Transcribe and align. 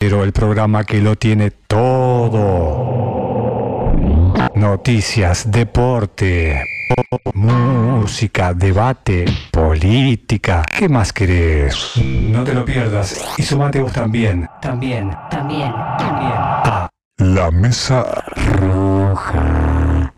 Pero 0.00 0.24
el 0.24 0.32
programa 0.32 0.84
que 0.84 1.02
lo 1.02 1.14
tiene 1.14 1.50
todo. 1.50 3.12
Noticias, 4.54 5.50
deporte, 5.50 6.64
música, 7.34 8.54
debate, 8.54 9.26
política. 9.50 10.62
¿Qué 10.78 10.88
más 10.88 11.12
querés? 11.12 12.00
No 12.02 12.42
te 12.44 12.54
lo 12.54 12.64
pierdas. 12.64 13.22
Y 13.36 13.42
sumate 13.42 13.82
vos 13.82 13.92
también. 13.92 14.48
También, 14.62 15.10
también, 15.30 15.70
también. 15.98 16.32
A 16.34 16.88
la 17.18 17.50
mesa 17.50 18.24
roja. 18.58 20.14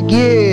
Porque 0.00 0.49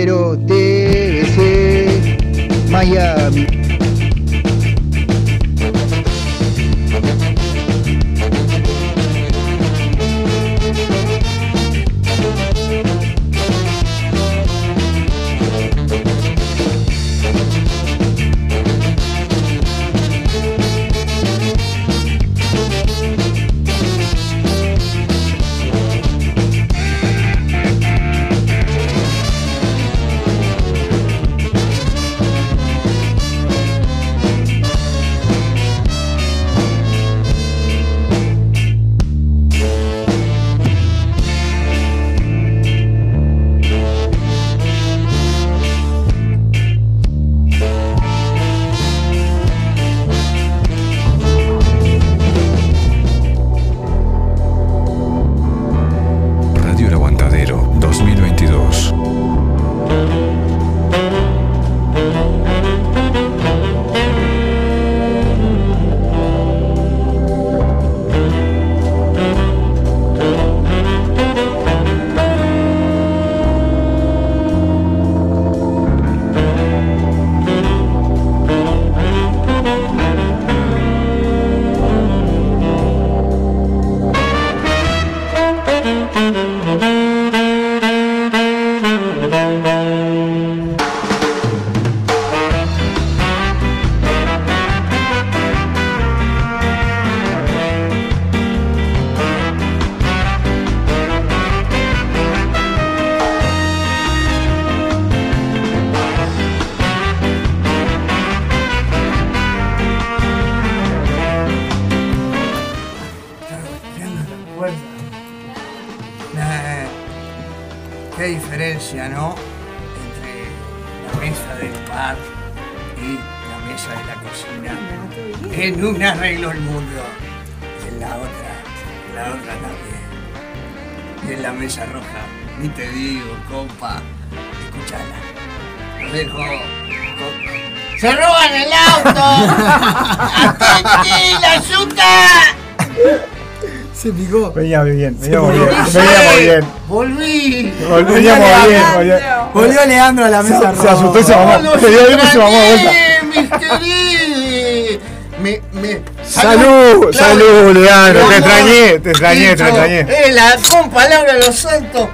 Se 144.18 144.24
picó. 144.24 144.52
Veníamos 144.52 144.90
bien, 144.90 145.16
veníamos 145.20 145.52
bien, 145.52 145.66
veníamos 145.66 146.38
bien. 146.40 146.64
Volví. 146.88 147.72
Veníamos 148.04 148.68
bien, 148.68 148.82
volví- 148.96 149.52
Volvió 149.54 149.86
Leandro 149.86 150.24
a 150.24 150.28
la 150.28 150.42
mesa 150.42 150.74
Se, 150.74 150.82
se 150.82 150.88
asustó 150.88 151.18
y 151.20 151.24
se 151.24 151.36
mamó. 151.36 151.58
¡No, 151.58 151.78
Se 151.78 151.88
dio 151.90 152.06
bien 152.06 152.20
y 152.22 152.26
se 152.26 152.38
mamó 152.38 152.58
de 152.60 152.68
vuelta. 152.68 152.92
mis 153.24 153.50
queridos! 153.50 155.02
Me, 155.42 155.62
me... 155.80 156.00
Salud, 156.26 157.12
salud, 157.14 157.76
Leandro. 157.76 158.26
Te 158.28 158.36
extrañé, 158.38 158.98
te 158.98 159.10
extrañé, 159.10 159.56
te 159.56 159.62
extrañé. 159.62 160.00
Eh, 160.00 160.32
la 160.32 160.56
compa 160.70 161.08
Laura 161.08 161.34
Los 161.34 161.54
Santos. 161.56 162.08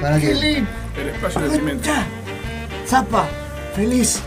¿Para 0.00 0.18
Qué 0.20 0.28
qué? 0.28 0.34
lindo. 0.34 0.70
El 1.00 1.08
espacio 1.08 1.40
del 1.40 1.50
cimiento. 1.52 1.88
Ya. 1.88 2.06
Zapa, 2.88 3.24
feliz. 3.74 4.20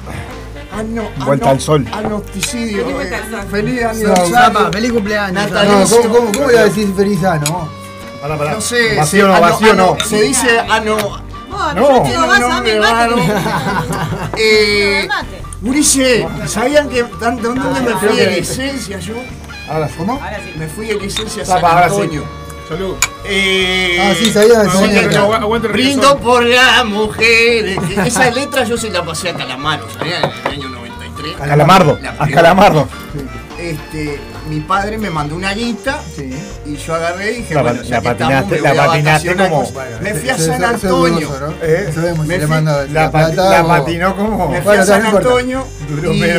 Ano, 0.73 1.09
Vuelta 1.25 1.49
al 1.49 1.59
sol. 1.59 1.85
Anosticidio. 1.93 2.85
Feliz 2.85 3.11
eh, 3.11 3.15
aniversario. 3.15 3.49
Feliz 3.49 3.81
No, 3.81 3.89
aniversario. 3.89 4.35
Zapa, 4.35 4.71
feliz 4.71 4.91
cumpleaños. 4.93 5.51
No, 5.51 6.09
¿cómo, 6.13 6.31
cómo, 6.31 6.51
iba 6.51 6.59
a 6.61 6.63
decir 6.63 6.93
feliz 6.95 7.23
ano? 7.23 7.69
Pará, 8.21 8.37
pará. 8.37 8.51
No 8.53 8.61
sé. 8.61 8.95
Vacío 8.95 9.27
no, 9.27 9.33
ano- 9.35 9.41
vacío 9.41 9.71
ano- 9.73 9.97
no. 9.99 10.05
Se 10.05 10.21
dice 10.21 10.59
ano. 10.59 10.97
No. 11.49 11.75
yo 11.75 12.01
tengo 12.03 12.21
un 12.23 12.27
más 12.27 12.41
a 12.41 12.47
mi 12.47 12.49
nombre 12.49 12.79
raro. 12.79 13.17
mate. 13.17 13.33
Eh. 14.37 15.07
Gurice, 15.61 16.27
¿sabían 16.47 16.89
que 16.89 17.03
tan- 17.19 17.41
dónde 17.41 17.81
me 17.81 17.95
fui 17.97 18.15
de 18.15 18.27
licencia 18.31 18.97
yo? 18.99 19.15
Ahora, 19.69 19.89
¿cómo? 19.97 20.13
Ahora 20.13 20.37
sí. 20.37 20.53
Me 20.57 20.67
fui 20.67 20.87
de 20.87 20.95
licencia 20.95 21.43
a 21.43 21.45
San. 21.45 21.63
Antonio. 21.65 22.23
Salud. 22.71 22.95
Eh, 23.25 23.97
Ah, 24.01 24.13
sí, 24.17 24.31
sabía, 24.31 24.61
Aguante, 24.61 24.79
sabía. 24.95 25.09
pero 25.09 25.27
agu- 25.27 25.35
aguante 25.41 25.67
el 25.67 25.73
Brindo 25.73 26.17
por 26.19 26.43
las 26.45 26.85
mujeres. 26.85 27.77
que 27.85 28.01
Esa 28.07 28.29
letra 28.31 28.63
yo 28.63 28.77
se 28.77 28.89
la 28.89 29.03
pasé 29.03 29.29
a 29.29 29.33
Calamaro, 29.33 29.85
¿sabían? 29.97 30.23
En 30.23 30.31
el 30.47 30.51
año 30.53 30.69
93. 30.69 31.35
A 31.41 31.45
Calamardo, 31.47 31.99
La 32.01 32.15
a. 32.17 32.27
Calamardo. 32.29 32.87
Este, 33.59 34.19
mi 34.49 34.59
padre 34.61 34.97
me 34.97 35.09
mandó 35.09 35.35
una 35.35 35.53
guita 35.53 35.99
Sí. 36.15 36.29
y 36.65 36.75
yo 36.75 36.95
agarré 36.95 37.31
y 37.31 37.35
dije, 37.37 37.53
La- 37.53 37.61
bueno, 37.61 37.83
ya 37.83 37.95
la 37.95 38.01
que 38.01 38.07
estamos, 38.09 38.33
patinaste- 38.33 38.61
me 38.61 38.73
la 38.73 38.85
patinaste 38.87 39.35
como- 39.35 39.71
Me 40.01 40.13
fui 40.15 40.29
a 40.29 40.37
San 40.37 40.63
Antonio. 40.63 41.29
¿Eh? 41.61 41.93
La, 42.91 43.63
patinó 43.67 44.15
como. 44.15 44.47
Me 44.49 44.57
fui 44.57 44.65
Bueno, 44.65 44.83
a 44.83 44.85
San. 44.85 45.05
Antonio 45.05 45.67
Duró 45.89 46.13
y 46.13 46.21
que 46.21 46.33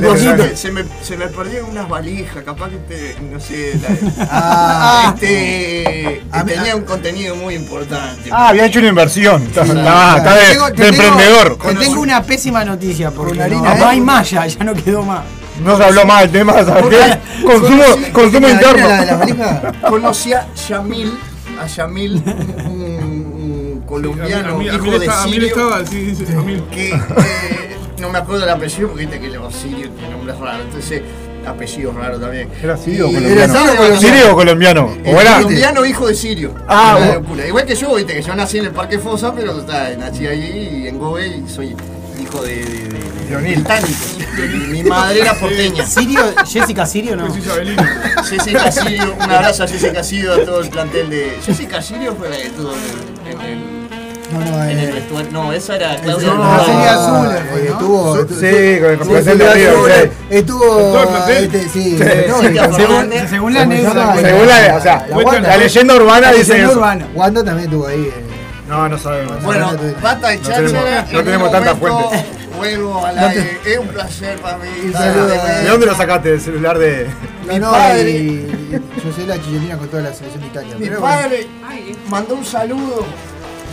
poquito. 0.00 0.36
verano. 0.36 0.56
se, 0.56 0.70
me, 0.72 0.84
se 1.02 1.16
me 1.16 1.26
perdieron 1.28 1.70
unas 1.70 1.88
valijas, 1.88 2.42
capaz 2.44 2.70
que 2.70 2.76
te, 2.76 3.16
no 3.20 3.38
sé, 3.40 3.78
la- 3.82 4.26
Ah, 4.30 5.14
este, 5.14 6.22
A 6.32 6.44
mí- 6.44 6.52
tenía 6.52 6.76
un 6.76 6.82
contenido 6.84 7.36
muy 7.36 7.54
importante. 7.54 8.30
Ah, 8.32 8.48
había 8.48 8.66
hecho 8.66 8.78
una 8.78 8.88
inversión. 8.88 9.42
Está, 9.42 9.62
está- 9.62 9.74
Claro. 9.74 10.16
está 10.18 10.34
de, 10.36 10.42
Tengo- 10.52 10.66
te 10.66 10.72
de 10.72 10.90
tengo- 10.90 11.02
emprendedor. 11.04 11.58
Te 11.58 11.74
tengo 11.74 12.00
una 12.00 12.22
pésima 12.22 12.64
noticia 12.64 13.10
porque 13.10 13.34
no, 13.36 13.86
hay 13.88 14.00
malla, 14.00 14.46
ya 14.46 14.64
no 14.64 14.74
quedó 14.74 15.02
más. 15.02 15.20
No 15.62 15.76
se 15.76 15.84
habló 15.84 16.04
más 16.06 16.22
del 16.22 16.30
tema, 16.32 16.52
¿sabes 16.64 16.84
qué? 16.86 17.42
Consumo, 17.46 17.82
Conocí- 17.82 18.12
consumo 18.12 18.46
¿La 18.48 18.52
interno. 18.54 18.88
de 18.88 19.06
la 19.06 19.16
valija? 19.16 19.72
Conocí 19.88 20.32
a 20.32 20.46
Yamil, 20.68 21.12
a 21.62 21.66
Yamil, 21.66 22.22
un, 22.66 22.72
un 23.76 23.82
colombiano, 23.86 24.54
A 24.54 24.58
mí, 24.58 24.68
a 24.68 24.72
mí, 24.72 24.76
hijo 24.86 24.98
de 24.98 25.06
estaba, 25.06 25.22
a 25.22 25.26
mí 25.26 25.32
Sirio, 25.32 25.48
estaba, 25.48 25.86
sí, 25.86 26.14
sí, 26.14 26.24
a 26.24 26.70
que 26.70 26.88
eh, 26.90 26.98
no 28.00 28.10
me 28.10 28.18
acuerdo 28.18 28.44
el 28.44 28.50
apellido 28.50 28.88
porque 28.88 29.06
viste 29.06 29.20
que 29.20 29.28
los 29.28 29.54
sirios 29.54 29.90
tienen 29.96 30.12
nombres 30.12 30.38
raros, 30.38 30.60
entonces 30.66 31.02
apellido 31.46 31.92
raro 31.92 32.18
también. 32.18 32.48
¿Era 32.60 32.76
sirio 32.76 33.08
o 33.08 33.12
colombiano? 33.12 33.40
¿Era 33.44 33.48
sirio 33.54 33.62
o 33.72 33.76
colombiano? 33.76 34.00
¿Sirio 34.00 34.32
o 34.32 34.34
colombiano? 34.34 34.90
El 35.04 35.14
¿O 35.16 35.20
era? 35.20 35.34
colombiano 35.36 35.86
hijo 35.86 36.06
de 36.08 36.14
Sirio. 36.16 36.54
Ah, 36.66 36.96
Una 37.00 37.14
locura. 37.14 37.46
Igual 37.46 37.64
que 37.64 37.76
yo, 37.76 37.94
viste 37.94 38.14
que 38.14 38.22
yo 38.22 38.34
nací 38.34 38.58
en 38.58 38.64
el 38.64 38.70
Parque 38.72 38.98
Fosa, 38.98 39.32
pero 39.32 39.56
está, 39.60 39.90
nací 39.96 40.26
allí 40.26 40.80
y 40.82 40.88
en 40.88 40.98
Gobe 40.98 41.28
y 41.28 41.48
soy 41.48 41.76
hijo 42.20 42.42
de, 42.42 42.56
de- 42.56 42.64
de- 42.64 42.88
de 42.88 43.15
Leonil. 43.28 43.54
británicos. 43.56 44.16
Mi 44.68 44.82
madre 44.84 45.20
era 45.20 45.34
porteña. 45.34 45.84
Sirio, 45.86 46.20
Jessica 46.46 46.86
Sirio, 46.86 47.16
¿no? 47.16 47.28
Jessica 48.24 48.70
Sirio, 48.72 49.14
un 49.14 49.22
abrazo 49.30 49.64
a 49.64 49.68
Jessica 49.68 50.02
Sirio, 50.02 50.34
a 50.34 50.44
todo 50.44 50.60
el 50.60 50.68
plantel 50.68 51.10
de. 51.10 51.38
Jessica 51.44 51.80
Sirio 51.82 52.14
fue 52.16 52.28
la 52.28 52.36
que 52.36 52.42
estuvo 52.46 52.72
en, 52.72 53.40
el. 53.40 53.76
No, 54.32 54.40
no, 54.40 54.62
En 54.64 54.78
el 54.78 54.88
eh. 54.88 54.92
vestuario. 54.92 55.30
No, 55.30 55.52
esa 55.52 55.76
era 55.76 55.96
Claudia. 55.98 56.28
No, 56.28 56.42
Alvarado. 56.42 56.64
sería 56.66 56.94
azul, 56.94 57.46
fue, 57.52 57.62
¿no? 57.62 57.72
Estuvo. 57.72 58.18
estuvo- 58.18 58.40
Sí, 58.40 58.80
con 58.80 58.90
el 58.90 58.98
plantel 58.98 59.38
de 59.38 59.54
River, 59.54 59.68
estuvo- 59.70 59.86
sí. 59.88 60.10
Estuvo. 60.30 60.64
Todo 60.66 61.02
el 61.02 61.08
plantel. 61.08 61.44
este, 61.44 61.60
sí, 61.68 61.96
Sí. 61.96 62.04
no, 62.28 62.42
y- 62.42 62.54
según- 62.76 63.54
la 63.54 63.60
¿cómo 63.60 63.72
se 63.72 63.74
anécdota. 63.74 64.16
Según 64.20 64.46
la, 64.48 64.76
o 64.76 64.80
sea, 64.82 65.06
La 65.08 65.16
Wanda. 65.16 65.48
la 65.48 65.56
leyenda 65.56 65.94
urbana 65.94 66.32
dice 66.32 66.52
leyenda 66.54 66.72
eso. 66.72 66.80
Wanda 67.14 67.44
también 67.44 67.64
estuvo 67.68 67.86
ahí. 67.86 68.02
eh. 68.02 68.22
No, 68.68 68.88
no 68.88 68.98
sabemos. 68.98 69.40
Bueno, 69.44 69.70
No 69.72 69.78
tenemos- 69.78 70.48
cháchara. 70.74 71.06
no 71.12 71.18
en 71.20 71.24
tenemos 71.24 71.52
tantas 71.52 71.78
fuentes. 71.78 72.24
Vuelvo 72.56 73.04
al 73.04 73.16
No 73.16 73.22
te- 73.22 73.28
aire. 73.28 73.58
Es 73.64 73.78
un 73.78 73.88
placer 73.88 74.38
para 74.38 74.58
mí. 74.58 74.68
De. 74.68 75.62
¿De 75.62 75.68
dónde 75.68 75.86
lo 75.86 75.94
sacaste? 75.94 76.30
¿Del 76.30 76.40
celular 76.40 76.78
de.? 76.78 77.06
No, 77.46 77.52
Mi 77.52 77.58
no, 77.60 77.70
padre- 77.70 78.10
y- 78.10 78.46
yo 79.04 79.12
soy 79.14 79.26
la 79.26 79.40
chilena 79.40 79.76
con 79.78 79.88
toda 79.88 80.02
la 80.02 80.12
selección 80.12 80.42
de 80.42 80.48
Italia. 80.48 80.74
Mi 80.78 80.86
pero 80.88 81.00
bueno. 81.00 81.16
padre 81.16 81.46
mandó 82.08 82.34
un 82.34 82.44
saludo 82.44 83.04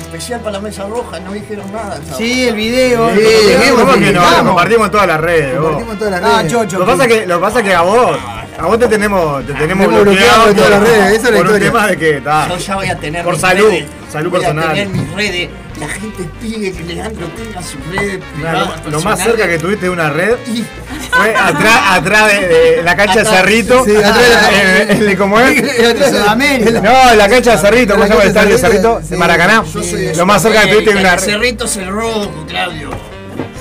especial 0.01 0.41
para 0.41 0.53
la 0.53 0.59
mesa 0.59 0.85
roja, 0.85 1.19
no 1.19 1.31
dijeron 1.33 1.71
nada. 1.71 1.97
Sí, 2.18 2.47
el 2.47 2.56
video. 2.56 3.09
Sí, 3.15 3.21
el 3.21 3.74
¿Cómo 3.74 3.94
que 3.94 4.12
no? 4.12 4.21
Lo 4.38 4.44
compartimos 4.45 4.86
en 4.88 4.91
todas 4.91 5.07
las 5.07 5.19
redes. 5.21 5.56
Compartimos 5.56 5.94
en 5.94 6.00
todas 6.00 6.21
las 6.21 6.24
Ah, 6.24 6.38
redes. 6.39 6.51
chocho. 6.51 6.79
Lo 6.79 6.86
que 6.86 6.91
pasa 6.91 7.07
que, 7.07 7.25
lo 7.25 7.36
que 7.36 7.41
pasa 7.41 7.63
que 7.63 7.74
a 7.74 7.81
vos, 7.81 8.18
a 8.59 8.65
vos 8.68 8.79
te 8.79 8.88
tenemos, 8.88 9.45
te 9.45 9.53
tenemos 9.53 9.88
Tenemos 9.88 10.03
bloqueado 10.03 10.50
en 10.50 10.56
todas 10.56 10.69
las 10.69 10.81
redes, 10.81 11.00
esa 11.00 11.15
es 11.15 11.24
la 11.24 11.29
por 11.29 11.33
un 11.33 11.45
historia. 11.56 11.68
tema 11.71 11.88
de 11.88 11.97
que 11.97 12.21
Yo 12.24 12.57
ya 12.57 12.75
voy 12.75 12.88
a 12.88 12.95
tener 13.00 13.24
Por 13.24 13.33
mis 13.33 13.41
salud, 13.41 13.69
redes. 13.69 13.86
salud 14.12 14.29
voy 14.29 14.39
personal. 14.39 14.69
A 14.69 14.74
tener 14.74 14.88
mis 14.89 15.13
redes. 15.13 15.50
La 15.80 15.88
gente 15.88 16.24
pide 16.40 16.72
que 16.72 16.84
Leandro 16.84 17.28
tenga 17.30 17.62
sus 17.64 17.84
redes 17.88 18.20
privadas. 18.36 18.86
lo, 18.86 18.92
lo 18.92 19.02
más 19.02 19.20
cerca 19.22 19.48
que 19.48 19.58
tuviste 19.58 19.86
de 19.86 19.90
una 19.90 20.10
red 20.12 20.36
Y- 20.48 20.64
fue 21.12 21.36
atrás, 21.36 21.80
atrás 21.92 22.31
de, 22.31 22.48
de 22.48 22.84
la 22.84 22.96
cancha 22.96 23.16
de 23.16 23.22
Atrás. 23.22 23.38
Cerrito. 23.38 23.84
Sí, 23.86 23.96
atrás 23.96 24.20
de 24.20 24.30
la- 24.30 24.52
en- 24.84 24.92
en- 25.04 25.10
en- 25.10 25.18
¿Cómo 25.18 25.40
es? 25.40 25.62
de 25.62 26.10
Sudamérica. 26.10 26.80
No, 26.81 27.12
en 27.12 27.18
la 27.18 27.28
cancha 27.30 27.52
de 27.52 27.58
Cerrito, 27.58 27.94
¿cómo 27.96 28.06
se 28.06 28.10
llama 28.12 28.24
el 28.24 28.34
de 28.34 28.40
estadio 28.40 28.56
de 28.56 28.62
Cerrito? 28.62 29.02
De. 29.10 29.18
Maracaná. 29.18 29.64
Yo 29.74 29.84
soy 29.84 29.92
de 30.06 30.16
Lo 30.16 30.25
más 30.25 30.42
cerca 30.42 30.62
que 30.62 30.68
tuviste 30.74 30.94
de 30.94 31.00
una 31.00 31.16
red. 31.16 31.24
Cerrito 31.24 31.66
es 31.66 31.78
el 31.78 31.88
rojo, 31.88 32.46
Claudio. 32.48 32.90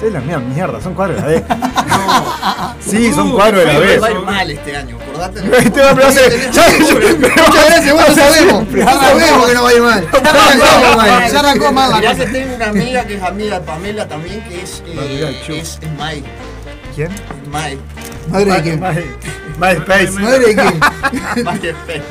Sí, 0.02 0.10
la 0.10 0.20
mía 0.20 0.38
mierda, 0.38 0.80
son 0.80 0.94
cuadros 0.94 1.16
de 1.16 1.22
la 1.22 1.28
B. 1.28 1.44
Sí, 2.84 3.12
son 3.12 3.30
cuadros 3.32 3.60
de 3.60 3.66
la 3.66 3.72
Me 3.78 3.96
va 3.98 4.06
a 4.06 4.10
B. 4.10 4.14
ir 4.18 4.24
mal 4.26 4.50
este 4.50 4.76
año, 4.76 4.98
acordate. 5.00 5.40
Este 5.58 5.80
va 5.80 5.90
a 5.90 5.94
ya- 5.94 6.68
Muchas 7.46 7.66
gracias, 7.66 7.92
bueno, 7.94 8.14
sabemos. 8.14 8.64
Ya 8.74 8.92
sabemos 8.92 9.46
que 9.46 9.54
no 9.54 9.62
va 9.62 9.68
a 9.68 9.74
ir 9.74 9.82
mal. 9.82 10.08
Ya 10.12 10.96
mal. 10.96 11.32
Ya 11.32 11.38
arrancó 11.40 11.70
la 11.72 12.00
cosa. 12.00 12.14
que 12.16 12.26
tengo 12.26 12.54
una 12.56 12.66
amiga 12.68 13.04
que 13.06 13.14
es 13.14 13.22
amiga 13.22 13.60
de 13.60 13.66
Pamela 13.66 14.08
también, 14.08 14.42
que 14.44 14.62
es, 14.62 14.82
eh, 14.86 15.40
es, 15.48 15.78
es 15.80 15.92
Mai. 15.96 16.22
¿Quién? 16.94 17.12
Es 17.12 17.48
Mai. 17.48 17.78
Madre 18.28 18.44
de 18.52 18.62
quién. 18.62 18.80
My- 18.80 19.04
MySpace. 19.58 20.10
Madre 20.10 20.38
de 20.38 20.54
quién. 20.56 21.44
Mai 21.44 21.56
Space. 21.56 22.02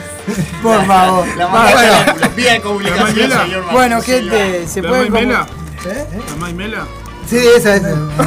Por 0.64 0.86
favor. 0.86 1.26
La 1.38 1.48
más 1.50 1.74
bueno. 1.74 1.92
la 2.22 2.28
vía 2.30 2.54
de 2.54 2.62
comunicación, 2.62 3.32
señor 3.32 3.66
Bueno, 3.72 4.02
gente, 4.02 4.68
se 4.68 4.82
¿La 4.82 4.90
puede. 4.90 5.10
Maimela? 5.10 5.48
¿Eh? 5.86 6.06
¿La 6.30 6.36
Maimela? 6.38 6.88
Sí, 7.32 7.38
esa 7.58 7.76
es 7.78 7.82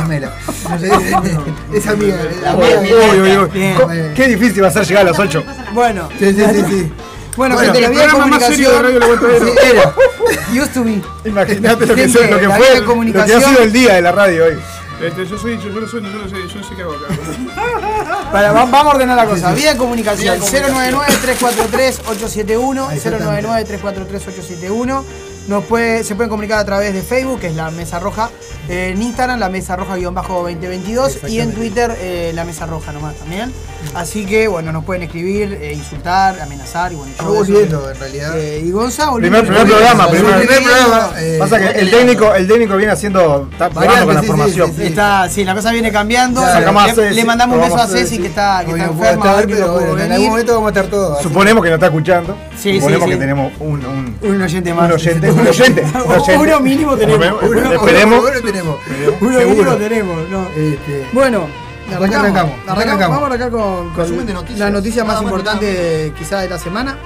Mela. 0.08 0.32
Esa 1.74 1.90
amiga. 1.90 2.16
Qué 4.16 4.28
difícil 4.28 4.64
va 4.64 4.68
a 4.68 4.70
ser 4.70 4.86
llegar 4.86 5.06
a 5.06 5.10
las 5.10 5.18
8. 5.18 5.44
Bueno, 5.72 6.08
Sí, 6.18 6.32
sí, 6.32 6.42
sí, 6.42 6.64
sí. 6.70 6.92
bueno, 7.36 7.54
Bueno, 7.56 7.58
gente, 7.72 7.80
la 7.82 7.86
el 7.88 7.92
vía 7.92 8.02
de 8.02 8.08
programa 8.08 8.38
más 8.38 8.46
serio 8.46 8.70
de 8.70 8.82
Radio 8.82 8.98
La 9.00 9.06
Vuelta 9.06 9.26
comunicación. 9.26 9.58
Sí, 9.62 9.76
era. 9.76 9.94
Used 10.62 10.72
to 10.72 10.84
be. 10.84 11.02
Imagínate 11.28 11.86
lo 11.86 11.94
que, 11.94 12.00
Gente, 12.08 12.30
lo 12.30 12.38
que 12.40 12.46
la 12.48 12.56
fue, 12.56 12.66
lo 12.68 12.72
que 12.74 12.80
ha 12.80 12.84
comunicación- 12.86 13.42
sido 13.44 13.60
el 13.62 13.72
día 13.72 13.94
de 13.94 14.02
la 14.02 14.12
radio 14.12 14.44
hoy. 14.46 14.54
Este, 15.02 15.26
yo 15.26 15.36
soy, 15.36 15.58
yo, 15.58 15.68
yo 15.70 15.80
no 15.80 15.88
soy, 15.88 16.02
yo 16.02 16.08
no 16.08 16.28
sé, 16.28 16.36
yo 16.48 16.60
no 16.60 16.66
sé 16.66 16.74
qué 16.76 16.82
hago 16.82 16.92
acá. 16.94 17.06
Para, 18.32 18.52
va- 18.52 18.64
vamos 18.64 18.92
a 18.92 18.96
ordenar 18.96 19.16
la 19.16 19.26
cosa. 19.26 19.52
Vía 19.52 19.72
de 19.72 19.78
comunicación 19.78 20.38
Vía 20.40 20.62
de 20.62 20.62
comunicación. 20.62 21.00
099-343-871. 21.02 22.88
Ahí 22.88 22.96
está 22.96 23.10
099-343-871. 23.10 25.02
Nos 25.48 25.64
puede, 25.64 26.04
se 26.04 26.14
pueden 26.14 26.30
comunicar 26.30 26.58
a 26.58 26.64
través 26.64 26.94
de 26.94 27.02
Facebook, 27.02 27.40
que 27.40 27.48
es 27.48 27.54
la 27.54 27.70
Mesa 27.70 27.98
Roja. 27.98 28.30
eh, 28.68 28.92
en 28.94 29.02
Instagram, 29.02 29.38
la 29.38 29.50
Mesa 29.50 29.76
Roja-2022. 29.76 31.28
Y 31.28 31.40
en. 31.40 31.52
Twitter, 31.54 31.94
eh, 32.00 32.32
la 32.34 32.44
Mesa 32.44 32.64
Roja 32.66 32.92
nomás 32.92 33.14
también. 33.16 33.52
Así 33.94 34.24
que, 34.24 34.48
bueno, 34.48 34.72
nos 34.72 34.84
pueden 34.84 35.02
escribir, 35.02 35.58
eh, 35.60 35.74
insultar, 35.74 36.40
amenazar. 36.40 36.92
Y 36.92 36.96
bueno, 36.96 37.12
Yo 37.18 37.24
volviendo, 37.34 37.90
en 37.90 37.98
realidad. 38.00 38.38
Eh, 38.38 38.62
y 38.64 38.70
Gonza, 38.70 39.10
volviendo. 39.10 39.38
Primer, 39.40 39.54
primer 39.64 39.76
programa, 39.76 40.08
primer, 40.10 40.38
primer 40.46 40.62
programa. 40.62 41.10
eh, 41.18 41.36
Pasa 41.38 41.58
que 41.58 41.78
el 41.80 41.90
técnico, 41.90 42.34
el 42.34 42.48
técnico 42.48 42.76
viene 42.76 42.92
haciendo, 42.92 43.48
está 43.52 43.70
jugando 43.70 44.06
con 44.06 44.14
la 44.14 44.20
sí, 44.22 44.26
formación. 44.26 44.70
sí, 44.70 44.76
sí. 44.78 44.82
Está, 44.84 45.28
sí, 45.28 45.44
la 45.44 45.54
cosa 45.54 45.70
viene 45.70 45.92
cambiando. 45.92 46.40
Ya, 46.40 46.46
le, 46.46 46.52
sacamos 46.60 46.82
a 46.82 46.86
le- 46.86 46.94
Ceci, 46.94 47.14
le 47.14 47.24
mandamos 47.26 47.56
un 47.58 47.62
beso 47.64 47.76
a 47.76 47.86
Ceci 47.86 48.18
que 48.18 48.26
está, 48.28 48.62
que 48.64 48.70
está 48.72 48.84
enferma, 48.86 49.26
estar, 49.30 49.46
que 49.46 49.54
pero 49.54 49.72
bueno, 49.74 49.98
en 50.02 50.12
algún 50.12 50.28
momento 50.30 50.54
vamos 50.54 50.66
a 50.68 50.70
estar 50.70 50.86
todos. 50.90 51.18
así 51.18 51.28
Suponemos 51.28 51.62
que 51.62 51.68
no 51.68 51.74
está 51.74 51.86
escuchando. 51.86 52.36
Sí, 52.58 52.76
Suponemos 52.76 53.04
sí, 53.04 53.08
que 53.10 53.14
sí. 53.16 53.20
tenemos 53.20 53.52
un, 53.60 53.84
un, 53.84 54.16
Un 54.22 54.42
oyente 54.42 54.72
más. 54.74 54.86
un 54.86 54.92
oyente. 54.92 55.33
Un 55.34 55.46
oyente. 55.46 55.82
un 55.82 56.12
oyente. 56.12 56.36
Uno 56.38 56.60
mínimo 56.60 56.96
tenemos. 56.96 57.18
Bueno, 57.18 57.38
Uno- 57.42 57.72
Esperemos. 57.72 58.20
Bueno, 58.22 58.40
tenemos. 58.42 58.76
Uno 59.20 59.38
Seguro. 59.38 59.50
mínimo 59.50 59.72
tenemos. 59.76 60.28
No. 60.30 60.48
Este, 60.56 61.06
Bueno, 61.12 61.46
Arrancamos, 61.86 62.14
arrancamos, 62.20 62.54
arrancamos. 62.66 63.08
Vamos 63.08 63.22
a 63.22 63.26
arrancar 63.26 63.50
con, 63.50 63.90
con 63.90 64.26
de 64.26 64.32
noticias. 64.32 64.58
la 64.58 64.70
noticia 64.70 65.04
más 65.04 65.16
más, 65.16 65.22
importante 65.24 66.12
quizá 66.18 66.40
de 66.40 66.48
la 66.48 66.58
semana. 66.58 66.96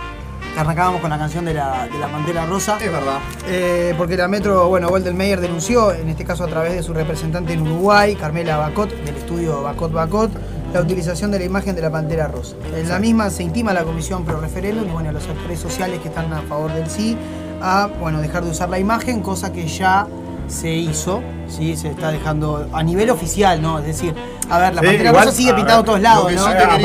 Arrancábamos 0.57 1.01
con 1.01 1.11
la 1.11 1.19
canción 1.19 1.45
de 1.45 1.55
la, 1.55 1.89
de 1.93 1.99
la 1.99 2.09
Pantera 2.09 2.47
Rosa. 2.47 2.79
Es 2.81 2.91
verdad. 2.91 3.19
Eh, 3.49 3.95
porque 3.99 4.17
la 4.17 4.27
Metro, 4.29 4.69
bueno, 4.69 4.89
Goldenmeyer 4.89 5.41
denunció, 5.41 5.93
en 5.93 6.09
este 6.09 6.25
caso 6.25 6.45
a 6.45 6.47
través 6.49 6.73
de 6.75 6.83
su 6.83 6.93
representante 6.95 7.53
en 7.53 7.63
Uruguay, 7.63 8.15
Carmela 8.17 8.57
Bacot, 8.57 8.91
del 9.05 9.17
estudio 9.17 9.63
Bacot 9.63 9.93
Bacot, 9.93 10.31
la 10.73 10.81
utilización 10.81 11.31
de 11.31 11.39
la 11.41 11.45
imagen 11.45 11.75
de 11.77 11.83
la 11.83 11.91
Pantera 11.91 12.27
Rosa. 12.29 12.57
En 12.75 12.89
la 12.89 12.99
misma 12.99 13.31
se 13.31 13.43
intima 13.45 13.71
a 13.73 13.75
la 13.75 13.85
Comisión 13.85 14.25
Pro 14.25 14.41
Referéndum 14.41 14.89
y 14.89 14.91
bueno, 14.93 15.11
a 15.11 15.13
los 15.13 15.29
actores 15.29 15.59
sociales 15.61 16.01
que 16.01 16.09
están 16.09 16.33
a 16.33 16.43
favor 16.43 16.73
del 16.73 16.89
sí 16.91 17.17
a 17.61 17.89
bueno, 18.01 18.21
dejar 18.21 18.45
de 18.45 18.51
usar 18.51 18.69
la 18.69 18.79
imagen, 18.79 19.21
cosa 19.21 19.53
que 19.53 19.67
ya 19.67 20.07
se 20.47 20.71
hizo, 20.71 21.23
¿sí? 21.49 21.77
se 21.77 21.89
está 21.89 22.11
dejando 22.11 22.69
a 22.73 22.83
nivel 22.83 23.11
oficial, 23.11 23.61
¿no? 23.61 23.79
Es 23.81 23.87
decir, 23.87 24.15
a 24.49 24.59
ver, 24.59 24.75
la 24.75 24.81
Sí, 24.81 24.87
Pantera 24.87 25.11
igual, 25.11 25.33
sigue 25.33 25.53
ver, 25.53 25.61
a 25.81 25.85
todos 25.85 26.01
lados, 26.01 26.33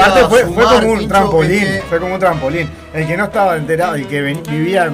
aparte 0.01 0.25
fue, 0.25 0.45
fue 0.45 0.63
como 0.65 0.91
un 0.93 1.07
trampolín, 1.07 1.59
que- 1.59 1.83
fue 1.89 1.99
como 1.99 2.13
un 2.15 2.19
trampolín. 2.19 2.69
El 2.93 3.07
que 3.07 3.15
no 3.17 3.23
estaba 3.25 3.55
enterado 3.55 3.97
y 3.97 4.05
que 4.05 4.21
vivía 4.21 4.85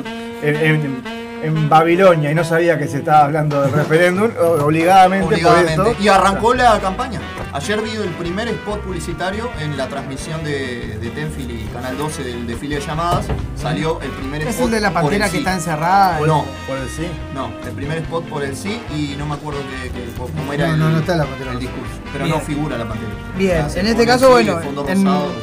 en, 0.44 0.56
en- 0.56 1.19
en 1.44 1.70
Babilonia 1.70 2.32
y 2.32 2.36
no 2.36 2.44
sabía 2.44 2.78
que 2.78 2.88
se 2.88 2.98
estaba 3.00 3.26
hablando 3.26 3.62
del 3.62 3.72
referéndum, 3.72 4.30
o- 4.40 4.66
obligadamente, 4.66 5.26
por 5.26 5.34
Obligadamente. 5.34 5.72
esto. 5.92 5.96
Y 6.04 6.08
arrancó 6.08 6.54
la 6.54 6.80
campaña. 6.80 7.20
Ayer 7.52 7.82
vi 7.82 7.92
el 7.92 8.10
primer 8.12 8.48
spot 8.50 8.82
publicitario 8.82 9.50
en 9.60 9.76
la 9.76 9.88
transmisión 9.88 10.44
de, 10.44 10.98
de 11.02 11.10
Tenfield 11.10 11.50
y 11.52 11.64
Canal 11.74 11.98
12 11.98 12.24
del 12.24 12.46
desfile 12.48 12.76
de 12.76 12.82
llamadas. 12.82 13.26
Salió 13.56 14.00
el 14.02 14.10
primer 14.12 14.42
Es 14.44 14.50
spot. 14.50 14.66
el 14.68 14.72
de 14.72 14.80
la 14.82 14.92
pantera 14.94 15.26
que 15.26 15.32
sí. 15.32 15.38
está 15.40 15.54
encerrada. 15.54 16.20
No, 16.26 16.46
Por 16.68 16.78
el 16.78 16.88
sí. 16.90 17.08
no, 17.34 17.52
el 17.66 17.72
primer 17.74 17.98
spot 18.00 18.26
por 18.26 18.44
el 18.44 18.56
sí 18.56 18.80
y 18.96 19.16
no 19.18 19.26
me 19.26 19.34
acuerdo 19.36 19.62
que, 19.84 19.90
que- 19.90 20.06
cómo 20.16 20.54
era 20.54 20.68
No, 20.68 20.74
el, 20.74 20.80
no, 20.80 20.90
no 20.92 21.00
está 21.00 21.16
la 21.16 21.26
pantera 21.26 21.52
el 21.52 21.58
rosa. 21.58 21.68
discurso. 21.70 21.94
Pero 22.14 22.26
Bien. 22.26 22.38
no 22.38 22.44
figura 22.44 22.78
la 22.78 22.88
pantera. 22.88 23.12
Bien, 23.38 23.66
O 23.66 23.80
en 23.80 23.88
este 23.88 24.06
caso, 24.06 24.30
bueno, 24.30 24.60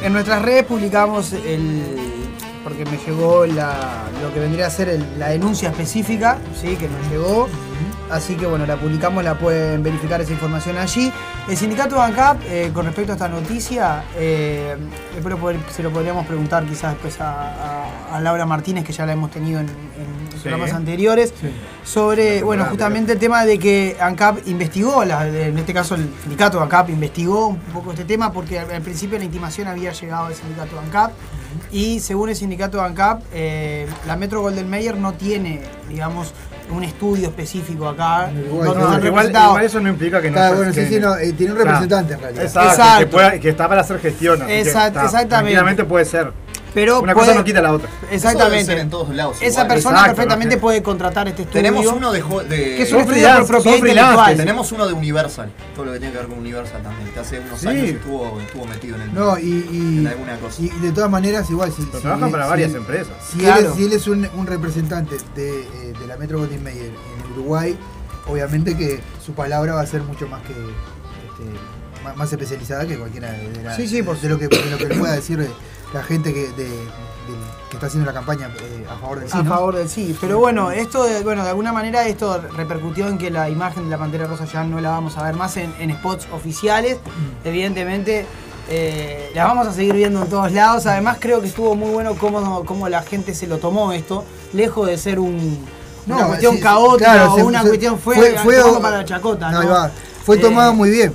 en 0.01 0.13
nuestras 0.13 0.41
redes 0.41 0.63
publicamos 0.63 1.33
el. 1.33 2.26
Porque 2.67 2.83
me 2.83 2.97
llegó 2.97 3.45
la, 3.45 3.73
lo 4.21 4.33
que 4.33 4.41
vendría 4.41 4.67
a 4.67 4.69
ser 4.69 4.89
el- 4.89 5.17
la 5.17 5.29
denuncia 5.29 5.69
específica, 5.69 6.37
¿sí? 6.59 6.75
que 6.75 6.89
nos 6.89 7.09
llegó. 7.09 7.47
Así 8.09 8.35
que 8.35 8.45
bueno, 8.45 8.65
la 8.65 8.77
publicamos, 8.77 9.21
la 9.23 9.37
pueden 9.37 9.83
verificar 9.83 10.19
esa 10.21 10.31
información 10.31 10.77
allí. 10.77 11.11
El 11.47 11.55
sindicato 11.57 12.01
ANCAP, 12.01 12.39
eh, 12.47 12.71
con 12.73 12.85
respecto 12.85 13.11
a 13.13 13.15
esta 13.15 13.27
noticia, 13.29 14.03
eh, 14.17 14.75
lo 15.23 15.37
poder- 15.37 15.59
se 15.73 15.81
lo 15.83 15.91
podríamos 15.91 16.25
preguntar 16.25 16.65
quizás 16.65 16.91
después 16.93 17.19
a, 17.21 17.31
a- 18.11 18.15
a 18.17 18.19
Laura 18.21 18.45
Martínez, 18.45 18.85
que 18.85 18.91
ya 18.93 19.05
la 19.05 19.13
hemos 19.13 19.29
tenido 19.31 19.59
en, 19.59 19.67
en 19.67 20.39
programas 20.41 20.71
anteriores, 20.73 21.33
sobre, 21.83 22.43
bueno, 22.43 22.63
justamente 22.71 23.13
el 23.13 23.19
tema 23.19 23.43
de 23.45 23.59
que 23.59 23.97
ANCAP 23.99 24.47
investigó, 24.47 25.03
la- 25.05 25.27
en 25.27 25.57
este 25.57 25.73
caso 25.73 25.95
el 25.95 26.09
sindicato 26.21 26.61
ANCAP 26.61 26.89
investigó 26.89 27.47
un 27.47 27.57
poco 27.59 27.91
este 27.91 28.05
tema 28.05 28.31
porque 28.31 28.59
al, 28.59 28.71
al 28.71 28.81
principio 28.81 29.17
la 29.17 29.25
intimación 29.25 29.67
había 29.67 29.91
llegado 29.91 30.25
al 30.27 30.35
sindicato 30.35 30.79
ANCAP 30.79 31.11
y 31.71 31.99
según 31.99 32.29
el 32.29 32.35
sindicato 32.35 32.81
ANCAP, 32.81 33.21
eh, 33.33 33.87
la 34.05 34.15
Metro 34.15 34.41
Golden 34.41 34.69
Mayer 34.69 34.97
no 34.97 35.13
tiene, 35.13 35.61
digamos, 35.89 36.33
un 36.69 36.83
estudio 36.83 37.29
específico 37.29 37.87
acá 37.87 38.25
donde 38.27 38.43
Uruguay, 38.49 38.65
No, 38.65 38.73
están 38.73 39.05
igual, 39.05 39.29
igual 39.31 39.63
eso 39.65 39.79
no 39.79 39.87
implica 39.89 40.21
que 40.21 40.29
no 40.29 40.33
Claro, 40.35 40.55
bueno, 40.57 40.73
sí, 40.73 40.79
que- 40.81 40.89
sí, 40.89 40.99
no, 40.99 41.15
eh, 41.15 41.31
tiene 41.33 41.53
un 41.53 41.57
Claro. 41.59 41.71
representante 41.79 42.13
en 42.15 42.19
realidad. 42.19 42.43
Exacto, 42.43 42.69
Exacto. 42.71 42.99
Que, 42.99 43.07
pueda- 43.07 43.39
que 43.39 43.49
está 43.49 43.69
para 43.69 43.81
hacer 43.81 43.99
gestión. 43.99 44.41
está, 44.49 44.87
exactamente. 45.05 45.85
Puede 45.85 46.03
ser. 46.05 46.33
Pero 46.77 47.01
Una 47.01 47.13
puede- 47.15 47.25
cosa 47.29 47.37
no 47.39 47.43
quita 47.43 47.59
la 47.59 47.73
otra. 47.73 47.89
Eso 47.89 47.97
debe 48.05 48.15
Exactamente. 48.15 48.65
ser 48.65 48.77
en 48.77 48.89
todos 48.91 49.09
lados. 49.09 49.37
Esa 49.37 49.47
igual. 49.47 49.67
persona 49.67 49.95
Exacto, 49.97 50.15
perfectamente 50.15 50.55
¿no? 50.57 50.61
puede 50.61 50.83
contratar 50.83 51.27
este 51.27 51.41
estudio. 51.41 51.59
Tenemos 51.63 51.85
uno 51.87 52.11
de, 52.11 52.21
de- 52.21 52.75
que 52.75 52.83
es 52.83 52.91
un 52.91 52.99
estudio 52.99 53.27
por 53.39 53.47
propiedad 53.47 53.77
intelectual. 53.77 54.37
Tenemos 54.37 54.71
uno 54.71 54.85
de 54.87 54.93
Universal, 54.93 55.51
todo 55.75 55.85
lo 55.85 55.93
que 55.93 55.97
tiene 55.99 56.13
que 56.13 56.19
ver 56.19 56.27
con 56.27 56.37
Universal 56.37 56.83
también, 56.83 57.09
que 57.11 57.19
hace 57.19 57.39
unos 57.39 57.59
Sí. 57.59 57.67
años 57.67 57.89
estuvo, 57.89 58.39
estuvo 58.39 58.65
metido 58.67 58.95
en 58.97 59.01
el 59.01 59.13
No, 59.15 59.39
y, 59.39 59.67
y, 59.71 59.97
en 60.01 60.07
alguna 60.07 60.37
cosa. 60.37 60.61
y 60.61 60.69
de 60.69 60.91
todas 60.91 61.09
maneras, 61.09 61.49
igual, 61.49 61.71
si, 61.71 61.81
Pero 61.81 61.97
si- 61.97 62.01
trabajan 62.03 62.29
para 62.29 62.43
si- 62.43 62.49
varias 62.51 62.73
empresas. 62.75 63.13
Si, 63.31 63.37
Claro. 63.39 63.59
él, 63.59 63.65
es- 63.65 63.73
si 63.73 63.85
él 63.85 63.93
es 63.93 64.07
un, 64.07 64.29
un 64.37 64.45
representante 64.45 65.17
de, 65.35 65.61
eh, 65.61 65.93
de 65.99 66.05
la 66.05 66.15
Metro 66.17 66.37
Goldwyn 66.37 66.63
Mayer 66.63 66.91
en 67.25 67.31
Uruguay, 67.33 67.75
obviamente 68.27 68.77
que 68.77 69.01
su 69.25 69.33
palabra 69.33 69.73
va 69.73 69.81
a 69.81 69.87
ser 69.87 70.01
mucho 70.03 70.27
más 70.27 70.43
que, 70.43 70.51
este, 70.53 72.03
más, 72.03 72.15
más 72.15 72.31
especializada 72.31 72.85
que 72.85 72.99
cualquiera 72.99 73.31
de, 73.31 73.49
de 73.49 73.63
la- 73.63 73.75
Sí, 73.75 73.87
sí, 73.87 74.03
por 74.03 74.19
de 74.21 74.29
lo 74.29 74.37
que, 74.37 74.47
de 74.47 74.69
lo 74.69 74.77
que 74.77 74.85
le 74.85 74.95
pueda 74.95 75.13
decir 75.13 75.39
la 75.93 76.03
gente 76.03 76.33
que, 76.33 76.47
de- 76.51 77.07
que 77.69 77.75
está 77.75 77.87
haciendo 77.87 78.05
la 78.09 78.13
campaña 78.13 78.49
eh, 78.61 78.85
a 78.89 78.95
favor 78.97 79.19
del 79.19 79.29
sí. 79.29 79.37
a 79.37 79.43
¿no? 79.43 79.49
favor 79.49 79.75
del 79.75 79.89
sí. 79.89 80.17
Pero 80.21 80.39
bueno, 80.39 80.71
esto 80.71 81.03
de, 81.03 81.21
bueno, 81.23 81.43
de 81.43 81.49
alguna 81.49 81.73
manera 81.73 82.07
esto 82.07 82.41
repercutió 82.55 83.07
en 83.07 83.17
que 83.17 83.29
la 83.29 83.49
imagen 83.49 83.83
de 83.85 83.89
la 83.89 83.97
Pantera 83.97 84.27
Rosa 84.27 84.45
ya 84.45 84.63
no 84.63 84.79
la 84.79 84.91
vamos 84.91 85.17
a 85.17 85.23
ver 85.23 85.35
más 85.35 85.57
en, 85.57 85.73
en 85.79 85.91
spots 85.97 86.27
oficiales. 86.33 86.95
Mm. 86.97 87.47
Evidentemente, 87.47 88.25
eh, 88.69 89.29
la 89.35 89.45
vamos 89.45 89.67
a 89.67 89.73
seguir 89.73 89.95
viendo 89.95 90.21
en 90.23 90.29
todos 90.29 90.51
lados. 90.53 90.85
Además, 90.85 91.17
creo 91.19 91.41
que 91.41 91.47
estuvo 91.47 91.75
muy 91.75 91.89
bueno 91.91 92.15
cómo, 92.15 92.63
cómo 92.63 92.87
la 92.87 93.01
gente 93.01 93.33
se 93.35 93.47
lo 93.47 93.57
tomó 93.57 93.91
esto, 93.91 94.23
lejos 94.53 94.87
de 94.87 94.97
ser 94.97 95.19
un, 95.19 95.65
una 96.05 96.21
No, 96.21 96.27
cuestión 96.27 96.55
sí, 96.55 96.61
caótica 96.61 97.11
claro, 97.13 97.33
o 97.33 97.35
se- 97.35 97.43
una 97.43 97.61
se- 97.63 97.67
cuestión 97.67 97.99
fue, 97.99 98.15
fue- 98.15 98.37
fue- 98.61 98.81
para 98.81 98.97
la 98.99 99.05
chacota. 99.05 99.51
No, 99.51 99.63
¿no? 99.63 99.69
va. 99.69 99.91
Fue 100.25 100.37
Eh, 100.37 100.39
tomado 100.39 100.73
muy 100.73 100.89
bien, 100.89 101.13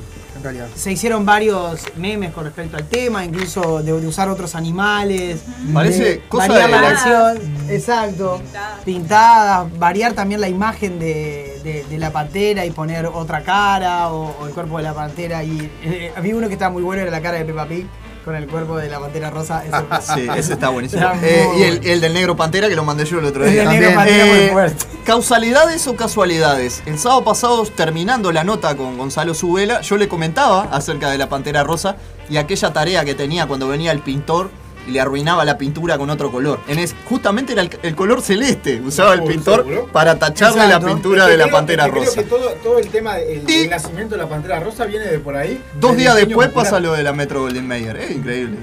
en 0.50 0.56
realidad. 0.56 0.66
se 0.74 0.92
hicieron 0.92 1.24
varios 1.24 1.80
memes 1.96 2.32
con 2.32 2.44
respecto 2.44 2.76
al 2.76 2.86
tema, 2.88 3.24
incluso 3.24 3.82
de, 3.82 3.92
de 4.00 4.06
usar 4.06 4.28
otros 4.28 4.54
animales. 4.54 5.40
Parece 5.72 6.04
de 6.04 6.20
cosa 6.28 6.48
variar 6.48 6.66
de 6.68 6.72
la 6.76 6.80
la- 6.80 6.88
versión, 6.88 7.54
exacto, 7.70 8.40
pintadas, 8.84 9.78
variar 9.78 10.12
también 10.14 10.40
la 10.40 10.48
imagen 10.48 10.98
de, 10.98 11.60
de- 11.62 11.84
de 11.88 11.98
la 11.98 12.10
pantera 12.10 12.64
y 12.66 12.70
poner 12.70 13.06
otra 13.06 13.42
cara 13.42 14.08
o, 14.12 14.34
o 14.40 14.46
el 14.46 14.52
cuerpo 14.52 14.76
de 14.78 14.82
la 14.84 14.94
pantera. 14.94 15.42
Y 15.44 15.70
eh, 15.84 16.12
había 16.16 16.34
uno 16.36 16.48
que 16.48 16.54
estaba 16.54 16.70
muy 16.72 16.82
bueno, 16.82 17.02
era 17.02 17.10
la 17.10 17.20
cara 17.20 17.38
de 17.38 17.44
Peppa 17.44 17.66
Pig 17.66 17.86
con 18.24 18.34
el 18.36 18.46
cuerpo 18.46 18.76
de 18.76 18.88
la 18.88 19.00
pantera 19.00 19.30
rosa. 19.30 19.64
Eso- 19.66 19.86
Sí, 20.14 20.28
ese 20.36 20.52
está 20.54 20.68
buenísimo. 20.68 21.02
Eh, 21.22 21.48
y 21.82 21.88
el, 21.88 22.00
del 22.00 22.12
negro 22.14 22.36
pantera 22.36 22.68
que 22.68 22.76
lo 22.76 22.84
mandé 22.84 23.04
yo 23.04 23.18
el 23.18 23.24
otro 23.24 23.44
El 23.44 23.52
día. 23.52 23.64
negro 23.64 23.92
También. 23.94 24.54
pantera 24.54 24.66
Eh. 24.66 24.72
¿Causalidades 25.04 25.86
o 25.88 25.96
casualidades? 25.96 26.82
El 26.86 26.98
sábado 26.98 27.24
pasado, 27.24 27.64
terminando 27.66 28.30
la 28.32 28.44
nota 28.44 28.76
con 28.76 28.96
Gonzalo 28.96 29.34
Zubela, 29.34 29.80
yo 29.80 29.96
le 29.96 30.06
comentaba 30.08 30.68
acerca 30.70 31.10
de 31.10 31.18
la 31.18 31.28
pantera 31.28 31.64
rosa 31.64 31.96
y 32.30 32.36
aquella 32.36 32.72
tarea 32.72 33.04
que 33.04 33.14
tenía 33.14 33.46
cuando 33.46 33.66
venía 33.68 33.90
el 33.92 33.98
pintor 33.98 34.50
le 34.88 35.00
arruinaba 35.00 35.44
la 35.44 35.56
pintura 35.58 35.96
con 35.98 36.10
otro 36.10 36.30
color. 36.32 36.60
En 36.68 36.78
es, 36.78 36.94
justamente 37.08 37.52
era 37.52 37.62
el, 37.62 37.70
el 37.82 37.94
color 37.94 38.22
celeste, 38.22 38.80
usaba 38.80 39.14
el 39.14 39.22
pintor 39.24 39.64
¿seguro? 39.64 39.86
para 39.92 40.18
tacharle 40.18 40.62
Exacto. 40.64 40.86
la 40.88 40.92
pintura 40.94 41.18
Es 41.22 41.24
que 41.26 41.30
de 41.32 41.38
la 41.38 41.50
pantera 41.50 41.86
es 41.86 41.92
que 41.92 41.98
rosa. 42.00 42.12
Creo 42.12 42.24
que 42.24 42.30
todo, 42.30 42.50
todo 42.62 42.78
el 42.78 42.88
tema 42.88 43.16
del 43.16 43.48
Y- 43.48 43.68
nacimiento 43.68 44.16
de 44.16 44.22
la 44.22 44.28
pantera 44.28 44.60
rosa 44.60 44.84
viene 44.86 45.06
de 45.06 45.18
por 45.18 45.36
ahí. 45.36 45.62
Dos 45.80 45.96
días 45.96 46.14
después 46.16 46.48
popular. 46.48 46.64
pasa 46.64 46.80
lo 46.80 46.92
de 46.94 47.02
la 47.02 47.12
Metro 47.12 47.40
Golden 47.42 47.66
Mayer. 47.66 47.96
Es 47.96 48.10
increíble. 48.10 48.56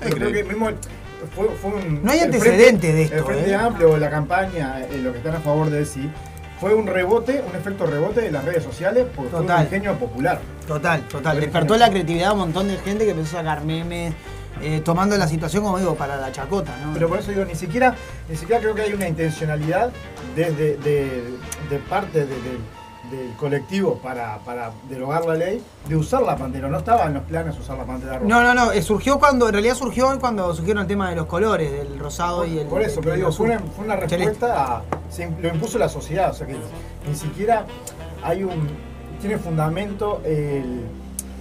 Es 0.00 0.14
creo 0.14 0.30
que 0.32 0.44
mismo 0.44 0.68
fue, 1.34 1.48
fue 1.60 1.70
un. 1.72 2.04
No 2.04 2.10
hay 2.12 2.18
el 2.18 2.24
antecedente 2.26 2.92
de 2.92 3.02
esto, 3.04 3.16
El 3.16 3.24
Frente 3.24 3.50
¿eh? 3.50 3.54
Amplio, 3.54 3.96
la 3.96 4.10
campaña, 4.10 4.80
eh, 4.82 5.00
lo 5.02 5.12
que 5.12 5.18
están 5.18 5.34
a 5.34 5.40
favor 5.40 5.70
de 5.70 5.84
sí, 5.86 6.08
fue 6.60 6.74
un 6.74 6.86
rebote, 6.86 7.42
un 7.48 7.56
efecto 7.56 7.86
rebote 7.86 8.20
de 8.20 8.30
las 8.30 8.44
redes 8.44 8.62
sociales 8.62 9.06
porque 9.16 9.30
fue 9.30 9.40
Total. 9.40 9.58
un 9.58 9.64
ingenio 9.64 9.94
popular. 9.98 10.40
Total, 10.68 11.00
total. 11.08 11.40
Despertó 11.40 11.76
la 11.76 11.88
creatividad 11.90 12.28
de 12.28 12.32
un 12.34 12.38
montón 12.40 12.68
de 12.68 12.76
gente 12.78 13.04
que 13.04 13.10
empezó 13.12 13.36
a 13.38 13.40
sacar 13.40 13.64
memes, 13.64 14.12
eh, 14.62 14.80
tomando 14.84 15.16
la 15.16 15.28
situación, 15.28 15.62
como 15.64 15.78
digo, 15.78 15.94
para 15.94 16.16
la 16.16 16.32
chacota, 16.32 16.72
¿no? 16.84 16.92
Pero 16.94 17.08
por 17.08 17.18
eso 17.18 17.30
digo, 17.30 17.44
ni 17.44 17.54
siquiera, 17.54 17.94
ni 18.28 18.36
siquiera 18.36 18.60
creo 18.60 18.74
que 18.74 18.82
hay 18.82 18.92
una 18.92 19.08
intencionalidad 19.08 19.90
desde 20.34 20.76
de, 20.78 21.22
de 21.70 21.78
parte 21.88 22.20
de- 22.20 22.26
de- 22.26 22.76
del 23.10 23.32
colectivo 23.36 24.00
para, 24.02 24.38
para 24.38 24.72
derogar 24.88 25.24
la 25.26 25.34
ley 25.34 25.62
de 25.88 25.94
usar 25.94 26.22
la 26.22 26.34
pantera. 26.36 26.66
No 26.68 26.78
estaba 26.78 27.04
en 27.06 27.14
los 27.14 27.22
planes 27.22 27.56
usar 27.56 27.78
la 27.78 27.84
pantera 27.84 28.14
rosa. 28.18 28.26
No, 28.28 28.42
no, 28.42 28.52
no, 28.52 28.72
eh, 28.72 28.82
surgió 28.82 29.20
cuando, 29.20 29.46
en 29.46 29.52
realidad 29.52 29.76
surgió 29.76 30.18
cuando 30.18 30.52
surgieron 30.52 30.80
el 30.82 30.88
tema 30.88 31.08
de 31.10 31.14
los 31.14 31.26
colores, 31.26 31.70
del 31.70 32.00
rosado 32.00 32.44
y 32.44 32.58
el. 32.58 32.66
Por 32.66 32.82
eso, 32.82 33.00
pero 33.00 33.12
el 33.12 33.20
digo, 33.20 33.30
fue 33.30 33.46
una, 33.46 33.60
fue 33.60 33.84
una 33.84 33.94
Celeste. 33.96 34.16
respuesta 34.16 34.76
a. 34.78 34.82
se 35.08 35.30
lo 35.40 35.48
impuso 35.48 35.78
la 35.78 35.88
sociedad, 35.88 36.32
o 36.32 36.34
sea 36.34 36.48
que 36.48 36.56
ni 37.08 37.14
siquiera 37.14 37.64
hay 38.24 38.42
un. 38.42 38.68
tiene 39.20 39.38
fundamento 39.38 40.20
el- 40.24 40.82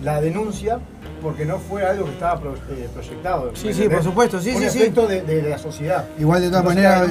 la 0.03 0.21
denuncia 0.21 0.79
porque 1.21 1.45
no 1.45 1.57
fue 1.59 1.85
algo 1.85 2.05
que 2.05 2.11
estaba 2.11 2.39
pro- 2.39 2.55
eh, 2.69 2.89
proyectado. 2.93 3.51
Sí, 3.55 3.67
¿me 3.67 3.73
sí, 3.73 3.89
por 3.89 4.03
supuesto, 4.03 4.41
sí, 4.41 4.51
un 4.51 4.61
sí, 4.61 4.69
sí. 4.69 4.77
efecto 4.79 5.07
de, 5.07 5.21
de 5.21 5.41
la 5.49 5.57
sociedad. 5.57 6.05
Igual 6.19 6.41
de 6.41 6.49
todas 6.49 6.65
maneras. 6.65 7.09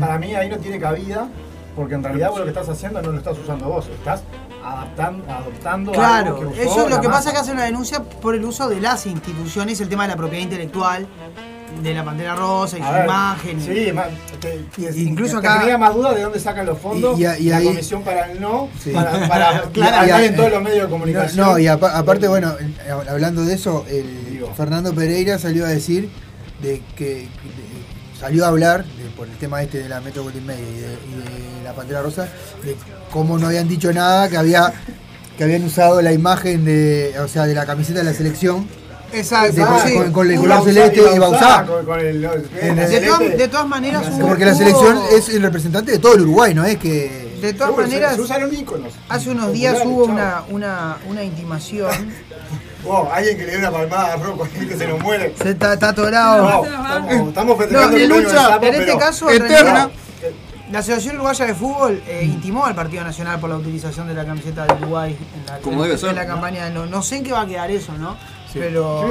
para 0.00 0.18
mí 0.18 0.34
ahí 0.34 0.48
no 0.48 0.58
tiene 0.58 0.78
cabida 0.78 1.28
porque 1.76 1.94
en 1.94 2.04
realidad 2.04 2.30
vos 2.30 2.38
lo 2.38 2.44
que 2.44 2.50
estás 2.50 2.68
haciendo 2.68 3.02
no 3.02 3.10
lo 3.12 3.18
estás 3.18 3.36
usando 3.38 3.66
vos, 3.66 3.88
estás 3.88 4.22
adaptando, 4.64 5.24
adoptando 5.32 5.92
Claro, 5.92 6.36
algo 6.36 6.52
que 6.52 6.60
usó 6.60 6.62
eso 6.62 6.84
es 6.84 6.90
lo 6.90 7.00
que 7.00 7.08
pasa 7.08 7.18
masa. 7.18 7.32
que 7.32 7.38
hace 7.38 7.52
una 7.52 7.64
denuncia 7.64 8.02
por 8.02 8.34
el 8.34 8.44
uso 8.44 8.68
de 8.68 8.80
las 8.80 9.06
instituciones, 9.06 9.80
el 9.80 9.88
tema 9.88 10.04
de 10.04 10.10
la 10.10 10.16
propiedad 10.16 10.42
intelectual, 10.44 11.06
de 11.82 11.94
la 11.94 12.04
pantera 12.04 12.34
rosa 12.34 12.78
y 12.78 12.82
A 12.82 12.86
su 12.86 12.92
ver, 12.92 13.04
imagen. 13.04 13.60
Sí, 13.60 13.92
ma- 13.92 14.06
que- 14.40 14.90
Y- 14.96 15.02
incluso 15.08 15.40
que 15.40 15.46
acá- 15.48 15.60
tenía 15.60 15.78
más 15.78 15.94
duda 15.94 16.14
de 16.14 16.22
dónde 16.22 16.38
sacan 16.40 16.66
los 16.66 16.78
fondos. 16.78 17.18
Y- 17.18 17.24
y- 17.24 17.46
y 17.46 17.48
la 17.50 17.56
ahí- 17.58 17.66
comisión 17.66 18.02
para 18.02 18.30
el 18.30 18.40
no, 18.40 18.68
Sí. 18.82 18.90
para, 18.90 19.28
para 19.28 19.62
Claro, 19.72 20.22
en 20.24 20.36
todos 20.36 20.50
los 20.50 20.62
medios 20.62 20.84
de 20.84 20.88
comunicación. 20.90 21.46
No, 21.46 21.58
y 21.58 21.66
apa- 21.66 21.96
aparte, 21.96 22.28
bueno, 22.28 22.52
eh, 22.60 22.90
hablando 23.08 23.44
de 23.44 23.54
eso, 23.54 23.84
el 23.88 24.30
Digo. 24.32 24.52
Fernando 24.56 24.94
Pereira 24.94 25.38
salió 25.38 25.64
a 25.66 25.68
decir 25.68 26.08
de 26.62 26.82
que 26.96 27.04
de- 27.04 28.18
salió 28.20 28.44
a 28.44 28.48
hablar 28.48 28.84
de- 28.84 29.04
por 29.16 29.28
el 29.28 29.36
tema 29.36 29.62
este 29.62 29.78
de 29.78 29.88
la 29.88 30.00
Metro 30.00 30.22
Golden 30.22 30.46
Media 30.46 30.64
y 30.68 30.74
de, 30.80 30.86
y 30.86 31.58
de 31.58 31.64
la 31.64 31.72
Pantera 31.74 32.02
Rosa, 32.02 32.28
de 32.62 32.76
cómo 33.10 33.38
no 33.38 33.46
habían 33.48 33.68
dicho 33.68 33.92
nada, 33.92 34.28
que 34.28 34.36
había 34.36 34.72
que 35.36 35.42
habían 35.42 35.64
usado 35.64 36.00
la 36.00 36.12
imagen 36.12 36.64
de, 36.64 37.12
o 37.18 37.26
sea, 37.26 37.44
de 37.44 37.54
la 37.56 37.66
camiseta 37.66 37.98
de 37.98 38.04
la 38.04 38.14
selección. 38.14 38.68
Exacto, 39.14 39.52
De- 39.54 39.88
sí. 39.90 39.94
con- 39.96 40.12
con 40.12 40.30
el 40.30 40.38
color 40.38 40.64
celeste 40.64 41.00
usar 41.02 41.20
usar. 41.30 41.66
Con, 41.66 42.00
el, 42.00 42.06
el- 42.24 42.76
De, 42.76 43.00
todas- 43.06 43.20
de 43.38 43.48
todas 43.48 43.66
maneras, 43.66 44.04
hubo- 44.12 44.28
Porque 44.28 44.44
la 44.44 44.52
hubo- 44.52 44.58
selección 44.58 44.98
es 45.12 45.28
el 45.28 45.42
representante 45.42 45.92
de 45.92 45.98
todo 45.98 46.14
el 46.14 46.22
Uruguay, 46.22 46.54
no 46.54 46.64
es 46.64 46.76
que. 46.78 47.24
De 47.40 47.52
todas 47.52 47.76
maneras, 47.76 48.14
se 48.14 48.20
usaron 48.22 48.54
íconos. 48.54 48.92
hace 49.08 49.30
unos 49.30 49.52
días 49.52 49.78
hubo 49.84 50.04
una, 50.04 50.42
una, 50.48 50.96
una 51.08 51.22
intimación. 51.24 51.90
Wow, 52.84 53.08
alguien 53.10 53.38
que 53.38 53.44
le 53.46 53.50
dio 53.52 53.60
una 53.60 53.70
palmada 53.70 54.12
a 54.12 54.16
Rocco 54.16 54.46
que 54.68 54.76
se 54.76 54.86
nos 54.86 55.00
muere. 55.00 55.34
Se 55.42 55.50
está, 55.52 55.72
está 55.72 55.88
atorado. 55.88 56.42
No, 56.42 56.64
estamos, 56.66 57.28
estamos 57.28 57.56
festejando 57.58 57.98
No, 57.98 58.16
lucha, 58.20 58.34
sapo, 58.36 58.66
en 58.66 58.74
este 58.74 58.98
caso, 58.98 59.30
en 59.30 59.36
eterna. 59.36 59.56
realidad, 59.62 59.90
la 60.70 60.78
Asociación 60.80 61.14
Uruguaya 61.14 61.46
de 61.46 61.54
Fútbol 61.54 62.02
eh, 62.06 62.20
intimó 62.24 62.66
al 62.66 62.74
Partido 62.74 63.02
Nacional 63.02 63.40
por 63.40 63.48
la 63.48 63.56
utilización 63.56 64.06
de 64.06 64.12
la 64.12 64.26
camiseta 64.26 64.66
de 64.66 64.74
Uruguay 64.74 65.16
en 65.34 65.46
la, 65.46 65.58
Como 65.60 65.76
en- 65.76 65.82
debe 65.84 65.94
en 65.94 65.98
ser, 65.98 66.14
la 66.14 66.24
¿no? 66.24 66.28
campaña. 66.34 66.68
No, 66.68 66.84
no 66.84 67.02
sé 67.02 67.16
en 67.16 67.24
qué 67.24 67.32
va 67.32 67.40
a 67.40 67.46
quedar 67.46 67.70
eso, 67.70 67.92
¿no? 67.98 68.18
Sí. 68.54 68.60
Pero 68.60 69.00
Sí, 69.02 69.08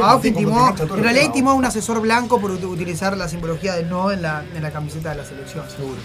todo 0.87 0.97
en 0.97 1.03
realidad 1.03 1.25
a 1.51 1.53
un 1.53 1.65
asesor 1.65 1.99
blanco 2.01 2.39
por 2.39 2.51
ut- 2.51 2.63
utilizar 2.63 3.15
la 3.17 3.27
simbología 3.27 3.73
del 3.75 3.89
no 3.89 4.09
en 4.11 4.21
la, 4.21 4.43
en 4.55 4.63
la 4.63 4.71
camiseta 4.71 5.09
de 5.09 5.15
la 5.17 5.25
selección. 5.25 5.65
Seguro. 5.69 5.97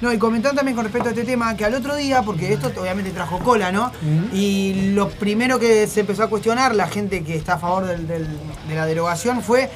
no, 0.00 0.12
y 0.12 0.18
comentar 0.18 0.54
también 0.54 0.76
con 0.76 0.84
respecto 0.84 1.08
a 1.08 1.12
este 1.12 1.24
tema 1.24 1.56
que 1.56 1.64
al 1.64 1.74
otro 1.74 1.96
día, 1.96 2.22
porque 2.22 2.52
esto 2.52 2.70
obviamente 2.80 3.10
trajo 3.10 3.40
cola, 3.40 3.72
¿no? 3.72 3.90
Y 4.32 4.92
lo 4.94 5.08
primero 5.10 5.58
que 5.58 5.86
se 5.88 6.00
empezó 6.00 6.22
a 6.22 6.28
cuestionar 6.28 6.74
la 6.74 6.86
gente 6.86 7.24
que 7.24 7.36
está 7.36 7.54
a 7.54 7.58
favor 7.58 7.86
del- 7.86 8.06
del- 8.06 8.28
de 8.68 8.74
la 8.74 8.86
derogación 8.86 9.42
fue 9.42 9.68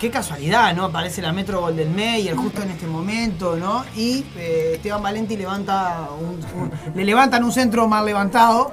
Qué 0.00 0.10
casualidad, 0.10 0.74
¿no? 0.74 0.86
Aparece 0.86 1.20
la 1.20 1.30
Metro 1.30 1.60
Golden 1.60 1.94
Mayer 1.94 2.34
justo 2.34 2.62
en 2.62 2.70
este 2.70 2.86
momento, 2.86 3.56
¿no? 3.56 3.84
Y 3.94 4.24
eh, 4.38 4.72
Esteban 4.76 5.02
Valenti 5.02 5.36
levanta 5.36 6.08
un, 6.18 6.40
un- 6.58 6.70
le 6.94 7.04
levantan 7.04 7.44
un 7.44 7.52
centro 7.52 7.86
mal 7.86 8.06
levantado 8.06 8.72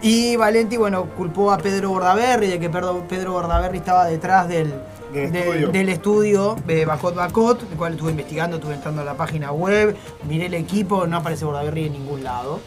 y 0.00 0.34
Valenti, 0.36 0.78
bueno, 0.78 1.04
culpó 1.14 1.52
a 1.52 1.58
Pedro 1.58 1.90
Bordaberry 1.90 2.46
de 2.46 2.58
que 2.58 2.70
Pedro, 2.70 3.04
Pedro 3.06 3.32
Bordaberry 3.32 3.76
estaba 3.78 4.06
detrás 4.06 4.48
del, 4.48 4.72
Del 5.12 5.30
de- 5.30 5.38
estudio. 5.40 5.68
del 5.68 5.88
estudio 5.90 6.56
de 6.66 6.86
Bacot 6.86 7.14
Bacot, 7.16 7.70
el 7.70 7.76
cual 7.76 7.92
estuve 7.92 8.12
investigando, 8.12 8.56
estuve 8.56 8.72
entrando 8.72 9.02
a 9.02 9.04
la 9.04 9.14
página 9.14 9.52
web, 9.52 9.94
miré 10.26 10.46
el 10.46 10.54
equipo, 10.54 11.06
no 11.06 11.18
aparece 11.18 11.44
Bordaberry 11.44 11.84
en 11.88 11.92
ningún 11.92 12.24
lado. 12.24 12.60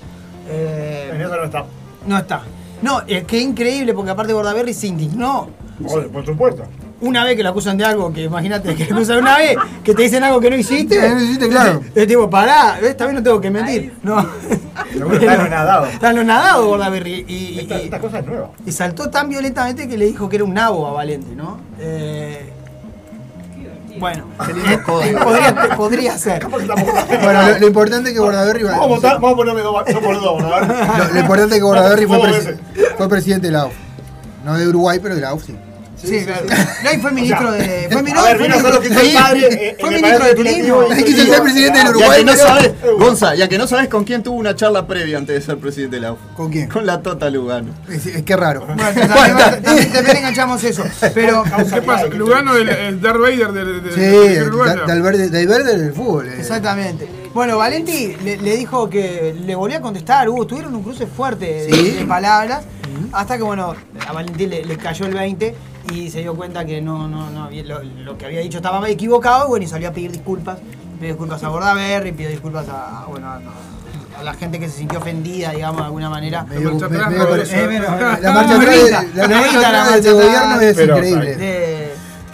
Eh, 0.48 1.10
En 1.12 1.22
eso 1.22 1.36
no 1.36 1.44
está. 1.44 1.66
no 2.06 2.18
está. 2.20 2.44
No, 2.84 3.02
es 3.08 3.24
que 3.24 3.40
increíble 3.40 3.96
porque 3.96 4.12
aparte 4.12 4.32
Bordaberry 4.32 4.76
se 4.76 4.86
indignó 4.86 5.50
por 6.14 6.24
supuesto. 6.24 6.64
Una 7.02 7.24
vez 7.26 7.36
que 7.36 7.44
lo 7.44 7.50
acusan 7.50 7.78
de 7.78 7.86
algo, 7.86 8.12
que 8.14 8.24
imagínate 8.24 8.74
que 8.76 8.86
lo 8.86 8.96
acusan 8.96 9.18
una 9.20 9.38
vez, 9.38 9.58
que 9.84 9.94
te 9.94 10.04
dicen 10.04 10.24
algo 10.24 10.40
que 10.40 10.50
no 10.50 10.56
hiciste. 10.56 11.00
Que 11.00 11.10
no 11.10 11.20
hiciste, 11.22 11.50
claro. 11.50 11.82
Es 11.94 12.08
tipo, 12.08 12.30
pará, 12.30 12.80
esta 12.82 13.06
vez 13.06 13.16
no 13.16 13.22
tengo 13.24 13.42
que 13.42 13.52
mentir. 13.52 13.94
No. 14.02 14.26
Seguro 14.92 15.18
está 15.18 15.34
anonadado. 15.34 15.86
Está 15.88 16.10
anonadado 16.10 16.68
Bordaberry. 16.68 17.26
Y, 17.28 17.34
y, 17.36 17.60
Esta, 17.60 17.78
esta 17.78 18.00
cosa 18.00 18.20
es 18.20 18.26
nueva. 18.26 18.50
y 18.66 18.72
saltó 18.72 19.10
tan 19.10 19.28
violentamente 19.30 19.88
que 19.88 19.98
le 19.98 20.06
dijo 20.06 20.30
que 20.30 20.38
era 20.38 20.46
un 20.46 20.54
nabo 20.54 20.88
a 20.88 20.92
Valente, 20.92 21.36
¿no? 21.36 21.60
Eh, 21.80 22.52
bueno, 24.00 24.26
eh, 24.50 24.78
podría, 24.86 25.76
podría 25.78 26.18
ser. 26.18 26.46
Bueno, 26.48 27.42
lo, 27.48 27.60
lo 27.60 27.68
importante 27.68 28.10
es 28.10 28.14
que 28.16 28.20
Bordaberry. 28.20 28.64
Vamos 28.64 28.84
a 28.84 28.88
votar, 28.88 29.14
vamos 29.16 29.34
a 29.34 29.36
ponerme 29.38 29.62
dos, 29.62 29.84
por 30.04 30.22
dos, 30.22 30.42
¿no? 30.42 30.50
Lo, 30.50 31.14
lo 31.14 31.20
importante 31.20 31.56
es 31.56 31.60
que 31.62 31.66
Bordaberry 31.66 32.06
presi- 32.06 32.58
fue 32.98 33.08
presidente 33.10 33.48
de 33.48 33.54
la 33.54 33.62
AUF. 33.62 33.74
No 34.44 34.58
de 34.58 34.68
Uruguay, 34.68 35.00
pero 35.02 35.16
de 35.16 35.22
la 35.22 35.30
AUF 35.30 35.46
sí. 35.46 35.56
Sí, 36.06 36.24
claro. 36.26 36.46
No, 36.84 36.94
y 36.94 36.98
fue 36.98 37.12
ministro 37.12 37.52
de. 37.52 37.88
Fue 37.92 38.00
A 38.00 38.04
ministro, 38.04 38.24
ver, 38.24 38.38
fue 38.38 38.48
vino 38.48 38.62
solo 38.62 38.80
que 38.82 38.90
ministro- 38.90 39.22
padre. 39.22 39.48
eh, 39.52 39.78
fue 39.80 39.90
me 39.90 39.96
ministro 39.98 40.26
de 40.26 40.36
turismo. 40.36 40.88
Quiso 41.06 41.26
ser 41.26 41.42
presidente 41.44 41.78
del 41.80 41.88
Ya 41.88 41.90
Uruguay. 41.92 42.20
que 42.20 42.26
no 42.26 42.36
sabes, 42.36 42.72
Gonza, 43.00 43.36
ya 43.36 43.48
que 43.50 43.58
no 43.58 43.68
sabes 43.68 43.88
con 43.90 44.04
quién 44.04 44.24
tuvo 44.24 44.38
una 44.38 44.56
charla 44.56 44.86
previa 44.88 45.18
antes 45.18 45.36
de 45.36 45.42
ser 45.42 45.58
presidente 45.58 45.96
de 45.98 46.02
la 46.02 46.12
UF. 46.14 46.20
¿Con 46.36 46.52
quién? 46.52 46.70
Con 46.70 46.86
la 46.86 47.02
Tota 47.02 47.30
Lugano. 47.30 47.72
Es, 47.90 48.06
es 48.06 48.24
que 48.24 48.36
raro. 48.36 48.66
Bueno, 48.66 48.82
también, 48.84 49.64
también- 49.64 49.92
también 49.94 50.18
enganchamos 50.18 50.64
eso. 50.64 50.84
Pero. 51.14 51.44
¿Qué 51.74 51.82
pasa? 51.82 52.08
Lugano, 52.08 52.56
el, 52.56 52.70
el 52.70 53.02
Darth 53.02 53.20
Vader 53.20 53.52
del 53.52 53.84
de, 53.84 53.92
Sí, 53.92 54.00
del 54.02 54.52
verde, 55.02 55.30
del 55.30 55.48
verde 55.48 55.78
del 55.78 55.94
fútbol. 55.94 56.28
eh. 56.30 56.36
Exactamente. 56.40 57.08
Bueno, 57.34 57.58
Valenti 57.58 58.16
le, 58.24 58.38
le 58.38 58.56
dijo 58.56 58.90
que 58.90 59.36
le 59.46 59.56
volvió 59.56 59.78
a 59.78 59.82
contestar, 59.82 60.30
hubo, 60.30 60.48
tuvieron 60.48 60.74
un 60.74 60.84
cruce 60.84 61.06
fuerte 61.06 61.46
de- 61.46 61.70
Sí. 61.74 61.92
de, 61.92 62.06
palabras 62.06 62.64
Hasta 63.12 63.38
que, 63.38 63.44
bueno, 63.44 63.76
a 64.08 64.12
Valentín 64.14 64.50
le, 64.50 64.66
le 64.66 64.78
cayó 64.78 65.06
el 65.06 65.14
20 65.14 65.56
y 65.94 66.10
se 66.10 66.20
dio 66.20 66.36
cuenta 66.36 66.66
que 66.66 66.82
no, 66.82 67.08
no, 67.08 67.30
no 67.30 67.44
había- 67.46 67.64
lo, 67.64 67.82
lo 67.84 68.18
que 68.18 68.26
había 68.26 68.40
dicho 68.42 68.58
estaba 68.58 68.88
equivocado 68.90 69.46
y, 69.46 69.50
bueno, 69.50 69.66
y 69.66 69.68
salió 69.68 69.90
a 69.90 69.92
pedir 69.92 70.12
disculpas. 70.12 70.58
Pidió 71.00 71.10
disculpas 71.14 71.44
a 71.44 71.50
Bordaberry, 71.50 72.12
pidió 72.14 72.30
disculpas 72.30 72.68
a, 72.70 73.02
a, 73.04 73.06
bueno, 73.08 73.28
a, 73.28 73.40
a 74.20 74.24
la 74.24 74.34
gente 74.34 74.60
que 74.60 74.70
se 74.70 74.78
sintió 74.78 75.00
ofendida, 75.00 75.52
digamos, 75.52 75.78
de 75.82 75.86
alguna 75.86 76.10
manera. 76.10 76.44
Medio- 76.46 76.72
marcha 76.74 76.86
atrás, 76.86 77.12
eh, 77.52 77.80
La 78.22 78.34
marcha 78.34 78.56
atrás 78.56 78.84
de- 78.84 78.92
la 78.92 79.28
marcha 79.28 79.62
la 79.62 79.84
de 79.84 80.00
atrás. 80.00 80.14
gobierno 80.14 80.62
es 80.62 80.76
Pero, 80.76 80.96
increíble. 80.98 81.36
De- 81.36 81.86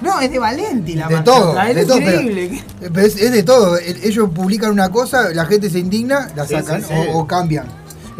no, 0.01 0.19
es 0.19 0.31
de 0.31 0.39
Valenti 0.39 0.95
la 0.95 1.07
De 1.07 1.15
marcha 1.15 1.31
todo, 1.31 1.49
atrás, 1.51 1.69
es 1.69 1.75
de 1.75 1.85
todo, 1.85 1.97
increíble. 1.99 2.63
pero 2.79 2.99
es, 3.07 3.15
es 3.21 3.31
de 3.31 3.43
todo. 3.43 3.77
El- 3.77 4.03
Ellos 4.03 4.29
publican 4.33 4.71
una 4.71 4.89
cosa, 4.89 5.29
la 5.33 5.45
gente 5.45 5.69
se 5.69 5.79
indigna, 5.79 6.29
la 6.35 6.45
Sí, 6.45 6.53
sacan 6.55 6.81
sí, 6.81 6.87
sí. 6.89 6.93
O, 7.09 7.19
o 7.19 7.27
cambian. 7.27 7.65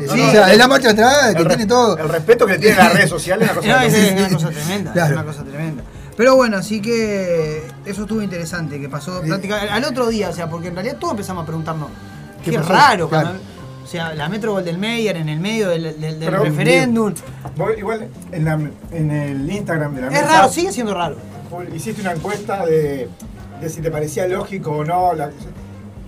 No, 0.08 0.14
o 0.14 0.16
no, 0.18 0.32
sea, 0.32 0.46
el- 0.48 0.52
es 0.54 0.58
la 0.58 0.68
marcha 0.68 0.90
atrás 0.92 1.36
que 1.36 1.46
tiene 1.46 1.66
todo. 1.66 1.98
el 1.98 2.10
respeto 2.10 2.46
que 2.46 2.54
le 2.54 2.60
tienen 2.60 2.78
las 2.78 2.94
redes 2.94 3.10
sociales 3.10 3.50
es 3.50 3.58
una 3.58 3.62
cosa 3.62 3.86
es, 3.86 3.94
es 3.94 4.34
una 4.44 4.50
tremenda, 4.52 4.94
Claro. 4.94 5.08
es 5.16 5.22
una 5.22 5.26
cosa 5.26 5.44
tremenda. 5.44 5.84
Pero 6.18 6.36
bueno, 6.36 6.58
así 6.58 6.82
que 6.82 7.64
eso 7.86 8.02
estuvo 8.04 8.22
interesante, 8.22 8.80
que 8.80 8.90
pasó 8.90 9.22
prácticamente 9.22 9.72
al 9.72 9.84
otro 9.86 10.08
día, 10.08 10.30
o 10.30 10.34
sea, 10.34 10.50
porque 10.50 10.68
en 10.68 10.76
realidad 10.76 10.98
todos 11.00 11.12
empezamos 11.14 11.44
a 11.44 11.46
preguntarnos, 11.46 11.88
qué, 12.44 12.52
¿Qué 12.52 12.58
pasó? 12.60 12.74
raro, 12.74 13.10
Claro. 13.10 13.28
cuando- 13.30 13.44
o 13.84 13.88
sea, 13.88 14.14
la 14.14 14.30
Metro 14.30 14.54
Goldenmeyer 14.54 15.18
en 15.18 15.28
el 15.30 15.40
medio 15.40 15.70
del, 15.70 16.00
del- 16.00 16.20
del 16.20 16.32
referéndum. 16.32 17.14
Igual 17.78 18.08
en, 18.32 18.46
la- 18.46 18.60
en 18.92 19.12
el 19.12 19.52
Instagram 19.52 19.96
de 19.96 20.02
la 20.02 20.08
Es 20.08 20.14
mesa, 20.14 20.28
raro, 20.28 20.50
sigue 20.50 20.72
siendo 20.72 20.94
raro. 20.94 21.16
hiciste 21.76 22.02
una 22.02 22.12
encuesta 22.14 22.66
de, 22.66 23.10
de 23.60 23.70
si 23.70 23.82
te 23.82 23.92
parecía 23.92 24.28
lógico 24.28 24.72
o 24.72 24.84
no. 24.86 25.14
la- 25.14 25.32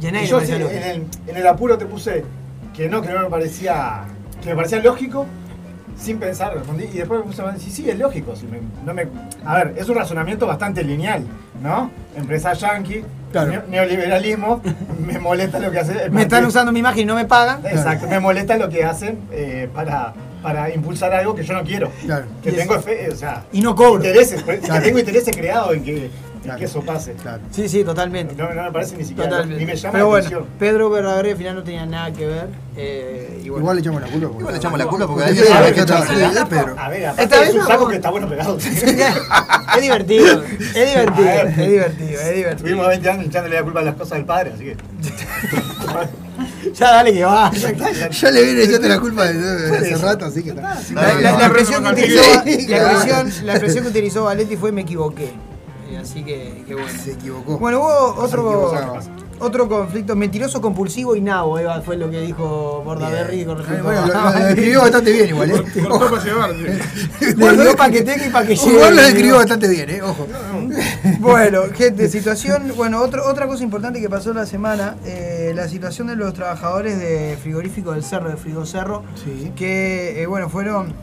Y 0.01 0.05
nadie 0.05 0.25
y 0.25 0.27
yo 0.27 0.39
en 0.41 0.51
el, 0.83 1.05
en 1.27 1.35
el 1.37 1.47
apuro 1.47 1.77
te 1.77 1.85
puse 1.85 2.23
que 2.75 2.89
no, 2.89 3.01
que 3.01 3.09
no 3.09 3.21
me 3.21 3.29
parecía, 3.29 4.01
que 4.41 4.49
me 4.49 4.55
parecía 4.55 4.79
lógico, 4.79 5.25
sin 5.97 6.17
pensar, 6.19 6.53
respondí, 6.55 6.85
y 6.85 6.97
después 6.97 7.19
me 7.21 7.25
puse 7.27 7.41
a 7.43 7.51
decir, 7.51 7.71
sí, 7.71 7.89
es 7.89 7.97
lógico. 7.97 8.35
si 8.35 8.47
me- 8.47 8.59
no 8.85 8.93
me, 8.93 9.07
a 9.45 9.55
ver, 9.57 9.75
es 9.77 9.87
un 9.87 9.95
razonamiento 9.95 10.47
bastante 10.47 10.83
lineal, 10.83 11.23
¿no? 11.61 11.91
Empresa 12.15 12.53
yankee, 12.53 13.03
Claro. 13.31 13.63
neoliberalismo, 13.69 14.61
me 15.05 15.19
molesta 15.19 15.59
lo 15.59 15.71
que 15.71 15.79
hace. 15.79 16.03
el 16.05 16.11
Me 16.11 16.23
están 16.23 16.45
usando 16.45 16.71
mi 16.71 16.79
imagen 16.79 17.01
y 17.01 17.05
no 17.05 17.15
me 17.15 17.25
pagan. 17.25 17.61
Exacto, 17.65 18.07
me 18.07 18.19
molesta 18.19 18.57
lo 18.57 18.69
que 18.69 18.83
hacen 18.83 19.19
eh, 19.31 19.69
para, 19.73 20.13
para 20.41 20.73
impulsar 20.73 21.13
algo 21.13 21.35
que 21.35 21.43
yo 21.43 21.53
no 21.53 21.63
quiero. 21.63 21.91
Claro. 22.05 22.25
Que 22.43 22.49
Y 22.51 22.53
tengo 22.53 22.79
fe- 22.81 23.09
o 23.11 23.15
sea, 23.15 23.43
Y 23.51 23.61
no 23.61 23.75
cobro. 23.75 24.03
intereses, 24.03 24.41
pues, 24.43 24.59
Claro. 24.61 24.81
que 24.81 24.87
tengo 24.87 24.99
intereses 24.99 25.35
creados 25.35 25.73
en 25.75 25.83
que, 25.83 26.09
que 26.57 26.65
eso 26.65 26.81
pase. 26.81 27.13
Claro. 27.13 27.41
Sí, 27.51 27.67
sí, 27.69 27.83
totalmente. 27.83 28.35
No, 28.35 28.53
no 28.53 28.63
me 28.63 28.71
parece 28.71 28.97
ni 28.97 29.03
siquiera, 29.05 29.29
Totalmente. 29.29 29.59
ni 29.59 29.65
me 29.71 29.75
llama 29.75 29.91
Pero 29.93 30.03
la 30.03 30.09
bueno, 30.09 30.25
atención. 30.27 30.47
Pedro 30.59 30.89
Verdaguer 30.89 31.31
al 31.31 31.37
final 31.37 31.55
no 31.55 31.63
tenía 31.63 31.85
nada 31.85 32.11
que 32.13 32.27
ver. 32.27 32.47
eh. 32.77 33.41
Igual 33.43 33.75
le 33.75 33.81
echamos 33.81 34.01
la 34.01 34.07
culpa. 34.07 34.27
Igual 34.39 34.51
le 34.53 34.57
echamos 34.57 34.79
la 34.79 34.85
culpa 34.85 35.07
porque 35.07 35.23
alguien 35.25 35.45
sabe 35.45 35.73
que 35.73 35.81
otra- 35.81 35.97
echarse 35.99 36.13
sí, 36.15 36.19
la- 36.33 36.41
es 36.41 36.45
Pedro. 36.49 36.75
A 36.79 36.89
ver, 36.89 37.01
Esta 37.01 37.11
aparte 37.11 37.39
vez 37.39 37.49
es 37.49 37.53
un 37.55 37.59
no. 37.61 37.67
saco 37.67 37.87
que 37.87 37.95
está 37.95 38.09
bueno 38.09 38.29
pegado. 38.29 38.57
es 38.57 39.81
divertido, 39.81 40.43
es 40.43 40.73
divertido, 40.73 41.29
es 41.29 41.57
divertido, 41.57 42.21
es 42.21 42.35
divertido. 42.35 42.55
Tuvimos 42.57 42.87
20 42.87 43.09
años 43.09 43.25
echándole 43.27 43.55
la 43.55 43.63
culpa 43.63 43.79
a 43.79 43.83
las 43.83 43.95
cosas 43.95 44.17
del 44.17 44.25
padre, 44.25 44.51
así 44.55 44.63
que. 44.65 44.77
Ya 46.73 46.91
dale 46.91 47.13
que 47.13 47.23
va. 47.23 47.51
Ya 47.51 48.31
le 48.31 48.43
viene 48.43 48.63
echando 48.63 48.87
la 48.87 48.99
culpa 48.99 49.25
desde 49.25 49.77
hace 49.77 49.95
rato, 50.03 50.25
así 50.25 50.41
que 50.43 50.49
está. 50.51 50.79
La, 50.93 51.13
la- 51.13 51.31
la 51.37 51.45
expresión 51.45 51.83
que 51.83 51.89
utilizó, 51.91 52.21
la, 52.35 52.41
claro. 52.43 52.89
expresión, 52.91 53.45
la 53.45 53.51
expresión 53.53 53.83
que 53.83 53.89
utilizó 53.91 54.23
Valenti 54.23 54.57
fue 54.57 54.71
me 54.71 54.81
equivoqué. 54.81 55.31
Eh, 55.95 55.99
Así 56.01 56.23
que, 56.23 56.63
que 56.67 56.73
bueno. 56.73 56.89
Se 57.03 57.11
equivocó. 57.13 57.57
Bueno, 57.57 57.79
hubo 57.79 58.15
otro, 58.23 58.73
otro 59.39 59.67
conflicto 59.69 60.15
mentiroso, 60.15 60.61
compulsivo 60.61 61.15
y 61.15 61.21
nabo, 61.21 61.57
Eva, 61.59 61.81
fue 61.81 61.97
lo 61.97 62.09
que 62.09 62.21
dijo 62.21 62.81
Bordaberry 62.85 63.45
con 63.45 63.55
Eh, 63.57 63.61
respecto 63.61 63.83
Bueno, 63.83 64.07
lo, 64.07 64.13
a- 64.19 64.39
lo 64.39 64.45
describió 64.45 64.81
bastante 64.81 65.11
bien 65.11 65.29
igual, 65.29 65.51
¿eh? 65.51 65.63
Cortó 65.87 66.09
para 66.11 66.23
llevarte. 66.23 66.79
Le 67.35 67.63
dio 67.63 67.75
pa' 67.75 67.89
que 67.89 68.01
tenga 68.01 68.25
y 68.25 68.29
pa' 68.29 68.45
que 68.45 68.55
lleve. 68.55 68.71
Igual 68.73 68.95
lo 68.95 69.01
describió 69.01 69.35
bastante 69.37 69.67
bien, 69.67 69.89
¿eh? 69.89 70.01
Ojo. 70.01 70.27
Bueno, 71.19 71.61
gente, 71.75 72.09
situación. 72.09 72.73
Bueno, 72.75 73.01
otro, 73.01 73.25
otra 73.27 73.47
cosa 73.47 73.63
importante 73.63 73.99
que 74.01 74.09
pasó 74.09 74.33
la 74.33 74.45
semana, 74.45 74.95
eh, 75.05 75.51
la 75.55 75.67
situación 75.67 76.07
de 76.07 76.15
los 76.15 76.33
trabajadores 76.33 76.97
de 76.99 77.37
frigorífico 77.41 77.91
del 77.93 78.03
Cerro, 78.03 78.29
de 78.29 78.37
Frigo 78.37 78.65
Cerro, 78.65 79.03
Sí. 79.23 79.51
que, 79.55 80.21
eh, 80.21 80.25
bueno, 80.27 80.49
fueron. 80.49 80.93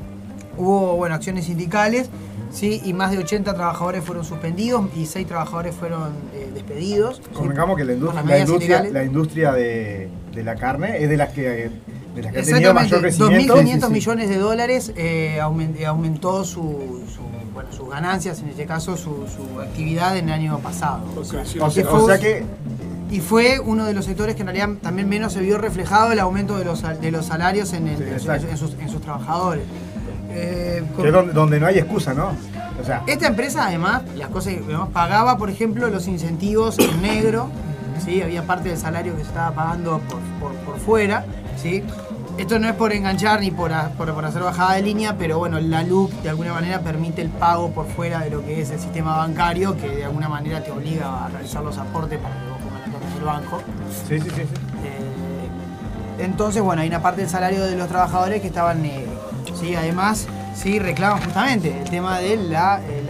Hubo, 0.57 0.96
bueno, 0.96 1.14
acciones 1.14 1.46
sindicales, 1.46 2.11
¿sí? 2.50 2.80
Y 2.84 2.92
más 2.92 3.10
de 3.10 3.18
80 3.18 3.54
trabajadores 3.54 4.04
fueron 4.04 4.24
suspendidos 4.24 4.84
y 4.96 5.06
6 5.06 5.26
trabajadores 5.26 5.74
fueron 5.74 6.12
eh, 6.34 6.50
despedidos. 6.54 7.16
¿sí? 7.16 7.22
Convengamos 7.32 7.76
que 7.76 7.84
la 7.84 7.92
industria, 7.92 8.22
la 8.24 8.38
industria, 8.38 8.58
sindicales. 8.78 8.92
la 8.92 9.04
industria 9.04 9.52
de, 9.52 10.08
de 10.34 10.44
la 10.44 10.56
carne 10.56 11.02
es 11.02 11.08
de 11.10 11.16
las 11.16 11.30
que, 11.30 11.70
de 12.14 12.22
las 12.22 12.32
que 12.32 12.40
ha 12.40 12.42
tenido 12.44 12.74
mayor 12.74 13.00
crecimiento. 13.00 13.56
2.500 13.56 13.64
Sí, 13.64 13.72
sí, 13.72 13.80
sí. 13.86 13.92
millones 13.92 14.28
de 14.28 14.36
dólares 14.38 14.92
eh, 14.96 15.38
aumen- 15.40 15.76
eh, 15.78 15.86
aumentó 15.86 16.44
su, 16.44 17.02
su- 17.14 17.30
bueno, 17.54 17.72
sus 17.72 17.88
ganancias, 17.90 18.40
en 18.40 18.48
este 18.48 18.64
caso 18.64 18.96
su, 18.96 19.26
su 19.26 19.60
actividad 19.60 20.16
en 20.16 20.28
el 20.28 20.34
año 20.34 20.58
pasado. 20.60 21.02
O 21.16 21.24
sea, 21.24 21.42
Que 21.42 21.60
o 21.84 22.06
sea 22.06 22.18
que 22.18 22.44
Y 23.10 23.18
fue 23.18 23.58
uno 23.58 23.84
de 23.86 23.92
los 23.92 24.04
sectores 24.04 24.36
que 24.36 24.42
en 24.42 24.46
realidad 24.46 24.68
también 24.80 25.08
menos 25.08 25.32
se 25.32 25.40
vio 25.40 25.58
reflejado 25.58 26.12
el 26.12 26.20
aumento 26.20 26.56
de 26.56 26.64
los, 26.64 26.82
de 27.00 27.10
los 27.10 27.26
salarios 27.26 27.72
en, 27.72 27.88
el- 27.88 27.96
Sí, 27.96 28.02
en- 28.04 28.12
exacto. 28.12 28.46
en 28.48 28.56
sus, 28.56 28.74
en 28.74 28.88
sus 28.88 29.00
trabajadores. 29.00 29.64
Eh, 30.33 30.85
con- 30.95 31.03
que 31.03 31.09
es 31.09 31.14
donde, 31.14 31.33
donde 31.33 31.61
no 31.61 31.66
hay 31.66 31.79
excusa, 31.79 32.14
¿no? 32.14 32.31
O 32.81 32.85
sea, 32.85 33.03
esta 33.07 33.27
empresa 33.27 33.66
además, 33.66 34.03
las 34.16 34.29
cosas 34.31 34.55
que 34.55 34.62
pagaba, 34.93 35.37
por 35.37 35.51
ejemplo, 35.51 35.88
los 35.90 36.07
incentivos 36.09 36.79
en 36.79 37.03
negro, 37.03 37.49
¿sí? 38.05 38.23
había 38.23 38.45
parte 38.47 38.71
del 38.71 38.79
salario 38.79 39.14
que 39.16 39.23
se 39.23 39.29
estaba 39.29 39.53
pagando 39.55 39.99
por, 40.09 40.19
por- 40.40 40.55
por 40.64 40.79
fuera. 40.79 41.25
¿sí? 41.61 41.83
Esto 42.38 42.59
no 42.59 42.69
es 42.69 42.75
por 42.75 42.93
enganchar 42.95 43.40
ni 43.40 43.51
por, 43.51 43.71
a- 43.73 43.90
por, 43.90 44.14
por 44.14 44.25
hacer 44.25 44.43
bajada 44.43 44.75
de 44.75 44.83
línea, 44.83 45.16
pero 45.19 45.38
bueno, 45.38 45.61
la 45.61 45.83
LUC 45.83 46.11
de 46.23 46.31
alguna 46.31 46.55
manera 46.55 46.81
permite 46.81 47.21
el 47.21 47.29
pago 47.29 47.71
por 47.71 47.87
fuera 47.87 48.21
de 48.21 48.31
lo 48.31 48.43
que 48.43 48.62
es 48.62 48.71
el 48.71 48.79
sistema 48.81 49.16
bancario, 49.19 49.77
que 49.77 49.88
de 49.97 50.05
alguna 50.07 50.29
manera 50.31 50.62
te 50.64 50.71
obliga 50.71 51.27
a 51.27 51.29
realizar 51.29 51.62
los 51.62 51.77
aportes 51.77 52.19
para 52.19 52.35
que 52.35 52.49
vos 52.49 52.59
pongas 52.62 52.81
la 52.81 52.87
plata 52.99 53.07
en 53.12 53.19
el 53.19 53.25
banco. 53.25 53.62
sí, 54.09 54.21
sí, 54.21 54.29
sí. 54.31 54.31
sí. 54.37 54.43
Eh, 54.85 56.25
entonces, 56.25 56.62
bueno, 56.62 56.81
hay 56.83 56.88
una 56.88 57.03
parte 57.03 57.21
del 57.23 57.31
salario 57.31 57.62
de 57.64 57.77
los 57.77 57.88
trabajadores 57.88 58.40
que 58.40 58.47
estaba 58.47 58.73
en 58.73 58.83
negro. 58.83 59.12
¿Sí? 59.59 59.74
Además, 59.74 60.26
sí, 60.55 60.79
reclaman 60.79 61.22
justamente 61.22 61.76
el 61.83 61.88
tema 61.90 62.18
del 62.18 62.55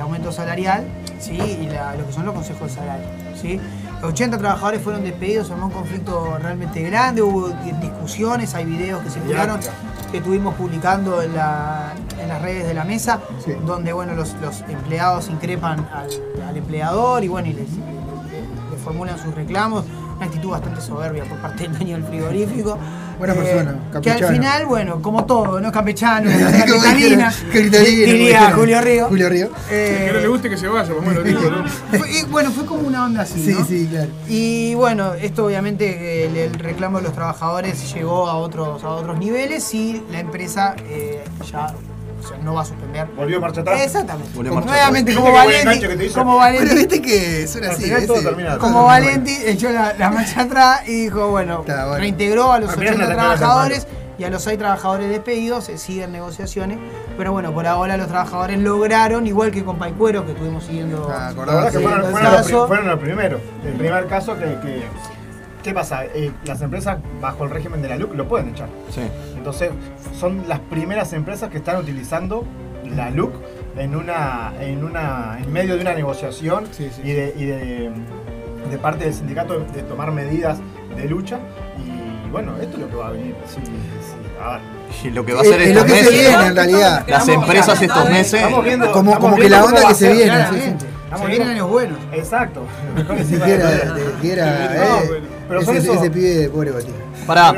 aumento 0.00 0.32
salarial 0.32 0.84
¿sí? 1.18 1.32
y 1.36 1.68
la- 1.68 1.94
lo 1.96 2.06
que 2.06 2.12
son 2.12 2.24
los 2.26 2.34
consejos 2.34 2.68
de 2.68 2.74
salario. 2.74 3.06
¿sí? 3.40 3.60
80 4.02 4.38
trabajadores 4.38 4.80
fueron 4.82 5.04
despedidos 5.04 5.50
en 5.50 5.62
un 5.62 5.70
conflicto 5.70 6.36
realmente 6.40 6.80
grande, 6.82 7.20
hubo 7.22 7.48
di- 7.50 7.72
discusiones, 7.82 8.54
hay 8.54 8.64
videos 8.64 9.02
que 9.02 9.10
circularon 9.10 9.60
que 10.10 10.16
estuvimos 10.18 10.54
publicando 10.54 11.20
en, 11.22 11.34
la- 11.34 11.92
en 12.20 12.28
las 12.28 12.40
redes 12.42 12.66
de 12.66 12.74
la 12.74 12.84
mesa, 12.84 13.20
Sí. 13.44 13.52
donde 13.64 13.92
bueno, 13.92 14.14
los, 14.14 14.34
los 14.40 14.62
empleados 14.62 15.28
increpan 15.28 15.86
al, 15.92 16.08
al 16.48 16.56
empleador 16.56 17.22
y 17.24 17.28
bueno, 17.28 17.48
y 17.48 17.52
le 17.52 17.66
formulan 18.82 19.18
sus 19.18 19.34
reclamos. 19.34 19.84
Una 20.20 20.26
actitud 20.26 20.50
bastante 20.50 20.82
soberbia 20.82 21.24
por 21.24 21.38
parte 21.38 21.62
del 21.62 21.72
dueño 21.78 21.96
del 21.96 22.04
frigorífico. 22.04 22.76
Buena 23.18 23.32
Eh, 23.32 23.36
persona, 23.38 23.70
Que 23.70 23.76
al 23.78 23.90
campechano. 24.02 24.28
final, 24.34 24.66
bueno, 24.66 25.00
como 25.02 25.24
todo, 25.24 25.60
¿no? 25.60 25.72
Campechano, 25.72 26.30
como 26.70 26.94
diría 26.94 27.30
Julio 28.54 28.80
Río. 28.82 29.06
Julio 29.08 29.28
Río. 29.30 29.50
Eh, 29.70 30.04
Que 30.08 30.12
no 30.12 30.20
le 30.20 30.28
guste 30.28 30.50
que 30.50 30.58
se 30.58 30.68
vaya, 30.68 30.92
pues 30.92 31.02
bueno, 31.04 31.22
digo, 31.22 31.40
¿no? 31.50 31.64
fue- 31.98 32.10
y, 32.10 32.22
bueno, 32.24 32.50
fue 32.50 32.66
como 32.66 32.86
una 32.86 33.06
onda 33.06 33.22
así. 33.22 33.42
Sí, 33.42 33.52
¿no? 33.58 33.64
sí, 33.64 33.86
claro. 33.90 34.10
Y 34.28 34.74
bueno, 34.74 35.14
esto 35.14 35.46
obviamente 35.46 36.26
el, 36.26 36.36
el 36.36 36.52
reclamo 36.54 36.98
de 36.98 37.04
los 37.04 37.14
trabajadores 37.14 37.94
llegó 37.94 38.28
a 38.28 38.36
otros, 38.36 38.84
a 38.84 38.90
otros 38.90 39.18
niveles 39.18 39.72
y 39.72 40.02
la 40.12 40.20
empresa 40.20 40.76
eh, 40.88 41.24
ya 41.50 41.72
o 42.24 42.28
sea, 42.28 42.36
no 42.38 42.54
va 42.54 42.62
a 42.62 42.64
suspender. 42.64 43.06
Volvió 43.16 43.40
marcha 43.40 43.60
atrás. 43.62 43.80
Exactamente. 43.82 44.30
Volvió 44.34 44.50
Como- 44.52 44.60
marcha 44.66 44.72
atrás. 44.74 44.90
Nuevamente, 44.90 45.10
¿Viste 45.10 45.22
como 45.22 45.32
que 45.32 45.38
Valenti, 45.38 46.08
como 46.14 46.36
Valenti, 46.36 46.74
viste 46.74 47.02
que 47.02 47.46
son 47.48 47.64
Al 47.64 47.70
así. 47.70 47.82
final 47.84 48.06
todo 48.06 48.16
ese- 48.16 48.26
termina- 48.26 48.58
como 48.58 48.84
Valenti 48.84 49.36
echó 49.46 49.70
la, 49.70 49.94
la 49.98 50.10
marcha 50.10 50.42
atrás 50.42 50.88
y 50.88 51.04
dijo, 51.04 51.28
bueno, 51.30 51.60
Está 51.60 51.84
bueno. 51.86 51.98
reintegró 52.00 52.52
a 52.52 52.60
los 52.60 52.70
Al 52.70 52.74
final 52.78 52.94
80 52.94 53.08
la 53.08 53.16
cara 53.16 53.30
de 53.32 53.36
trabajadores 53.38 53.86
y 54.18 54.24
a 54.24 54.28
los 54.30 54.42
6 54.42 54.58
trabajadores 54.58 55.08
despedidos, 55.08 55.64
se 55.64 55.78
siguen 55.78 56.12
negociaciones, 56.12 56.78
pero 57.16 57.32
bueno, 57.32 57.52
por 57.54 57.66
ahora 57.66 57.96
los 57.96 58.06
trabajadores 58.08 58.58
lograron, 58.58 59.26
igual 59.26 59.50
que 59.50 59.64
con 59.64 59.78
Paicuero, 59.78 60.26
que 60.26 60.32
estuvimos 60.32 60.64
siguiendo. 60.64 61.08
Ah, 61.10 61.30
que 61.30 61.36
fueron, 61.80 62.04
el 62.04 62.10
fueron 62.10 62.32
los, 62.34 62.66
fueron 62.68 62.98
primeros. 62.98 63.40
El 63.64 63.72
primer 63.74 64.06
caso 64.08 64.34
que. 64.38 64.44
que- 64.44 64.82
¿Qué 65.62 65.72
pasa? 65.74 66.04
Eh, 66.06 66.30
las 66.44 66.60
empresas 66.62 66.98
bajo 67.20 67.44
el 67.44 67.50
régimen 67.50 67.82
de 67.82 67.88
la 67.88 67.96
LUC 67.96 68.14
lo 68.14 68.26
pueden 68.26 68.48
echar. 68.50 68.68
Sí. 68.94 69.02
Entonces, 69.36 69.70
son 70.18 70.44
las 70.48 70.58
primeras 70.60 71.12
empresas 71.12 71.50
que 71.50 71.58
están 71.58 71.76
utilizando 71.76 72.44
la 72.96 73.10
LUC 73.10 73.32
en 73.76 73.94
una, 73.94 74.52
en 74.60 74.82
una, 74.84 75.38
en 75.42 75.52
medio 75.52 75.76
de 75.76 75.82
una 75.82 75.94
negociación 75.94 76.64
Sí, 76.72 76.90
sí, 76.94 77.02
y, 77.04 77.12
de, 77.12 77.34
y 77.36 77.44
de, 77.44 77.90
de 78.70 78.78
parte 78.78 79.04
del 79.04 79.14
sindicato 79.14 79.58
de, 79.60 79.66
de 79.72 79.82
tomar 79.82 80.10
medidas 80.12 80.58
de 80.96 81.04
lucha. 81.08 81.38
Y 81.78 82.30
bueno, 82.30 82.52
esto 82.60 82.76
es 82.76 82.82
lo 82.82 82.88
que 82.88 82.96
va 82.96 83.08
a 83.08 83.10
venir. 83.10 83.34
Sí, 83.46 83.60
sí, 83.64 83.70
a 84.42 84.52
ver. 84.52 84.60
Y 85.04 85.10
lo 85.10 85.24
que 85.24 85.32
va 85.34 85.38
a 85.40 85.42
hacer 85.42 85.60
Es 85.60 85.74
lo 85.74 85.84
que 85.84 85.92
se 86.04 86.10
viene 86.10 86.46
en 86.46 86.56
realidad. 86.56 87.04
las 87.06 87.28
empresas 87.28 87.80
estos 87.82 88.10
meses, 88.10 88.34
Estamos 88.42 88.64
viendo, 88.64 88.90
Como- 88.92 89.18
como 89.20 89.36
que 89.36 89.48
la 89.48 89.64
onda 89.64 89.86
que 89.86 89.94
se 89.94 90.12
viene. 90.12 90.40
Estamos 90.40 91.22
Se 91.22 91.26
vienen 91.26 91.48
viendo- 91.48 91.50
años 91.50 91.68
buenos. 91.70 91.98
Exacto. 92.12 92.62
Eh. 94.24 95.20
Pero 95.50 95.60
ese, 95.60 95.76
esos- 95.78 95.96
ese 95.96 96.10
pibe 96.10 96.28
de 96.36 96.48
pobre 96.48 96.70
Batista. 96.70 96.98
pará, 97.26 97.52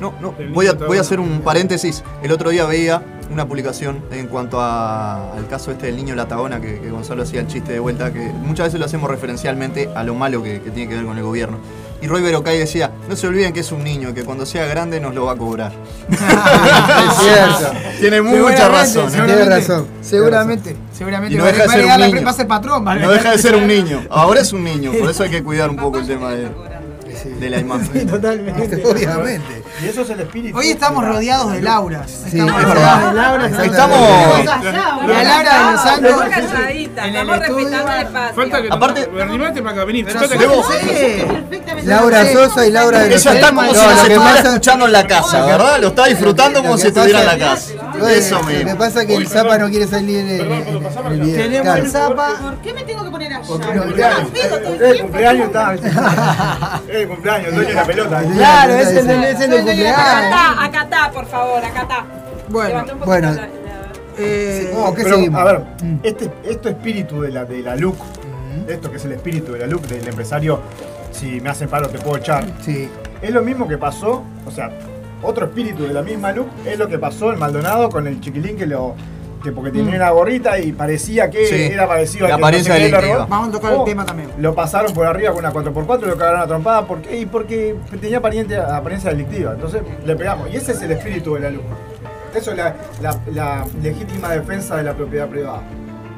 No, 0.00 0.14
no, 0.20 0.34
voy 0.54 0.66
a, 0.66 0.72
voy 0.72 0.96
a 0.98 1.02
hacer 1.02 1.20
un 1.20 1.42
paréntesis. 1.42 2.02
El 2.22 2.32
otro 2.32 2.48
día 2.50 2.64
veía 2.64 3.02
una 3.30 3.46
publicación 3.46 4.02
en 4.10 4.26
cuanto 4.28 4.58
a- 4.60 5.32
al 5.34 5.46
caso 5.46 5.70
este 5.70 5.86
del 5.86 5.96
niño 5.96 6.14
Latagona, 6.14 6.58
que, 6.60 6.80
que 6.80 6.90
Gonzalo 6.90 7.22
hacía 7.22 7.40
el 7.40 7.46
chiste 7.46 7.72
de 7.74 7.78
vuelta, 7.80 8.10
que 8.12 8.20
muchas 8.32 8.68
veces 8.68 8.80
lo 8.80 8.86
hacemos 8.86 9.08
referencialmente 9.10 9.88
a 9.94 10.02
lo 10.02 10.14
malo 10.14 10.42
que, 10.42 10.62
que 10.62 10.70
tiene 10.70 10.88
que 10.88 10.96
ver 10.96 11.04
con 11.04 11.16
el 11.18 11.22
gobierno. 11.22 11.58
Y 12.02 12.06
Roy 12.06 12.22
Berocay 12.22 12.58
decía, 12.58 12.92
no 13.10 13.14
se 13.14 13.26
olviden 13.26 13.52
que 13.52 13.60
es 13.60 13.70
un 13.72 13.84
niño, 13.84 14.14
que 14.14 14.24
cuando 14.24 14.46
sea 14.46 14.64
grande 14.64 15.00
nos 15.00 15.14
lo 15.14 15.26
va 15.26 15.32
a 15.32 15.36
cobrar. 15.36 15.70
Es 16.08 17.16
cierto. 17.18 17.72
Tiene 18.00 18.22
mucha 18.22 18.68
razón. 18.68 19.08
¿eh? 19.14 19.22
Tiene 19.26 19.44
razón. 19.44 19.86
seguramente, 20.00 20.76
seguramente. 20.96 21.34
Y 21.34 21.38
no 21.38 21.44
deja 21.44 21.62
de 21.64 21.68
ser 21.68 21.84
un 21.84 21.96
niño. 22.00 22.10
pre- 22.12 22.24
va 22.24 22.30
a 22.30 22.34
ser 22.34 22.46
patrón. 22.48 22.86
va 22.86 22.92
a 22.92 22.94
No 22.96 23.10
deja 23.10 23.32
de 23.32 23.38
ser 23.38 23.54
un 23.54 23.66
niño. 23.66 24.02
Ahora 24.10 24.40
es 24.40 24.52
un 24.52 24.64
niño, 24.64 24.92
por 24.98 25.10
eso 25.10 25.22
hay 25.24 25.30
que 25.30 25.42
cuidar 25.42 25.68
un 25.70 25.76
poco 25.76 25.98
el 25.98 26.06
tema 26.06 26.30
de, 26.30 26.48
Sí. 27.22 27.28
de 27.28 27.50
la 27.50 27.58
imagen. 27.58 28.06
Totalmente. 28.06 28.82
Obviamente. 28.86 29.62
Y 29.82 29.88
eso 29.88 30.02
es 30.02 30.10
el 30.10 30.20
espíritu. 30.20 30.56
Hoy 30.58 30.70
estamos 30.70 31.04
rodeados 31.04 31.52
de 31.52 31.60
Lauras. 31.62 32.10
Sí, 32.30 32.38
estamos 32.38 32.62
es 32.62 32.68
rodeados 32.68 33.00
verdad. 33.02 33.08
de 33.10 33.14
Lauras. 33.14 33.64
Estamos- 33.64 34.00
Y 34.00 35.12
a 35.12 35.24
Laura 35.24 35.58
de 35.58 35.72
los 35.72 35.82
Santos. 35.82 36.10
Estamos 36.96 37.38
respetando 37.38 37.92
el 37.92 38.00
espacio. 38.02 38.34
Falta 38.34 38.62
que 38.62 38.68
Aparte- 38.70 39.06
te 39.06 39.22
animate 39.22 39.62
para 39.62 39.74
acá, 39.74 39.84
vení. 39.84 40.04
Laura. 41.84 42.32
Sosa 42.32 42.66
y 42.66 42.70
Laura 42.70 42.98
de 43.00 43.10
los 43.10 43.26
Ella 43.26 43.34
está 43.34 43.48
como 43.54 43.74
si 43.74 43.80
nos 43.80 44.02
estuviera 44.04 44.38
escuchando 44.40 44.86
en 44.86 44.92
la 44.92 45.06
casa, 45.06 45.46
¿verdad? 45.46 45.78
Lo 45.80 45.88
está 45.88 46.06
disfrutando 46.06 46.62
como 46.62 46.76
si 46.78 46.88
estuviera 46.88 47.20
en 47.20 47.26
la 47.26 47.38
casa. 47.38 47.72
Oye, 48.02 48.18
Eso 48.18 48.40
Lo 48.40 48.46
que 48.48 48.74
pasa 48.76 49.00
es 49.02 49.06
que 49.06 49.14
el 49.16 49.26
Zapa 49.28 49.58
no 49.58 49.68
quiere 49.68 49.86
salir 49.86 50.18
en 50.18 50.28
el, 50.28 50.40
en- 50.40 50.52
en 50.52 50.66
el 50.68 51.20
video. 51.20 51.36
Tenemos 51.36 51.62
Claro. 51.62 51.82
el 51.84 51.90
Zapa. 51.90 52.28
¿Por 52.42 52.54
qué 52.58 52.74
me 52.74 52.82
tengo 52.84 53.04
que 53.04 53.10
poner 53.10 53.32
allá? 53.32 53.42
Porque 53.46 53.66
no, 53.74 53.82
el 53.84 53.90
El 53.90 54.32
tiempo. 54.32 55.02
cumpleaños 55.02 55.46
está. 55.46 55.74
El 56.88 57.08
cumpleaños, 57.08 57.54
dueño 57.54 57.68
de 57.68 57.74
la 57.74 57.84
pelota. 57.84 58.22
Claro, 58.22 58.72
ese 58.74 59.00
es 59.00 59.06
el 59.06 59.24
ese 59.24 59.30
es 59.32 59.40
el 59.40 59.52
Acá 59.52 59.64
cumpleaños. 59.64 60.24
está, 60.24 60.64
acá 60.64 60.82
está, 60.82 61.10
por 61.12 61.26
favor, 61.26 61.64
acá 61.64 61.82
está. 61.82 62.04
Bueno, 62.48 62.68
Levanta 62.68 62.92
un 62.94 62.98
poquito 63.00 63.06
bueno. 63.28 63.42
Eh, 64.18 64.72
Oh, 64.76 64.92
¿qué 64.94 65.02
Pero, 65.04 65.16
seguimos? 65.16 65.40
a 65.40 65.44
ver, 65.44 65.60
Mm. 65.82 65.96
este, 66.02 66.30
esto 66.44 66.68
espíritu 66.68 67.22
de 67.22 67.30
la, 67.30 67.44
de 67.44 67.60
la 67.62 67.74
LUC, 67.76 67.96
esto 68.68 68.90
que 68.90 68.96
es 68.98 69.04
el 69.04 69.12
espíritu 69.12 69.52
de 69.52 69.60
la 69.60 69.66
LUC, 69.66 69.82
del 69.86 70.06
empresario, 70.06 70.60
si 71.12 71.40
me 71.40 71.48
hacen 71.50 71.68
paro 71.68 71.88
te 71.88 71.98
puedo 71.98 72.16
echar, 72.18 72.44
Sí. 72.64 72.88
es 73.22 73.30
lo 73.30 73.40
mismo 73.42 73.66
que 73.66 73.78
pasó, 73.78 74.22
o 74.46 74.50
sea, 74.50 74.70
otro 75.22 75.46
espíritu 75.46 75.84
de 75.86 75.92
la 75.94 76.02
misma 76.02 76.32
LUC 76.32 76.48
es 76.66 76.78
lo 76.78 76.88
que 76.88 76.98
pasó 76.98 77.32
en 77.32 77.38
Maldonado 77.38 77.88
con 77.90 78.06
el 78.06 78.20
chiquilín 78.20 78.56
que 78.56 78.66
lo. 78.66 78.94
que 79.42 79.52
porque 79.52 79.70
tenía 79.70 79.96
una 79.96 80.10
gorrita 80.10 80.58
y 80.58 80.70
parecía 80.72 81.30
que 81.30 81.46
Sí, 81.46 81.62
era 81.72 81.88
parecido 81.88 82.28
la 82.28 82.34
al 82.34 82.38
que 82.38 82.40
no 82.42 82.46
apariencia 82.46 82.74
sé 82.74 82.78
qué, 82.80 82.86
delictiva. 82.88 83.18
lo- 83.20 83.26
Vamos 83.26 83.48
a 83.48 83.52
tocar 83.52 83.72
el 83.72 83.78
Oh, 83.78 83.84
tema 83.84 84.04
también. 84.04 84.28
Lo 84.38 84.54
pasaron 84.54 84.92
por 84.92 85.06
arriba 85.06 85.30
con 85.30 85.38
una 85.38 85.50
4x4 85.50 86.02
y 86.02 86.10
lo 86.10 86.16
cagaron 86.18 86.40
a 86.42 86.46
trompada. 86.46 86.86
¿Por 86.86 87.00
qué? 87.00 87.16
Y 87.20 87.24
porque 87.24 87.74
tenía 88.00 88.18
apariencia, 88.18 88.76
apariencia 88.76 89.08
delictiva. 89.10 89.52
Entonces 89.54 89.80
le 90.04 90.14
pegamos. 90.14 90.50
Y 90.52 90.56
ese 90.56 90.72
es 90.72 90.82
el 90.82 90.90
espíritu 90.92 91.34
de 91.34 91.40
la 91.40 91.50
luz. 91.50 91.62
Eso 92.34 92.50
es 92.50 92.56
la, 92.58 92.76
la- 93.00 93.18
la 93.32 93.64
legítima 93.82 94.28
defensa 94.30 94.76
de 94.76 94.82
la 94.82 94.92
propiedad 94.92 95.26
privada. 95.26 95.62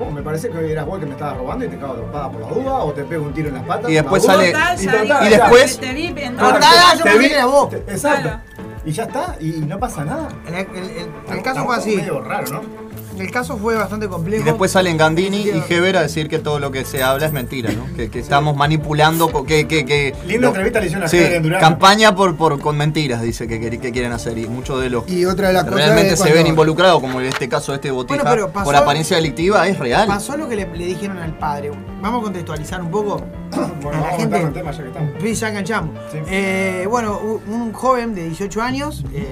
Vos, 0.01 0.13
me 0.13 0.23
parece 0.23 0.49
que 0.51 0.73
eras 0.73 0.85
vos 0.85 0.95
el 0.97 1.01
que 1.03 1.07
me 1.07 1.13
estabas 1.13 1.37
robando 1.39 1.65
y 1.65 1.69
te 1.69 1.79
cago 1.79 1.93
a 1.93 1.97
trompada 1.97 2.29
por 2.29 2.41
la 2.41 2.49
duda 2.49 2.75
o 2.79 2.93
te 2.93 3.05
pego 3.05 3.25
un 3.25 3.33
tiro 3.33 3.49
en 3.51 3.55
las 3.55 3.63
patas. 3.63 3.89
Y 3.89 3.95
después 3.95 4.27
por 4.27 4.35
la 4.37 4.43
duda. 4.49 4.77
sale- 4.77 4.99
Total, 5.03 5.27
y 5.29 5.31
ya 5.31 5.39
después- 5.39 5.79
Te 5.79 5.93
vi 5.93 6.07
en 6.09 6.15
Claro, 6.35 6.39
Cortada, 6.55 6.93
yo 6.95 6.99
te 6.99 7.03
pensé 7.05 7.19
vi- 7.21 7.29
que 7.29 7.35
era 7.35 7.47
vos. 7.47 7.71
te- 7.71 7.77
Exacto. 7.77 8.23
Claro. 8.23 8.72
Y 8.85 8.91
ya 8.93 9.05
está, 9.05 9.37
y 9.41 9.61
no 9.61 9.79
pasa 9.79 10.05
nada. 10.05 10.29
El, 10.47 10.55
el- 10.55 10.67
el- 10.77 10.91
el 10.91 11.09
Estamos- 11.39 11.43
caso 11.45 11.65
fue 11.65 11.77
así. 11.77 11.97
medio 11.97 12.21
raro, 12.21 12.51
¿no? 12.53 12.82
El 13.19 13.31
caso 13.31 13.57
fue 13.59 13.75
bastante 13.77 14.09
complejo. 14.09 14.43
Y 14.43 14.45
después 14.45 14.71
salen 14.73 14.97
Gandini 14.97 15.43
y 15.49 15.63
Heber 15.73 15.97
a 15.97 16.03
decir 16.03 16.29
que 16.29 16.39
todo 16.39 16.59
lo 16.59 16.71
que 16.73 16.85
se 16.85 17.03
habla 17.03 17.27
es 17.27 17.33
mentira, 17.33 17.71
¿no? 17.73 17.87
Que, 17.95 18.11
que 18.11 18.19
estamos 18.19 18.57
manipulando, 18.57 19.29
que... 19.45 19.67
que, 19.69 19.85
que 19.85 20.15
Linda 20.27 20.43
lo- 20.43 20.49
entrevista 20.49 20.81
le 20.81 20.87
hicieron 20.87 21.05
a 21.07 21.09
Sí, 21.09 21.19
Heber 21.19 21.33
en 21.35 21.43
Durán. 21.43 21.61
campaña 21.61 22.15
por, 22.15 22.37
por, 22.37 22.59
con 22.61 22.77
mentiras, 22.77 23.23
dice 23.23 23.47
que, 23.47 23.61
que- 23.61 23.79
que 23.79 23.93
quieren 23.93 24.13
hacer. 24.13 24.37
Y 24.39 24.47
muchos 24.47 24.81
de 24.83 24.91
los 24.91 25.09
Y 25.09 25.25
otra 25.25 25.49
de 25.49 25.55
las 25.55 25.65
cosas 25.65 25.77
realmente 25.79 26.11
se 26.17 26.23
cuando- 26.23 26.35
ven 26.37 26.47
involucrados, 26.47 27.01
como 27.01 27.21
en 27.21 27.27
este 27.27 27.49
caso 27.49 27.75
este 27.75 27.91
botija, 27.91 28.23
Bueno, 28.23 28.31
pero 28.35 28.53
pasó- 28.53 28.65
por 28.65 28.77
apariencia 28.77 29.17
delictiva, 29.17 29.67
es 29.69 29.79
real. 29.79 30.07
Pasó 30.09 30.37
lo 30.37 30.49
que 30.49 30.57
le, 30.57 30.67
le 30.77 30.87
dijeron 30.87 31.19
al 31.19 31.37
padre. 31.39 31.71
Vamos 32.01 32.21
a 32.21 32.25
contextualizar 32.25 32.81
un 32.83 32.91
poco. 32.91 33.23
Bueno, 33.83 34.01
la 34.01 34.09
a 34.09 34.13
gente. 34.17 34.41
en 34.41 34.53
tema 34.53 34.71
ya 34.71 34.79
que 34.83 34.89
estamos. 34.89 35.11
Sí, 35.21 35.35
ya 35.35 35.49
enganchamos. 35.49 35.91
Sí. 36.13 36.19
Eh, 36.29 36.87
bueno, 36.89 37.19
un 37.49 37.73
joven 37.73 38.15
de 38.15 38.25
18 38.29 38.63
años 38.63 39.05
eh, 39.13 39.27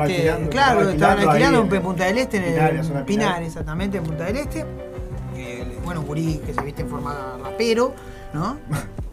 alquilando, 0.00 0.50
claro, 0.50 0.80
estaba 0.80 0.92
estaban 0.92 1.12
alquilando 1.18 1.30
alquilando 1.30 1.58
ahí 1.74 1.76
en 1.78 1.82
Punta 1.82 2.04
del 2.04 2.18
Este, 2.18 2.36
en 2.38 2.44
Pinar, 2.44 2.70
el 2.74 2.80
Pinar, 2.80 3.04
Pinar. 3.04 3.42
exactamente, 3.42 3.98
en 3.98 4.04
Punta 4.04 4.24
del 4.24 4.36
Este. 4.36 4.66
Eh, 5.36 5.78
bueno, 5.84 6.00
un 6.00 6.06
gurí 6.06 6.40
que 6.44 6.54
se 6.54 6.60
viste 6.62 6.82
en 6.82 6.88
forma 6.88 7.36
rapero, 7.42 7.94
¿no? 8.32 8.56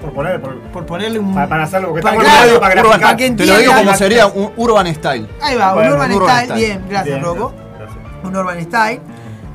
Por 0.00 0.12
poner, 0.14 0.40
por, 0.40 0.58
Por 0.72 0.86
ponerle 0.86 1.18
un. 1.18 1.34
para, 1.34 1.46
para 1.48 1.64
hacer 1.64 1.82
lo 1.82 1.92
que 1.92 2.00
Para 2.00 2.16
claro, 2.16 2.40
radio, 2.40 2.60
para 2.60 2.80
Urban, 2.82 3.16
te 3.36 3.44
lo 3.46 3.58
digo 3.58 3.74
como 3.74 3.94
sería 3.94 4.26
un 4.26 4.50
urban 4.56 4.94
style. 4.94 5.28
Ahí 5.42 5.56
va, 5.56 5.74
Bueno, 5.74 5.90
un 5.90 5.94
Urban, 5.96 6.10
un 6.12 6.16
Urban 6.22 6.36
Style. 6.36 6.46
Style. 6.52 6.66
Bien, 6.66 6.84
gracias, 6.88 7.14
Bien, 7.20 7.22
Rocco. 7.22 7.52
gracias. 7.78 7.98
Un 8.24 8.36
Urban 8.36 8.62
Style. 8.62 9.00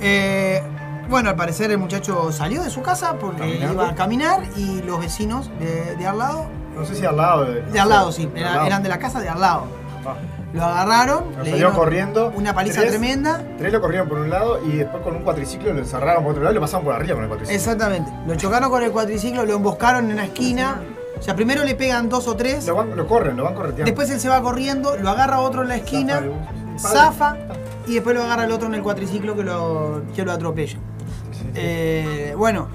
Eh, 0.02 0.62
bueno, 1.10 1.30
al 1.32 1.36
parecer 1.36 1.72
el 1.72 1.80
muchacho 1.80 2.32
salió 2.32 2.62
de 2.62 2.70
su 2.70 2.84
casa 2.84 3.15
porque 3.20 3.39
Caminando. 3.41 3.74
iba 3.74 3.89
a 3.89 3.96
caminar 3.96 4.44
y 4.56 4.84
los 4.84 5.00
vecinos 5.00 5.50
de, 5.60 5.96
de 5.96 6.06
al 6.08 6.20
lado, 6.20 6.46
No 6.76 6.86
sé 6.86 6.94
si 6.94 7.04
al 7.06 7.18
lado 7.18 7.46
de. 7.46 7.62
de 7.63 7.80
al 7.80 7.89
lado 7.89 8.12
sí, 8.12 8.28
de 8.28 8.39
era- 8.39 8.50
al 8.50 8.56
lado. 8.58 8.68
eran 8.68 8.84
de 8.84 8.89
la 8.89 9.00
casa 9.00 9.20
de 9.22 9.30
al 9.30 9.41
lado. 9.41 9.65
Ah. 10.06 10.15
Lo 10.54 10.63
agarraron, 10.63 11.24
Lo 11.38 11.44
le 11.44 11.54
dieron 11.54 11.74
corriendo. 11.74 12.32
una 12.36 12.54
paliza 12.54 12.80
Tres- 12.82 12.91
tremenda. 12.91 13.41
Tres 13.58 13.74
lo 13.74 13.82
corrieron 13.82 14.08
por 14.08 14.20
un 14.20 14.30
lado 14.30 14.60
y 14.65 14.78
después 14.78 15.04
con 15.04 15.15
un 15.15 15.24
cuatriciclo 15.24 15.74
lo 15.74 15.80
encerraron 15.80 16.24
por 16.24 16.32
otro 16.32 16.44
lado 16.44 16.54
y 16.54 16.56
lo 16.56 16.62
pasaron 16.62 16.86
por 16.86 16.94
arriba 16.96 17.15
con 17.15 17.24
el 17.24 17.30
cuatriciclo. 17.30 17.56
Exactamente. 17.58 18.12
Lo 18.28 18.36
chocaron 18.36 18.70
con 18.70 18.84
el 18.84 18.91
cuatriciclo, 18.91 19.46
lo 19.46 19.56
emboscaron 19.56 20.06
en 20.06 20.12
una 20.13 20.26
esquina. 20.26 20.82
O 21.18 21.22
sea, 21.22 21.36
primero 21.36 21.63
le 21.63 21.76
pegan 21.76 22.08
dos 22.10 22.28
o 22.28 22.36
tres. 22.36 22.65
Lo, 22.68 22.76
van- 22.76 22.96
lo 22.96 23.08
corren, 23.08 23.36
lo 23.38 23.44
van 23.44 23.54
correteando. 23.56 23.86
Después 23.86 24.10
él 24.12 24.20
se 24.20 24.30
va 24.30 24.41
corriendo, 24.41 24.96
lo 24.98 25.10
agarra 25.10 25.39
otro 25.39 25.62
en 25.63 25.70
la 25.70 25.76
esquina, 25.78 26.22
Zafa 26.78 27.38
y 27.88 27.94
después 27.96 28.15
lo 28.15 28.24
agarra 28.24 28.44
el 28.46 28.52
otro 28.52 28.68
en 28.68 28.76
el 28.76 28.82
cuatriciclo 28.84 29.36
que 29.36 29.44
lo, 29.44 30.04
que 30.15 30.24
lo 30.26 30.32
atropella. 30.32 30.78
Eh, 31.54 32.34
bueno, 32.38 32.68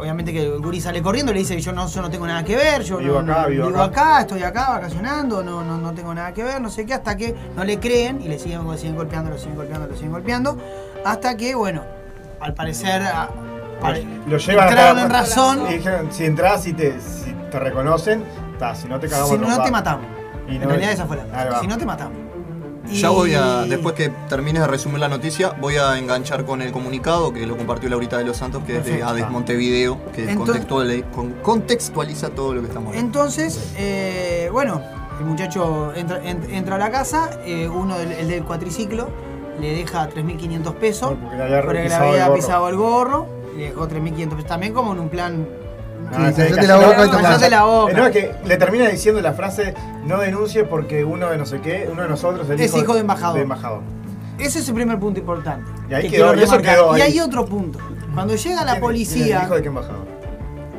obviamente 0.00 0.32
que 0.32 0.42
el 0.44 0.58
gurí 0.60 0.80
sale 0.80 1.02
corriendo, 1.02 1.32
le 1.32 1.38
dice 1.40 1.54
que 1.54 1.60
yo 1.62 1.72
no, 1.72 1.86
yo 1.86 2.02
no 2.02 2.10
tengo 2.10 2.26
nada 2.26 2.42
que 2.44 2.56
ver, 2.56 2.82
yo 2.82 2.98
Vivo 2.98 3.22
no- 3.22 3.32
acá, 3.32 3.46
vivo 3.46 3.66
vivo 3.68 3.80
acá. 3.82 4.02
acá, 4.14 4.20
estoy 4.22 4.42
acá 4.42 4.70
vacacionando, 4.70 5.42
no, 5.42 5.62
no, 5.62 5.78
no 5.78 5.92
tengo 5.92 6.12
nada 6.14 6.32
que 6.32 6.42
ver, 6.42 6.60
no 6.60 6.70
sé 6.70 6.84
qué, 6.86 6.94
hasta 6.94 7.16
que 7.16 7.34
no 7.56 7.64
le 7.64 7.78
creen 7.78 8.20
y 8.22 8.28
le 8.28 8.38
siguen, 8.38 8.64
lo 8.64 8.76
siguen 8.76 8.96
golpeando, 8.96 9.30
lo 9.30 9.38
siguen 9.38 9.56
golpeando, 9.56 9.86
lo 9.86 9.94
siguen 9.94 10.12
golpeando, 10.12 10.58
hasta 11.04 11.36
que, 11.36 11.54
bueno, 11.54 11.82
al 12.40 12.54
parecer 12.54 13.02
pare- 13.80 14.06
Lo 14.26 14.36
llevan 14.38 14.68
entraron 14.68 14.98
acá- 14.98 15.02
en 15.06 15.10
razón, 15.10 15.60
Y 15.68 15.74
dijeron, 15.74 16.08
si 16.12 16.24
entras 16.24 16.66
y 16.66 16.72
te, 16.72 17.00
si 17.00 17.32
te 17.50 17.58
reconocen, 17.58 18.24
si 18.74 18.88
no 18.88 18.98
te 19.00 19.08
cagamos 19.08 19.30
si 19.30 19.38
no, 19.38 19.48
no 19.48 19.62
te 19.62 19.70
matamos. 19.70 20.06
Y 20.48 20.56
en 20.56 20.62
realidad 20.68 20.92
esa 20.92 21.06
fue 21.06 21.16
la. 21.16 21.60
Si 21.60 21.66
no 21.66 21.78
te 21.78 21.86
matamos. 21.86 22.18
Ya 22.92 23.10
voy 23.10 23.34
a, 23.34 23.62
después 23.64 23.94
que 23.94 24.08
termines 24.28 24.62
de 24.62 24.68
resumir 24.68 24.98
la 24.98 25.08
noticia, 25.08 25.50
voy 25.60 25.76
a 25.76 25.96
enganchar 25.98 26.44
con 26.44 26.60
el 26.62 26.72
comunicado 26.72 27.32
que 27.32 27.46
lo 27.46 27.56
compartió 27.56 27.88
Laurita 27.88 28.18
de 28.18 28.24
los 28.24 28.36
Santos, 28.36 28.62
que 28.66 28.78
es 28.78 28.84
de 28.84 28.90
Perfecto. 28.92 29.08
ADES 29.10 29.30
Montevideo, 29.30 29.98
que 30.12 30.30
Entonces- 30.30 30.64
con- 31.14 31.32
contextualiza 31.42 32.30
todo 32.30 32.54
lo 32.54 32.60
que 32.62 32.68
estamos 32.68 32.88
hablando. 32.90 33.06
Entonces, 33.06 33.72
eh, 33.76 34.48
bueno, 34.52 34.82
el 35.18 35.24
muchacho 35.26 35.92
entra, 35.94 36.20
en- 36.28 36.50
entra 36.50 36.76
a 36.76 36.78
la 36.78 36.90
casa, 36.90 37.30
eh, 37.44 37.68
uno 37.68 37.96
del, 37.98 38.12
el 38.12 38.28
del 38.28 38.42
cuatriciclo 38.44 39.08
le 39.60 39.74
deja 39.74 40.08
3.500 40.08 40.74
pesos 40.74 41.12
Porque 41.20 41.36
le 41.36 41.42
había 41.44 41.62
porque 41.62 41.78
le 41.88 42.24
el 42.26 42.32
pisado 42.32 42.68
el 42.68 42.76
gorro, 42.76 43.26
le 43.56 43.64
dejó 43.68 43.86
3.500 43.88 44.30
pesos 44.36 44.46
también 44.48 44.72
como 44.72 44.92
en 44.92 45.00
un 45.00 45.08
plan... 45.10 45.46
Ah, 46.12 46.32
Sí, 46.34 46.42
la 46.66 46.76
boca 46.76 47.48
la. 47.48 47.60
No, 47.60 48.06
es 48.06 48.12
que 48.12 48.34
le 48.44 48.56
termina 48.56 48.88
diciendo 48.88 49.20
la 49.20 49.32
frase, 49.32 49.74
no 50.04 50.18
denuncie 50.18 50.64
porque 50.64 51.04
uno 51.04 51.28
de 51.30 51.38
no 51.38 51.46
sé 51.46 51.60
qué, 51.60 51.88
uno 51.90 52.02
de 52.02 52.08
nosotros 52.08 52.48
el 52.50 52.60
Es 52.60 52.74
hijo 52.76 52.94
de 52.94 53.00
embajador. 53.00 53.36
De 53.36 53.42
embajador. 53.42 53.82
Ese 54.38 54.58
es 54.60 54.68
el 54.68 54.74
primer 54.74 54.98
punto 54.98 55.20
importante. 55.20 55.70
Y 55.88 55.94
ahí 55.94 56.02
que 56.08 56.16
quedó, 56.16 56.34
y 56.34 56.42
eso 56.42 56.58
hay 57.02 57.20
otro 57.20 57.44
punto. 57.44 57.78
Cuando 58.14 58.34
llega 58.34 58.64
la 58.64 58.72
¿Quién- 58.72 58.72
quién 58.72 58.76
es 58.76 58.80
policía... 58.80 59.38
el 59.38 59.44
hijo 59.44 59.54
de 59.54 59.62
qué 59.62 59.68
embajador? 59.68 60.06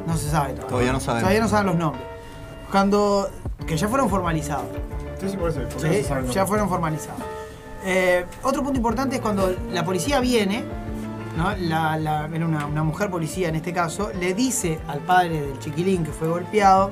No 0.08 0.18
se 0.18 0.30
sabe 0.30 0.50
todavía. 0.54 0.68
Todavía 0.68 0.92
no 0.94 1.00
sabemos. 1.00 1.22
Todavía 1.22 1.42
no 1.42 1.48
saben 1.48 1.66
los 1.68 1.76
nombres. 1.76 2.04
Cuando... 2.72 3.30
Que 3.68 3.78
ya 3.78 3.88
fueron 3.88 4.10
formalizados. 4.10 4.66
Sí, 5.20 5.30
sí, 5.30 5.38
por 5.38 5.50
eso. 5.52 5.60
porque 5.62 5.80
Sí, 5.80 5.88
no 5.88 5.94
se 5.94 6.04
sabe 6.04 6.22
el 6.28 6.32
ya 6.32 6.46
fueron 6.48 6.68
formalizados. 6.68 7.22
Eh, 7.86 8.26
otro 8.44 8.64
punto 8.64 8.78
importante 8.78 9.16
es 9.18 9.22
cuando 9.22 9.56
la 9.72 9.86
policía 9.86 10.20
viene, 10.20 10.64
¿no? 11.38 11.56
la, 11.56 11.98
la- 11.98 12.30
era 12.34 12.46
una, 12.46 12.66
una 12.66 12.84
mujer 12.84 13.10
policía 13.10 13.50
en 13.50 13.56
este 13.56 13.74
caso, 13.74 14.12
le 14.20 14.34
dice 14.34 14.80
al 14.88 15.00
padre 15.00 15.42
del 15.42 15.60
chiquilín 15.60 16.04
que 16.04 16.12
fue 16.12 16.28
golpeado, 16.28 16.92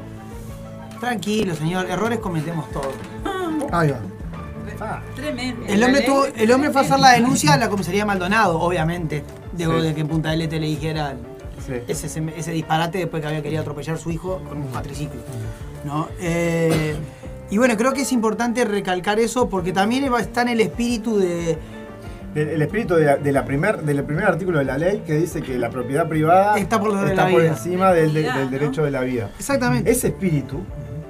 tranquilo 0.99 1.55
señor, 1.55 1.85
errores 1.89 2.19
cometemos 2.19 2.69
todos. 2.71 2.93
Ahí 3.71 3.91
va. 3.91 3.99
Tremendo. 5.15 5.65
El 5.67 5.83
hombre, 5.83 6.01
tuvo, 6.01 6.25
el 6.25 6.51
hombre 6.51 6.71
fue 6.71 6.81
a 6.81 6.83
hacer 6.85 6.99
la 6.99 7.11
denuncia 7.11 7.53
a 7.53 7.57
la 7.57 7.69
comisaría 7.69 8.05
Maldonado, 8.05 8.59
obviamente, 8.61 9.23
de, 9.51 9.65
Sí. 9.65 9.71
de 9.71 9.93
que 9.93 10.01
en 10.01 10.07
Punta 10.07 10.29
del 10.31 10.41
Este 10.43 10.59
le 10.59 10.67
dijeran 10.67 11.17
Sí. 11.65 11.73
ese, 11.87 12.07
ese, 12.37 12.51
disparate 12.51 12.99
después 12.99 13.21
que 13.21 13.27
había 13.27 13.41
querido 13.43 13.61
atropellar 13.61 13.97
a 13.97 13.99
su 13.99 14.09
hijo 14.09 14.41
con 14.47 14.57
un 14.57 14.67
cuatriciclo. 14.67 15.19
¿no? 15.83 16.07
Eh, 16.21 16.95
y 17.49 17.57
bueno, 17.57 17.75
creo 17.77 17.91
que 17.93 18.01
es 18.03 18.11
importante 18.13 18.63
recalcar 18.63 19.19
eso 19.19 19.49
porque 19.49 19.73
también 19.73 20.11
va- 20.11 20.21
está 20.21 20.41
en 20.43 20.49
el 20.49 20.61
espíritu 20.61 21.17
de... 21.17 21.57
El, 22.35 22.47
el 22.49 22.61
espíritu 22.61 22.95
de 22.95 23.05
la, 23.05 23.17
de 23.17 23.31
la 23.31 23.43
primer, 23.45 23.81
del 23.81 24.03
primer 24.03 24.25
artículo 24.25 24.59
de 24.59 24.65
la 24.65 24.77
ley 24.77 25.03
que 25.05 25.13
dice 25.15 25.41
que 25.41 25.57
la 25.57 25.69
propiedad 25.69 26.07
privada 26.07 26.57
Está 26.57 26.79
por 26.79 26.91
sobre 26.91 27.09
está 27.09 27.25
la 27.25 27.31
por 27.31 27.41
vida. 27.41 27.51
encima 27.51 27.91
del, 27.93 28.13
de- 28.13 28.21
Vida, 28.21 28.35
del 28.37 28.45
¿no? 28.45 28.51
derecho 28.51 28.83
de 28.83 28.91
la 28.91 29.01
vida. 29.01 29.29
Exactamente. 29.39 29.89
Ese 29.89 30.07
espíritu 30.09 30.61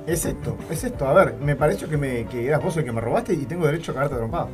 Es 0.08 0.26
esto, 0.26 0.58
es 0.72 0.84
esto. 0.84 1.08
A 1.08 1.14
ver, 1.14 1.36
me 1.44 1.56
pareció 1.56 1.88
que, 1.90 1.98
me, 1.98 2.26
que 2.26 2.48
eras 2.48 2.64
vos 2.64 2.76
el 2.78 2.84
que 2.84 2.92
me 2.92 3.02
robaste 3.02 3.34
y 3.34 3.46
tengo 3.46 3.66
derecho 3.66 3.92
a 3.92 3.96
cagarte 3.96 4.16
trompado. 4.16 4.50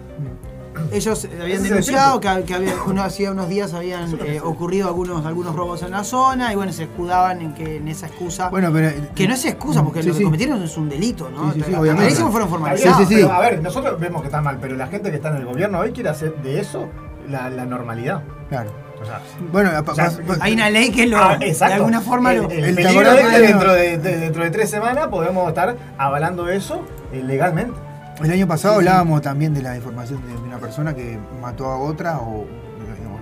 Ellos 0.91 1.27
habían 1.41 1.63
denunciado 1.63 2.19
que, 2.19 2.43
que 2.45 2.53
había, 2.53 2.73
uno, 2.85 3.03
hacía 3.03 3.31
unos 3.31 3.49
días 3.49 3.73
habían 3.73 4.17
eh, 4.25 4.39
ocurrido 4.43 4.87
algunos, 4.87 5.25
algunos 5.25 5.55
robos 5.55 5.81
en 5.83 5.91
la 5.91 6.03
zona 6.03 6.51
y 6.53 6.55
bueno, 6.55 6.71
se 6.73 6.83
escudaban 6.83 7.41
en 7.41 7.53
que 7.53 7.77
en 7.77 7.87
esa 7.87 8.07
excusa. 8.07 8.49
Bueno, 8.49 8.71
pero. 8.73 8.91
que 9.15 9.27
no 9.27 9.33
es 9.33 9.45
excusa, 9.45 9.83
porque 9.83 10.01
Sí, 10.01 10.07
lo 10.09 10.13
que 10.13 10.19
sí. 10.19 10.23
cometieron 10.25 10.61
es 10.63 10.77
un 10.77 10.89
delito, 10.89 11.29
¿no? 11.29 11.53
Sí, 11.53 11.59
sí, 11.61 11.65
sí, 11.69 11.75
obviamente. 11.75 12.15
fueron 12.15 12.49
formalizados. 12.49 12.97
bien, 12.97 13.07
Sí, 13.07 13.13
sí, 13.15 13.19
sí. 13.21 13.25
pero, 13.27 13.33
a 13.35 13.39
ver, 13.41 13.61
nosotros 13.61 13.99
vemos 13.99 14.21
que 14.21 14.27
está 14.27 14.41
mal, 14.41 14.57
pero 14.61 14.75
la 14.75 14.87
gente 14.87 15.09
que 15.09 15.15
está 15.17 15.29
en 15.29 15.37
el 15.37 15.45
gobierno 15.45 15.79
hoy 15.79 15.91
quiere 15.91 16.09
hacer 16.09 16.35
de 16.41 16.59
eso 16.59 16.87
la, 17.29 17.49
la 17.49 17.65
normalidad. 17.65 18.21
Claro. 18.49 18.69
O 19.01 19.05
sea, 19.05 19.19
Bueno, 19.51 19.71
pa- 19.83 19.91
o 19.91 19.95
sea, 19.95 20.09
pa- 20.25 20.37
Hay 20.39 20.53
una 20.53 20.69
ley 20.69 20.89
que 20.89 21.05
lo, 21.05 21.17
ah, 21.17 21.37
de 21.37 21.49
exacto. 21.49 21.75
alguna 21.75 21.99
forma 21.99 22.31
el, 22.33 22.43
lo. 22.43 22.49
el 22.49 22.63
el 22.63 22.75
peligro 22.75 23.03
taborán 23.03 23.17
es 23.17 23.21
que 23.27 23.35
año- 23.35 23.47
dentro 23.47 23.73
de, 23.73 23.97
de- 23.97 24.17
dentro 24.17 24.43
de 24.43 24.51
tres 24.51 24.69
semanas 24.69 25.07
podemos 25.07 25.47
estar 25.49 25.75
avalando 25.97 26.47
eso 26.47 26.81
eh, 27.11 27.21
legalmente. 27.21 27.77
El 28.23 28.31
año 28.31 28.47
pasado 28.47 28.75
hablábamos 28.75 29.21
también 29.21 29.53
de 29.53 29.61
la 29.61 29.75
información 29.75 30.25
de 30.25 30.35
una 30.37 30.57
persona 30.57 30.95
que 30.95 31.19
mató 31.41 31.65
a 31.65 31.77
otra 31.77 32.19
o, 32.19 32.45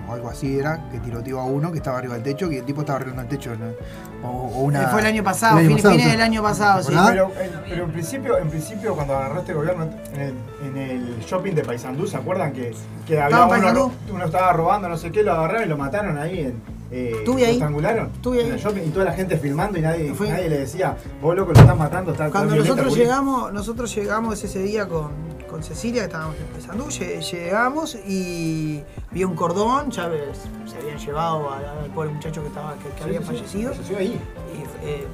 o 0.08 0.12
algo 0.12 0.28
así 0.28 0.58
era, 0.58 0.88
que 0.90 0.98
tiroteó 1.00 1.40
a 1.40 1.44
uno 1.44 1.70
que 1.72 1.78
estaba 1.78 1.98
arriba 1.98 2.14
del 2.14 2.22
techo, 2.22 2.48
que 2.48 2.58
el 2.58 2.64
tipo 2.64 2.80
estaba 2.80 2.96
arreglando 2.96 3.22
el 3.22 3.28
techo. 3.28 3.52
¿no? 3.56 4.28
O, 4.28 4.46
o 4.48 4.60
una, 4.62 4.82
Eh, 4.82 4.86
fue 4.90 5.00
el 5.00 5.06
año 5.06 5.22
pasado, 5.24 5.58
el 5.58 5.66
año 5.66 5.68
fin- 5.68 5.76
pasado, 5.78 5.94
fines 5.96 6.12
del 6.12 6.20
año 6.20 6.42
pasado, 6.42 6.82
sí. 6.82 6.88
¿Acordás? 6.92 7.10
Pero, 7.10 7.30
en, 7.40 7.50
pero 7.68 7.84
en 7.84 7.90
principio, 7.92 8.38
en 8.38 8.48
principio 8.50 8.94
cuando 8.94 9.16
agarró 9.16 9.40
este 9.40 9.52
gobierno 9.54 9.88
en 10.14 10.20
el, 10.20 10.34
en 10.66 10.76
el 10.76 11.18
shopping 11.20 11.52
de 11.54 11.62
Paysandú, 11.62 12.06
¿se 12.06 12.16
acuerdan 12.16 12.52
que, 12.52 12.74
que 13.06 13.20
había 13.20 13.36
Estaba 13.44 13.58
en 13.58 13.64
uno, 13.76 14.24
estaba 14.24 14.52
robando 14.52 14.88
no 14.88 14.96
sé 14.96 15.10
qué, 15.10 15.22
lo 15.22 15.32
agarraron 15.32 15.64
y 15.64 15.68
lo 15.68 15.76
mataron 15.76 16.18
ahí 16.18 16.40
en 16.40 16.74
eh, 16.90 17.12
Estuve 17.18 17.44
ahí. 17.46 17.52
estrangularon 17.54 18.10
Estuve 18.14 18.40
en 18.40 18.46
ahí. 18.46 18.52
el 18.52 18.58
shopping 18.58 18.82
y 18.86 18.90
toda 18.90 19.04
la 19.06 19.12
gente 19.12 19.36
filmando 19.38 19.78
y 19.78 19.82
nadie, 19.82 20.12
nadie 20.28 20.48
le 20.48 20.58
decía, 20.58 20.96
vos 21.20 21.34
loco 21.34 21.52
lo 21.52 21.60
estás 21.60 21.76
matando, 21.76 22.12
está 22.12 22.30
Cuando 22.30 22.54
nosotros 22.56 22.88
Juli". 22.90 23.00
llegamos, 23.00 23.52
nosotros 23.52 23.94
llegamos 23.94 24.42
ese 24.44 24.60
día 24.62 24.86
con, 24.86 25.10
con 25.54 25.62
Cecilia, 25.62 26.00
que 26.00 26.06
estábamos 26.06 26.34
empezando, 26.36 26.86
lle- 26.88 27.20
llegamos 27.30 27.94
y 28.08 28.82
vi 29.12 29.22
un 29.22 29.36
cordón, 29.36 29.88
ya 29.92 30.08
ves, 30.08 30.40
se 30.66 30.76
habían 30.78 30.98
llevado 30.98 31.48
al 31.52 31.90
pobre 31.94 32.08
muchacho 32.10 32.40
que 32.42 32.48
estaba, 32.48 32.74
que, 32.74 32.88
que 32.88 32.98
Sí, 32.98 33.04
había 33.04 33.20
sí, 33.20 33.24
fallecido. 33.26 33.70
falleció 33.72 33.98
ahí. 33.98 34.20
Y, 34.52 34.84
eh, 34.88 35.06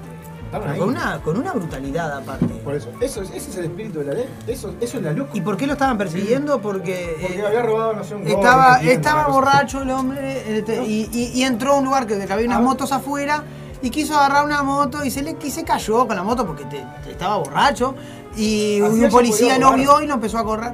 ahí. 0.66 0.78
con, 0.78 0.88
una, 0.88 1.20
con 1.22 1.36
una 1.36 1.52
brutalidad 1.52 2.10
aparte. 2.16 2.46
Por 2.64 2.74
eso, 2.74 2.88
eso, 3.02 3.20
es- 3.20 3.28
ese 3.32 3.50
es 3.50 3.56
el 3.58 3.64
espíritu 3.66 3.98
de 3.98 4.04
la 4.06 4.12
ley, 4.14 4.24
eso, 4.46 4.74
eso 4.80 4.96
es 4.96 5.02
la 5.02 5.12
luz. 5.12 5.28
¿Y 5.34 5.42
por 5.42 5.58
qué 5.58 5.66
lo 5.66 5.74
estaban 5.74 5.98
persiguiendo? 5.98 6.62
Porque, 6.62 7.18
Porque 7.20 7.38
eh, 7.38 7.46
había 7.46 7.60
robado, 7.60 7.92
no 7.92 8.02
sé, 8.02 8.14
un 8.14 8.26
estaba, 8.26 8.80
estaba 8.80 9.26
borracho 9.28 9.82
el 9.82 9.90
hombre 9.90 10.56
este, 10.56 10.82
y, 10.86 11.10
y- 11.12 11.32
y 11.38 11.42
entró 11.42 11.74
a 11.74 11.76
un 11.80 11.84
lugar 11.84 12.06
que, 12.06 12.16
que 12.18 12.32
había 12.32 12.46
unas 12.46 12.60
Ah. 12.60 12.62
motos 12.62 12.92
afuera 12.92 13.44
y 13.82 13.90
quiso 13.90 14.14
agarrar 14.16 14.44
una 14.46 14.62
moto 14.62 15.04
y 15.04 15.10
se 15.10 15.22
le 15.22 15.36
y 15.42 15.50
se 15.50 15.64
cayó 15.64 16.06
con 16.06 16.16
la 16.16 16.22
moto 16.22 16.46
porque 16.46 16.64
te- 16.64 16.84
te 17.04 17.10
estaba 17.12 17.36
borracho 17.36 17.94
y 18.36 18.80
Así 18.80 19.04
un 19.04 19.10
policía 19.10 19.58
robar. 19.58 19.78
vio 19.78 20.00
y 20.02 20.06
lo 20.06 20.14
empezó 20.14 20.38
a 20.38 20.44
correr. 20.44 20.72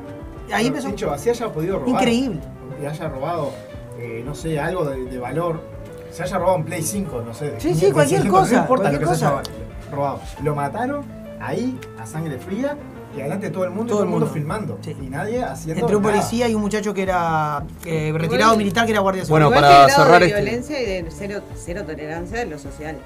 Y 0.49 0.53
ahí 0.53 0.67
empezó. 0.69 0.89
Dicho, 0.89 1.11
así 1.13 1.31
haya 1.31 1.53
podido 1.53 1.79
robar. 1.79 1.89
Increíble. 1.91 2.41
Y 2.83 2.87
haya 2.87 3.09
robado, 3.09 3.53
eh, 3.99 4.23
no 4.25 4.35
sé, 4.35 4.59
algo 4.61 4.85
de, 4.85 5.05
de 5.07 5.19
valor. 5.19 5.61
Se 6.11 6.23
haya 6.23 6.39
robado 6.39 6.57
un 6.57 6.65
Play 6.65 6.83
5, 6.83 7.23
no 7.27 7.35
sé. 7.35 7.53
Sí, 7.59 7.69
sí, 7.75 7.91
500, 7.91 7.93
cualquier 7.93 8.21
600, 8.23 8.41
cosa, 8.41 8.55
No 8.55 8.61
importa 8.63 8.83
cualquier 8.85 9.03
lo 9.03 9.09
que 9.09 9.15
se 9.17 9.25
cosa. 9.25 9.39
haya 9.39 9.91
robado. 9.95 10.21
Lo 10.43 10.55
mataron 10.55 11.05
ahí, 11.41 11.79
a 12.01 12.07
sangre 12.07 12.39
fría, 12.39 12.77
y 13.17 13.21
adelante 13.21 13.47
de 13.47 13.53
todo 13.53 13.65
el 13.65 13.71
mundo, 13.71 13.87
Todo 13.87 13.95
y 13.95 13.99
todo 13.99 14.03
el 14.05 14.11
mundo 14.11 14.27
mundo. 14.27 14.35
filmando. 14.35 14.79
Sí. 14.83 14.97
Y 15.01 15.09
nadie 15.09 15.43
haciendo 15.43 15.81
Entre 15.81 15.97
un 15.97 16.03
nada. 16.03 16.15
policía 16.15 16.49
y 16.49 16.55
un 16.55 16.61
muchacho 16.63 16.93
que 16.95 17.03
era 17.03 17.65
eh, 17.85 18.13
retirado 18.15 18.57
militar, 18.57 18.85
que 18.85 18.93
era 18.93 19.01
guardia 19.01 19.25
Bueno, 19.29 19.49
civil. 19.49 19.59
Igual 19.65 19.73
para 19.87 19.89
cerrar 19.95 20.21
de 20.21 20.27
este- 20.27 20.41
violencia 20.43 20.83
y 20.83 20.87
de 20.87 21.07
cero, 21.11 21.41
cero 21.55 21.83
tolerancia 21.87 22.39
de 22.39 22.47
lo 22.47 22.59
social. 22.59 22.97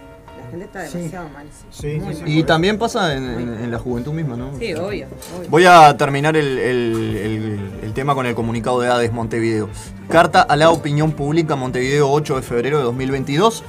La 0.52 0.58
gente 0.58 0.64
está 0.66 0.86
Sí. 0.86 0.98
demasiado 0.98 1.28
mal. 1.30 1.46
Sí, 1.70 1.86
Muy 2.00 2.14
sí, 2.14 2.20
mal. 2.22 2.28
Y 2.30 2.42
también 2.44 2.78
pasa 2.78 3.14
en, 3.14 3.24
en- 3.24 3.54
en 3.64 3.70
la 3.70 3.78
juventud 3.78 4.12
misma, 4.12 4.36
¿no? 4.36 4.50
Sí, 4.58 4.74
obvio. 4.74 5.06
obvio. 5.38 5.48
Voy 5.48 5.64
a 5.66 5.96
terminar 5.96 6.36
el, 6.36 6.58
el- 6.58 7.16
el- 7.16 7.70
el 7.84 7.92
tema 7.92 8.14
con 8.14 8.26
el 8.26 8.34
comunicado 8.34 8.80
de 8.80 8.88
ADES 8.88 9.12
Montevideo. 9.12 9.68
Carta 10.08 10.42
a 10.42 10.56
la 10.56 10.70
opinión 10.70 11.12
pública 11.12 11.54
Montevideo 11.56 12.10
8 12.10 12.36
de 12.36 12.42
febrero 12.42 12.78
de 12.78 12.84
2022. 12.84 13.62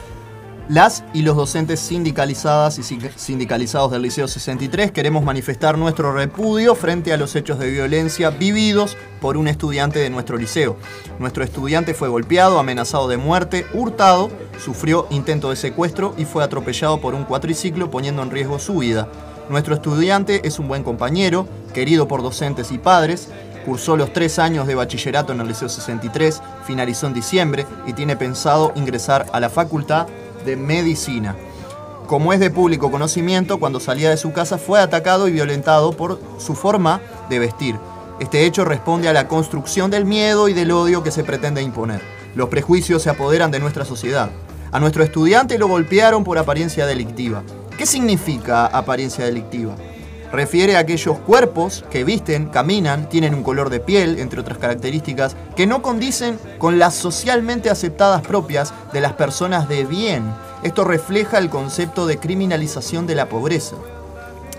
Las 0.72 1.04
y 1.14 1.24
los 1.24 1.36
docentes 1.36 1.82
sindicalizadas 1.82 2.80
y 2.80 2.84
sin- 2.84 3.02
sindicalizados 3.18 3.92
del 3.92 4.04
Liceo 4.04 4.26
63 4.30 4.94
queremos 4.94 5.22
manifestar 5.22 5.78
nuestro 5.78 6.14
repudio 6.14 6.76
frente 6.76 7.12
a 7.12 7.18
los 7.18 7.36
hechos 7.36 7.60
de 7.60 7.70
violencia 7.70 8.30
vividos 8.30 8.96
por 9.20 9.36
un 9.36 9.50
estudiante 9.50 10.00
de 10.00 10.10
nuestro 10.10 10.38
liceo. 10.38 10.78
Nuestro 11.20 11.44
estudiante 11.44 11.94
fue 11.94 12.08
golpeado, 12.08 12.58
amenazado 12.58 13.10
de 13.10 13.18
muerte, 13.18 13.66
hurtado, 13.74 14.30
sufrió 14.64 15.08
intento 15.10 15.50
de 15.50 15.58
secuestro 15.58 16.16
y 16.18 16.24
fue 16.24 16.42
atropellado 16.42 17.02
por 17.02 17.16
un 17.16 17.26
cuatriciclo 17.26 17.92
poniendo 17.92 18.24
en 18.24 18.32
riesgo 18.32 18.58
su 18.58 18.78
vida. 18.78 19.10
Nuestro 19.50 19.76
estudiante 19.76 20.48
es 20.48 20.58
un 20.58 20.70
buen 20.70 20.84
compañero, 20.84 21.50
querido 21.74 22.08
por 22.08 22.24
docentes 22.24 22.72
y 22.72 22.78
padres, 22.78 23.28
cursó 23.66 23.98
los 23.98 24.14
tres 24.14 24.40
años 24.40 24.68
de 24.68 24.76
bachillerato 24.76 25.34
en 25.34 25.42
el 25.42 25.50
Liceo 25.50 25.68
63, 25.68 26.42
finalizó 26.66 27.08
en 27.08 27.14
diciembre 27.14 27.66
y 27.86 27.92
tiene 27.92 28.16
pensado 28.16 28.72
ingresar 28.76 29.26
a 29.34 29.42
la 29.42 29.50
Facultad 29.50 30.08
de 30.46 30.56
Medicina. 30.56 31.36
Como 32.08 32.34
es 32.34 32.40
de 32.40 32.50
público 32.50 32.92
conocimiento, 32.92 33.60
cuando 33.60 33.80
salía 33.80 34.10
de 34.10 34.18
su 34.18 34.34
casa 34.34 34.58
fue 34.58 34.80
atacado 34.80 35.28
y 35.28 35.32
violentado 35.32 35.94
por 35.94 36.20
su 36.38 36.56
forma 36.56 37.02
de 37.30 37.40
vestir. 37.40 37.76
Este 38.20 38.46
hecho 38.46 38.66
responde 38.66 39.08
a 39.08 39.14
la 39.14 39.28
construcción 39.28 39.90
del 39.90 40.06
miedo 40.06 40.50
y 40.50 40.54
del 40.54 40.72
odio 40.72 41.04
que 41.04 41.12
se 41.12 41.24
pretende 41.24 41.62
imponer. 41.62 42.02
Los 42.36 42.50
prejuicios 42.50 43.02
se 43.02 43.10
apoderan 43.10 43.52
de 43.52 43.60
nuestra 43.60 43.86
sociedad. 43.86 44.30
A 44.72 44.80
nuestro 44.80 45.04
estudiante 45.04 45.58
lo 45.58 45.68
golpearon 45.68 46.24
por 46.24 46.38
apariencia 46.38 46.86
delictiva. 46.86 47.44
¿Qué 47.78 47.86
significa 47.86 48.68
apariencia 48.68 49.26
delictiva? 49.26 49.76
Refiere 50.32 50.78
a 50.78 50.80
aquellos 50.80 51.20
cuerpos 51.20 51.84
que 51.92 52.06
visten, 52.06 52.48
caminan, 52.48 53.10
tienen 53.10 53.36
un 53.36 53.44
color 53.44 53.70
de 53.70 53.82
piel, 53.82 54.18
entre 54.18 54.40
otras 54.40 54.58
características, 54.58 55.36
que 55.58 55.68
no 55.68 55.82
condicen 55.82 56.40
con 56.58 56.80
las 56.80 56.96
socialmente 56.96 57.70
aceptadas 57.70 58.22
propias 58.22 58.74
de 58.94 59.02
las 59.02 59.14
personas 59.14 59.68
de 59.68 59.84
bien. 59.84 60.24
Esto 60.64 60.86
refleja 60.86 61.38
el 61.38 61.50
concepto 61.50 62.06
de 62.06 62.18
criminalización 62.18 63.08
de 63.08 63.16
la 63.16 63.28
pobreza. 63.28 63.76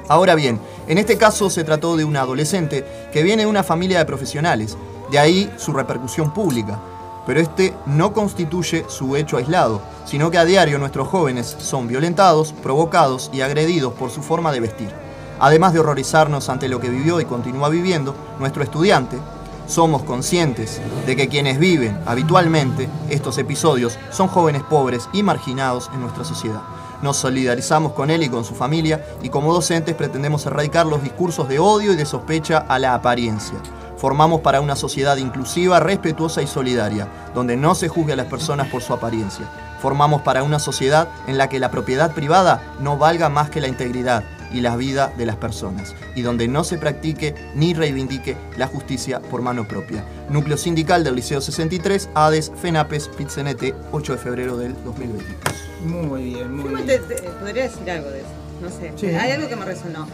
Ahora 0.09 0.35
bien, 0.35 0.61
en 0.89 0.99
este 0.99 1.17
caso 1.17 1.49
se 1.49 1.65
trató 1.65 1.97
de 1.97 2.05
un 2.05 2.17
adolescente 2.17 2.85
que 3.11 3.23
viene 3.23 3.45
de 3.45 3.49
una 3.49 3.63
familia 3.63 3.99
de 3.99 4.05
profesionales, 4.05 4.77
de 5.11 5.19
ahí 5.19 5.51
su 5.57 5.73
repercusión 5.73 6.35
pública. 6.35 6.79
Pero 7.25 7.41
este 7.41 7.73
no 7.87 8.13
constituye 8.13 8.85
su 8.89 9.17
hecho 9.17 9.39
aislado, 9.39 9.81
sino 10.05 10.31
que 10.31 10.39
a 10.39 10.45
diario 10.45 10.79
nuestros 10.79 11.09
jóvenes 11.09 11.57
son 11.61 11.89
violentados, 11.89 12.53
provocados 12.53 13.31
y 13.33 13.41
agredidos 13.41 13.95
por 13.95 14.11
su 14.11 14.23
forma 14.23 14.53
de 14.53 14.61
vestir. 14.61 15.02
Además 15.43 15.73
de 15.73 15.81
horrorizarnos 15.81 16.49
ante 16.49 16.69
lo 16.69 16.79
que 16.79 16.89
vivió 16.89 17.21
y 17.21 17.25
continúa 17.25 17.69
viviendo, 17.69 18.15
nuestro 18.39 18.63
estudiante, 18.63 19.19
somos 19.67 20.05
conscientes 20.05 20.81
de 21.05 21.17
que 21.17 21.29
quienes 21.29 21.59
viven 21.59 21.99
habitualmente 22.07 22.89
estos 23.11 23.39
episodios 23.39 23.99
son 24.13 24.29
jóvenes 24.29 24.63
pobres 24.63 25.09
y 25.13 25.25
marginados 25.25 25.91
en 25.93 26.01
nuestra 26.01 26.23
sociedad. 26.23 26.63
Nos 27.03 27.17
solidarizamos 27.17 27.91
con 27.91 28.09
él 28.11 28.23
y 28.23 28.29
con 28.29 28.45
su 28.45 28.55
familia 28.55 29.05
y 29.21 29.31
como 29.31 29.53
docentes 29.53 29.97
pretendemos 29.97 30.47
erradicar 30.47 30.87
los 30.87 31.03
discursos 31.03 31.49
de 31.49 31.59
odio 31.59 31.93
y 31.93 31.97
de 31.97 32.07
sospecha 32.07 32.59
a 32.59 32.79
la 32.79 32.95
apariencia. 32.95 33.59
Formamos 33.97 34.43
para 34.43 34.61
una 34.61 34.77
sociedad 34.77 35.17
inclusiva, 35.17 35.81
respetuosa 35.81 36.41
y 36.41 36.47
solidaria, 36.47 37.09
donde 37.35 37.57
no 37.57 37.75
se 37.75 37.89
juzgue 37.89 38.13
a 38.13 38.17
las 38.17 38.27
personas 38.27 38.69
por 38.69 38.81
su 38.81 38.93
apariencia. 38.93 39.47
Formamos 39.81 40.23
para 40.23 40.45
una 40.45 40.61
sociedad 40.61 41.09
en 41.27 41.37
la 41.37 41.49
que 41.49 41.59
la 41.59 41.73
propiedad 41.73 42.13
privada 42.13 42.63
no 42.79 42.97
valga 42.97 43.29
más 43.29 43.51
que 43.51 43.61
la 43.61 43.67
integridad 43.67 44.23
y 44.53 44.61
la 44.61 44.77
vida 44.77 45.13
de 45.17 45.27
las 45.27 45.37
personas, 45.37 45.95
y 46.15 46.23
donde 46.23 46.49
no 46.49 46.65
se 46.65 46.79
practique 46.79 47.35
ni 47.55 47.75
reivindique 47.75 48.37
la 48.57 48.67
justicia 48.67 49.21
por 49.21 49.43
mano 49.43 49.67
propia. 49.67 50.05
Núcleo 50.29 50.57
Sindical 50.57 51.05
del 51.05 51.17
Liceo 51.17 51.41
63, 51.41 52.11
ADES, 52.15 52.53
FENAPES, 52.61 53.09
PITCNT, 53.09 53.75
8 53.93 54.13
de 54.13 54.19
febrero 54.19 54.57
del 54.57 54.75
2022. 54.85 55.37
Muy 55.85 56.23
bien, 56.35 56.55
muy 56.57 56.69
bien. 56.75 56.87
te- 56.87 56.99
te- 56.99 57.23
podría 57.31 57.65
decir 57.65 57.91
algo 57.91 58.11
de 58.11 58.21
eso. 58.21 58.29
No 58.61 58.69
sé. 58.71 58.93
Sí. 58.97 59.07
Hay 59.07 59.33
algo 59.33 59.49
que 59.49 59.57
me 59.57 59.65
resonó. 59.65 60.07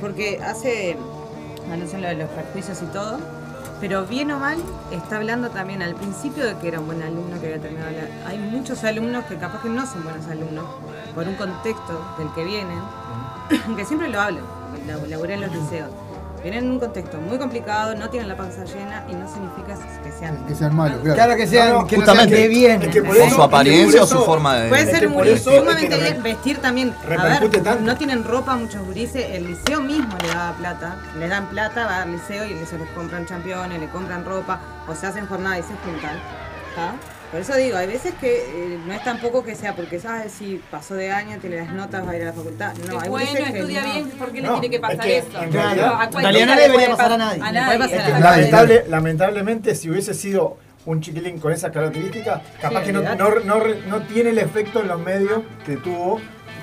Porque 0.00 0.40
hace. 0.42 0.96
No 1.68 1.86
sé 1.86 1.98
lo 1.98 2.08
de 2.08 2.14
los 2.14 2.28
prejuicios 2.30 2.80
y 2.82 2.86
todo. 2.86 3.18
Pero 3.80 4.04
bien 4.06 4.30
o 4.30 4.38
mal, 4.38 4.58
está 4.90 5.16
hablando 5.16 5.48
también 5.50 5.82
al 5.82 5.94
principio 5.94 6.44
de 6.46 6.54
que 6.58 6.68
era 6.68 6.80
un 6.80 6.86
buen 6.86 7.02
alumno 7.02 7.40
que 7.40 7.46
había 7.46 7.60
terminado 7.60 7.90
la... 7.92 8.28
Hay 8.28 8.36
muchos 8.38 8.84
alumnos 8.84 9.24
que 9.24 9.36
capaz 9.36 9.62
que 9.62 9.70
no 9.70 9.86
son 9.86 10.04
buenos 10.04 10.26
alumnos, 10.26 10.66
por 11.14 11.26
un 11.26 11.34
contexto 11.36 11.98
del 12.18 12.28
que 12.34 12.44
vienen, 12.44 12.78
que 13.76 13.84
siempre 13.84 14.08
lo 14.08 14.20
hablo, 14.20 14.40
laburé 15.08 15.34
en 15.34 15.40
los 15.42 15.52
liceos. 15.52 15.90
Vienen 16.42 16.64
en 16.64 16.70
un 16.70 16.80
contexto 16.80 17.18
muy 17.18 17.36
complicado, 17.36 17.94
no 17.94 18.08
tienen 18.08 18.26
la 18.26 18.34
panza 18.34 18.64
llena 18.64 19.04
y 19.10 19.14
no 19.14 19.30
significa 19.30 19.74
que 20.02 20.10
sean... 20.10 20.46
Que 20.46 20.54
sean 20.54 20.74
malos, 20.74 21.00
claro. 21.00 21.14
Claro 21.14 21.36
que 21.36 21.46
sean, 21.46 21.68
No, 21.68 21.80
no, 21.82 21.86
que 21.86 21.96
no 21.98 22.02
justamente. 22.06 22.36
sean 22.36 22.48
bien. 22.48 22.82
Es 22.82 22.88
que 22.88 23.02
por 23.02 23.14
eso- 23.14 23.34
su 23.34 23.42
apariencia 23.42 24.02
o 24.02 24.06
su 24.06 24.18
forma 24.24 24.56
de... 24.56 24.68
Puede 24.70 24.86
ser 24.86 25.08
muy, 25.10 25.28
eso 25.28 25.50
es 25.50 25.58
sumamente 25.58 25.98
bien 25.98 26.22
vestir 26.22 26.56
también. 26.56 26.94
A 27.04 27.24
ver, 27.24 27.50
tanto. 27.62 27.80
no 27.84 27.94
tienen 27.96 28.24
ropa 28.24 28.56
muchos 28.56 28.82
gurises, 28.86 29.22
el 29.32 29.48
liceo 29.48 29.82
mismo 29.82 30.16
le 30.22 30.28
da 30.28 30.54
plata, 30.56 30.96
le 31.18 31.28
dan 31.28 31.46
plata, 31.50 31.84
va 31.84 32.02
al 32.04 32.12
liceo 32.12 32.46
y 32.46 32.52
el 32.52 32.60
liceo 32.60 32.78
les 32.78 32.88
compran 32.92 33.26
championes, 33.26 33.78
le 33.78 33.90
compran 33.90 34.24
ropa, 34.24 34.60
o 34.88 34.94
se 34.94 35.08
hacen 35.08 35.26
jornadas 35.26 35.58
y 35.58 35.62
se 35.64 35.74
juntan. 35.84 36.16
¿Está? 36.70 36.94
Por 37.30 37.40
eso 37.40 37.54
digo, 37.54 37.76
hay 37.76 37.86
veces 37.86 38.12
que 38.20 38.38
eh, 38.38 38.78
no 38.84 38.92
es 38.92 39.04
tampoco 39.04 39.44
que 39.44 39.54
sea 39.54 39.76
porque 39.76 40.00
sabes 40.00 40.32
si 40.32 40.60
pasó 40.70 40.94
de 40.94 41.12
año, 41.12 41.38
tiene 41.40 41.58
las 41.58 41.72
notas, 41.72 42.04
va 42.04 42.10
a 42.10 42.16
ir 42.16 42.22
a 42.22 42.26
la 42.26 42.32
facultad. 42.32 42.74
No, 42.88 42.96
Es 42.96 43.02
hay 43.04 43.08
bueno, 43.08 43.30
veces 43.32 43.50
que 43.52 43.58
estudia 43.58 43.82
no. 43.86 43.92
bien, 43.92 44.10
¿por 44.10 44.32
qué 44.32 44.40
le 44.40 44.48
No, 44.48 44.52
tiene 44.54 44.70
que 44.70 44.76
es 44.76 44.82
pasar 44.82 45.00
que, 45.04 45.18
eso? 45.18 45.28
en 45.42 45.52
realidad- 45.52 45.94
A 46.00 46.04
En 46.06 46.12
realidad 46.12 46.46
no 46.46 46.54
le 46.56 46.60
debería 46.62 46.74
puede 46.86 46.88
pasar 46.96 47.12
a 47.12 47.16
nadie. 47.18 47.42
A 47.42 47.52
Le 47.52 47.60
puede 47.60 47.78
nadie. 47.78 47.78
pasar 47.78 48.00
a 48.00 48.04
a 48.16 48.20
nadie. 48.20 48.20
nadie. 48.20 48.50
Lamentable- 48.50 48.84
lamentablemente, 48.88 49.74
si 49.76 49.90
hubiese 49.90 50.14
sido 50.14 50.56
un 50.86 51.00
chiquilín 51.00 51.38
con 51.38 51.52
esas 51.52 51.70
características, 51.70 52.42
capaz 52.60 52.80
Sí, 52.80 52.86
que 52.86 52.92
no, 52.94 53.02
no, 53.02 53.30
no, 53.44 53.62
no 53.86 54.02
tiene 54.06 54.30
el 54.30 54.38
efecto 54.38 54.80
en 54.80 54.88
los 54.88 54.98
medios 55.00 55.42
que 55.64 55.76
tuvo. 55.76 56.18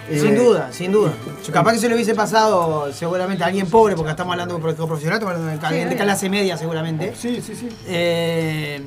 eh, 0.09 0.19
Sin 0.19 0.35
duda, 0.35 0.69
sin 0.71 0.91
duda. 0.91 1.13
Capaz 1.53 1.73
que 1.73 1.79
se 1.79 1.87
le 1.87 1.95
hubiese 1.95 2.13
pasado 2.15 2.91
seguramente 2.91 3.43
a 3.43 3.47
alguien 3.47 3.69
pobre, 3.69 3.95
porque 3.95 4.11
estamos 4.11 4.33
hablando 4.33 4.53
de 4.57 4.61
un 4.65 4.75
profesional, 4.75 5.17
estamos 5.19 5.35
hablando 5.37 5.89
de 5.89 5.95
clase 5.95 6.29
media 6.29 6.57
seguramente. 6.57 7.13
Sí, 7.15 7.41
sí, 7.41 7.55
sí. 7.55 7.69
Eh, 7.87 8.81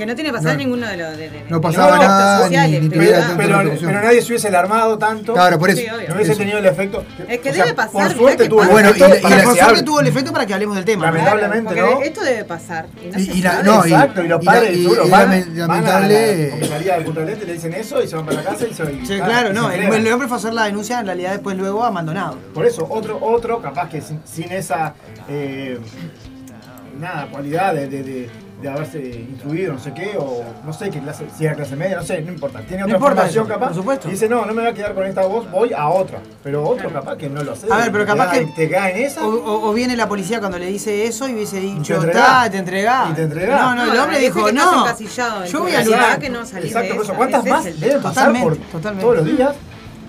Que 0.00 0.06
no 0.06 0.14
tiene 0.14 0.30
que 0.30 0.36
pasar 0.38 0.52
No. 0.52 0.58
ninguno 0.60 0.86
de 0.88 0.96
los 0.96 1.14
de, 1.14 1.28
de- 1.28 1.44
No 1.50 1.60
pasaba 1.60 1.96
los 1.96 2.06
nada, 2.06 2.32
actos 2.36 2.46
sociales, 2.46 2.80
ni- 2.80 2.88
ni 2.88 2.96
pero 2.96 3.12
tanta 3.20 3.36
Pero, 3.36 3.70
pero 3.80 4.00
nadie 4.02 4.22
se 4.22 4.28
hubiese 4.28 4.48
alarmado 4.48 4.96
tanto. 4.96 5.34
Claro, 5.34 5.58
por 5.58 5.68
eso. 5.68 5.78
Sí. 5.82 5.86
No 6.08 6.14
hubiese 6.14 6.32
Eso. 6.32 6.38
tenido 6.40 6.56
el 6.58 6.64
efecto. 6.64 7.04
Es 7.28 7.40
que 7.40 7.50
o 7.50 7.52
sea, 7.52 7.64
debe 7.64 7.76
pasar, 7.76 7.92
Por 7.92 8.16
suerte 8.16 8.48
tuvo 8.48 8.62
el. 8.62 8.68
Bueno, 8.70 8.88
efecto 8.88 9.08
y 9.08 9.10
la- 9.10 9.18
y 9.28 9.36
la- 9.36 9.44
por 9.44 9.58
suerte 9.58 9.82
tuvo 9.82 10.00
el 10.00 10.06
efecto 10.06 10.32
para 10.32 10.46
que 10.46 10.54
hablemos 10.54 10.76
del 10.76 10.86
tema. 10.86 11.04
Lamentable- 11.04 11.42
lamentablemente, 11.42 11.82
porque 11.82 11.94
¿no? 11.96 12.02
Esto 12.02 12.24
debe 12.24 12.44
pasar. 12.46 12.86
Y, 13.04 13.08
no 13.10 13.18
Y- 13.18 13.26
se 13.26 13.32
y 13.34 13.42
la- 13.42 13.62
no, 13.62 13.86
y- 13.86 13.92
Exacto, 13.92 14.24
y 14.24 14.28
los 14.28 14.42
padres 14.42 14.74
y- 14.78 14.82
seguro 14.84 15.06
y 15.06 15.10
van, 15.10 15.20
lamen- 15.30 15.44
van 15.44 15.60
a 15.60 15.66
la 15.66 15.66
lamentable- 16.00 16.50
comisaría 16.50 16.98
de 16.98 17.36
le 17.46 17.52
dicen 17.52 17.74
eso 17.74 18.02
y 18.02 18.08
se 18.08 18.16
van 18.16 18.24
para 18.24 18.36
la 18.38 18.44
casa 18.50 18.66
y 18.66 18.72
se 18.72 18.82
y 18.84 19.06
Sí, 19.06 19.18
ah, 19.20 19.26
claro, 19.26 19.52
no. 19.52 19.70
El, 19.70 19.84
hombre 20.10 20.28
fue 20.28 20.36
a 20.38 20.40
hacer 20.40 20.54
la 20.54 20.64
denuncia, 20.64 20.98
en 20.98 21.04
realidad 21.04 21.32
después 21.32 21.58
luego 21.58 21.84
abandonado. 21.84 22.38
Por 22.54 22.64
eso, 22.64 22.86
otro, 22.88 23.18
otro 23.20 23.60
capaz 23.60 23.90
que 23.90 24.00
sin, 24.00 24.22
sin 24.24 24.50
esa 24.50 24.94
eh, 25.28 25.78
nada, 26.98 27.26
cualidad 27.30 27.74
de, 27.74 27.86
de, 28.60 28.68
haberse 28.68 28.98
instruido, 28.98 29.72
no 29.72 29.78
sé 29.78 29.92
qué, 29.94 30.12
o 30.18 30.42
no 30.64 30.72
sé 30.72 30.90
qué 30.90 31.00
clase, 31.00 31.26
si 31.36 31.44
era 31.44 31.54
clase 31.54 31.76
media, 31.76 31.96
no 31.96 32.02
sé, 32.04 32.20
no 32.22 32.32
importa. 32.32 32.60
Tiene 32.60 32.78
No 32.80 32.84
otra 32.86 32.96
importa 32.96 33.16
formación 33.16 33.44
eso, 33.44 33.52
capaz. 33.54 33.66
por 33.68 33.76
supuesto. 33.76 34.08
Y 34.08 34.12
dice, 34.12 34.28
no, 34.28 34.44
no 34.46 34.52
me 34.54 34.62
voy 34.62 34.70
a 34.70 34.74
quedar 34.74 34.94
con 34.94 35.04
esta 35.06 35.26
voz, 35.26 35.50
voy 35.50 35.72
a 35.72 35.88
otra. 35.88 36.18
Pero 36.42 36.62
otro 36.66 36.90
capaz 36.92 37.16
que 37.16 37.28
no 37.28 37.42
lo 37.42 37.54
sé. 37.56 37.66
A 37.70 37.76
ver, 37.78 37.92
pero 37.92 38.04
te 38.04 38.10
capaz 38.10 38.26
da- 38.26 38.32
que- 38.32 38.46
Te 38.46 38.68
cae 38.70 38.98
en 38.98 39.06
esa. 39.06 39.26
O, 39.26 39.30
o- 39.34 39.68
o 39.70 39.72
viene 39.72 39.96
la 39.96 40.08
policía 40.08 40.40
cuando 40.40 40.58
le 40.58 40.66
dice 40.66 41.06
eso 41.06 41.28
y 41.28 41.34
hubiese 41.34 41.60
dicho. 41.60 41.98
"Ta, 42.12 42.48
te 42.50 42.58
entregá. 42.58 43.08
Y 43.10 43.14
te 43.14 43.22
entregá. 43.22 43.58
No, 43.62 43.74
no, 43.74 43.82
el 43.84 43.94
No, 43.96 44.02
hombre 44.04 44.18
veces 44.18 44.34
dijo, 44.34 44.52
no. 44.52 44.86
Yo 45.46 45.60
voy 45.60 45.74
a 45.74 45.84
luchar. 45.84 46.18
que 46.18 46.30
no 46.30 46.44
salís 46.46 46.66
Exacto, 46.72 46.94
por 46.96 47.04
eso. 47.04 47.14
¿Cuántas 47.14 47.44
más 47.46 47.66
el- 47.66 47.80
deben 47.80 48.02
pasar 48.02 48.26
por 48.26 48.56
Totalmente, 48.56 48.72
totalmente. 48.72 49.02
todos 49.04 49.16
los 49.16 49.36
días 49.36 49.54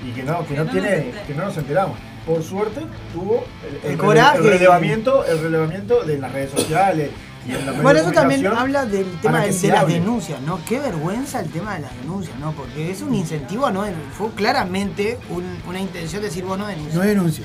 y 0.06 0.12
que 0.12 0.24
no, 0.24 0.46
que 0.48 0.54
no, 0.56 0.64
no 0.66 0.72
tiene, 0.72 0.88
nos 0.90 0.98
enteramos. 0.98 1.28
que 1.28 1.34
no 1.36 1.46
nos 1.46 1.58
enteramos? 1.58 1.98
Por 2.26 2.44
suerte 2.44 2.82
tuvo 3.14 3.44
el, 3.84 3.92
El 3.92 3.98
coraje 3.98 4.38
el 4.38 4.46
y- 4.46 4.50
relevamiento, 4.50 5.26
el 5.26 5.42
relevamiento 5.42 6.04
de 6.04 6.18
las 6.20 6.32
redes 6.32 6.52
sociales 6.52 7.10
Bueno, 7.82 8.00
eso 8.00 8.12
también 8.12 8.46
habla 8.48 8.86
del 8.86 9.20
tema 9.22 9.42
de, 9.42 9.52
las 9.70 9.88
denuncias, 9.88 10.42
¿no? 10.42 10.60
Qué 10.66 10.80
vergüenza 10.80 11.40
el 11.40 11.50
tema 11.50 11.74
de 11.76 11.82
las 11.82 11.96
denuncias, 12.02 12.38
¿no? 12.40 12.52
Porque 12.52 12.92
es 12.92 13.02
un 13.02 13.16
incentivo, 13.16 13.70
¿no? 13.72 13.84
Fue 14.18 14.30
claramente 14.32 15.18
un- 15.30 15.58
una 15.68 15.80
intención 15.80 16.22
de 16.22 16.28
decir, 16.30 16.44
vos 16.46 16.58
no 16.60 16.68
denuncies. 16.68 16.96
No 16.96 17.02
denuncio. 17.02 17.44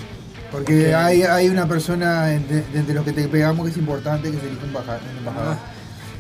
Porque 0.52 0.94
hay, 0.94 1.22
hay 1.22 1.48
una 1.48 1.66
persona 1.66 2.32
entre, 2.32 2.62
de 2.62 2.78
entre 2.78 2.94
los 2.94 3.04
que 3.04 3.12
te 3.12 3.26
pegamos 3.28 3.64
que 3.64 3.72
es 3.72 3.76
importante 3.78 4.30
que 4.30 4.38
se 4.38 4.46
elige 4.46 4.64
un 4.64 4.70
un 4.70 5.18
embajador. 5.18 5.56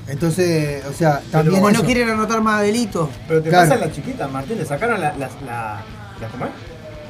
Entonces, 0.08 0.84
o 0.86 0.92
sea, 0.92 1.20
también. 1.30 1.56
Como 1.60 1.70
no 1.70 1.82
quieren 1.82 2.08
anotar 2.10 2.40
más 2.40 2.62
delitos. 2.62 3.08
Pero 3.28 3.42
te 3.42 3.48
Claro. 3.50 3.68
pasa 3.68 3.74
en 3.82 3.88
las 3.88 3.96
chiquitas, 3.96 4.30
Martín, 4.30 4.58
le 4.58 4.64
sacaron 4.64 5.00
las, 5.00 5.18
las, 5.18 5.32
la- 5.42 5.82
las, 6.20 6.30
¿cómo 6.30 6.44
es? 6.46 6.50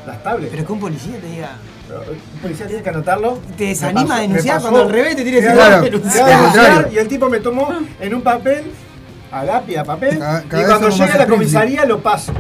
Las 0.07 0.23
tablets. 0.23 0.51
Pero 0.53 0.67
que 0.67 0.73
un 0.73 0.81
policía 0.81 1.19
te 1.21 1.27
diga. 1.27 1.51
Pero 1.89 2.01
Un 2.35 2.41
policía 2.41 2.67
tiene 2.67 2.83
que 2.83 2.89
anotarlo. 2.89 3.39
Te 3.57 3.65
desanima 3.65 4.03
pasó- 4.03 4.13
a 4.15 4.21
denunciar 4.21 4.61
cuando 4.61 4.83
al 4.83 4.91
revés 4.91 5.17
te 5.17 5.23
tiene 5.23 5.39
que 5.39 5.47
decir, 5.47 5.57
Claro, 5.57 5.71
"No, 5.71 5.77
al 5.77 5.85
denunciar". 5.85 6.89
Y 6.93 6.99
el 6.99 7.09
tipo 7.09 7.29
me 7.29 7.41
tomó 7.41 7.69
en 8.01 8.15
un 8.15 8.23
papel, 8.23 8.65
a 9.31 9.45
lápiz, 9.45 9.77
a 9.77 9.85
papel, 9.85 10.19
Cada- 10.19 10.43
cada 10.43 10.63
y 10.63 10.67
cuando 10.67 10.89
llega 10.91 11.15
a 11.15 11.19
la 11.19 11.27
comisaría 11.27 11.85
lo 11.85 12.01
paso. 12.01 12.33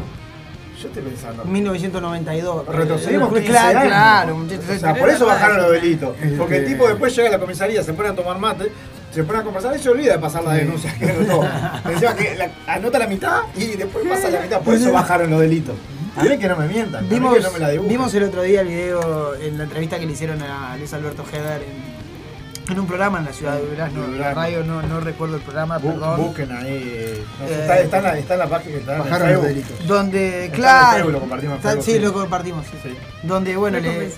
Yo 0.80 0.88
estoy 0.88 1.02
pensando. 1.04 1.44
1992. 1.44 2.66
Retrocedimos 2.66 3.28
15 3.32 3.46
claro, 3.46 3.78
años. 3.78 3.88
claro. 3.92 4.36
O 4.36 4.78
sea, 4.78 4.94
por 4.94 5.08
eso 5.08 5.26
bajaron 5.26 5.56
los 5.58 5.72
delitos. 5.72 6.14
Porque 6.36 6.56
el 6.56 6.66
tipo 6.66 6.86
después 6.86 7.14
llega 7.16 7.28
a 7.28 7.32
la 7.32 7.38
comisaría, 7.38 7.82
se 7.82 7.92
pone 7.94 8.10
a 8.10 8.14
tomar 8.14 8.38
mate, 8.38 8.70
se 9.12 9.24
pone 9.24 9.38
a 9.38 9.42
conversar 9.42 9.74
y 9.74 9.78
se 9.78 9.88
olvida 9.88 10.12
de 10.12 10.18
pasar 10.18 10.44
la 10.44 10.52
denuncia 10.54 10.92
que 10.98 11.10
anotó. 11.10 11.44
Encima 11.90 12.14
que 12.14 12.34
la- 12.36 12.50
anota 12.74 12.98
la 12.98 13.06
mitad 13.06 13.40
y 13.56 13.64
después 13.68 14.06
pasa 14.06 14.28
la 14.28 14.40
mitad. 14.40 14.60
Por 14.60 14.74
eso 14.74 14.92
bajaron 14.92 15.30
los 15.30 15.40
delitos. 15.40 15.74
A 16.16 16.22
mí 16.24 16.38
que 16.38 16.48
no 16.48 16.56
me 16.56 16.66
mientan. 16.68 17.00
a 17.00 17.02
mí 17.02 17.08
Vimos, 17.10 17.34
que 17.36 17.40
no 17.42 17.50
me 17.52 17.58
la 17.58 17.68
dibujen. 17.70 17.90
vimos 17.90 18.14
el 18.14 18.22
otro 18.24 18.42
día 18.42 18.60
el 18.62 18.68
video 18.68 19.34
en 19.36 19.58
la 19.58 19.64
entrevista 19.64 19.98
que 19.98 20.06
le 20.06 20.12
hicieron 20.12 20.42
a 20.42 20.76
Luis 20.76 20.92
Alberto 20.94 21.24
Heder 21.30 21.62
en, 21.62 22.72
en 22.72 22.80
un 22.80 22.86
programa 22.86 23.18
en 23.18 23.26
la 23.26 23.32
ciudad 23.32 23.54
de 23.56 23.66
Durazno. 23.68 24.06
La 24.18 24.34
radio 24.34 24.64
no, 24.64 24.82
no 24.82 25.00
recuerdo 25.00 25.36
el 25.36 25.42
programa, 25.42 25.78
Bu- 25.78 25.92
perdón. 25.92 26.16
Busquen 26.22 26.50
ahí. 26.52 27.22
no 27.40 27.46
sé, 27.48 27.54
Eh, 27.54 27.60
está, 27.60 27.78
está 27.80 27.96
en 27.98 28.02
la, 28.04 28.18
está 28.18 28.32
en 28.34 28.40
la 28.40 28.46
página. 28.48 28.76
Está 28.78 28.92
en 28.92 28.98
el 28.98 29.04
Bajaron 29.04 29.32
los 29.32 29.42
Facebook. 29.44 29.64
delitos. 29.68 29.86
Donde, 29.86 30.36
en 30.38 30.44
el 30.44 30.50
claro. 30.52 30.92
Facebook, 30.94 31.12
lo 31.12 31.20
compartimos 31.20 31.52
en 31.52 31.56
está- 31.58 31.68
Facebook, 31.70 31.84
sí, 31.86 31.92
sí. 31.92 31.98
lo 32.00 32.12
compartimos, 32.12 32.66
sí. 32.66 32.76
Sí. 32.82 32.96
Donde, 33.22 33.56
bueno, 33.56 33.78
le. 33.80 34.10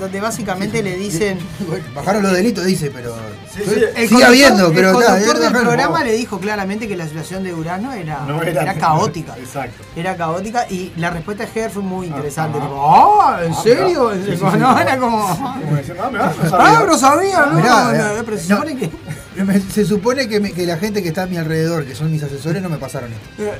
Donde 0.00 0.20
básicamente 0.20 0.82
le 0.82 0.96
dicen. 0.96 1.38
Bajaron 1.94 2.22
los 2.22 2.32
delitos, 2.32 2.64
dice, 2.64 2.90
pero. 2.90 3.14
Sí, 3.54 3.62
sí. 3.64 3.80
El 3.96 4.08
Sigue 4.08 4.24
habiendo, 4.24 4.72
pero 4.72 4.88
El 4.90 4.94
conductor 4.94 5.38
del 5.38 5.52
programa 5.52 6.02
le 6.04 6.12
dijo 6.12 6.38
claramente 6.40 6.88
que 6.88 6.96
la 6.96 7.06
situación 7.06 7.42
de 7.44 7.50
Durazno 7.50 7.92
era, 7.92 8.20
No 8.26 8.42
era, 8.42 8.62
era 8.62 8.74
caótica. 8.74 9.36
Exacto. 9.38 9.84
Era 9.94 10.16
caótica 10.16 10.66
y 10.70 10.92
la 10.96 11.10
respuesta 11.10 11.44
de 11.44 11.50
Heder 11.60 11.70
fue 11.70 11.82
muy 11.82 12.06
interesante. 12.06 12.58
Tipo, 12.58 12.90
¡ah! 12.90 13.40
¿En 13.44 13.52
Ah, 13.52 13.56
serio? 13.62 14.10
mirá. 14.10 14.24
Sí, 14.24 14.36
sí, 14.36 14.58
no, 14.58 14.76
sí. 14.76 14.82
era 14.82 14.98
como. 14.98 15.28
Como 15.28 15.76
diciendo, 15.76 16.02
ah, 16.04 16.10
no 16.12 16.22
¡Ah, 16.24 16.32
sabía. 16.48 16.86
no 16.86 16.98
sabía! 16.98 17.46
No, 17.46 17.54
Mirá, 17.56 18.14
no, 18.16 18.24
pero 18.24 18.38
se 18.38 18.48
No. 18.48 18.56
supone 18.56 18.76
que. 18.76 18.90
Se 19.72 19.84
supone 19.86 20.28
que, 20.28 20.38
me- 20.40 20.52
que 20.52 20.66
la 20.66 20.76
gente 20.76 21.02
que 21.02 21.08
está 21.08 21.22
a 21.22 21.26
mi 21.26 21.36
alrededor, 21.38 21.86
que 21.86 21.94
son 21.94 22.10
mis 22.12 22.22
asesores, 22.22 22.60
no 22.62 22.68
me 22.68 22.76
pasaron 22.78 23.10
esto. 23.12 23.52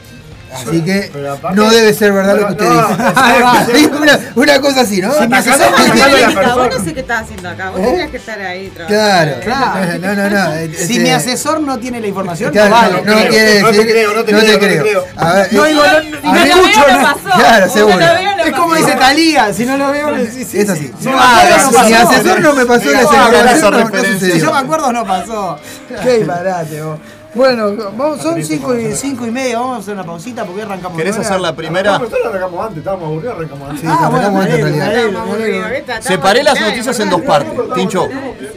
Así 0.53 0.83
que 0.83 1.11
no 1.55 1.71
debe 1.71 1.95
ser 1.95 2.13
verdad 2.13 2.37
lo 2.41 2.47
que 2.49 2.53
usted 2.55 2.67
No, 2.69 3.67
dice. 3.73 3.87
una, 3.97 4.19
una 4.35 4.61
cosa 4.61 4.81
así, 4.81 5.01
¿no? 5.01 5.13
Si 5.15 5.29
me 5.29 5.41
la 5.41 6.55
Vos 6.57 6.69
no 6.77 6.85
sé 6.85 6.93
qué 6.95 7.01
estás 7.01 7.23
haciendo 7.23 7.49
acá, 7.51 7.71
vos 7.71 7.81
¿Eh? 7.81 7.85
tenías 7.85 8.11
que 8.11 8.17
estar 8.17 8.41
ahí 8.41 8.69
trabajando. 8.69 9.41
Claro, 9.41 9.41
Claro. 9.45 9.99
No, 10.01 10.15
no, 10.15 10.31
no. 10.31 10.53
eh, 10.55 10.71
Si 10.77 10.83
este- 10.83 10.99
mi 11.01 11.11
asesor 11.11 11.61
no 11.61 11.79
tiene 11.79 12.01
la 12.01 12.09
información, 12.09 12.51
Claro, 12.53 12.71
no 12.71 12.77
vale. 12.77 12.95
no, 12.97 13.03
creo, 13.03 13.29
quiere 13.31 13.63
no 13.63 13.71
te 13.71 13.83
creo, 13.87 14.15
no 14.15 14.25
te 14.25 14.33
creo, 14.33 14.53
no 14.53 14.59
te 14.59 14.79
creo. 14.81 15.05
A 15.17 15.33
ver, 15.35 15.53
No 15.53 15.65
eh, 15.65 15.69
digo, 15.69 15.83
no, 15.85 15.89
a 15.91 16.01
Si 16.01 16.07
no 16.27 16.33
no 16.33 16.45
escucho, 16.45 16.81
no 16.89 16.99
no. 16.99 17.03
pasó. 17.05 17.39
Claro, 17.39 17.69
seguro. 17.73 17.97
no 18.01 18.37
no 18.37 18.45
Es 18.45 18.53
como 18.53 18.75
dice 18.75 18.93
Talía, 18.97 19.53
si 19.55 19.65
no 19.67 19.77
lo 19.77 19.93
veo, 19.93 20.17
sí, 20.33 20.45
sí, 20.45 20.59
Es 20.59 20.67
sí. 20.67 20.73
así. 20.73 20.93
No 21.05 21.11
No, 21.13 21.17
no 21.17 21.71
mi 21.71 21.93
pasó. 21.93 22.09
asesor 22.09 22.41
no 22.41 22.53
me 22.55 22.67
pasó 22.67 22.91
la 22.91 23.01
esa 23.03 23.15
información, 23.15 23.71
no- 23.71 23.89
no. 23.89 24.19
Si 24.21 24.41
yo 24.41 24.53
me 24.53 24.59
acuerdo, 24.59 24.93
no 24.93 25.05
pasó. 25.07 25.59
Qué 26.03 26.19
disparate, 26.19 26.83
vos. 26.83 26.99
Bueno, 27.35 27.77
vamos, 27.97 28.21
son 28.21 28.43
cinco 28.43 28.75
y, 28.77 28.93
cinco 28.95 29.25
y 29.25 29.31
media, 29.31 29.59
vamos 29.61 29.77
a 29.77 29.81
hacer 29.81 29.95
una 29.95 30.03
pausita 30.05 30.45
porque 30.45 30.63
arrancamos. 30.63 30.99
¿Querés 30.99 31.17
hacer 31.17 31.39
la 31.41 31.51
No, 31.51 31.57
primera? 31.57 31.93
nosotros 31.99 32.21
arrancamos 32.27 32.61
antes, 32.67 32.79
estábamos 32.79 33.07
aburridos, 33.07 33.37
arrancamos 33.37 33.71
antes. 33.71 33.81
Sí, 33.83 33.87
Ah, 33.89 34.09
bueno, 34.11 34.41
antes. 34.41 36.05
Separé 36.05 36.43
las 36.43 36.61
noticias 36.61 36.99
en 37.01 37.11
dos 37.11 37.21
partes, 37.23 37.53
Tincho. 37.75 38.09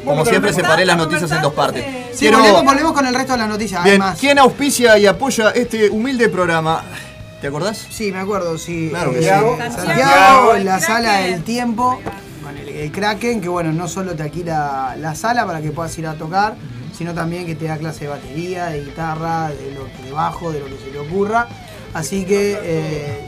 Como 0.03 0.25
siempre, 0.25 0.53
separé 0.53 0.85
las 0.85 0.97
noticias 0.97 1.31
en 1.31 1.41
dos 1.41 1.53
partes. 1.53 1.85
Quiero- 2.17 2.39
volvemos, 2.39 2.63
volvemos 2.65 2.91
con 2.93 3.05
el 3.05 3.13
resto 3.13 3.33
de 3.33 3.39
las 3.39 3.47
noticias. 3.49 3.83
Bien, 3.83 4.01
Además, 4.01 4.19
¿quién 4.19 4.39
auspicia 4.39 4.97
y 4.97 5.05
apoya 5.05 5.51
este 5.51 5.89
humilde 5.89 6.29
programa? 6.29 6.83
¿Te 7.41 7.47
acordás? 7.47 7.77
Sí, 7.91 8.11
me 8.11 8.19
acuerdo, 8.19 8.57
sí. 8.57 8.87
Claro 8.89 9.11
que 9.11 9.19
Eh, 9.19 9.21
sí. 9.23 9.75
Santiago, 9.75 10.53
la 10.63 10.79
sala 10.79 11.17
del 11.17 11.43
tiempo, 11.43 11.99
con 12.41 12.57
el, 12.57 12.69
el 12.69 12.91
Kraken, 12.91 13.41
que 13.41 13.49
bueno, 13.49 13.71
no 13.73 13.87
solo 13.87 14.15
te 14.15 14.23
alquila 14.23 14.95
la 14.97 15.13
sala 15.13 15.45
para 15.45 15.61
que 15.61 15.71
puedas 15.71 15.95
ir 15.97 16.07
a 16.07 16.13
tocar, 16.13 16.55
sino 16.97 17.13
también 17.13 17.45
que 17.45 17.55
te 17.55 17.65
da 17.65 17.77
clase 17.77 18.05
de 18.05 18.11
batería, 18.11 18.65
de 18.67 18.83
guitarra, 18.83 19.49
de 19.49 19.71
lo 19.71 19.85
que 19.97 20.03
de 20.05 20.11
bajo, 20.11 20.51
de 20.51 20.59
lo 20.59 20.65
que 20.67 20.77
se 20.77 20.91
le 20.91 20.99
ocurra. 20.99 21.47
Así 21.93 22.25
que 22.25 22.57
eh, 22.63 23.27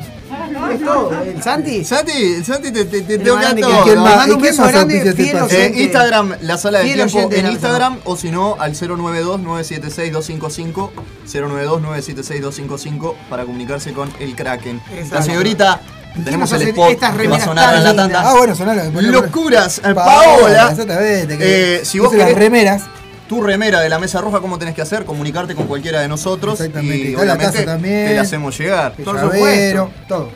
es 0.74 0.84
todo. 0.84 1.12
El 1.22 1.44
Santi. 1.44 1.84
Santi, 1.86 2.12
el 2.38 2.44
Santi 2.46 2.72
te, 2.72 2.86
te, 2.86 3.02
te 3.04 3.18
grande 3.18 3.62
que- 3.62 3.68
todo. 3.68 3.84
¿Quién 3.84 3.96
¿no? 3.96 4.04
más? 4.04 4.16
un 4.16 4.24
¿Y 4.24 4.28
quién 4.30 4.42
beso 4.42 4.64
grande, 4.68 5.14
fiel? 5.14 5.38
Eh. 5.52 5.72
Instagram, 5.84 6.36
la 6.42 6.58
sala 6.58 6.80
Fiel 6.80 6.96
tiempo 6.96 7.18
oyente 7.18 7.36
de 7.36 7.40
en 7.42 7.46
la 7.48 7.52
Instagram 7.52 8.00
o 8.06 8.16
si 8.18 8.32
no 8.32 8.56
al 8.60 8.74
092-976-255 8.74 10.90
092-976-255 11.32 13.14
para 13.30 13.46
comunicarse 13.46 13.94
con 13.94 14.12
el 14.20 14.36
Kraken. 14.36 14.82
La 14.92 14.98
Exacto. 15.00 15.26
señorita, 15.26 15.82
tenemos 16.24 16.52
el 16.54 16.62
spot 16.70 16.92
estas 16.92 17.12
que 17.12 17.18
va 17.28 17.36
a 17.36 17.40
remeras 17.40 17.44
sonar 17.46 17.76
en 17.76 17.84
la 17.84 17.96
tanda. 17.96 18.22
Ah, 18.26 18.34
bueno, 18.36 18.56
sonalo. 18.56 18.92
ponelo, 18.92 19.22
Locuras, 19.22 19.80
Paola, 19.80 19.96
Paola. 19.96 20.70
Exactamente. 20.72 21.38
que 21.38 21.76
Eh, 21.76 21.82
si 21.86 22.00
vos 22.00 22.08
puse 22.10 22.18
las 22.20 22.30
querés- 22.30 22.40
remeras. 22.40 22.82
Tu 23.28 23.42
remera 23.42 23.80
de 23.82 23.90
la 23.90 23.98
mesa 23.98 24.22
roja, 24.22 24.40
¿cómo 24.40 24.60
tenés 24.60 24.76
que 24.76 24.82
hacer? 24.84 25.04
Comunicarte 25.04 25.56
con 25.56 25.66
cualquiera 25.66 26.00
de 26.02 26.08
nosotros 26.08 26.60
Exactamente. 26.62 26.98
y 26.98 27.12
la 27.14 27.22
obviamente 27.22 27.46
taza 27.58 27.66
también. 27.66 28.08
te 28.08 28.16
la 28.16 28.22
hacemos 28.22 28.58
llegar. 28.58 28.94
Por 28.94 29.16
llavero, 29.16 29.90
todo. 30.08 30.30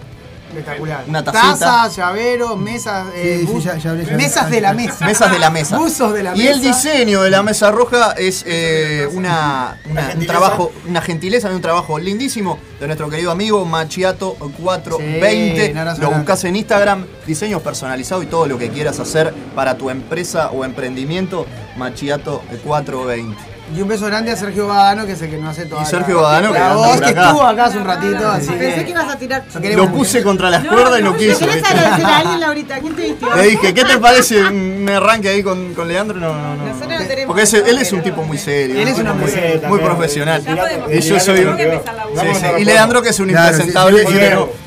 Espectacular. 0.50 1.04
Una 1.08 1.24
tacita. 1.24 1.50
Tazas, 1.60 1.96
llaveros, 1.96 2.58
mesas, 2.58 3.08
eh, 3.16 3.38
Sí, 3.42 3.48
sí, 3.48 3.54
bus- 3.54 3.64
ya- 3.64 3.78
ya 3.78 3.92
hablé, 3.92 4.04
ya 4.06 4.12
hablé. 4.14 4.24
mesas 4.26 4.50
de 4.52 4.62
la 4.62 4.74
mesa. 4.74 5.06
Mesas 5.06 5.32
de 5.32 5.40
la 5.40 5.50
mesa. 5.50 5.78
Buzos 5.78 6.14
de 6.14 6.24
la 6.24 6.36
y 6.36 6.40
mesa. 6.40 6.52
el 6.52 6.62
diseño 6.62 7.22
de 7.22 7.30
la 7.30 7.44
mesa 7.44 7.72
roja 7.72 8.14
es 8.18 8.44
eh, 8.48 9.08
una, 9.14 9.78
una- 9.90 10.02
un 10.02 10.08
gentileza. 10.08 10.32
trabajo, 10.34 10.72
una 10.88 11.02
gentileza 11.02 11.52
y 11.52 11.56
un 11.56 11.62
trabajo 11.62 12.00
lindísimo 12.00 12.60
de 12.80 12.88
nuestro 12.88 13.10
querido 13.10 13.32
amigo 13.32 13.64
Machiato 13.66 14.36
420. 14.60 15.74
Sí, 15.96 16.02
lo 16.02 16.12
buscas 16.12 16.44
en 16.46 16.56
Instagram, 16.56 17.06
diseños 17.28 17.62
personalizados 17.62 18.24
y 18.24 18.28
todo 18.28 18.48
lo 18.48 18.58
que 18.58 18.70
quieras 18.70 19.00
hacer 19.00 19.34
para 19.56 19.78
tu 19.78 19.90
empresa 19.90 20.50
o 20.52 20.66
emprendimiento, 20.66 21.46
Machiato 21.78 22.42
420. 22.64 23.38
Y 23.76 23.82
un 23.82 23.88
beso 23.88 24.08
grande 24.08 24.32
a 24.32 24.36
Sergio 24.36 24.68
Badano, 24.68 25.06
que 25.06 25.12
es 25.14 25.22
el 25.22 25.30
que 25.30 25.38
nos 25.38 25.52
hace 25.52 25.66
toda 25.68 25.84
Y 25.84 25.86
Sergio 25.86 26.16
la, 26.18 26.22
Badano, 26.24 26.54
que 26.54 26.60
voz, 26.60 27.02
que 27.02 27.10
estuvo 27.10 27.44
acá 27.44 27.66
hace 27.66 27.78
un 27.78 27.86
ratito, 27.86 28.28
así 28.30 28.48
Pensé 28.52 28.84
que 28.86 28.92
ibas 28.92 29.14
a 29.14 29.16
tirar. 29.18 29.44
lo 29.76 29.92
puse 29.92 30.24
contra 30.24 30.50
las 30.50 30.66
cuerdas 30.66 31.00
y 31.00 31.04
no 31.04 31.16
quiso. 31.16 31.40
¿Querés 31.40 31.64
agradecer 31.64 32.06
a 32.06 32.18
alguien, 32.18 32.40
Laurita? 32.40 32.80
¿Quién 32.80 32.96
te 32.96 33.02
vistió? 33.04 33.36
Le 33.36 33.44
dije, 33.44 33.74
¿qué 33.74 33.84
te 33.86 33.98
parece 34.00 34.42
un 34.44 34.90
arranque 34.90 35.30
ahí 35.30 35.44
con, 35.44 35.74
con 35.74 35.88
Leandro? 35.88 36.20
No, 36.20 36.34
no, 36.34 36.56
no. 36.56 36.66
No 36.66 37.26
Porque 37.28 37.44
ese- 37.44 37.70
él 37.70 37.78
es 37.78 37.92
un 37.94 38.02
tipo 38.02 38.24
muy 38.24 38.38
serio. 38.38 38.80
Él 38.82 38.88
es 38.88 38.94
un 38.98 39.02
tipo 39.02 39.12
hombre 39.12 39.26
muy, 39.28 39.34
serio 39.36 39.70
muy 39.70 39.80
profesional. 39.80 40.44
Y 40.92 41.00
yo 41.02 41.20
soy 41.20 41.40
un. 41.42 41.58
Sí, 41.58 42.26
sí. 42.40 42.46
Y 42.60 42.66
Leandro, 42.66 43.02
que 43.02 43.10
es 43.10 43.20
un 43.20 43.28
Claro, 43.30 43.52
impresentable, 43.52 44.06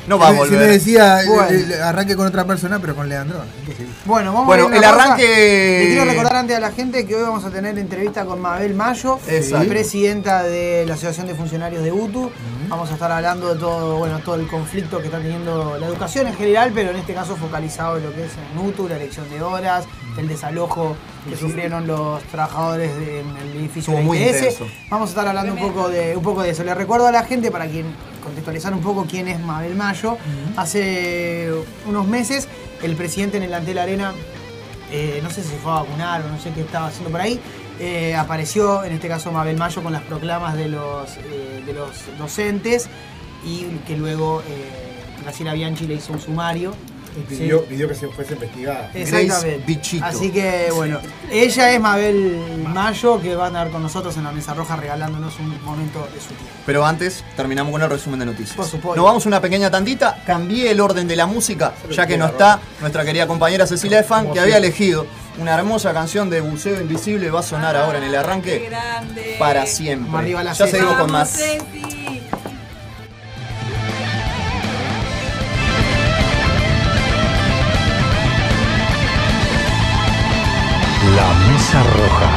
no, 0.07 0.19
va 0.19 0.27
a 0.27 0.31
Si 0.31 0.35
me- 0.39 0.45
Si 0.45 0.51
me 0.51 0.57
volver. 0.57 0.71
decía, 0.71 1.19
Bueno. 1.27 1.75
arranque 1.83 2.15
con 2.15 2.27
otra 2.27 2.45
persona, 2.45 2.79
pero 2.79 2.95
con 2.95 3.07
Leandro. 3.09 3.41
Bueno, 4.05 4.33
vamos 4.33 4.47
Bueno, 4.47 4.67
a 4.67 4.71
a 4.71 4.77
el 4.77 4.83
arranque- 4.83 5.79
Le 5.79 5.87
quiero 5.87 6.05
recordar 6.05 6.35
antes 6.35 6.57
a 6.57 6.59
la 6.59 6.71
gente 6.71 7.05
que 7.05 7.15
hoy 7.15 7.23
vamos 7.23 7.45
a 7.45 7.49
tener 7.49 7.77
entrevista 7.77 8.25
con 8.25 8.41
Mabel 8.41 8.73
Mayo, 8.73 9.19
Exacto. 9.27 9.67
presidenta 9.69 10.43
de 10.43 10.85
la 10.85 10.93
Asociación 10.95 11.27
de 11.27 11.35
Funcionarios 11.35 11.83
de 11.83 11.91
UTU. 11.91 12.31
Vamos 12.69 12.89
a 12.89 12.93
estar 12.93 13.11
hablando 13.11 13.53
de 13.53 13.59
todo, 13.59 13.97
bueno, 13.97 14.19
todo 14.19 14.35
el 14.35 14.47
conflicto 14.47 14.99
que 14.99 15.05
está 15.05 15.19
teniendo 15.19 15.77
la 15.79 15.85
educación 15.87 16.27
en 16.27 16.35
general, 16.35 16.71
pero 16.73 16.89
en 16.91 16.97
este 16.97 17.13
caso 17.13 17.35
focalizado 17.35 17.97
en 17.97 18.03
lo 18.03 18.13
que 18.13 18.25
es 18.25 18.31
en 18.51 18.57
UTU, 18.67 18.87
la 18.89 18.95
elección 18.95 19.29
de 19.29 19.41
horas, 19.41 19.85
el 20.17 20.27
desalojo 20.27 20.95
que 21.29 21.35
sufrieron 21.37 21.87
los 21.87 22.21
trabajadores 22.23 22.95
de- 22.97 23.21
en 23.21 23.37
el 23.37 23.57
edificio 23.57 23.93
Estuvo 23.93 24.13
de. 24.13 24.47
Vamos 24.89 25.09
a 25.09 25.11
estar 25.11 25.27
hablando 25.27 25.53
un 25.53 25.59
poco 25.59 25.89
de 25.89 26.15
un 26.15 26.23
poco 26.23 26.43
de 26.43 26.49
eso. 26.51 26.63
Le 26.63 26.73
recuerdo 26.75 27.07
a 27.07 27.11
la 27.11 27.23
gente 27.23 27.49
para 27.51 27.65
quien 27.67 27.85
contextualizar 28.23 28.73
un 28.73 28.81
poco 28.81 29.05
quién 29.09 29.27
es 29.27 29.39
Mabel 29.39 29.75
Mayo. 29.75 30.17
Hace 30.55 31.51
unos 31.87 32.07
meses 32.07 32.47
el 32.81 32.95
presidente 32.95 33.37
en 33.37 33.43
el 33.43 33.53
Antel 33.53 33.77
Arena, 33.79 34.13
eh, 34.91 35.19
no 35.23 35.29
sé 35.29 35.41
si 35.43 35.49
se 35.49 35.57
fue 35.57 35.71
a 35.71 35.75
vacunar 35.75 36.21
o 36.21 36.27
no 36.29 36.39
sé 36.39 36.51
qué 36.51 36.61
estaba 36.61 36.87
haciendo 36.87 37.09
por 37.09 37.21
ahí, 37.21 37.39
eh, 37.79 38.15
apareció 38.15 38.83
en 38.83 38.93
este 38.93 39.07
caso 39.07 39.31
Mabel 39.31 39.57
Mayo 39.57 39.81
con 39.81 39.93
las 39.93 40.03
proclamas 40.03 40.55
de 40.55 40.67
los, 40.69 41.17
eh, 41.17 41.63
de 41.65 41.73
los 41.73 41.89
docentes 42.19 42.87
y 43.45 43.63
que 43.87 43.97
luego 43.97 44.41
Graciela 45.23 45.53
Bianchi 45.53 45.87
le 45.87 45.95
hizo 45.95 46.13
un 46.13 46.19
sumario. 46.19 46.73
Y 47.15 47.21
pidió, 47.21 47.63
pidió 47.65 47.87
que 47.87 47.95
se 47.95 48.07
fuese 48.07 48.33
investigada. 48.33 48.89
Exactamente. 48.93 49.63
Bichito. 49.65 50.05
Así 50.05 50.31
que 50.31 50.69
bueno, 50.73 50.99
ella 51.31 51.71
es 51.71 51.79
Mabel 51.79 52.63
Mayo 52.67 53.21
que 53.21 53.35
va 53.35 53.45
a 53.45 53.47
andar 53.47 53.69
con 53.69 53.83
nosotros 53.83 54.15
en 54.17 54.23
la 54.23 54.31
mesa 54.31 54.53
roja 54.53 54.75
regalándonos 54.75 55.37
un 55.39 55.63
momento 55.63 55.99
de 56.13 56.19
su 56.19 56.27
tiempo. 56.27 56.45
Pero 56.65 56.85
antes, 56.85 57.23
terminamos 57.35 57.71
con 57.71 57.81
el 57.81 57.89
resumen 57.89 58.19
de 58.19 58.25
noticias. 58.25 58.55
Por 58.55 58.65
supuesto. 58.65 58.95
Nos 58.95 59.05
vamos 59.05 59.25
a 59.25 59.29
una 59.29 59.41
pequeña 59.41 59.69
tandita. 59.69 60.23
Cambié 60.25 60.71
el 60.71 60.79
orden 60.79 61.07
de 61.07 61.15
la 61.15 61.25
música, 61.27 61.73
ya 61.91 62.07
que 62.07 62.17
no 62.17 62.25
está 62.25 62.59
nuestra 62.79 63.03
querida 63.03 63.27
compañera 63.27 63.67
Cecilia 63.67 63.99
Efan, 63.99 64.31
que 64.31 64.39
había 64.39 64.57
elegido 64.57 65.05
una 65.39 65.55
hermosa 65.55 65.93
canción 65.93 66.29
de 66.29 66.41
Buceo 66.41 66.79
Invisible. 66.81 67.29
Va 67.29 67.41
a 67.41 67.43
sonar 67.43 67.75
ahora 67.75 67.97
en 67.97 68.05
el 68.05 68.11
Qué 68.11 68.17
arranque 68.17 68.59
grande. 68.69 69.35
para 69.39 69.65
siempre. 69.65 70.05
Vamos 70.07 70.21
arriba 70.21 70.43
la 70.43 70.53
Ya 70.53 70.67
seguimos 70.67 70.95
con 70.97 71.11
más. 71.11 71.39
Mesa 81.73 81.89
roja. 81.97 82.29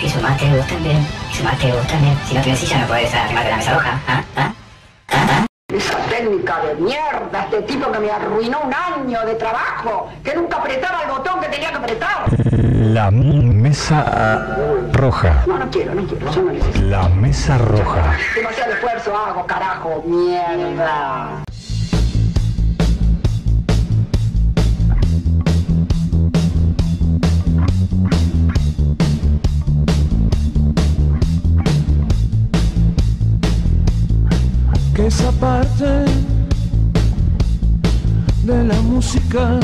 Y 0.00 0.08
sumate 0.08 0.56
vos 0.56 0.66
también. 0.68 1.06
Y 1.30 1.34
sumate 1.34 1.72
vos 1.72 1.86
también. 1.88 2.16
Si 2.26 2.34
no 2.34 2.42
tienes 2.42 2.60
silla 2.60 2.78
no 2.78 2.86
podés 2.86 3.12
arrimar 3.12 3.44
de 3.44 3.50
la 3.50 3.56
mesa 3.56 3.74
roja. 3.74 4.00
¿Ah? 4.06 4.22
¿Ah? 4.36 5.46
Esa 5.74 5.98
técnica 6.08 6.60
de 6.60 6.74
mierda, 6.76 7.44
este 7.44 7.62
tipo 7.62 7.90
que 7.90 7.98
me 7.98 8.10
arruinó 8.10 8.60
un 8.60 8.72
año 8.72 9.26
de 9.26 9.34
trabajo, 9.34 10.08
que 10.24 10.34
nunca 10.34 10.56
apretaba 10.58 11.02
el 11.02 11.10
botón 11.10 11.40
que 11.40 11.48
tenía 11.48 11.70
que 11.70 11.76
apretar. 11.76 12.26
La 12.52 13.10
mesa 13.10 14.46
roja. 14.92 15.42
No, 15.46 15.58
no 15.58 15.70
quiero, 15.70 15.94
no 15.94 16.06
quiero, 16.06 16.30
yo 16.32 16.42
no 16.42 16.52
necesito. 16.52 16.86
La 16.86 17.08
mesa 17.08 17.58
roja. 17.58 18.16
Demasiado 18.34 18.72
esfuerzo 18.72 19.16
hago, 19.16 19.44
carajo, 19.46 20.02
mierda. 20.06 21.42
Que 34.98 35.06
esa 35.06 35.30
parte 35.30 36.04
de 38.42 38.64
la 38.64 38.80
música 38.80 39.60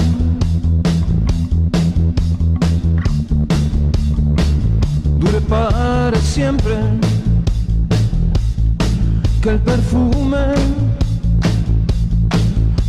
dure 5.19 5.41
para 5.49 6.17
siempre, 6.21 6.77
que 9.43 9.49
el 9.51 9.59
perfume 9.59 10.55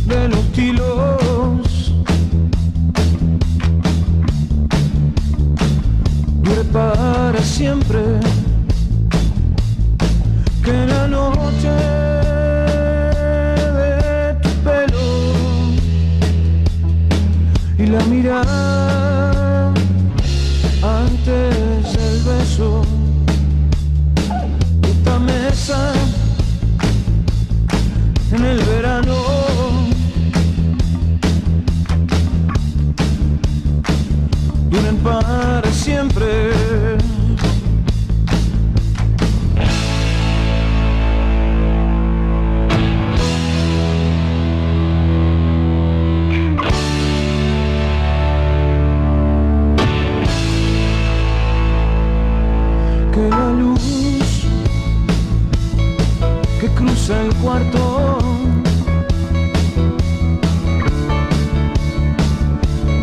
de 0.06 0.28
los 0.28 0.44
kilos 0.54 1.92
dure 6.44 6.64
para 6.72 7.42
siempre 7.42 8.20
que 10.62 10.86
la 10.86 11.08
noche 11.08 12.25
y 17.86 17.88
la 17.88 18.04
mirada 18.06 19.72
antes 20.82 21.92
del 21.92 22.22
beso. 22.22 22.82
Esta 24.82 25.18
mesa 25.18 25.92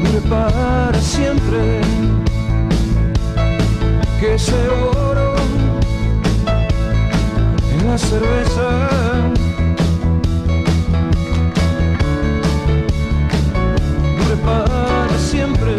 dure 0.03 0.21
para 0.29 1.01
siempre. 1.01 1.81
Que 4.19 4.35
ese 4.35 4.67
oro 4.69 5.35
en 7.71 7.87
la 7.87 7.97
cerveza. 7.97 8.69
Dure 14.17 14.37
para 14.45 15.17
siempre. 15.17 15.73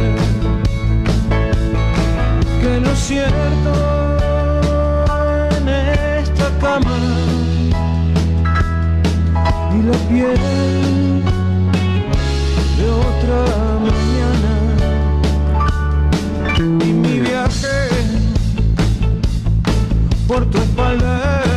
Que 2.60 2.80
lo 2.80 2.94
cierto 2.96 3.72
en 5.58 5.68
esta 5.68 6.48
cama. 6.60 6.96
y 6.98 7.33
la 9.86 9.98
piel 10.08 11.22
de 12.78 12.86
otra 12.90 13.40
mañana. 13.88 14.54
Y 16.58 16.92
mi 16.92 17.20
viaje 17.20 17.88
por 20.26 20.44
tu 20.46 20.58
espalda 20.58 21.53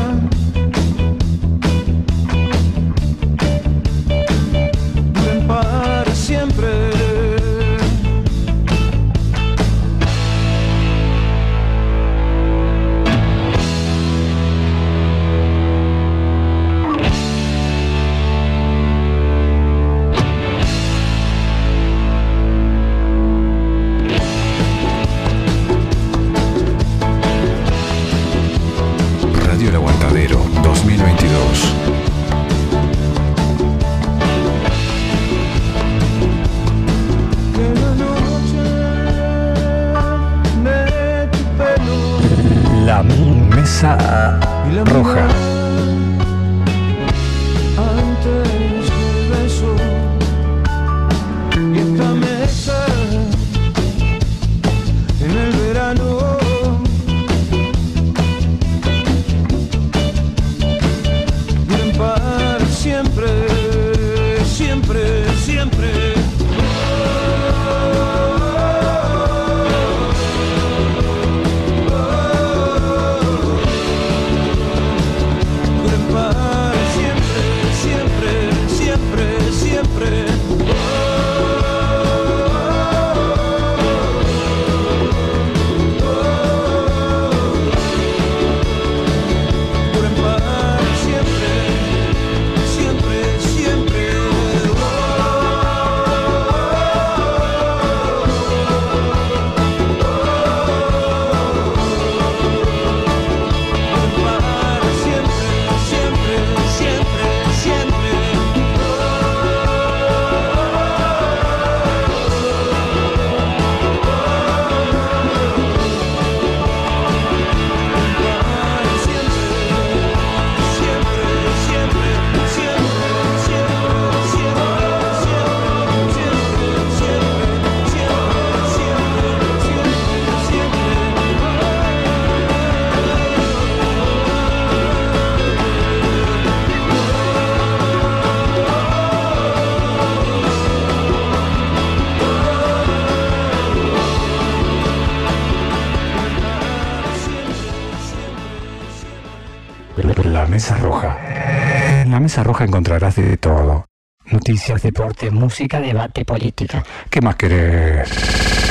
mesa 152.38 152.43
roja 152.43 152.65
encontrarás 152.65 153.15
de 153.15 153.38
todo. 153.38 153.85
Noticias, 154.25 154.83
deporte, 154.83 155.31
música, 155.31 155.79
debate, 155.79 156.23
política. 156.23 156.83
¿Qué 157.09 157.19
más 157.19 157.35
querés? 157.35 158.07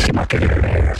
¿Qué 0.07 0.12
más 0.12 0.29
querés? 0.29 0.97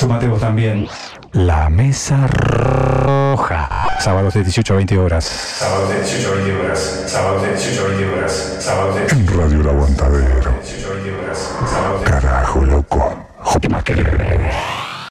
Súmate 0.00 0.26
vos 0.26 0.40
también. 0.40 0.88
La 1.32 1.70
mesa 1.70 2.26
roja. 2.26 3.86
Sábados 4.00 4.34
de 4.34 4.42
18 4.42 4.72
a 4.72 4.76
20 4.78 4.98
horas. 4.98 5.24
Sábados 5.24 5.90
de 5.90 6.00
18 6.00 6.28
a 6.28 6.34
20 6.34 6.56
horas. 6.56 7.04
Sábados 7.06 7.42
de 7.42 7.48
18 7.50 7.80
a 7.80 7.88
20 7.88 8.08
horas. 8.08 8.56
Sábados 8.58 8.94
de 8.96 9.02
En 9.06 9.26
Radio 9.28 9.60
El 9.60 9.68
Aguantadero. 9.68 10.50
18 10.62 10.88
a 10.88 10.94
20 10.94 11.12
horas. 11.12 11.56
Sábados 11.70 12.00
de 12.00 12.10
Carajo, 12.10 12.64
loco. 12.64 13.26
¿Qué 13.60 13.68
más 13.68 13.84
querés? 13.84 14.54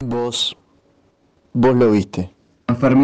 Vos, 0.03 0.57
vos 1.53 1.76
lo 1.76 1.91
viste. 1.91 2.28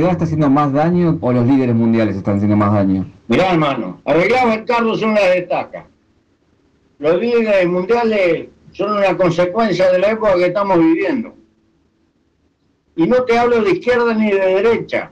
¿La 0.06 0.12
enfermedad 0.12 0.12
está 0.12 0.26
haciendo 0.26 0.50
más 0.50 0.72
daño 0.72 1.18
o 1.20 1.32
los 1.34 1.48
líderes 1.48 1.74
mundiales 1.74 2.16
están 2.16 2.36
haciendo 2.36 2.56
más 2.56 2.74
daño? 2.74 3.12
Mirá, 3.28 3.54
hermano, 3.54 4.02
arreglado 4.06 4.54
el 4.54 4.64
carro 4.64 4.96
son 4.96 5.16
las 5.16 5.34
destaca. 5.34 5.88
Los 7.00 7.20
líderes 7.20 7.68
mundiales 7.68 8.50
son 8.74 8.98
una 8.98 9.18
consecuencia 9.18 9.92
de 9.92 9.98
la 9.98 10.12
época 10.12 10.36
que 10.36 10.46
estamos 10.46 10.78
viviendo. 10.78 11.34
Y 12.96 13.08
no 13.08 13.24
te 13.24 13.36
hablo 13.36 13.64
de 13.64 13.72
izquierda 13.72 14.14
ni 14.14 14.30
de 14.30 14.46
derecha. 14.62 15.12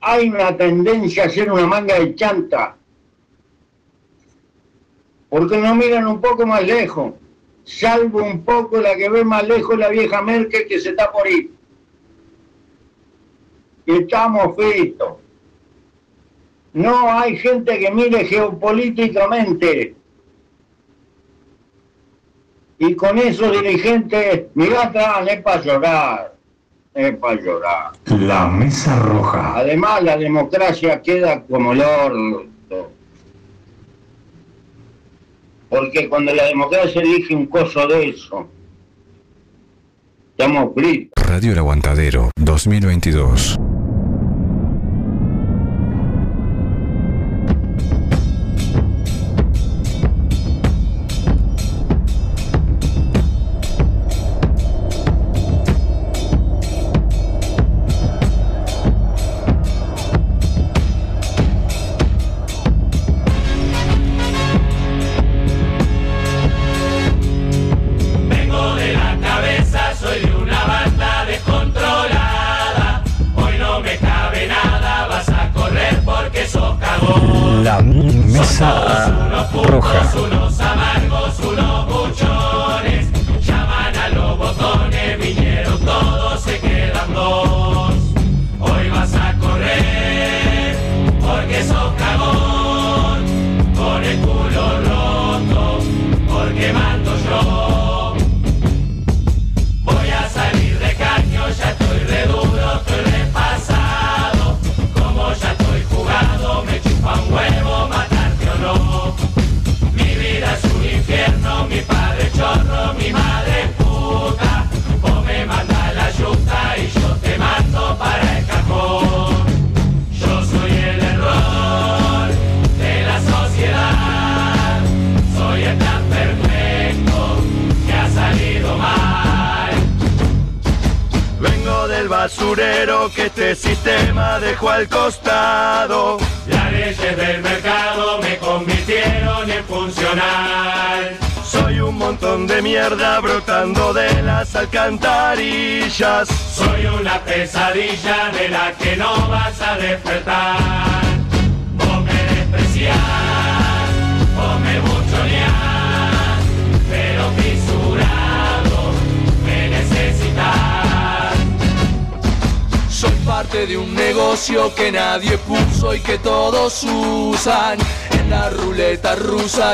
Hay 0.00 0.28
una 0.28 0.56
tendencia 0.56 1.26
a 1.26 1.28
ser 1.28 1.52
una 1.52 1.64
manga 1.64 2.00
de 2.00 2.16
chanta. 2.16 2.76
Porque 5.28 5.56
no 5.58 5.76
miran 5.76 6.08
un 6.08 6.20
poco 6.20 6.44
más 6.44 6.66
lejos. 6.66 7.12
Salvo 7.62 8.24
un 8.24 8.44
poco 8.44 8.80
la 8.80 8.96
que 8.96 9.08
ve 9.08 9.24
más 9.24 9.46
lejos 9.46 9.78
la 9.78 9.88
vieja 9.88 10.20
Merkel 10.20 10.66
que 10.66 10.80
se 10.80 10.88
está 10.90 11.12
por 11.12 11.28
ir. 11.28 11.61
Y 13.86 13.92
estamos 13.92 14.54
fritos. 14.56 15.14
No 16.72 17.12
hay 17.12 17.36
gente 17.36 17.78
que 17.78 17.90
mire 17.90 18.24
geopolíticamente. 18.24 19.94
Y 22.78 22.94
con 22.94 23.18
esos 23.18 23.52
dirigentes, 23.52 24.46
mirá 24.54 24.84
atrás, 24.84 25.28
es 25.28 25.40
para 25.42 25.62
llorar. 25.62 26.34
Es 26.94 27.16
para 27.16 27.40
llorar. 27.40 27.92
La 28.06 28.48
mesa 28.48 28.98
roja. 28.98 29.56
Además, 29.56 30.02
la 30.02 30.16
democracia 30.16 31.00
queda 31.00 31.42
como 31.42 31.72
el 31.72 31.80
orto. 31.80 32.90
Porque 35.68 36.08
cuando 36.08 36.34
la 36.34 36.44
democracia 36.46 37.00
elige 37.00 37.34
un 37.34 37.46
coso 37.46 37.86
de 37.86 38.10
eso, 38.10 38.46
estamos 40.30 40.74
fritos. 40.74 41.26
Radio 41.26 41.52
El 41.52 41.58
Aguantadero 41.58 42.30
2022. 42.36 43.58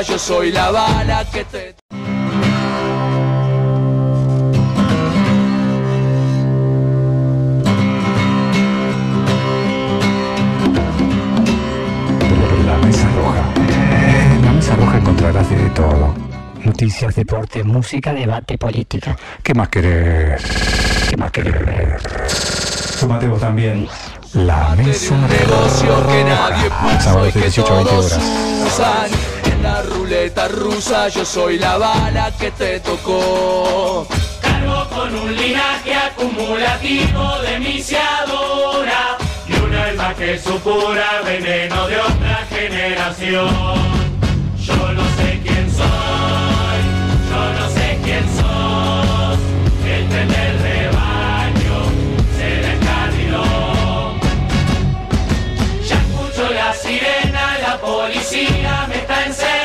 Yo 0.03 0.19
soy 0.19 0.53
la 0.53 0.71
bala 0.71 1.25
que 1.33 1.45
te... 1.45 1.75
La 12.65 12.77
mesa 12.79 13.09
roja. 13.17 13.45
En 14.37 14.45
la 14.45 14.53
mesa 14.53 14.77
roja 14.77 14.99
encontrarás 14.99 15.51
de 15.51 15.57
todo. 15.71 16.15
Noticias, 16.65 17.15
deporte, 17.15 17.65
música, 17.65 18.13
debate, 18.13 18.57
política. 18.57 19.17
¿Qué 19.43 19.55
más 19.55 19.69
querés? 19.69 20.43
¿Qué 21.11 21.17
más 21.17 21.31
querés? 21.33 22.03
Súmate 23.01 23.27
vos 23.27 23.41
también. 23.41 23.89
La 24.35 24.77
mesa 24.77 25.17
negocio 25.17 26.07
que 26.09 26.25
nadie 26.25 26.71
puso 26.71 26.97
y 26.97 27.01
Sábados 27.01 27.27
de 27.27 27.33
que 27.33 27.41
18 27.41 27.73
a 27.73 27.77
20 27.77 27.91
todos 27.91 28.13
horas. 28.13 29.28
Rusa 30.49 31.09
yo 31.09 31.25
soy 31.25 31.59
la 31.59 31.79
bala 31.79 32.31
que 32.39 32.51
te 32.51 32.81
tocó. 32.81 34.07
Cargo 34.41 34.89
con 34.91 35.15
un 35.15 35.35
linaje 35.35 35.95
acumulativo 35.95 37.39
de 37.43 37.59
misiadora 37.59 39.17
y 39.47 39.53
una 39.55 39.85
alma 39.85 40.15
que 40.15 40.39
supura 40.39 41.23
veneno 41.25 41.89
de 41.89 41.97
otra 41.97 42.47
generación. 42.51 43.49
Yo 44.59 44.93
no 44.93 45.05
sé 45.17 45.41
quién 45.43 45.71
soy, 45.71 46.81
yo 47.31 47.43
no 47.59 47.71
sé 47.71 47.99
quién 48.05 48.25
sos, 48.37 49.39
el 49.87 50.09
tren 50.09 50.29
del 50.29 50.59
rebaño 50.61 51.79
se 52.37 52.49
descarriló. 52.67 54.15
Ya 55.89 55.97
escucho 55.97 56.53
la 56.53 56.75
sirena, 56.75 57.59
la 57.63 57.79
policía 57.81 58.87
me 58.89 58.97
está 58.97 59.25
encerrando. 59.25 59.58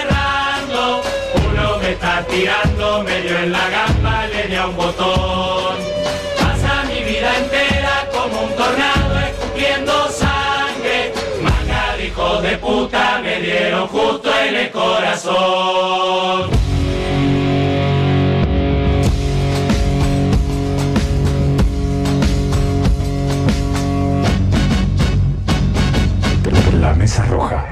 Está 2.14 2.28
tirando 2.28 3.02
medio 3.02 3.40
en 3.40 3.52
la 3.52 3.70
gamba, 3.70 4.28
le 4.28 4.48
di 4.48 4.56
un 4.56 4.78
botón. 4.78 5.78
Pasa 6.38 6.84
mi 6.84 7.04
vida 7.04 7.36
entera 7.40 8.08
como 8.14 8.44
un 8.44 8.56
tornado 8.56 9.20
escupiendo 9.20 9.92
sangre. 10.12 11.12
Manga 11.42 11.98
de 11.98 12.06
hijos 12.06 12.44
de 12.44 12.58
puta 12.60 13.20
me 13.24 13.42
dieron 13.42 13.88
justo 13.88 14.30
en 14.48 14.56
el 14.56 14.70
corazón. 14.70 16.52
La 26.80 26.94
mesa 26.94 27.26
roja. 27.26 27.66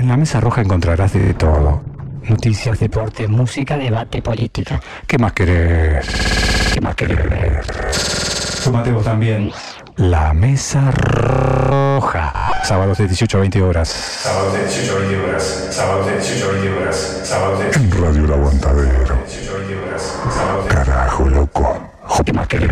En 0.00 0.08
la 0.08 0.16
mesa 0.16 0.40
roja 0.40 0.62
encontrarás 0.62 1.12
de 1.12 1.32
todo. 1.34 1.92
Noticias, 2.28 2.78
deporte, 2.78 3.26
música, 3.26 3.76
debate, 3.76 4.22
política. 4.22 4.80
¿Qué 5.06 5.18
más 5.18 5.32
querés? 5.32 6.06
¿Qué 6.72 6.80
más 6.80 6.94
querés? 6.94 7.66
Súmate 8.62 8.92
vos 8.92 9.04
también. 9.04 9.50
La 9.96 10.32
mesa 10.32 10.90
roja. 10.92 12.32
Sábados 12.64 12.98
de 12.98 13.08
18 13.08 13.36
a 13.36 13.40
20 13.40 13.62
horas. 13.62 13.88
Sábados 13.88 14.52
de 14.54 14.64
18 14.64 14.92
a 14.92 14.98
20 15.00 15.18
horas. 15.18 15.68
Sábados 15.70 16.06
de 16.06 16.12
18 16.16 16.44
a 16.44 16.52
20 16.52 16.72
horas. 16.72 17.20
Sábados 17.24 17.58
de 17.58 17.70
En 17.70 17.90
Radio 17.90 18.24
El 18.24 18.32
Aguantadero. 18.32 19.18
Carajo, 20.68 21.28
loco. 21.28 21.90
¿Qué 22.24 22.32
más 22.32 22.46
querés? 22.46 22.70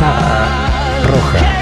Roja. 0.00 1.58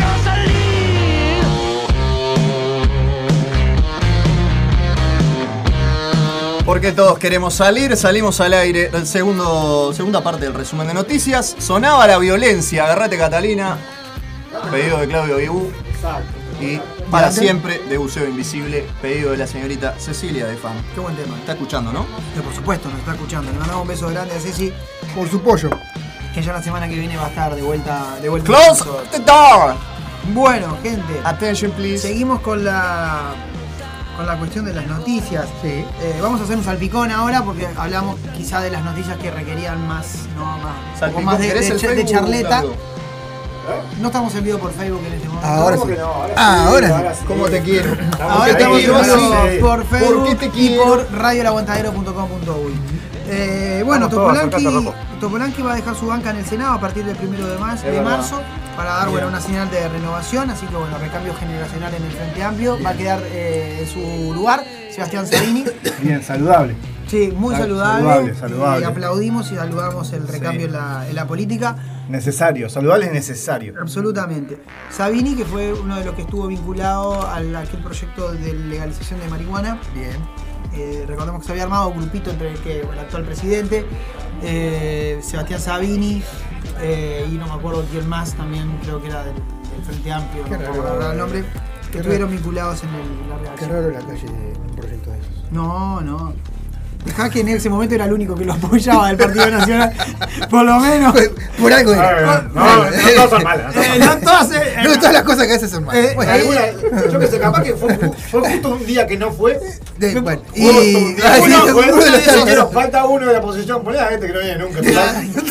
Porque 6.64 6.92
todos 6.92 7.18
queremos 7.18 7.54
salir, 7.54 7.96
salimos 7.96 8.40
al 8.40 8.54
aire. 8.54 8.90
El 8.92 9.06
segundo, 9.06 9.92
segunda 9.92 10.22
parte 10.22 10.44
del 10.44 10.54
resumen 10.54 10.86
de 10.86 10.94
noticias. 10.94 11.56
Sonaba 11.58 12.06
la 12.06 12.18
violencia, 12.18 12.84
agarrate 12.84 13.18
Catalina. 13.18 13.76
Pedido 14.70 14.98
de 14.98 15.08
Claudio 15.08 15.36
Vibú. 15.38 15.72
Y 16.60 16.78
para 17.10 17.32
siempre 17.32 17.80
de 17.88 17.98
Buceo 17.98 18.28
Invisible, 18.28 18.86
pedido 19.02 19.32
de 19.32 19.38
la 19.38 19.46
señorita 19.46 19.98
Cecilia 19.98 20.46
de 20.46 20.56
Fan. 20.56 20.76
Qué 20.94 21.00
buen 21.00 21.16
tema. 21.16 21.36
Está 21.38 21.52
escuchando, 21.52 21.92
¿no? 21.92 22.06
Que 22.34 22.40
por 22.40 22.54
supuesto 22.54 22.88
nos 22.88 23.00
está 23.00 23.12
escuchando. 23.12 23.50
Le 23.50 23.58
mandamos 23.58 23.82
un 23.82 23.88
beso 23.88 24.08
grande 24.08 24.34
a 24.36 24.38
Ceci. 24.38 24.72
Por 25.16 25.28
su 25.28 25.40
pollo. 25.40 25.70
Que 26.34 26.42
ya 26.42 26.52
la 26.52 26.62
semana 26.62 26.88
que 26.88 26.96
viene 26.96 27.16
va 27.16 27.26
a 27.26 27.28
estar 27.28 27.54
de 27.54 27.62
vuelta. 27.62 28.16
De 28.22 28.28
vuelta 28.28 28.46
Close 28.46 28.84
the 29.10 29.18
door. 29.20 29.74
Bueno, 30.32 30.76
gente. 30.82 31.20
Attention, 31.24 31.72
please. 31.72 31.98
Seguimos 31.98 32.40
con 32.40 32.64
la 32.64 33.32
con 34.16 34.26
la 34.26 34.36
cuestión 34.38 34.64
de 34.66 34.74
las 34.74 34.86
noticias. 34.86 35.46
Eh, 35.64 35.84
vamos 36.20 36.40
a 36.40 36.44
hacer 36.44 36.56
un 36.56 36.64
salpicón 36.64 37.10
ahora 37.10 37.42
porque 37.42 37.66
hablamos 37.76 38.16
quizá 38.36 38.60
de 38.60 38.70
las 38.70 38.84
noticias 38.84 39.16
que 39.16 39.30
requerían 39.30 39.86
más, 39.88 40.26
¿no? 40.36 40.44
más, 40.58 40.98
Salpicón, 40.98 41.24
más 41.24 41.38
de, 41.38 41.48
¿querés 41.48 41.80
de 41.80 41.88
el 41.88 41.96
de 41.96 42.04
charleta. 42.04 42.62
No 44.00 44.08
estamos 44.08 44.34
en 44.34 44.44
vivo 44.44 44.58
por 44.58 44.72
Facebook 44.72 45.00
en 45.06 45.12
este 45.14 45.28
momento. 45.28 45.46
Ahora 45.46 45.76
¿Cómo 45.76 45.90
sí. 45.90 45.98
no? 45.98 46.06
Ahora 46.06 46.34
Ah, 46.36 46.56
sí, 46.60 46.68
ahora 46.68 46.86
sí. 46.86 46.92
ahora 46.92 47.14
sí. 47.14 47.24
¿Cómo 47.26 47.48
te 47.48 47.60
quiero? 47.62 47.96
Ahora 48.20 48.50
estamos 48.50 48.78
en 48.80 48.86
vivo 48.86 49.04
sí. 49.04 49.58
por 49.60 49.86
Facebook 49.86 50.14
¿Por 50.26 50.38
qué 50.38 50.48
te 50.48 50.60
y 50.60 50.76
por 50.76 51.12
radioelaguantadero.com.uy. 51.12 52.99
Eh, 53.32 53.82
bueno, 53.84 54.08
Topolanqui, 54.08 55.62
va 55.62 55.72
a 55.72 55.76
dejar 55.76 55.94
su 55.94 56.06
banca 56.06 56.30
en 56.30 56.36
el 56.38 56.44
Senado 56.44 56.72
a 56.74 56.80
partir 56.80 57.04
del 57.04 57.16
primero 57.16 57.46
de, 57.46 57.56
mar- 57.58 57.76
Es 57.76 57.82
de 57.84 58.00
marzo 58.00 58.40
para 58.76 58.90
dar 58.94 59.08
bueno, 59.10 59.28
una 59.28 59.40
señal 59.40 59.70
de 59.70 59.88
renovación, 59.88 60.50
así 60.50 60.66
que 60.66 60.74
bueno, 60.74 60.98
recambio 60.98 61.34
generacional 61.34 61.94
en 61.94 62.02
el 62.04 62.10
Frente 62.12 62.42
Amplio. 62.42 62.78
Va 62.84 62.90
a 62.90 62.94
quedar 62.94 63.20
eh, 63.26 63.78
en 63.82 63.86
su 63.88 64.32
lugar 64.34 64.64
Sebastián 64.92 65.26
Sabini. 65.26 65.64
Bien, 66.02 66.22
saludable. 66.22 66.74
Sí, 67.06 67.32
muy 67.36 67.54
Sal- 67.54 67.62
saludable. 67.64 68.02
saludable, 68.02 68.34
saludable. 68.34 68.84
Eh, 68.84 68.88
aplaudimos 68.88 69.52
y 69.52 69.56
saludamos 69.56 70.12
el 70.12 70.26
recambio 70.28 70.66
en, 70.66 70.72
la, 70.72 71.06
en 71.08 71.14
la 71.14 71.26
política. 71.26 71.76
Necesario, 72.08 72.68
saludable 72.68 73.06
es 73.06 73.12
necesario. 73.12 73.74
Absolutamente. 73.80 74.60
Sabini, 74.90 75.34
que 75.36 75.44
fue 75.44 75.72
uno 75.72 75.96
de 75.98 76.04
los 76.04 76.14
que 76.14 76.22
estuvo 76.22 76.46
vinculado 76.48 77.28
al 77.28 77.54
aquel 77.54 77.80
proyecto 77.82 78.32
de 78.32 78.52
legalización 78.54 79.20
de 79.20 79.28
marihuana. 79.28 79.78
Bien. 79.94 80.16
Eh, 80.74 81.04
recordemos 81.06 81.40
que 81.40 81.46
se 81.46 81.52
había 81.52 81.64
armado 81.64 81.88
un 81.88 81.98
grupito 81.98 82.30
entre 82.30 82.52
el, 82.52 82.58
que, 82.60 82.80
el 82.80 82.98
actual 82.98 83.24
presidente, 83.24 83.84
eh, 84.42 85.18
Sebastián 85.22 85.60
Sabini, 85.60 86.22
eh, 86.80 87.26
y 87.30 87.34
no 87.34 87.46
me 87.46 87.54
acuerdo 87.54 87.84
quién 87.90 88.08
más, 88.08 88.34
también 88.34 88.78
creo 88.82 89.00
que 89.02 89.08
era 89.08 89.24
del, 89.24 89.34
del 89.34 89.84
Frente 89.84 90.12
Amplio, 90.12 90.44
Qué 90.44 90.50
no 90.50 90.58
recordar 90.58 91.12
el 91.12 91.18
nombre, 91.18 91.42
que 91.42 91.90
Qué 91.90 91.98
estuvieron 91.98 92.30
vinculados 92.30 92.82
en 92.84 92.90
el, 92.90 93.28
la 93.28 93.54
Qué 93.56 93.66
redacción. 93.66 93.70
raro 93.70 93.90
la 93.90 94.00
calle 94.00 94.26
de 94.26 94.58
un 94.58 94.76
proyecto 94.76 95.10
de 95.10 95.18
esos. 95.18 95.52
No, 95.52 96.00
no. 96.02 96.32
Dejá 97.04 97.30
que 97.30 97.40
en 97.40 97.48
ese 97.48 97.68
momento 97.70 97.94
era 97.94 98.04
el 98.04 98.12
único 98.12 98.34
que 98.34 98.44
lo 98.44 98.52
apoyaba 98.52 99.08
del 99.08 99.16
Partido 99.16 99.50
Nacional, 99.50 99.92
por 100.50 100.64
lo 100.64 100.78
menos. 100.80 101.14
Por 101.58 101.72
algo 101.72 101.92
era. 101.92 102.42
no, 102.54 102.60
no, 102.64 102.84
no 102.84 102.90
todas 103.14 103.30
son 103.30 103.42
malas. 103.42 103.74
no 103.74 103.82
Eh, 103.82 103.86
todas 103.98 104.20
todas, 104.20 104.50
eh, 104.52 104.74
No, 104.84 104.94
todas 104.98 105.12
las 105.14 105.22
cosas 105.22 105.46
que 105.46 105.52
haces 105.54 105.70
son 105.70 105.84
malas. 105.84 106.04
Eh, 106.04 106.12
Bueno, 106.14 106.32
Alguna- 106.32 106.60
yo 107.12 107.18
que 107.18 107.26
sé, 107.26 107.38
capaz 107.38 107.62
que 107.62 107.74
fue, 107.74 107.96
fue 108.30 108.40
justo 108.50 108.68
un 108.70 108.86
día 108.86 109.06
que 109.06 109.16
no 109.16 109.32
fue. 109.32 109.58
de- 109.98 110.20
bueno, 110.20 110.42
y. 110.54 110.60
día 111.14 111.24
ah, 111.24 111.36
que 111.36 111.42
sí, 111.42 111.48
no 111.50 111.66
fue. 111.68 111.92
uno 111.92 112.04
de 112.04 112.10
los 112.10 112.20
Pero 112.20 112.44
tantos. 112.44 112.72
falta 112.74 113.04
uno 113.06 113.26
de 113.26 113.32
la 113.32 113.38
oposición. 113.40 113.82
Poné 113.82 113.98
a 113.98 114.06
gente 114.08 114.26
que 114.26 114.32
no 114.32 114.40
viene 114.40 114.58
nunca. 114.58 114.80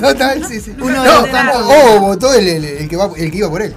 total. 0.02 0.46
Sí, 0.48 0.62
sí. 0.62 0.76
Uno 0.80 0.96
No, 0.96 1.04
de 1.04 1.10
los 1.10 1.32
tantos. 1.32 1.62
O 1.68 2.00
votó 2.00 2.34
el, 2.34 2.48
el- 2.48 2.66
el 2.66 2.90
que 2.90 2.96
va, 2.96 3.10
el 3.18 3.32
que 3.32 3.38
iba 3.38 3.50
por 3.50 3.62
él. 3.62 3.76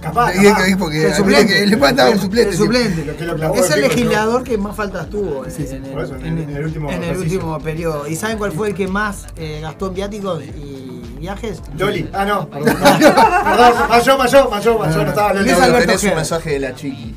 Capaz, 0.00 0.32
capaz. 0.32 0.76
porque 0.78 1.06
El 1.06 1.14
suplente. 1.14 1.66
le 1.66 1.76
mandaba 1.76 2.10
un 2.10 2.18
suplente. 2.20 2.50
El 2.50 2.56
suplente. 2.56 3.04
Lo 3.04 3.16
que 3.16 3.24
lo 3.24 3.36
clavó 3.36 3.54
Es 3.56 3.70
el 3.70 3.80
legislador 3.82 4.44
que 4.44 4.56
más 4.56 4.76
faltas 4.76 5.10
tuvo 5.10 5.44
en, 5.44 5.50
en 5.50 5.84
el- 5.84 5.98
eso, 5.98 6.14
en 6.16 6.24
el- 6.26 6.38
en 6.44 6.56
el 6.56 6.64
último 6.64 6.90
en 6.90 7.02
el 7.04 7.16
último 7.16 7.58
periodo. 7.58 8.06
¿Y 8.06 8.14
saben 8.16 8.38
cuál 8.38 8.52
fue 8.52 8.68
el 8.68 8.74
que 8.74 8.86
más 8.88 9.26
eh, 9.36 9.58
gastó 9.60 9.88
en 9.88 9.94
viáticos 9.94 10.42
y 10.44 11.02
viajes? 11.18 11.60
Loli. 11.76 12.08
Ah, 12.12 12.24
no. 12.24 12.48
Perdón, 12.50 12.76
perdón. 12.76 13.74
Mayó, 13.88 14.18
mayó, 14.18 14.50
mayó, 14.50 14.78
mayó. 14.78 15.02
No 15.02 15.08
estaba 15.08 15.32
Loli. 15.34 15.48
Luis 15.50 15.60
Alberto 15.62 15.86
tenés 15.86 16.04
un 16.04 16.14
mensaje 16.14 16.50
de 16.50 16.58
la 16.60 16.74
chiqui. 16.74 17.14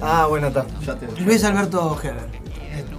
Ah, 0.00 0.26
bueno, 0.28 0.46
está. 0.48 0.64
Ya 0.86 0.94
te 0.94 1.20
Luis 1.20 1.42
Alberto 1.44 1.98
Heber. 2.02 2.43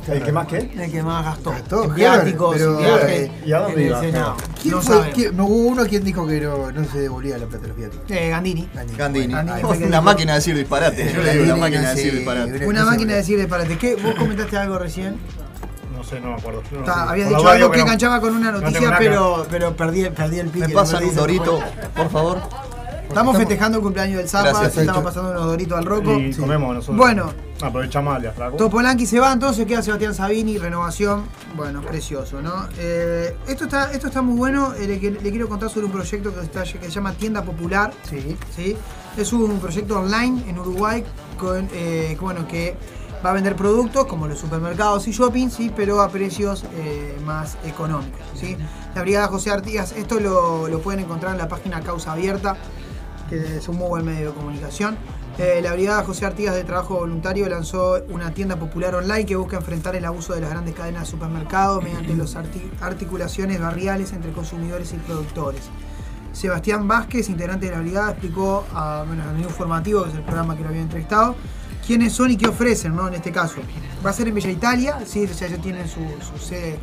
¿El 0.08 0.24
que 0.24 0.32
más 0.32 0.48
qué? 0.48 0.58
El 0.78 0.92
que 0.92 1.02
más 1.04 1.26
gastó. 1.26 1.50
Gastó, 1.52 1.90
viáticos, 1.90 2.56
pero- 2.58 2.78
viajes, 2.78 3.32
¿Y 3.46 3.52
a 3.54 3.60
dónde 3.60 3.84
iba. 3.86 4.02
¿Quién 4.62 4.72
No 4.76 4.82
fue? 4.82 5.12
quién- 5.14 5.36
no, 5.38 5.46
hubo 5.46 5.68
uno 5.70 5.86
quien 5.86 6.04
dijo 6.04 6.28
que 6.28 6.42
no, 6.42 6.72
no 6.72 6.86
se 6.86 7.00
devolvía 7.00 7.38
la 7.38 7.46
plata 7.46 7.64
de 7.64 7.68
los 7.70 7.78
viáticos. 7.78 8.12
Eh, 8.12 8.30
Gandini. 8.30 8.70
Gandini. 8.98 9.34
Que 9.78 9.86
una 9.86 10.02
máquina 10.02 10.34
de 10.34 10.40
decir 10.40 10.56
disparate. 10.56 11.12
Yo 11.14 11.22
le 11.22 11.32
digo 11.34 11.44
una 11.46 11.56
máquina 11.56 11.90
de 11.90 11.96
decir 11.96 12.14
disparate. 12.16 12.68
una- 12.68 12.86
máquina 12.86 13.12
de 13.14 13.18
decir 13.20 13.38
disparate. 13.40 13.78
¿Qué? 13.78 13.96
¿Vos 13.96 14.16
comentaste 14.16 14.58
algo 14.58 14.78
recién? 14.78 15.18
No 15.96 16.04
sé, 16.04 16.20
no 16.20 16.28
me 16.30 16.36
acuerdo. 16.36 16.62
No 16.86 16.94
habías 16.94 17.30
dicho 17.30 17.48
algo 17.48 17.72
que 17.72 17.78
no. 17.78 17.84
enganchaba 17.84 18.20
con 18.22 18.36
una 18.36 18.52
No 18.52 18.60
noticia, 18.62 18.96
pero, 19.00 19.48
pero 19.50 19.76
perdí, 19.76 20.04
perdí 20.10 20.40
el 20.40 20.50
pique. 20.50 20.68
¿Me 20.68 20.74
pasan 20.74 21.04
un 21.04 21.16
dorito, 21.16 21.60
por 21.96 22.10
favor? 22.12 22.42
Estamos 23.08 23.38
festejando 23.38 23.78
el 23.78 23.84
cumpleaños 23.84 24.18
del 24.18 24.28
Zapa, 24.30 24.50
Gracias. 24.50 24.78
estamos 24.78 25.04
pasando 25.04 25.32
unos 25.32 25.46
doritos 25.46 25.78
al 25.78 25.86
roco. 25.86 26.20
Y 26.20 26.34
comemos 26.34 26.76
nosotros. 26.76 26.98
Bueno, 26.98 27.32
Aprovechamos 27.62 28.14
al 28.16 28.34
flaco. 28.34 28.58
Topolanqui 28.58 29.06
se 29.06 29.18
va, 29.20 29.32
entonces 29.32 29.66
queda 29.66 29.82
Sebastián 29.82 30.14
Sabini, 30.14 30.58
renovación. 30.58 31.24
Bueno, 31.56 31.82
precioso, 31.82 32.42
¿no? 32.42 32.68
Eh, 32.78 33.34
esto, 33.48 33.64
está, 33.64 33.94
esto 33.94 34.08
está 34.08 34.22
muy 34.22 34.38
bueno. 34.38 34.74
eh, 34.74 34.86
le, 34.88 34.98
le 35.12 35.30
quiero 35.32 35.48
contar 35.48 35.70
sobre 35.70 35.86
un 35.86 35.94
proyecto 35.94 36.34
que, 36.36 36.42
está- 36.42 36.64
que 36.64 36.80
se 36.86 36.92
llama 36.92 37.14
Tienda 37.14 37.44
Popular. 37.44 37.94
Sí. 38.10 38.36
¿sí? 38.54 38.76
Es 39.16 39.32
un 39.32 39.60
proyecto 39.60 40.00
online 40.00 40.44
en 40.50 40.60
Uruguay 40.60 41.06
con, 41.40 41.70
eh, 41.74 42.10
que, 42.10 42.18
bueno, 42.20 42.46
que 42.46 42.76
va 43.26 43.30
a 43.30 43.34
vender 43.34 43.56
productos 43.56 44.06
como 44.06 44.28
los 44.28 44.38
supermercados 44.38 45.08
y 45.08 45.12
shopping, 45.12 45.50
¿sí? 45.50 45.72
pero 45.74 46.02
a 46.02 46.10
precios 46.10 46.66
eh, 46.76 47.18
más 47.26 47.56
económicos. 47.66 48.20
¿sí? 48.38 48.58
La 48.94 49.02
Brigada 49.02 49.28
José 49.30 49.52
Artigas, 49.52 49.94
esto 49.94 50.20
lo, 50.20 50.68
lo 50.68 50.80
pueden 50.82 51.00
encontrar 51.00 51.32
en 51.32 51.38
la 51.38 51.48
página 51.48 51.80
Causa 51.80 52.12
Abierta, 52.12 52.58
que 53.30 53.60
un 53.68 53.78
muy 53.78 53.88
buen 53.88 54.06
medio 54.06 54.30
de 54.30 54.36
comunicación. 54.36 54.98
Eh, 55.38 55.60
la 55.62 55.74
Brigada 55.74 56.04
José 56.04 56.26
Artigas 56.26 56.56
de 56.56 56.64
Trabajo 56.64 56.96
Voluntario 56.96 57.50
lanzó 57.50 58.02
una 58.10 58.34
tienda 58.34 58.56
popular 58.56 58.96
online 58.96 59.26
que 59.26 59.36
busca 59.36 59.58
enfrentar 59.58 59.96
el 59.96 60.06
abuso 60.06 60.34
de 60.34 60.42
las 60.42 60.50
grandes 60.50 60.74
cadenas 60.76 61.02
de 61.02 61.08
supermercados 61.08 61.84
mediante 61.84 62.16
las 62.16 62.38
articulaciones 62.82 63.60
barriales 63.60 64.14
entre 64.14 64.32
consumidores 64.32 64.94
y 64.94 64.98
productores. 64.98 65.64
Sebastián 66.32 66.88
Vázquez, 66.88 67.30
integrante 67.30 67.66
de 67.66 67.74
la 67.74 67.80
brigada, 67.80 68.12
explicó 68.12 68.66
a, 68.74 69.04
bueno, 69.08 69.24
a 69.24 69.34
Menú 69.34 69.50
Formativo, 69.50 70.04
que 70.04 70.10
es 70.10 70.16
el 70.16 70.24
programa 70.24 70.56
que 70.56 70.64
lo 70.64 70.70
había 70.70 70.82
entrevistado, 70.82 71.36
quiénes 71.86 72.14
son 72.14 72.32
y 72.32 72.38
qué 72.38 72.48
ofrecen, 72.48 72.96
¿no? 72.96 73.08
En 73.08 73.14
este 73.16 73.32
caso. 73.32 73.56
Va 74.06 74.10
a 74.10 74.14
ser 74.14 74.28
en 74.28 74.36
Bella 74.36 74.50
Italia, 74.52 75.00
sí, 75.06 75.24
o 75.30 75.34
sea, 75.34 75.48
ya 75.48 75.58
tienen 75.58 75.88
su, 75.88 76.00
su 76.24 76.38
sede, 76.44 76.78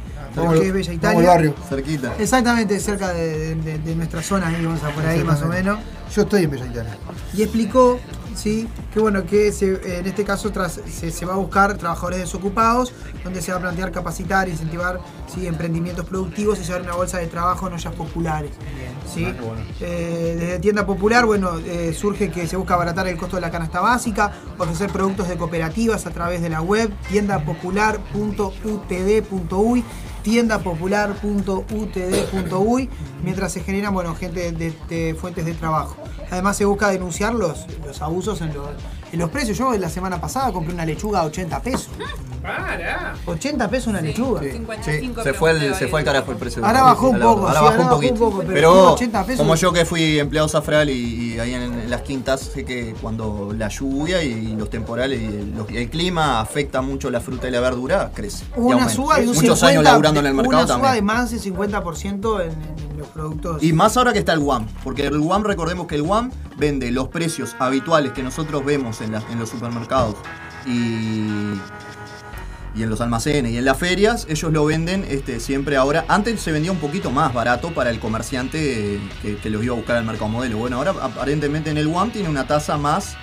es 0.62 0.72
Bella 0.72 0.92
Italia. 0.92 1.18
al 1.20 1.26
barrio. 1.26 1.54
Cerquita. 1.68 2.14
Exactamente, 2.18 2.78
cerca 2.80 3.12
de, 3.12 3.54
de- 3.56 3.78
de 3.78 3.94
nuestra 3.96 4.22
zona, 4.22 4.48
ahí 4.48 4.64
vamos 4.64 4.82
a 4.82 4.90
por 4.90 5.04
ahí 5.06 5.22
más 5.24 5.42
o 5.42 5.46
menos. 5.46 5.78
Yo 6.14 6.22
estoy 6.22 6.44
en 6.44 6.50
Bella 6.50 6.66
Italia. 6.66 6.96
Y 7.34 7.42
explicó, 7.42 7.98
sí, 8.34 8.68
que 8.92 9.00
bueno, 9.00 9.24
que 9.24 9.52
se- 9.52 9.98
en 9.98 10.06
este 10.06 10.24
caso 10.24 10.50
tras- 10.50 10.80
se, 10.90 11.10
se 11.10 11.26
va 11.26 11.34
a 11.34 11.36
buscar 11.36 11.76
trabajadores 11.78 12.18
desocupados, 12.20 12.92
donde 13.24 13.40
se 13.42 13.52
va 13.52 13.58
a 13.58 13.60
plantear 13.60 13.90
capacitar, 13.92 14.48
incentivar 14.48 15.00
sí, 15.32 15.46
emprendimientos 15.46 16.04
productivos 16.06 16.58
y 16.60 16.64
llevar 16.64 16.82
una 16.82 16.94
bolsa 16.94 17.18
de 17.18 17.26
trabajo 17.26 17.66
en 17.66 17.74
ollas 17.74 17.94
populares. 17.94 18.50
¿sí? 19.12 19.24
Bueno. 19.24 19.62
Eh, 19.80 20.36
desde 20.38 20.58
tienda 20.60 20.86
popular, 20.86 21.26
bueno, 21.26 21.58
eh, 21.58 21.92
surge 21.92 22.30
que 22.30 22.46
se 22.46 22.56
busca 22.56 22.74
abaratar 22.74 23.06
el 23.08 23.16
costo 23.16 23.36
de 23.36 23.42
la 23.42 23.50
canasta 23.50 23.80
básica, 23.80 24.32
ofrecer 24.58 24.90
productos 24.90 25.28
de 25.28 25.36
cooperativas 25.36 26.06
a 26.06 26.10
través 26.10 26.40
de 26.40 26.48
la 26.48 26.62
web 26.62 26.90
tiendapopular.utd.uy 27.10 29.84
tiendapopular.utd.uy 30.22 32.88
mientras 33.22 33.52
se 33.52 33.60
generan 33.62 33.92
bueno, 33.94 34.14
gente 34.14 34.52
de, 34.52 34.72
de 34.88 35.14
fuentes 35.14 35.44
de 35.44 35.52
trabajo. 35.54 35.96
Además 36.30 36.56
se 36.56 36.64
busca 36.64 36.88
denunciar 36.90 37.34
los, 37.34 37.66
los 37.86 38.00
abusos 38.00 38.40
en 38.40 38.54
los, 38.54 38.68
en 39.12 39.18
los 39.18 39.28
precios. 39.30 39.58
Yo 39.58 39.72
la 39.76 39.90
semana 39.90 40.18
pasada 40.20 40.50
compré 40.52 40.72
una 40.72 40.86
lechuga 40.86 41.20
a 41.20 41.24
80 41.24 41.60
pesos. 41.60 41.88
Para. 42.42 43.14
80 43.26 43.68
pesos 43.68 43.88
una 43.88 44.00
lechuga. 44.00 44.40
Sí, 44.82 45.12
se 45.22 45.32
fue, 45.34 45.50
el, 45.52 45.74
se 45.76 45.86
fue 45.88 46.00
el 46.00 46.06
carajo 46.06 46.32
el 46.32 46.38
precio. 46.38 46.64
Ahora 46.64 46.82
bajó 46.82 47.10
un 47.10 47.20
poco, 47.20 47.46
Ahora 47.48 47.60
sí, 47.60 47.64
bajó 47.64 47.66
ahora 47.66 47.82
un 47.82 47.84
bajó 47.84 47.94
un 47.94 48.00
poquito. 48.00 48.14
poco, 48.18 48.38
pero 48.38 48.52
pero 48.54 48.92
80 48.94 49.24
pesos. 49.26 49.38
como 49.40 49.54
yo 49.54 49.72
que 49.72 49.84
fui 49.84 50.18
empleado 50.18 50.48
zafral 50.48 50.90
y, 50.90 51.34
y 51.34 51.38
ahí 51.38 51.54
en, 51.54 51.62
en 51.62 51.88
las 51.90 52.00
quintas, 52.02 52.40
sé 52.40 52.64
que 52.64 52.94
cuando 53.00 53.54
la 53.56 53.68
lluvia 53.68 54.22
y 54.24 54.56
los 54.56 54.70
temporales 54.70 55.20
y 55.20 55.24
el, 55.26 55.54
los- 55.54 55.68
el 55.70 55.88
clima 55.90 56.40
afecta 56.40 56.80
mucho 56.82 57.10
la 57.10 57.20
fruta 57.20 57.46
y 57.46 57.50
la 57.52 57.60
verdura, 57.60 58.10
crece. 58.14 58.44
una 58.56 58.88
suba 58.88 59.18
de 59.20 59.28
un 59.28 59.34
Muchos 59.36 59.60
50, 59.60 59.68
en 60.20 60.26
el 60.26 60.34
mercado 60.34 60.64
una 60.64 60.66
suba 60.66 60.74
también. 60.74 60.94
de 60.94 61.02
más 61.02 61.30
de 61.30 61.38
50% 61.38 62.40
en, 62.42 62.50
en 62.90 62.98
los 62.98 63.08
productos. 63.08 63.62
Y 63.62 63.72
más 63.72 63.96
ahora 63.96 64.12
que 64.12 64.18
está 64.18 64.32
el 64.32 64.40
WAM, 64.40 64.66
porque 64.84 65.06
el 65.06 65.18
WAM, 65.18 65.44
recordemos 65.44 65.86
que 65.86 65.96
el 65.96 66.02
WAM 66.02 66.30
vende 66.56 66.90
los 66.90 67.08
precios 67.08 67.56
habituales 67.58 68.12
que 68.12 68.22
nosotros 68.22 68.64
vemos 68.64 69.00
en, 69.00 69.12
los 69.12 69.48
supermercados 69.48 70.14
y, 70.66 71.54
y 72.74 72.82
en 72.82 72.88
los 72.88 73.00
almacenes 73.00 73.52
y 73.52 73.58
en 73.58 73.64
las 73.64 73.78
ferias, 73.78 74.26
ellos 74.28 74.52
lo 74.52 74.64
venden 74.64 75.04
este, 75.08 75.40
siempre 75.40 75.76
ahora. 75.76 76.04
Antes 76.08 76.40
se 76.40 76.52
vendía 76.52 76.72
un 76.72 76.78
poquito 76.78 77.10
más 77.10 77.34
barato 77.34 77.72
para 77.72 77.90
el 77.90 77.98
comerciante 77.98 78.96
eh, 78.96 79.00
que, 79.22 79.36
que 79.36 79.50
los 79.50 79.64
iba 79.64 79.74
a 79.74 79.76
buscar 79.76 79.96
al 79.96 80.04
mercado 80.04 80.28
modelo. 80.28 80.58
Bueno, 80.58 80.76
ahora 80.76 80.94
aparentemente 81.02 81.70
en 81.70 81.78
el 81.78 81.86
WAM 81.86 82.10
tiene 82.10 82.28
una 82.28 82.46
tasa 82.46 82.76
más 82.76 83.16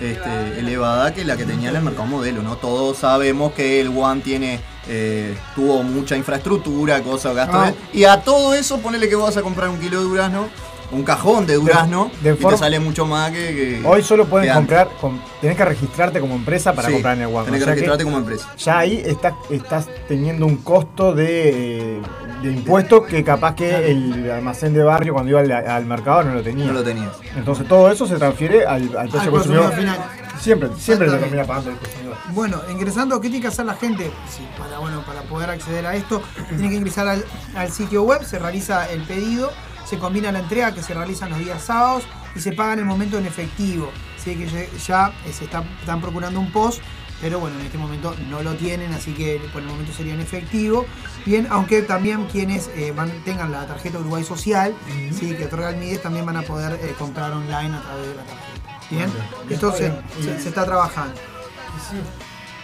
este, 0.00 0.58
elevada 0.58 1.14
que 1.14 1.24
la 1.24 1.36
que 1.36 1.44
tenía 1.44 1.70
en 1.70 1.76
el 1.76 1.82
mercado 1.82 2.06
modelo, 2.06 2.42
¿no? 2.42 2.56
Todos 2.56 2.98
sabemos 2.98 3.52
que 3.52 3.80
el 3.80 3.88
WAM 3.88 4.20
tiene, 4.20 4.60
eh, 4.88 5.36
tuvo 5.54 5.82
mucha 5.82 6.16
infraestructura, 6.16 7.02
cosas, 7.02 7.34
gastos. 7.34 7.56
Ah. 7.58 7.72
Y 7.92 8.04
a 8.04 8.20
todo 8.20 8.54
eso, 8.54 8.78
ponele 8.78 9.08
que 9.08 9.16
vas 9.16 9.36
a 9.36 9.42
comprar 9.42 9.68
un 9.68 9.78
kilo 9.78 9.98
de 9.98 10.04
durazno, 10.04 10.48
un 10.92 11.02
cajón 11.02 11.46
de 11.46 11.54
durazno, 11.54 12.10
de 12.22 12.30
y 12.32 12.34
te 12.36 12.40
forma- 12.42 12.58
sale 12.58 12.78
mucho 12.80 13.06
más 13.06 13.30
que. 13.32 13.38
que- 13.38 13.82
Hoy 13.84 14.02
solo 14.02 14.26
pueden 14.26 14.52
comprar, 14.54 14.88
con- 15.00 15.20
tenés 15.40 15.56
que 15.56 15.64
registrarte 15.64 16.20
como 16.20 16.34
empresa 16.34 16.72
para 16.74 16.88
Sí, 16.88 16.94
comprar 16.94 17.16
en 17.16 17.22
el 17.22 17.28
WAM. 17.28 17.44
tenés 17.46 17.58
O 17.60 17.60
que 17.60 17.64
sea 17.64 17.74
registrarte 17.74 18.04
como 18.04 18.18
empresa. 18.18 18.48
Ya 18.58 18.78
ahí 18.78 19.02
estás, 19.04 19.34
estás 19.50 19.88
teniendo 20.08 20.46
un 20.46 20.56
costo 20.58 21.12
de, 21.14 22.00
de 22.42 22.52
impuestos 22.52 23.04
que 23.06 23.24
capaz 23.24 23.54
que 23.54 23.90
el 23.90 24.30
almacén 24.30 24.72
de 24.74 24.82
barrio 24.84 25.12
cuando 25.14 25.30
iba 25.30 25.40
al, 25.40 25.50
al 25.52 25.84
mercado 25.86 26.22
no 26.24 26.34
lo 26.34 26.42
tenía. 26.42 26.66
No 26.66 26.72
lo 26.72 26.84
tenías. 26.84 27.12
Entonces 27.36 27.66
todo 27.66 27.90
eso 27.90 28.06
se 28.06 28.16
transfiere 28.16 28.64
al, 28.64 28.82
al 28.96 29.08
precio 29.08 29.20
Al 29.20 29.30
consumidor. 29.30 29.64
consumidor 29.66 29.96
Siempre, 30.40 30.68
siempre 30.76 31.08
lo 31.08 31.16
termina 31.18 31.44
pagando 31.44 31.70
el 31.70 31.76
consumidor. 31.78 32.16
Bueno, 32.32 32.60
ingresando, 32.70 33.20
¿qué 33.20 33.28
tiene 33.30 33.40
que 33.42 33.48
hacer 33.48 33.64
la 33.64 33.74
gente? 33.74 34.10
Sí, 34.28 34.46
para, 34.58 34.78
bueno, 34.78 35.02
para 35.06 35.22
poder 35.22 35.48
acceder 35.50 35.86
a 35.86 35.96
esto, 35.96 36.22
tiene 36.50 36.68
que 36.68 36.74
ingresar 36.76 37.08
al, 37.08 37.24
al 37.56 37.72
sitio 37.72 38.02
web, 38.02 38.22
se 38.22 38.38
realiza 38.38 38.88
el 38.90 39.00
pedido, 39.02 39.50
se 39.88 39.98
combina 39.98 40.32
la 40.32 40.40
entrega 40.40 40.74
que 40.74 40.82
se 40.82 40.92
realizan 40.94 41.30
los 41.30 41.38
días 41.38 41.62
sábados 41.62 42.04
y 42.34 42.40
se 42.40 42.52
paga 42.52 42.72
en 42.74 42.80
el 42.80 42.84
momento 42.84 43.16
en 43.18 43.26
efectivo. 43.26 43.90
Así 44.18 44.34
que 44.34 44.68
ya, 44.86 45.12
eh, 45.26 45.32
se 45.32 45.44
está- 45.44 45.64
están 45.80 46.00
procurando 46.00 46.40
un 46.40 46.50
post, 46.50 46.80
pero 47.20 47.38
bueno, 47.40 47.58
en 47.60 47.66
este 47.66 47.78
momento 47.78 48.14
no 48.28 48.42
lo 48.42 48.54
tienen, 48.56 48.92
así 48.92 49.12
que 49.14 49.40
por 49.52 49.62
el 49.62 49.68
momento 49.68 49.92
sería 49.92 50.14
en 50.14 50.20
efectivo. 50.20 50.84
Bien, 51.24 51.46
aunque 51.50 51.82
también 51.82 52.26
quienes 52.26 52.68
eh, 52.74 52.92
van, 52.94 53.10
tengan 53.24 53.52
la 53.52 53.66
tarjeta 53.66 53.98
Uruguay 54.00 54.24
Social, 54.24 54.74
sí, 55.18 55.34
que 55.34 55.44
otorga 55.46 55.70
el 55.70 55.76
MIDES, 55.76 56.02
también 56.02 56.26
van 56.26 56.36
a 56.36 56.42
poder 56.42 56.74
eh, 56.82 56.94
comprar 56.98 57.32
online 57.32 57.76
a 57.76 57.82
través 57.82 58.08
de 58.08 58.14
la 58.16 58.22
tarjeta. 58.24 58.80
Bien, 58.90 59.10
esto 59.48 59.72
se, 59.72 59.92
se- 60.22 60.40
se 60.40 60.48
está 60.48 60.64
trabajando. 60.64 61.14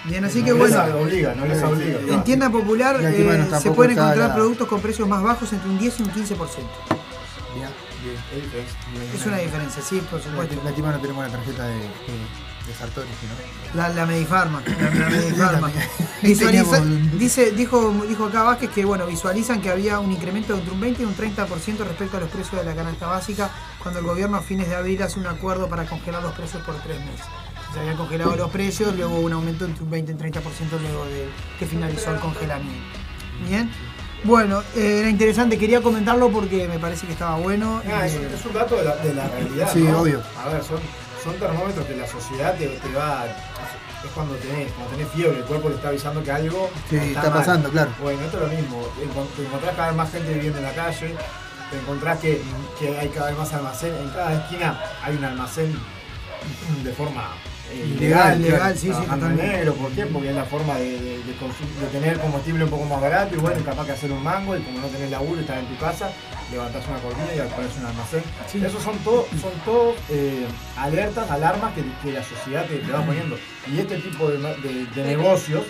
Bien, 0.05 0.25
así 0.25 0.43
que 0.43 0.51
No 0.51 0.57
bueno. 0.57 0.85
les 0.85 0.95
obliga, 0.95 1.35
no 1.35 1.47
les 1.47 1.63
obliga. 1.63 1.99
En 2.09 2.25
tienda 2.25 2.51
popular 2.51 2.97
eh, 3.01 3.47
se 3.61 3.71
pueden 3.71 3.97
encontrar 3.97 4.35
productos 4.35 4.67
con 4.67 4.81
precios 4.81 5.07
más 5.09 5.23
bajos 5.23 5.53
entre 5.53 5.71
un 5.71 5.79
10 5.79 6.01
y 6.01 6.03
un 6.03 6.11
15%. 6.11 6.37
Bien, 7.55 7.69
bien. 8.03 9.11
Es 9.15 9.27
una 9.27 9.39
diferencia, 9.39 9.83
sí, 9.83 10.01
por 10.11 10.23
supuesto. 10.23 10.57
La 10.65 10.71
encima 10.71 10.93
no 10.93 10.99
tenemos 10.99 11.25
la 11.25 11.31
tarjeta 11.31 11.67
de, 11.67 11.75
de, 11.77 12.75
Sartori, 12.79 13.09
sino. 13.21 13.33
La, 13.75 13.89
la 13.91 14.07
Medifarma. 14.07 14.63
La, 14.67 14.91
Medifarma. 15.11 15.71
Visualiza- 16.23 16.81
dice, 17.19 17.51
dijo, 17.53 17.93
dijo 18.09 18.27
acá 18.27 18.43
Vázquez 18.45 18.71
que 18.71 18.85
bueno, 18.85 19.07
visualizan 19.07 19.61
que 19.61 19.71
había 19.71 19.99
un 19.99 20.13
incremento 20.13 20.53
de 20.53 20.61
entre 20.61 20.75
un 20.75 20.81
20 20.81 21.03
y 21.03 21.05
un 21.07 21.17
30% 21.17 21.79
respecto 21.79 22.17
a 22.17 22.21
los 22.21 22.31
precios 22.31 22.61
de 22.61 22.65
la 22.65 22.75
canasta 22.75 23.07
básica 23.07 23.51
cuando 23.83 24.01
el 24.01 24.07
gobierno 24.07 24.37
a 24.37 24.43
fines 24.43 24.69
de 24.69 24.77
abril 24.77 25.03
hace 25.03 25.19
un 25.19 25.27
acuerdo 25.27 25.69
para 25.69 25.85
congelar 25.85 26.23
los 26.23 26.33
precios 26.35 26.63
por 26.63 26.77
tres 26.77 26.99
meses. 27.01 27.27
Se 27.73 27.81
habían 27.81 27.97
congelado 27.97 28.37
los 28.37 28.51
precios, 28.51 28.95
luego 28.97 29.15
hubo 29.17 29.27
un 29.27 29.33
aumento 29.33 29.65
entre 29.65 29.83
un 29.83 29.91
20 29.91 30.13
y 30.13 30.15
un 30.15 30.21
30% 30.21 30.35
luego 30.81 31.05
de 31.07 31.29
que 31.59 31.67
finalizó 31.67 32.13
el 32.15 32.21
congelamiento. 32.21 32.99
Bien. 33.49 33.71
Bueno, 34.25 34.63
eh, 34.77 34.99
era 35.01 35.09
interesante, 35.09 35.59
quería 35.59 35.81
comentarlo 35.81 36.31
porque 36.31 36.69
me 36.69 36.79
parece 36.79 37.07
que 37.07 37.13
estaba 37.13 37.37
bueno. 37.39 37.83
Ah, 37.93 38.07
es, 38.07 38.15
Eh, 38.15 38.31
es 38.35 38.45
un 38.47 38.53
dato 38.53 38.77
de 38.77 38.85
la, 38.85 38.97
de 38.97 39.15
la 39.15 39.29
realidad. 39.29 39.71
Sí, 39.73 39.81
¿no? 39.81 40.01
obvio. 40.01 40.23
A 40.45 40.49
ver, 40.49 40.63
son, 40.63 40.79
son 41.23 41.35
termómetros 41.39 41.85
que 41.87 41.97
la 41.97 42.07
sociedad 42.07 42.55
te, 42.57 42.67
te 42.69 42.93
va. 42.93 43.25
Es 44.05 44.11
cuando 44.15 44.35
tenés, 44.37 44.71
cuando 44.73 44.97
tenés 44.97 45.13
fiebre, 45.13 45.39
el 45.39 45.45
cuerpo 45.45 45.69
te 45.69 45.75
está 45.77 45.89
avisando 45.89 46.23
que 46.23 46.31
algo. 46.33 46.71
Sí, 46.91 46.97
está 46.97 47.33
pasando, 47.33 47.69
claro. 47.71 47.91
Bueno, 48.01 48.21
esto 48.23 48.37
es 48.39 48.43
lo 48.51 48.57
mismo. 48.61 48.87
Te 49.37 49.43
encontrás 49.45 49.75
cada 49.77 49.89
vez 49.89 49.97
más 49.97 50.11
gente 50.11 50.33
viviendo 50.35 50.59
en 50.59 50.65
la 50.65 50.73
calle. 50.75 51.15
te 51.71 51.79
encontrás 51.79 52.19
que, 52.19 52.43
que 52.79 52.99
hay 52.99 53.09
cada 53.09 53.29
vez 53.31 53.39
más 53.39 53.53
almacén, 53.55 53.95
en 53.95 54.11
cada 54.11 54.35
esquina 54.35 54.79
hay 55.03 55.17
un 55.17 55.25
almacén 55.25 55.75
de 56.85 56.93
forma 56.93 57.29
eh, 57.73 57.97
Legal, 57.99 58.41
ilegal, 58.41 58.43
legal, 58.43 58.79
sí, 58.79 58.89
sí, 58.89 59.03
totalmente. 59.03 59.73
¿por 59.73 59.91
qué? 59.93 60.07
Porque 60.07 60.29
es 60.31 60.35
la 60.37 60.45
forma 60.45 60.75
de, 60.77 60.91
de- 61.01 61.23
de 61.23 61.87
tener 61.93 62.19
combustible 62.21 62.65
un 62.65 62.71
poco 62.71 62.85
más 62.85 63.01
barato 63.01 63.35
y 63.35 63.39
bueno, 63.39 63.65
capaz 63.65 63.87
que 63.87 63.93
hacer 63.93 64.13
un 64.13 64.23
mango 64.23 64.57
y 64.57 64.61
como 64.63 64.79
no 64.81 64.87
tenés 64.89 65.11
laburo, 65.11 65.41
estás 65.41 65.59
en 65.59 65.67
tu 65.67 65.77
casa, 65.79 66.11
levantás 66.51 66.87
una 66.89 66.99
cortina 66.99 67.27
y 67.35 67.39
pones 67.55 67.77
un 67.81 67.87
almacén. 67.87 68.23
Esos 68.63 68.83
son 68.83 68.97
todos 68.99 69.27
son 69.41 69.53
todo, 69.65 69.95
eh, 70.11 70.47
alertas, 70.77 71.31
alarmas 71.31 71.73
que, 71.75 71.83
que 72.03 72.13
la 72.13 72.23
sociedad 72.23 72.67
te, 72.67 72.77
te 72.79 72.93
va 72.93 73.05
poniendo. 73.05 73.37
Y 73.67 73.79
este 73.81 73.97
tipo 73.99 74.29
de, 74.29 74.39
de- 74.39 74.87
negocios 75.05 75.65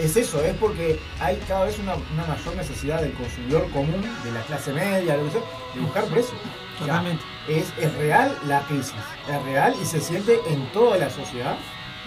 es 0.00 0.16
eso, 0.16 0.42
es 0.42 0.54
porque 0.56 0.98
hay 1.20 1.36
cada 1.48 1.64
vez 1.66 1.78
una, 1.78 1.94
una 1.94 2.26
mayor 2.26 2.56
necesidad 2.56 3.00
del 3.00 3.12
consumidor 3.12 3.68
común, 3.70 4.02
de 4.24 4.32
la 4.32 4.40
clase 4.42 4.72
media, 4.72 5.16
lo 5.16 5.24
que 5.26 5.30
sea, 5.32 5.40
de 5.74 5.80
buscar 5.80 6.04
precios. 6.04 6.36
Totalmente. 6.78 7.22
Es, 7.48 7.66
es 7.78 7.94
real 7.96 8.36
la 8.46 8.60
crisis, 8.62 8.94
es 9.28 9.42
real 9.44 9.74
y 9.80 9.84
se 9.84 10.00
siente 10.00 10.40
en 10.48 10.66
toda 10.72 10.96
la 10.96 11.10
sociedad. 11.10 11.56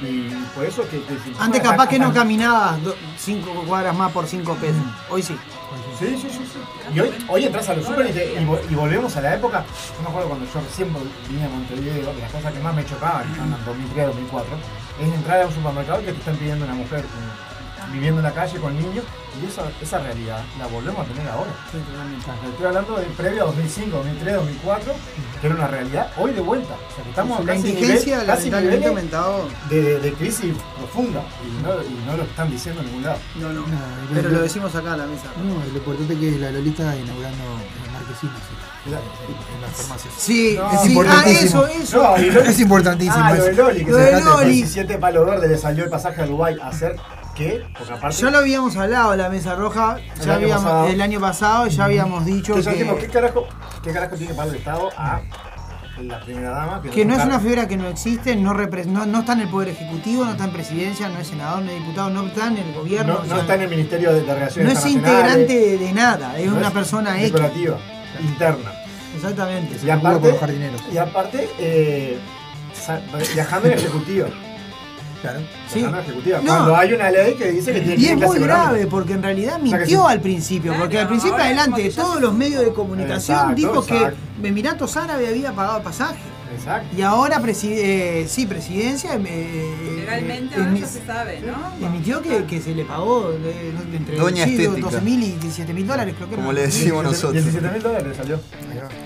Y 0.01 0.29
por 0.55 0.63
eso 0.65 0.87
que... 0.89 1.01
Antes 1.39 1.59
acá- 1.61 1.71
capaz 1.71 1.87
que 1.87 1.97
no 1.97 2.13
caminabas 2.13 2.83
do- 2.83 2.95
cinco 3.17 3.51
cuadras 3.67 3.95
más 3.95 4.11
por 4.11 4.27
cinco 4.27 4.53
pesos. 4.55 4.81
Hoy 5.09 5.23
sí. 5.23 5.35
Sí, 5.99 6.15
sí, 6.21 6.29
sí, 6.29 6.37
sí. 6.53 6.59
Y 6.93 6.99
hoy, 6.99 7.11
hoy 7.27 7.45
entras 7.45 7.67
a 7.69 7.73
los 7.75 7.85
super 7.85 8.05
y, 8.07 8.13
te- 8.13 8.45
volvemos 8.75 9.15
a 9.17 9.21
la 9.21 9.33
época. 9.35 9.65
Yo 9.95 10.01
me 10.03 10.09
acuerdo 10.09 10.29
cuando 10.29 10.45
yo 10.45 10.61
recién 10.61 10.89
vine 11.29 11.45
a 11.45 11.49
Montevideo, 11.49 12.13
de 12.13 12.21
las 12.21 12.31
cosas 12.31 12.53
que 12.53 12.59
más 12.59 12.75
me 12.75 12.85
chocaban, 12.85 13.23
en 13.33 13.65
2003, 13.65 14.05
2004, 14.07 14.55
es 15.01 15.13
entrar 15.13 15.41
a 15.41 15.47
un 15.47 15.53
supermercado 15.53 16.01
y 16.01 16.05
que 16.05 16.11
te 16.13 16.19
están 16.19 16.35
pidiendo 16.37 16.65
una 16.65 16.75
mujer 16.75 16.99
eh, 16.99 17.05
viviendo 17.91 18.19
en 18.19 18.23
la 18.25 18.33
calle 18.33 18.57
con 18.59 18.75
niños. 18.75 19.03
Y 19.41 19.45
esa, 19.45 19.61
esa 19.79 19.99
realidad 19.99 20.41
la 20.57 20.65
volvemos 20.65 20.99
a 21.01 21.03
tener 21.13 21.27
ahora. 21.29 21.51
O 21.51 21.71
sea, 21.71 22.49
Estoy 22.49 22.65
hablando 22.65 22.95
de 22.95 23.05
previo 23.05 23.43
a 23.43 23.45
2005, 23.47 23.97
2003, 23.97 24.33
2004, 24.35 24.93
que 25.39 25.45
era 25.47 25.55
una 25.55 25.67
realidad. 25.67 26.11
Hoy 26.17 26.31
de 26.33 26.41
vuelta. 26.41 26.73
O 26.73 26.95
sea, 26.95 27.03
que 27.03 27.09
estamos 27.11 27.45
La 27.45 27.53
casi 27.53 27.69
indigencia 27.69 28.15
nivel- 28.17 28.25
casi 28.25 28.49
lamentablemente 28.49 28.87
ha 28.87 28.89
niveles 28.89 29.13
aumentado. 29.13 29.49
de, 29.69 29.81
de- 29.83 29.99
de 29.99 30.13
crisis 30.13 30.55
profunda. 30.77 31.21
Y 31.45 31.61
no, 31.63 31.69
y 31.83 32.05
no 32.07 32.17
lo 32.17 32.23
están 32.23 32.49
diciendo 32.49 32.81
en 32.81 32.87
ningún 32.87 33.03
lado. 33.03 33.19
No, 33.35 33.49
no. 33.53 33.61
No, 33.61 33.67
Pero 34.13 34.29
lo- 34.29 34.35
lo 34.37 34.41
decimos 34.41 34.73
acá 34.73 34.93
en 34.93 34.97
la 34.97 35.05
mesa. 35.05 35.25
No, 35.37 35.53
lo 35.71 35.77
importante 35.77 36.13
es 36.13 36.19
que 36.19 36.31
la 36.39 36.51
Lolita 36.51 36.95
inaugurando 36.95 37.43
en 37.85 37.93
Marquesinos. 37.93 38.41
En 38.87 38.91
las 39.61 39.71
farmacias. 39.71 40.13
Sí, 40.17 40.55
No, 40.57 40.71
es 40.71 40.81
sí, 40.81 40.87
importantísimo. 40.93 41.61
ah, 41.61 41.69
eso, 41.71 41.83
eso. 41.83 42.03
No, 42.03 42.17
y 42.23 42.29
Loli- 42.31 42.47
Es 42.49 42.59
importantísimo. 42.59 43.15
Ah, 43.23 43.33
lo 43.35 43.43
de 43.43 43.51
eso. 43.51 43.61
Loli, 43.63 43.85
que 43.85 43.91
Lo 43.91 43.97
se 43.97 44.03
de 44.03 44.21
Loli. 44.23 44.51
17 44.53 44.97
palo 44.97 45.25
verde 45.25 45.47
le 45.49 45.57
salió 45.57 45.83
el 45.83 45.89
pasaje 45.89 46.21
a 46.21 46.25
Dubái 46.25 46.55
a 46.59 46.69
hacer 46.69 46.95
qué? 47.37 47.63
Porque 47.77 47.93
aparte. 47.93 48.17
Ya 48.21 48.31
lo 48.31 48.37
habíamos 48.39 48.75
hablado 48.75 49.13
en 49.13 49.19
la 49.19 49.29
mesa 49.29 49.55
roja, 49.55 49.97
El 49.99 50.21
ya 50.25 50.33
año 50.33 50.33
habíamos, 50.43 50.63
pasado. 50.63 50.87
el 50.87 51.01
año 51.01 51.19
pasado 51.19 51.67
ya 51.67 51.85
habíamos 51.85 52.25
dicho 52.25 52.55
que 52.55 52.61
¿qué 52.99 53.07
carajo, 53.07 53.47
¿qué 53.83 53.91
carajo 53.91 54.15
tiene 54.15 54.31
que 54.31 54.37
pagar 54.37 54.53
el 54.53 54.59
Estado 54.59 54.89
a 54.97 55.21
la 56.01 56.19
primera 56.21 56.49
dama? 56.51 56.81
que 56.81 57.05
no 57.05 57.15
es 57.15 57.23
una 57.25 57.39
figura 57.39 57.67
que 57.67 57.77
no 57.77 57.87
existe, 57.87 58.35
no, 58.35 58.53
repre- 58.53 58.85
no, 58.85 59.05
no 59.05 59.19
está 59.19 59.33
en 59.33 59.41
el 59.41 59.47
Poder 59.49 59.69
Ejecutivo, 59.69 60.25
no 60.25 60.31
está 60.31 60.45
en 60.45 60.51
Presidencia, 60.51 61.09
no 61.09 61.19
es 61.19 61.27
senador, 61.27 61.61
no 61.63 61.71
es 61.71 61.79
diputado, 61.79 62.09
no 62.09 62.27
está 62.27 62.47
en 62.47 62.57
el 62.57 62.73
gobierno. 62.73 63.13
No, 63.13 63.19
o 63.19 63.23
no 63.23 63.29
sea, 63.29 63.39
está 63.39 63.55
en 63.55 63.61
el 63.61 63.69
Ministerio 63.69 64.13
de, 64.13 64.21
de 64.21 64.27
no 64.27 64.33
Relaciones 64.33 64.77
es 64.79 64.85
Internacionales. 64.85 65.49
integrante 65.49 65.85
de 65.85 65.93
nada, 65.93 66.37
es 66.39 66.51
no 66.51 66.57
una 66.57 66.71
persona 66.71 67.17
X. 67.21 67.31
decorativa, 67.33 67.77
interna. 68.21 68.71
Exactamente. 69.15 69.77
Y 69.85 69.89
aparte, 69.89 70.19
por 70.19 70.29
los 70.31 70.39
jardineros. 70.39 70.81
y 70.93 70.97
aparte 70.97 71.49
eh, 71.59 72.19
viajando 73.33 73.67
en 73.67 73.73
ejecutiva. 73.73 74.27
Claro. 75.21 75.39
Sí. 75.71 75.79
Ejecutiva. 75.83 76.37
No. 76.39 76.45
Cuando 76.47 76.75
hay 76.75 76.93
una 76.93 77.09
ley 77.11 77.33
que 77.35 77.51
dice 77.51 77.73
que 77.73 77.79
tiene 77.81 77.95
que 77.95 78.01
Y 78.01 78.05
es 78.07 78.17
muy 78.17 78.39
grave 78.39 78.87
porque 78.87 79.13
en 79.13 79.23
realidad 79.23 79.55
O 79.61 79.67
sea 79.67 79.77
que 79.77 79.77
mintió 79.85 80.01
sí. 80.01 80.05
al 80.13 80.21
principio, 80.21 80.73
porque 80.77 80.99
al 80.99 81.07
principio 81.07 81.35
adelante 81.37 81.83
de 81.83 81.89
todos 81.91 82.21
los 82.21 82.33
medios 82.33 82.61
de 82.63 82.71
comunicación 82.73 83.37
Exacto, 83.37 83.55
dijo 83.55 83.83
exacto. 83.83 84.17
que 84.41 84.47
Emiratos 84.47 84.95
Árabes 84.97 85.29
había 85.29 85.51
pagado 85.53 85.81
pasaje. 85.81 86.19
Exacto. 86.55 86.95
Y 86.97 87.01
ahora, 87.01 87.39
presi- 87.41 87.75
eh, 87.77 88.25
sí, 88.27 88.45
presidencia. 88.45 89.15
eh, 89.15 89.21
eh, 89.27 89.95
Legalmente 89.99 90.55
eh, 90.55 90.63
ahora 90.63 90.77
ya 90.79 90.87
se 90.87 91.05
sabe, 91.05 91.41
¿no? 91.41 91.85
Emitió 91.87 92.21
que, 92.21 92.45
que 92.45 92.61
se 92.61 92.73
le 92.73 92.85
pagó 92.85 93.31
de, 93.31 93.73
de 93.91 93.97
entre 93.97 94.15
Doña 94.17 94.45
sí, 94.45 94.51
estética. 94.55 94.89
12 94.89 95.01
mil 95.01 95.23
y 95.23 95.31
17 95.33 95.73
mil 95.73 95.85
dólares, 95.85 96.13
creo 96.17 96.29
que 96.29 96.35
Como 96.35 96.51
era. 96.51 96.61
le 96.61 96.65
decimos 96.67 97.03
nosotros. 97.03 97.33
17 97.43 97.69
mil 97.73 97.81
dólares 97.83 98.15
salió. 98.15 98.39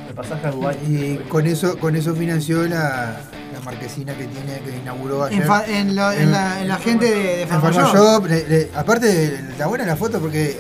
El 0.08 0.14
pasaje 0.14 0.48
a 0.48 0.52
Dubái. 0.52 0.78
Y 0.88 1.16
con 1.30 1.48
eso, 1.48 1.78
con 1.80 1.96
eso 1.96 2.14
financió 2.16 2.68
la 2.68 3.18
marquesina 3.64 4.14
que 4.14 4.26
tiene, 4.26 4.60
que 4.62 4.78
inauguró 4.78 5.24
ayer. 5.26 5.42
En, 5.42 5.48
fa- 5.48 5.66
en, 5.66 5.96
lo- 5.96 6.12
en 6.12 6.32
la, 6.32 6.62
en 6.62 6.68
la 6.68 6.78
gente 6.78 7.06
de, 7.10 7.38
de 7.38 7.48
Farmashop. 7.48 8.28
Aparte, 8.76 9.36
está 9.52 9.68
buena 9.68 9.86
la 9.86 9.96
foto 9.96 10.20
porque 10.20 10.60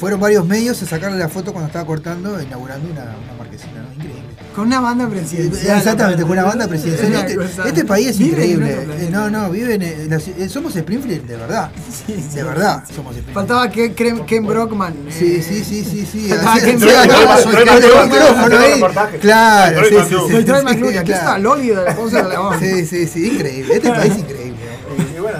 fueron 0.00 0.18
varios 0.18 0.46
medios 0.46 0.82
a 0.82 0.86
sacarle 0.86 1.18
la 1.18 1.28
foto 1.28 1.52
cuando 1.52 1.66
estaba 1.68 1.84
cortando, 1.86 2.40
inaugurando 2.42 2.90
una, 2.90 3.02
una 3.02 3.34
marquesina, 3.38 3.82
¿no? 3.82 3.92
Increíble. 3.94 4.20
Con 4.56 4.66
una 4.66 4.80
banda 4.80 5.06
presidencial. 5.06 5.78
Exactamente, 5.78 6.22
con 6.22 6.32
una 6.32 6.42
banda 6.42 6.64
Es 6.64 6.70
presidencial. 6.70 7.30
Este, 7.40 7.68
este 7.68 7.84
país 7.84 8.08
es 8.08 8.20
en 8.20 8.26
increíble. 8.26 8.72
Eh, 8.98 9.08
No, 9.12 9.30
no, 9.30 9.48
viven. 9.50 9.80
eh, 9.82 10.06
la 10.08 10.16
ci- 10.16 10.34
eh, 10.38 10.48
somos 10.48 10.74
Springfield, 10.74 11.26
de 11.26 11.36
verdad. 11.36 11.70
De 12.34 12.42
verdad, 12.42 12.82
somos 12.86 13.12
Springfield. 13.14 13.34
Faltaba 13.34 13.70
que 13.70 13.92
Ken, 13.92 14.24
Ken 14.26 14.44
Brockman. 14.46 14.94
Sí, 15.10 15.36
eh, 15.36 15.42
sí, 15.46 15.62
sí, 15.62 15.84
sí, 15.84 16.04
sí. 16.10 16.28
Ken 16.64 16.80
sí, 16.80 16.86
Brockman. 16.86 17.38
sí, 17.38 17.48
Ken. 19.10 19.20
Claro, 19.20 19.80
sí, 19.84 19.94
sí, 20.08 20.14
sí. 20.26 20.32
Soy 20.32 20.44
Troy 20.44 20.58
sí, 20.60 20.64
McClure, 20.64 20.98
aquí 20.98 21.06
claro. 21.12 21.20
está 21.26 21.38
Loli 21.38 21.68
de 21.68 21.74
la 21.84 21.94
Ponce 21.96 22.16
de 22.22 22.28
León. 22.28 22.56
Sí, 22.58 22.86
sí, 22.86 23.06
sí, 23.06 23.26
increíble. 23.34 23.74
Este 23.76 23.90
país 23.90 24.12
es 24.12 24.18
increíble. 24.18 24.58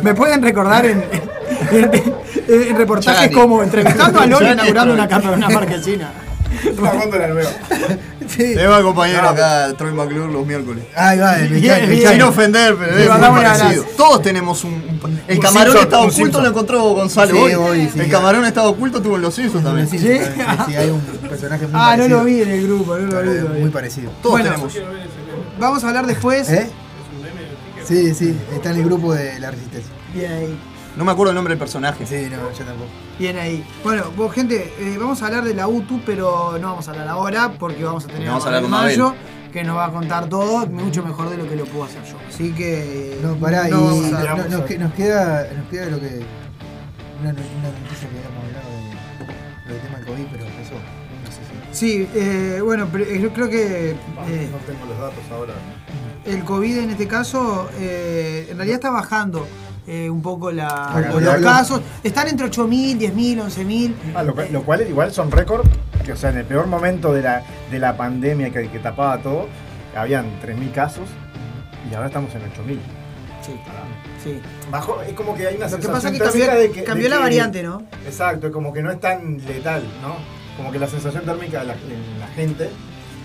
Me 0.02 0.14
pueden 0.14 0.40
recordar 0.42 0.86
en, 0.86 1.02
en, 2.54 2.62
en- 2.62 2.68
en 2.68 2.76
reportajes 2.76 3.20
Chani. 3.22 3.34
como 3.34 3.62
entrevistando 3.62 4.20
a 4.20 4.26
Loli 4.26 4.50
inaugurando 4.50 4.94
una, 4.94 5.08
capa- 5.08 5.30
una 5.30 5.48
marquesina. 5.48 6.12
una 6.78 6.92
góndola 6.92 7.28
nueva. 7.28 7.50
Sí. 8.28 8.54
Acá, 8.58 9.72
Troy 9.76 9.92
McClure, 9.92 10.32
los 10.32 10.46
miércoles. 10.46 10.84
Ahí 10.96 11.18
va, 11.18 11.38
el. 11.38 12.08
Sin 12.08 12.22
ofender, 12.22 12.76
pero 12.76 12.96
es 12.96 13.08
muy 13.30 13.42
parecido. 13.42 13.84
Todos 13.96 14.22
tenemos 14.22 14.64
un. 14.64 14.72
un- 14.74 15.20
el 15.26 15.36
Un 15.36 15.42
camarón 15.42 15.72
Simpson, 15.72 15.82
estaba 15.84 16.02
un 16.02 16.08
oculto, 16.10 16.24
Simpson. 16.24 16.42
lo 16.42 16.48
encontró 16.50 16.82
Gonzalo 16.94 17.34
Sí, 17.34 17.38
hoy. 17.40 17.54
hoy, 17.54 17.90
sí. 17.92 18.00
el 18.00 18.10
camarón 18.10 18.44
estaba 18.44 18.68
oculto, 18.68 19.00
tuvo 19.02 19.16
en 19.16 19.22
los 19.22 19.34
Simpsons 19.34 19.64
también. 19.64 19.88
Sí, 19.88 19.98
sí, 19.98 20.10
hay 20.76 20.90
un 20.90 21.00
personaje 21.28 21.66
muy 21.66 21.74
Ah, 21.74 21.96
no 21.96 22.02
parecido. 22.04 22.18
lo 22.18 22.24
vi 22.24 22.42
en 22.42 22.50
el 22.50 22.66
grupo, 22.66 22.96
no 22.98 23.22
lo 23.22 23.22
vi. 23.22 23.38
Eh, 23.38 23.42
no. 23.48 23.54
Muy 23.60 23.70
parecido. 23.70 24.10
Todos 24.22 24.32
Bueno. 24.40 24.50
tenemos. 24.50 24.74
Vamos 25.58 25.84
a 25.84 25.88
hablar 25.88 26.06
después. 26.06 26.48
¿Eh? 26.50 26.70
Sí, 27.86 28.14
sí, 28.14 28.36
está 28.54 28.70
en 28.70 28.76
el 28.76 28.84
grupo 28.84 29.12
de 29.14 29.38
la 29.40 29.50
resistencia. 29.50 29.90
Bien 30.14 30.32
ahí. 30.32 30.58
No 30.96 31.04
me 31.04 31.12
acuerdo 31.12 31.30
el 31.30 31.36
nombre 31.36 31.52
del 31.52 31.58
personaje. 31.58 32.04
Sí, 32.06 32.28
no, 32.30 32.50
yo 32.52 32.64
tampoco. 32.64 32.90
Bien 33.18 33.38
ahí. 33.38 33.64
Bueno, 33.84 34.04
vos, 34.16 34.32
gente, 34.34 34.72
eh, 34.78 34.96
vamos 34.98 35.22
a 35.22 35.26
hablar 35.26 35.44
de 35.44 35.54
la 35.54 35.68
UTU, 35.68 36.00
pero 36.04 36.58
no 36.60 36.68
vamos 36.70 36.88
a 36.88 36.90
hablar 36.90 37.08
ahora 37.08 37.52
porque 37.58 37.84
vamos 37.84 38.04
a 38.04 38.08
tener 38.08 38.26
Vamos 38.28 38.44
a 38.44 38.46
hablar 38.48 38.62
con 38.62 38.70
Mayo 38.70 39.14
que 39.52 39.64
nos 39.64 39.76
va 39.76 39.86
a 39.86 39.90
contar 39.92 40.28
todo 40.28 40.66
mucho 40.66 41.02
mejor 41.04 41.28
de 41.30 41.36
lo 41.36 41.48
que 41.48 41.56
lo 41.56 41.64
puedo 41.64 41.84
hacer 41.84 42.02
yo. 42.04 42.16
Así 42.28 42.52
que. 42.52 43.18
No, 43.22 43.34
pará, 43.36 43.68
y 43.68 43.72
no 43.72 43.84
vamos 43.84 44.12
a- 44.12 44.36
no- 44.36 44.48
nos, 44.48 44.62
que- 44.62 44.78
nos 44.78 44.92
queda, 44.94 45.48
nos 45.56 45.68
queda 45.68 45.86
lo 45.90 46.00
que. 46.00 46.06
Una, 47.20 47.32
no- 47.32 47.40
una 47.58 47.68
noticia 47.80 48.08
que 48.08 48.18
habíamos 48.18 48.44
hablado 48.44 48.70
de, 49.66 49.72
del 49.72 49.82
tema 49.82 49.96
del 49.98 50.06
COVID, 50.06 50.24
pero 50.32 50.44
eso. 50.44 50.74
No 51.24 51.30
sé 51.32 51.40
si. 51.72 51.78
Sí, 51.78 52.08
eh, 52.14 52.60
bueno, 52.64 52.88
pero 52.90 53.04
eh, 53.04 53.20
yo 53.20 53.32
creo 53.32 53.48
que. 53.48 53.90
eh, 53.90 54.48
No 54.52 54.58
tengo 54.58 54.86
los 54.86 54.98
datos 54.98 55.24
ahora. 55.32 55.54
el 56.24 56.44
COVID 56.44 56.78
en 56.78 56.90
este 56.90 57.06
caso 57.08 57.68
eh, 57.78 58.48
en 58.50 58.56
realidad 58.56 58.76
está 58.76 58.90
bajando 58.90 59.46
eh, 59.92 60.08
un 60.08 60.22
poco 60.22 60.52
la, 60.52 60.68
Ah, 60.68 61.00
los 61.00 61.20
lo- 61.22 61.36
lo- 61.36 61.42
casos. 61.42 61.80
Están 62.04 62.28
entre 62.28 62.46
8.000, 62.46 62.96
10.000, 62.98 63.40
11.000. 63.42 63.94
Ah, 64.14 64.22
lo, 64.22 64.34
lo 64.52 64.62
cual 64.62 64.86
igual 64.88 65.12
son 65.12 65.30
récord, 65.32 65.66
que 66.04 66.12
o 66.12 66.16
sea, 66.16 66.30
en 66.30 66.38
el 66.38 66.44
peor 66.44 66.66
momento 66.68 67.12
de 67.12 67.22
la, 67.22 67.42
de 67.70 67.78
la 67.80 67.96
pandemia 67.96 68.50
que, 68.50 68.68
que 68.68 68.78
tapaba 68.78 69.18
todo, 69.18 69.48
habían 69.96 70.26
3.000 70.40 70.72
casos 70.72 71.08
y 71.90 71.94
ahora 71.94 72.06
estamos 72.06 72.32
en 72.36 72.42
8.000. 72.42 72.78
Sí, 73.44 73.52
sí. 74.22 74.40
Bajo, 74.70 75.00
es 75.02 75.12
como 75.14 75.34
que 75.34 75.48
hay 75.48 75.56
una 75.56 75.66
Lo 75.66 75.76
que 75.76 75.82
sensación 75.82 75.92
pasa 75.92 76.08
es 76.08 76.12
que 76.12 76.18
térmica 76.20 76.46
cambió, 76.46 76.60
de 76.60 76.70
que- 76.70 76.84
cambió 76.84 77.04
de 77.04 77.10
la 77.10 77.18
variante, 77.18 77.62
¿no? 77.64 77.82
Exacto, 78.06 78.46
es 78.46 78.52
como 78.52 78.72
que 78.72 78.82
no 78.82 78.92
es 78.92 79.00
tan 79.00 79.38
letal, 79.44 79.82
¿no? 80.02 80.14
Como 80.56 80.70
que 80.70 80.78
la 80.78 80.86
sensación 80.86 81.24
térmica 81.24 81.60
de 81.60 81.66
la 81.66 81.74
gente 82.36 82.70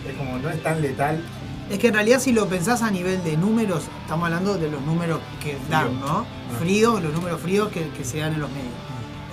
es 0.09 0.15
como 0.17 0.39
no 0.39 0.49
es 0.49 0.63
tan 0.63 0.81
letal. 0.81 1.21
Es 1.69 1.79
que 1.79 1.87
en 1.87 1.95
realidad 1.95 2.19
si 2.19 2.31
lo 2.31 2.47
pensás 2.47 2.81
a 2.83 2.91
nivel 2.91 3.23
de 3.23 3.35
números, 3.37 3.83
estamos 4.03 4.25
hablando 4.25 4.55
de 4.55 4.69
los 4.69 4.81
números 4.83 5.19
que 5.43 5.57
dan, 5.69 5.99
¿no? 5.99 6.25
Fríos, 6.59 7.01
los 7.01 7.13
números 7.13 7.41
fríos 7.41 7.69
que, 7.69 7.89
que 7.89 8.03
se 8.03 8.19
dan 8.19 8.33
en 8.33 8.39
los 8.41 8.49
medios. 8.49 8.73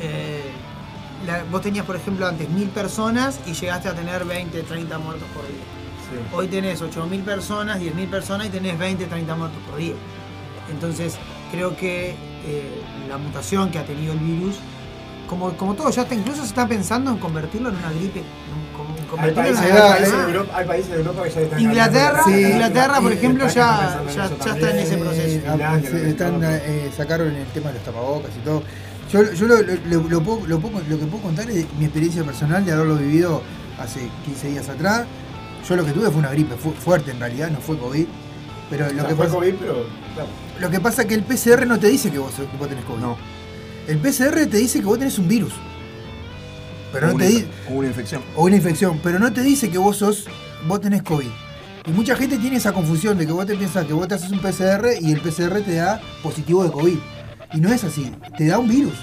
Eh, 0.00 0.42
la- 1.26 1.44
vos 1.50 1.60
tenías, 1.60 1.84
por 1.86 1.96
ejemplo, 1.96 2.26
antes 2.26 2.48
mil 2.48 2.68
personas 2.68 3.38
y 3.46 3.52
llegaste 3.52 3.88
a 3.88 3.94
tener 3.94 4.24
20, 4.24 4.62
30 4.62 4.98
muertos 4.98 5.28
por 5.34 5.42
día. 5.46 5.62
Sí. 6.10 6.18
Hoy 6.34 6.48
tenés 6.48 6.82
8.000 6.82 7.22
personas, 7.22 7.78
10.000 7.80 8.08
personas 8.08 8.46
y 8.48 8.50
tenés 8.50 8.78
20, 8.78 9.06
30 9.06 9.34
muertos 9.36 9.58
por 9.68 9.78
día. 9.78 9.94
Entonces, 10.70 11.16
creo 11.50 11.76
que 11.76 12.10
eh, 12.44 12.82
la 13.08 13.18
mutación 13.18 13.70
que 13.70 13.78
ha 13.78 13.84
tenido 13.84 14.12
el 14.12 14.18
virus, 14.18 14.56
como, 15.28 15.52
como 15.56 15.74
todo, 15.74 15.90
ya 15.90 16.02
hasta 16.02 16.14
incluso 16.14 16.42
se 16.42 16.48
está 16.48 16.66
pensando 16.66 17.10
en 17.10 17.18
convertirlo 17.18 17.68
en 17.70 17.76
una 17.76 17.90
gripe. 17.92 18.22
En- 19.12 19.18
en 19.18 19.24
Hay 19.24 19.28
en 19.28 19.34
países, 19.34 19.60
hay 19.64 19.72
países 19.72 20.12
de 20.12 20.32
Europa, 20.32 20.52
hay 20.58 20.66
países 20.66 20.90
de 20.90 20.96
Europa 20.96 21.22
que 21.24 21.30
ya 21.30 21.40
están 21.40 21.60
Inglaterra, 21.60 22.22
la- 22.26 22.40
Inglaterra, 22.40 23.00
por 23.00 23.12
ejemplo, 23.12 23.48
ya, 23.48 24.00
en 24.08 24.14
ya, 24.14 24.24
está 24.26 24.70
en 24.70 24.78
ese 24.78 24.96
proceso. 24.98 25.22
Eh, 25.26 25.40
Finlandia, 25.40 26.08
están, 26.08 26.40
eh, 26.44 26.90
sacaron 26.96 27.28
el 27.34 27.46
tema 27.48 27.68
de 27.68 27.74
los 27.74 27.84
tapabocas 27.84 28.30
y 28.36 28.44
todo. 28.44 28.62
Yo, 29.12 29.32
yo 29.32 29.46
lo, 29.46 29.56
lo- 29.62 29.74
lo- 30.02 30.08
lo 30.08 30.22
puedo- 30.22 30.46
lo 30.46 30.58
puedo- 30.60 30.80
lo 30.88 30.98
que 30.98 31.04
puedo 31.06 31.22
contar 31.22 31.50
es 31.50 31.66
mi 31.78 31.84
experiencia 31.84 32.24
personal 32.24 32.64
de 32.64 32.72
haberlo 32.72 32.96
vivido 32.96 33.42
hace 33.78 34.08
15 34.24 34.48
días 34.48 34.68
atrás. 34.68 35.04
Yo 35.68 35.76
lo 35.76 35.84
que 35.84 35.92
tuve 35.92 36.06
fue 36.08 36.16
una 36.18 36.30
gripe 36.30 36.56
fu- 36.56 36.72
fuerte 36.72 37.10
en 37.10 37.20
realidad, 37.20 37.50
no 37.50 37.60
fue 37.60 37.78
COVID. 37.78 38.06
Pero 38.70 38.86
lo 38.86 38.90
O 38.90 38.94
sea, 38.94 39.08
que 39.08 39.14
fue 39.14 39.26
pasa, 39.26 39.36
COVID, 39.36 39.54
pero. 39.60 39.86
claro. 40.14 40.28
lo 40.60 40.70
que 40.70 40.80
pasa 40.80 41.02
es 41.02 41.08
que 41.08 41.14
el 41.14 41.22
PCR 41.24 41.66
no 41.66 41.78
te 41.78 41.88
dice 41.88 42.10
que 42.10 42.18
vos, 42.18 42.32
que 42.34 42.56
vos 42.58 42.68
tenés 42.68 42.84
COVID. 42.86 43.00
No. 43.00 43.16
El 43.86 43.98
PCR 43.98 44.46
te 44.46 44.56
dice 44.56 44.78
que 44.80 44.86
vos 44.86 44.98
tenés 44.98 45.18
un 45.18 45.28
virus. 45.28 45.52
Pero 46.93 47.09
no 47.09 47.14
una, 47.14 47.24
te 47.24 47.30
dice. 47.30 47.47
o 47.70 47.74
una 47.74 47.88
infección. 47.88 48.22
o 48.36 48.45
una 48.45 48.57
infección, 48.57 49.01
pero 49.03 49.18
no 49.18 49.32
te 49.32 49.43
dice 49.43 49.70
que 49.70 49.78
vos 49.78 49.97
sos, 49.97 50.26
vos 50.66 50.80
tenés 50.80 51.03
COVID. 51.03 51.28
Y 51.86 51.90
mucha 51.90 52.14
gente 52.14 52.38
tiene 52.38 52.57
esa 52.59 52.72
confusión 52.72 53.18
de 53.18 53.26
que 53.26 53.32
vos 53.32 53.45
te 53.47 53.57
piensas 53.57 53.86
que 53.86 53.93
vos 53.93 54.07
te 54.07 54.14
haces 54.14 54.30
un 54.30 54.38
PCR 54.38 54.86
y 55.01 55.11
el 55.12 55.20
PCR 55.20 55.61
te 55.62 55.74
da 55.76 56.01
positivo 56.22 56.62
de 56.64 56.70
COVID. 56.70 56.97
Y 57.55 57.61
no 57.61 57.72
es 57.72 57.82
así, 57.84 58.12
te 58.38 58.47
da 58.47 58.59
un 58.59 58.68
virus. 58.68 58.95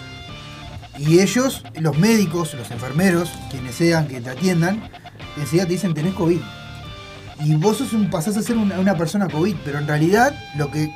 Y 0.97 1.19
ellos, 1.19 1.63
los 1.79 1.97
médicos, 1.97 2.53
los 2.55 2.71
enfermeros, 2.71 3.29
quienes 3.51 3.75
sean 3.75 4.07
que 4.07 4.21
te 4.21 4.29
atiendan, 4.29 4.89
enseguida 5.37 5.65
te 5.65 5.73
dicen 5.73 5.93
tenés 5.93 6.13
COVID. 6.13 6.39
Y 7.45 7.55
vos 7.55 7.77
sos 7.77 7.93
un, 7.93 8.09
pasás 8.09 8.35
a 8.37 8.41
ser 8.41 8.57
una, 8.57 8.79
una 8.79 8.95
persona 8.97 9.27
COVID, 9.27 9.55
pero 9.63 9.79
en 9.79 9.87
realidad 9.87 10.33
lo 10.57 10.69
que 10.71 10.93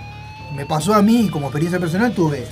me 0.55 0.65
pasó 0.65 0.93
a 0.93 1.01
mí 1.01 1.29
como 1.29 1.47
experiencia 1.47 1.79
personal, 1.79 2.13
tuve 2.13 2.45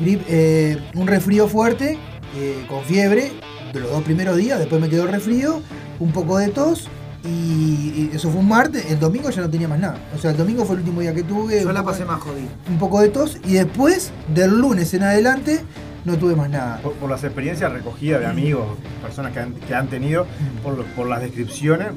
grip- 0.00 0.24
eh, 0.28 0.78
un 0.94 1.06
resfrío 1.06 1.48
fuerte, 1.48 1.98
eh, 2.36 2.64
con 2.68 2.84
fiebre, 2.84 3.32
de 3.72 3.80
los 3.80 3.90
dos 3.90 4.02
primeros 4.02 4.36
días, 4.36 4.58
después 4.58 4.80
me 4.80 4.88
quedó 4.88 5.04
el 5.04 5.10
resfrío, 5.12 5.60
un 6.00 6.12
poco 6.12 6.38
de 6.38 6.48
tos, 6.48 6.88
y, 7.24 7.28
y 7.28 8.10
eso 8.14 8.30
fue 8.30 8.40
un 8.40 8.48
martes, 8.48 8.90
el 8.90 9.00
domingo 9.00 9.28
ya 9.30 9.42
no 9.42 9.50
tenía 9.50 9.66
más 9.68 9.80
nada. 9.80 9.98
O 10.14 10.18
sea, 10.18 10.30
el 10.30 10.36
domingo 10.36 10.64
fue 10.64 10.76
el 10.76 10.80
último 10.82 11.00
día 11.00 11.12
que 11.12 11.24
tuve. 11.24 11.62
Yo 11.62 11.72
la 11.72 11.82
pasé 11.82 12.04
más 12.04 12.20
jodida. 12.20 12.48
Un 12.68 12.78
poco 12.78 13.00
de 13.00 13.08
tos, 13.08 13.38
y 13.44 13.54
después, 13.54 14.12
del 14.34 14.58
lunes 14.60 14.94
en 14.94 15.02
adelante, 15.02 15.60
no 16.04 16.16
tuve 16.16 16.36
más 16.36 16.48
nada. 16.48 16.78
Por, 16.82 16.92
por 16.94 17.10
las 17.10 17.24
experiencias 17.24 17.72
recogidas 17.72 18.20
de 18.20 18.26
amigos, 18.26 18.66
personas 19.02 19.32
que 19.32 19.40
han, 19.40 19.54
que 19.54 19.74
han 19.74 19.88
tenido, 19.88 20.26
por, 20.62 20.76
lo- 20.78 20.84
por 20.84 21.08
las 21.08 21.20
descripciones, 21.20 21.88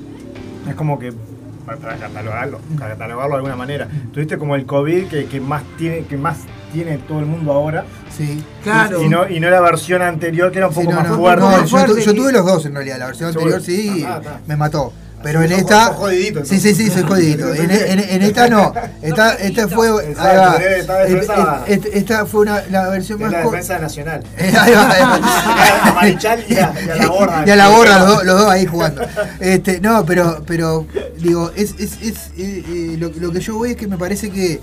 es 0.68 0.74
como 0.76 0.98
que, 0.98 1.14
para, 1.66 1.78
para 1.78 1.98
catalogarlo, 1.98 2.60
para 2.80 2.92
catalogarlo 2.94 3.30
de 3.34 3.38
alguna 3.38 3.56
manera, 3.56 3.88
tuviste 4.12 4.38
como 4.40 4.56
el 4.56 4.66
COVID 4.66 5.06
que, 5.10 5.26
que 5.26 5.40
más 5.40 5.62
tiene 5.78 6.06
que 6.06 6.18
más 6.18 6.40
tiene 6.74 6.98
todo 7.00 7.20
el 7.20 7.26
mundo 7.26 7.52
ahora. 7.52 7.86
Sí. 8.16 8.44
Claro. 8.64 9.02
Y 9.04 9.10
no, 9.10 9.28
y 9.30 9.40
no 9.40 9.50
la 9.50 9.62
versión 9.62 10.02
anterior 10.02 10.52
que 10.52 10.58
era 10.60 10.68
un 10.68 10.74
Sí, 10.74 10.80
poco 10.82 10.92
no, 10.92 11.00
más 11.02 11.10
no, 11.10 11.18
fuerte. 11.18 11.42
no, 11.46 11.66
yo, 11.66 11.86
tu- 11.86 11.98
yo 12.00 12.14
tuve 12.14 12.32
los 12.32 12.46
dos 12.46 12.66
en 12.66 12.74
realidad. 12.76 12.98
La 13.00 13.06
versión 13.08 13.32
Seguro. 13.34 13.56
anterior 13.56 13.84
sí 13.84 14.04
Ah, 14.08 14.22
ah, 14.26 14.38
me 14.48 14.56
mató. 14.56 14.92
Pero 15.22 15.44
en 15.44 15.52
esta. 15.52 15.88
sos 15.88 15.96
jodidito, 15.98 16.46
sí, 16.46 16.62
sí, 16.62 16.74
sí, 16.74 16.90
soy 16.90 17.04
jodidito. 17.08 17.54
En, 17.54 17.70
en- 17.70 18.00
en 18.00 18.22
esta 18.22 18.48
no. 18.48 18.74
Esta, 19.02 19.34
esta 19.40 19.68
fue. 19.68 19.90
Exacto, 19.90 20.22
ahí 20.22 20.38
va. 20.38 20.58
tenés- 20.58 20.78
esta 20.80 20.98
defensa- 21.00 21.64
Esta- 21.68 21.88
esta- 21.90 22.26
fue 22.26 22.42
una, 22.42 22.62
la 22.72 22.88
versión 22.88 23.20
Es 23.20 23.24
más. 23.26 23.32
la 23.34 23.42
defensa 23.44 23.80
nacional. 23.80 24.24
Ahí 24.40 24.52
va, 24.54 24.64
ahí 24.92 25.02
va. 25.02 25.20
A 25.90 25.94
Marichal 25.94 26.46
y 26.48 26.54
a, 26.56 26.74
y 26.86 26.90
a 26.90 26.96
la 26.96 27.08
borra. 27.10 27.44
Y 27.46 27.50
a 27.50 27.56
la 27.58 27.68
borra, 27.68 28.00
los, 28.00 28.08
dos- 28.08 28.24
los 28.26 28.40
dos 28.40 28.50
ahí 28.50 28.66
jugando. 28.66 29.02
Este, 29.42 29.82
no, 29.82 30.06
pero, 30.06 30.42
pero 30.48 30.88
digo, 31.18 31.52
es, 31.54 31.76
es, 31.80 32.02
es, 32.02 32.16
eh, 32.38 32.64
eh, 32.66 32.96
lo, 32.98 33.10
lo 33.20 33.32
que 33.34 33.42
yo 33.42 33.56
voy 33.58 33.72
es 33.72 33.76
que 33.76 33.88
me 33.88 33.98
parece 33.98 34.30
que 34.30 34.62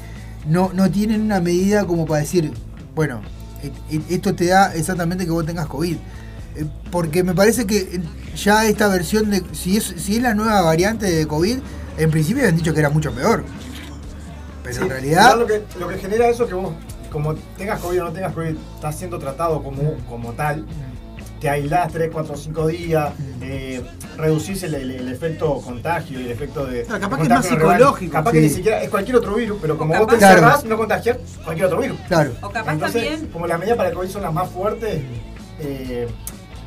no, 0.48 0.70
no 0.72 0.90
tienen 0.90 1.22
una 1.22 1.40
medida 1.40 1.84
como 1.86 2.06
para 2.06 2.20
decir, 2.20 2.52
bueno, 2.94 3.20
eh, 3.62 3.72
eh, 3.90 4.00
esto 4.10 4.34
te 4.34 4.46
da 4.46 4.74
exactamente 4.74 5.24
que 5.24 5.30
vos 5.30 5.44
tengas 5.46 5.66
COVID. 5.66 5.96
Eh, 6.56 6.66
Porque 6.90 7.22
me 7.22 7.34
parece 7.34 7.66
que 7.66 7.78
eh, 7.78 8.00
ya 8.36 8.66
esta 8.66 8.88
versión 8.88 9.30
de. 9.30 9.42
Si 9.52 9.76
es, 9.76 9.94
si 9.98 10.16
es 10.16 10.22
la 10.22 10.34
nueva 10.34 10.60
variante 10.62 11.06
de 11.10 11.26
COVID, 11.26 11.58
en 11.98 12.10
principio 12.10 12.42
habían 12.42 12.56
dicho 12.56 12.72
que 12.72 12.80
era 12.80 12.90
mucho 12.90 13.12
peor. 13.12 13.44
Pero 14.62 14.74
Sí, 14.74 14.82
en 14.82 14.90
realidad. 14.90 15.38
Lo 15.38 15.46
que, 15.46 15.62
lo 15.78 15.88
que 15.88 15.98
genera 15.98 16.28
eso 16.28 16.44
es 16.44 16.48
que 16.48 16.54
vos, 16.54 16.72
como 17.10 17.34
tengas 17.56 17.80
COVID 17.80 18.02
o 18.02 18.04
no 18.04 18.12
tengas 18.12 18.32
COVID, 18.32 18.56
estás 18.74 18.96
siendo 18.96 19.18
tratado 19.18 19.62
como, 19.62 19.94
como 20.08 20.32
tal. 20.32 20.64
Te 21.40 21.50
aislás 21.50 21.92
3, 21.92 22.08
4, 22.12 22.34
5 22.36 22.66
días, 22.68 23.10
eh, 23.42 23.82
reducís 24.16 24.62
el, 24.62 24.74
el- 24.74 24.90
el 24.92 25.08
efecto 25.12 25.60
contagio 25.60 26.18
y 26.20 26.24
el 26.24 26.30
efecto 26.30 26.64
de. 26.64 26.82
Claro, 26.84 27.00
capaz 27.02 27.16
de 27.16 27.22
que 27.22 27.28
es 27.28 27.34
más 27.38 27.46
psicológico. 27.46 28.12
Capaz 28.12 28.30
Sí. 28.30 28.36
que 28.36 28.42
ni 28.42 28.48
siquiera 28.50 28.82
es 28.82 28.88
cualquier 28.88 29.16
otro 29.16 29.34
virus, 29.34 29.58
pero 29.60 29.76
como 29.76 29.96
vos 29.98 30.06
te 30.06 30.14
encerrás, 30.14 30.64
no 30.64 30.76
contagias 30.78 31.18
cualquier 31.44 31.66
otro 31.66 31.80
virus. 31.80 31.98
Claro. 32.08 32.32
O 32.42 32.48
capaz 32.50 32.72
Entonces, 32.72 33.02
también. 33.10 33.30
como 33.32 33.46
las 33.46 33.58
medidas 33.58 33.76
para 33.76 33.90
el 33.90 33.94
COVID 33.94 34.08
son 34.08 34.22
las 34.22 34.32
más 34.32 34.48
fuertes, 34.48 35.02
eh, 35.60 36.08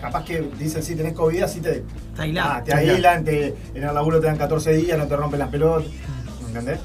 capaz 0.02 0.24
que 0.24 0.48
dicen 0.60 0.84
si 0.84 0.96
tenés 0.96 1.14
COVID, 1.14 1.42
así 1.42 1.62
te, 1.62 1.84
Te 2.16 2.40
ah, 2.40 2.62
te 2.64 2.74
aíslan, 2.74 3.24
te, 3.24 3.56
en 3.74 3.84
el 3.84 3.94
laburo 3.94 4.20
te 4.20 4.28
dan 4.28 4.38
14 4.38 4.72
días, 4.74 4.98
no 5.00 5.08
te 5.08 5.16
rompen 5.16 5.40
las 5.40 5.50
pelotas. 5.50 5.90
¿Entendés? 6.48 6.80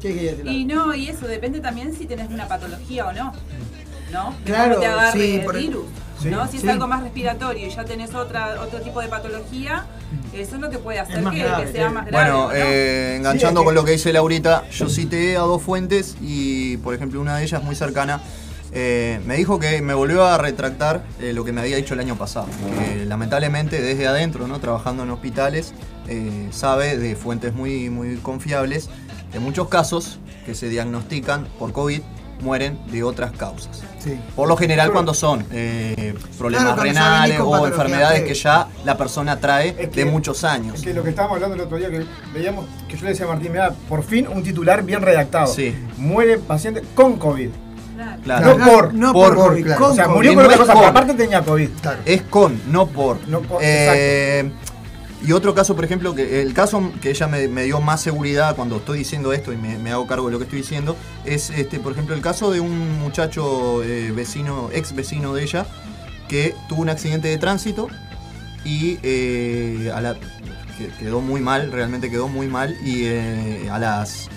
¿Qué 0.00 0.14
querías 0.14 0.36
decir? 0.38 0.52
Y 0.52 0.64
no, 0.64 0.94
y 0.94 1.08
eso 1.08 1.26
depende 1.26 1.60
también 1.60 1.92
si 1.92 2.06
tenés 2.06 2.30
una 2.30 2.46
patología 2.46 3.06
o 3.06 3.12
no. 3.12 3.32
¿No? 4.12 4.34
Claro, 4.44 4.80
sí, 5.12 5.36
el 5.36 5.44
por- 5.44 5.56
virus. 5.56 5.84
Sí, 6.20 6.28
¿no? 6.30 6.46
Si 6.46 6.58
sí. 6.58 6.66
es 6.66 6.72
algo 6.72 6.86
más 6.86 7.02
respiratorio 7.02 7.66
y 7.66 7.70
ya 7.70 7.84
tenés 7.84 8.14
otra, 8.14 8.60
otro 8.62 8.80
tipo 8.80 9.00
de 9.00 9.08
patología, 9.08 9.84
eso 10.32 10.54
es 10.56 10.60
lo 10.60 10.70
que 10.70 10.78
puede 10.78 10.98
hacer 10.98 11.22
que, 11.24 11.38
grave, 11.38 11.64
que 11.66 11.72
sea 11.72 11.88
sí. 11.88 11.94
más 11.94 12.06
grave. 12.06 12.30
Bueno, 12.30 12.48
¿no? 12.48 12.52
eh, 12.54 13.16
enganchando 13.16 13.48
Sí, 13.48 13.54
es 13.54 13.58
que- 13.60 13.64
con 13.66 13.74
lo 13.74 13.84
que 13.84 13.90
dice 13.92 14.12
Laurita, 14.12 14.68
yo 14.70 14.88
cité 14.88 15.36
a 15.36 15.40
dos 15.40 15.62
fuentes 15.62 16.16
y, 16.22 16.78
por 16.78 16.94
ejemplo, 16.94 17.20
una 17.20 17.36
de 17.36 17.44
ellas 17.44 17.62
muy 17.62 17.74
cercana 17.74 18.20
eh, 18.72 19.20
me 19.24 19.36
dijo 19.36 19.58
que 19.58 19.80
me 19.80 19.94
volvió 19.94 20.24
a 20.26 20.36
retractar 20.38 21.02
eh, 21.20 21.32
lo 21.32 21.44
que 21.44 21.52
me 21.52 21.60
había 21.62 21.76
dicho 21.76 21.94
el 21.94 22.00
año 22.00 22.16
pasado. 22.16 22.46
Que 22.78 23.04
lamentablemente, 23.06 23.80
desde 23.80 24.06
adentro, 24.06 24.48
¿no? 24.48 24.58
trabajando 24.58 25.04
en 25.04 25.10
hospitales, 25.10 25.72
eh, 26.08 26.48
sabe 26.50 26.98
de 26.98 27.14
fuentes 27.16 27.54
muy, 27.54 27.88
muy 27.90 28.16
confiables 28.16 28.90
que 29.32 29.38
muchos 29.38 29.68
casos 29.68 30.18
que 30.44 30.54
se 30.54 30.68
diagnostican 30.68 31.46
por 31.58 31.72
COVID 31.72 32.00
mueren 32.40 32.78
de 32.90 33.02
otras 33.02 33.32
causas. 33.32 33.82
Sí. 33.98 34.18
Por 34.36 34.46
lo 34.48 34.56
general 34.56 34.92
cuando 34.92 35.14
son 35.14 35.44
eh, 35.50 36.14
problemas 36.38 36.74
Claro, 36.74 36.82
renales 36.82 37.40
o 37.40 37.66
enfermedades 37.66 38.22
que 38.22 38.34
ya 38.34 38.68
la 38.84 38.96
persona 38.96 39.38
trae 39.40 39.70
Es 39.78 39.88
que- 39.88 40.04
de 40.04 40.10
muchos 40.10 40.44
años. 40.44 40.76
Es 40.76 40.82
que 40.82 40.94
lo 40.94 41.02
que 41.02 41.10
estábamos 41.10 41.36
hablando 41.36 41.56
el 41.56 41.62
otro 41.62 41.76
día, 41.76 41.90
que 41.90 42.04
veíamos, 42.32 42.66
que 42.88 42.96
yo 42.96 43.02
le 43.04 43.10
decía 43.10 43.26
a 43.26 43.28
Martín, 43.30 43.50
mira, 43.52 43.72
por 43.88 44.04
fin 44.04 44.28
un 44.28 44.42
titular 44.42 44.82
bien 44.84 45.02
redactado. 45.02 45.48
Sí. 45.52 45.74
Muere 45.96 46.38
paciente 46.38 46.82
con 46.94 47.16
COVID. 47.18 47.48
Claro. 47.96 48.22
Claro. 48.22 48.58
No 48.58 48.64
por. 48.66 48.94
No 48.94 49.12
por- 49.14 49.34
por, 49.34 49.48
COVID, 49.48 49.64
claro. 49.64 49.80
con 49.82 49.90
o 49.92 49.94
sea, 49.94 50.08
murió 50.08 50.34
por 50.34 50.42
no 50.42 50.48
otra 50.48 50.58
cosa, 50.74 50.88
aparte 50.88 51.14
tenía 51.14 51.42
COVID. 51.42 51.68
Claro. 51.80 51.98
Es 52.04 52.22
con, 52.22 52.60
no 52.70 52.86
por. 52.88 53.26
No 53.26 53.40
por, 53.40 53.58
Eh, 53.62 54.50
y 55.24 55.32
otro 55.32 55.54
caso, 55.54 55.74
por 55.74 55.84
ejemplo, 55.84 56.14
que 56.14 56.42
el 56.42 56.52
caso 56.52 56.92
que 57.00 57.10
ella 57.10 57.26
me, 57.26 57.62
dio 57.64 57.80
más 57.80 58.02
seguridad 58.02 58.56
cuando 58.56 58.76
estoy 58.76 58.98
diciendo 58.98 59.32
esto 59.32 59.52
y 59.52 59.56
me, 59.56 59.90
hago 59.90 60.06
cargo 60.06 60.26
de 60.26 60.32
lo 60.32 60.38
que 60.38 60.44
estoy 60.44 60.60
diciendo, 60.60 60.96
es 61.24 61.50
este, 61.50 61.78
por 61.80 61.92
ejemplo, 61.92 62.14
el 62.14 62.22
caso 62.22 62.50
de 62.50 62.60
un 62.60 62.98
muchacho 63.00 63.82
eh, 63.82 64.12
vecino, 64.12 64.70
ex 64.72 64.94
vecino 64.94 65.34
de 65.34 65.42
ella, 65.42 65.66
que 66.28 66.54
tuvo 66.68 66.82
un 66.82 66.88
accidente 66.88 67.28
de 67.28 67.38
tránsito 67.38 67.88
y 68.64 68.98
eh, 69.02 69.90
quedó 70.98 71.20
muy 71.20 71.40
mal, 71.40 71.72
realmente 71.72 72.10
quedó 72.10 72.28
muy 72.28 72.48
mal, 72.48 72.76
y 72.84 73.04
eh, 73.04 73.68
a 73.70 73.78
las 73.78 74.28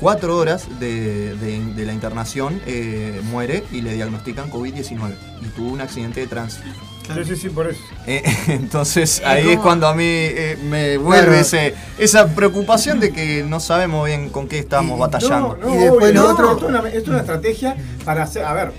cuatro 0.00 0.36
horas 0.36 0.66
de 0.78 1.36
la 1.76 1.92
internación 1.92 2.60
eh, 2.66 3.20
muere 3.30 3.64
y 3.72 3.80
le 3.80 3.94
diagnostican 3.94 4.50
COVID-19 4.50 5.14
y 5.42 5.46
tuvo 5.48 5.70
un 5.70 5.80
accidente 5.80 6.20
de 6.20 6.26
tránsito. 6.26 6.68
Sí, 7.14 7.24
sí, 7.24 7.36
sí, 7.36 7.48
por 7.50 7.68
eso. 7.68 7.80
Eh, 8.06 8.22
entonces 8.48 9.22
ahí 9.24 9.50
es 9.50 9.58
cuando 9.58 9.86
a 9.86 9.94
mí 9.94 10.04
eh, 10.06 10.58
me 10.68 10.96
vuelve 10.98 11.22
Claro. 11.24 11.34
ese, 11.40 11.74
esa 11.98 12.26
preocupación 12.34 13.00
de 13.00 13.12
que 13.12 13.44
no 13.46 13.60
sabemos 13.60 14.06
bien 14.06 14.28
con 14.30 14.48
qué 14.48 14.58
estamos 14.58 14.96
Y- 14.96 15.00
batallando. 15.00 15.56
No, 15.60 15.68
no, 15.68 15.74
Y 15.74 15.78
después 15.78 16.10
obvio, 16.10 16.12
lo 16.22 16.26
no, 16.28 16.32
otro- 16.34 16.52
Esto 16.52 16.64
es, 16.66 16.70
una, 16.70 16.78
esto 16.88 16.98
es 16.98 17.08
una 17.08 17.18
estrategia 17.20 17.76
para 18.04 18.22
hacer. 18.24 18.44
A 18.44 18.52
ver, 18.52 18.72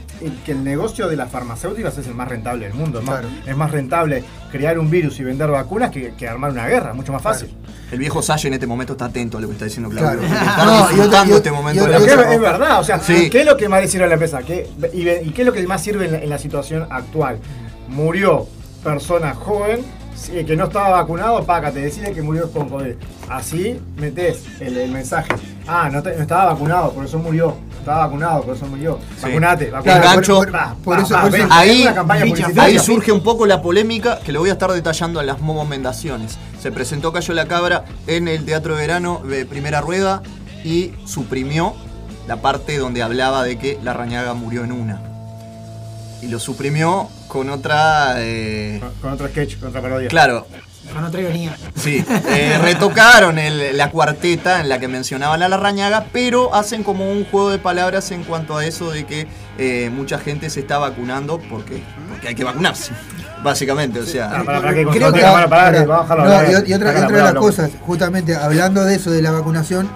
que 0.45 0.51
el 0.51 0.63
negocio 0.63 1.07
de 1.07 1.15
las 1.15 1.29
farmacéuticas 1.31 1.97
es 1.97 2.07
el 2.07 2.15
más 2.15 2.27
rentable 2.27 2.65
del 2.65 2.73
mundo. 2.73 2.99
Es 2.99 3.05
más, 3.05 3.19
Claro. 3.21 3.35
es 3.45 3.55
más 3.57 3.71
rentable 3.71 4.23
crear 4.51 4.79
un 4.79 4.89
virus 4.89 5.19
y 5.19 5.23
vender 5.23 5.49
vacunas 5.49 5.91
que, 5.91 6.13
que 6.15 6.27
armar 6.27 6.51
una 6.51 6.67
guerra. 6.67 6.93
Mucho 6.93 7.13
más 7.13 7.21
fácil. 7.21 7.53
El 7.91 7.99
viejo 7.99 8.21
Salle 8.21 8.47
en 8.49 8.53
este 8.55 8.67
momento 8.67 8.93
está 8.93 9.05
atento 9.05 9.37
a 9.37 9.41
lo 9.41 9.47
que 9.47 9.53
está 9.53 9.65
diciendo 9.65 9.89
Claudio. 9.89 10.19
Claro. 10.19 10.35
Está 10.49 10.65
No, 10.65 10.87
disfrutando 10.89 11.33
y- 11.33 11.37
este 11.37 11.51
momento 11.51 11.83
de 11.85 11.89
la 11.91 11.99
mesa 11.99 12.33
es, 12.33 12.39
verdad, 12.41 12.79
o 12.79 12.83
sea, 12.83 12.99
Sí. 12.99 13.29
¿qué 13.29 13.39
es 13.41 13.45
lo 13.45 13.55
que 13.55 13.69
más 13.69 13.81
le 13.81 13.87
sirve 13.87 14.05
a 14.05 14.07
la 14.07 14.13
empresa? 14.15 14.39
¿Qué, 14.43 14.67
y, 14.93 15.03
qué 15.31 15.41
es 15.41 15.45
lo 15.45 15.53
que 15.53 15.65
más 15.67 15.81
sirve 15.83 16.05
en 16.05 16.11
la, 16.11 16.17
en 16.19 16.29
la 16.29 16.37
situación 16.39 16.87
actual? 16.89 17.39
Murió 17.87 18.47
persona 18.83 19.33
joven 19.33 19.83
que 20.47 20.55
no 20.55 20.65
estaba 20.65 20.89
vacunado, 20.89 21.43
paga, 21.45 21.71
te 21.71 21.79
decide 21.79 22.11
que 22.11 22.21
murió 22.23 22.51
con 22.51 22.69
COVID. 22.69 22.93
Así 23.29 23.79
metes 23.97 24.43
el, 24.59 24.75
el 24.77 24.91
mensaje. 24.91 25.29
Ah, 25.67 25.89
no, 25.91 26.01
te- 26.01 26.15
no 26.15 26.21
estaba 26.23 26.45
vacunado, 26.53 26.91
por 26.91 27.05
eso 27.05 27.19
murió. 27.19 27.55
No 27.71 27.77
estaba 27.79 28.05
vacunado, 28.07 28.41
por 28.41 28.55
eso 28.55 28.65
murió. 28.65 28.97
Sí. 29.17 29.23
Vacunate, 29.25 29.69
vacunate. 29.69 29.99
Engancho. 29.99 30.35
Por, 30.37 30.51
por- 30.51 30.75
Por 30.83 30.99
eso- 30.99 31.13
va, 31.13 31.21
por 31.21 31.29
eso- 31.35 31.37
ven, 31.43 31.47
Ahí, 31.51 31.81
una 31.83 31.93
campaña 31.93 32.21
publicitaria. 32.25 32.63
ahí 32.63 32.79
surge 32.79 33.11
un 33.11 33.21
poco 33.21 33.45
la 33.45 33.61
polémica 33.61 34.19
que 34.19 34.31
lo 34.31 34.39
voy 34.39 34.49
a 34.49 34.53
estar 34.53 34.71
detallando 34.71 35.19
en 35.21 35.27
las 35.27 35.39
momendaciones. 35.39 36.37
Se 36.59 36.71
presentó 36.71 37.13
Cayo 37.13 37.33
la 37.35 37.47
Cabra 37.47 37.85
en 38.07 38.27
el 38.27 38.43
Teatro 38.43 38.75
de 38.75 38.81
Verano 38.81 39.21
de 39.23 39.45
Primera 39.45 39.81
Rueda 39.81 40.23
y 40.63 40.93
suprimió 41.05 41.73
la 42.27 42.37
parte 42.37 42.77
donde 42.77 43.03
hablaba 43.03 43.43
de 43.43 43.57
que 43.59 43.77
la 43.83 43.93
rañaga 43.93 44.33
murió 44.33 44.63
en 44.63 44.71
una. 44.71 44.99
Y 46.23 46.27
lo 46.27 46.39
suprimió 46.39 47.07
con 47.27 47.49
otra... 47.49 48.15
eh, 48.17 48.79
Con, 48.81 48.93
con 49.01 49.13
otro 49.13 49.27
sketch, 49.27 49.59
con 49.59 49.69
otra 49.69 49.81
parodia. 49.81 50.07
claro, 50.07 50.47
Con 50.93 51.03
otra 51.03 51.19
ironía. 51.21 51.55
Sí, 51.75 52.03
eh, 52.29 52.57
retocaron 52.61 53.37
el- 53.39 53.75
la 53.75 53.91
cuarteta 53.91 54.61
en 54.61 54.69
la 54.69 54.79
que 54.79 54.87
mencionaban 54.87 55.41
a 55.43 55.49
la 55.49 55.57
rañaga, 55.57 56.05
pero 56.13 56.55
hacen 56.55 56.83
como 56.83 57.11
un 57.11 57.25
juego 57.25 57.49
de 57.49 57.59
palabras 57.59 58.09
en 58.11 58.23
cuanto 58.23 58.57
a 58.57 58.65
eso 58.65 58.91
de 58.91 59.05
que 59.05 59.27
eh, 59.57 59.89
mucha 59.93 60.17
gente 60.19 60.49
se 60.49 60.61
está 60.61 60.77
vacunando 60.77 61.39
porque, 61.49 61.83
porque 62.09 62.29
hay 62.29 62.35
que 62.35 62.43
vacunarse. 62.45 62.93
Básicamente, 63.43 63.99
o 63.99 64.05
sea. 64.05 64.31
Y, 64.33 64.41
otra, 64.41 64.71
y 66.65 66.73
Déjala 66.73 67.05
otra 67.05 67.17
de 67.17 67.23
las 67.23 67.33
cosas, 67.35 67.69
justamente 67.81 68.35
hablando 68.35 68.83
de 68.83 68.95
eso 68.95 69.11
de 69.11 69.21
la 69.21 69.31
vacunación, 69.31 69.89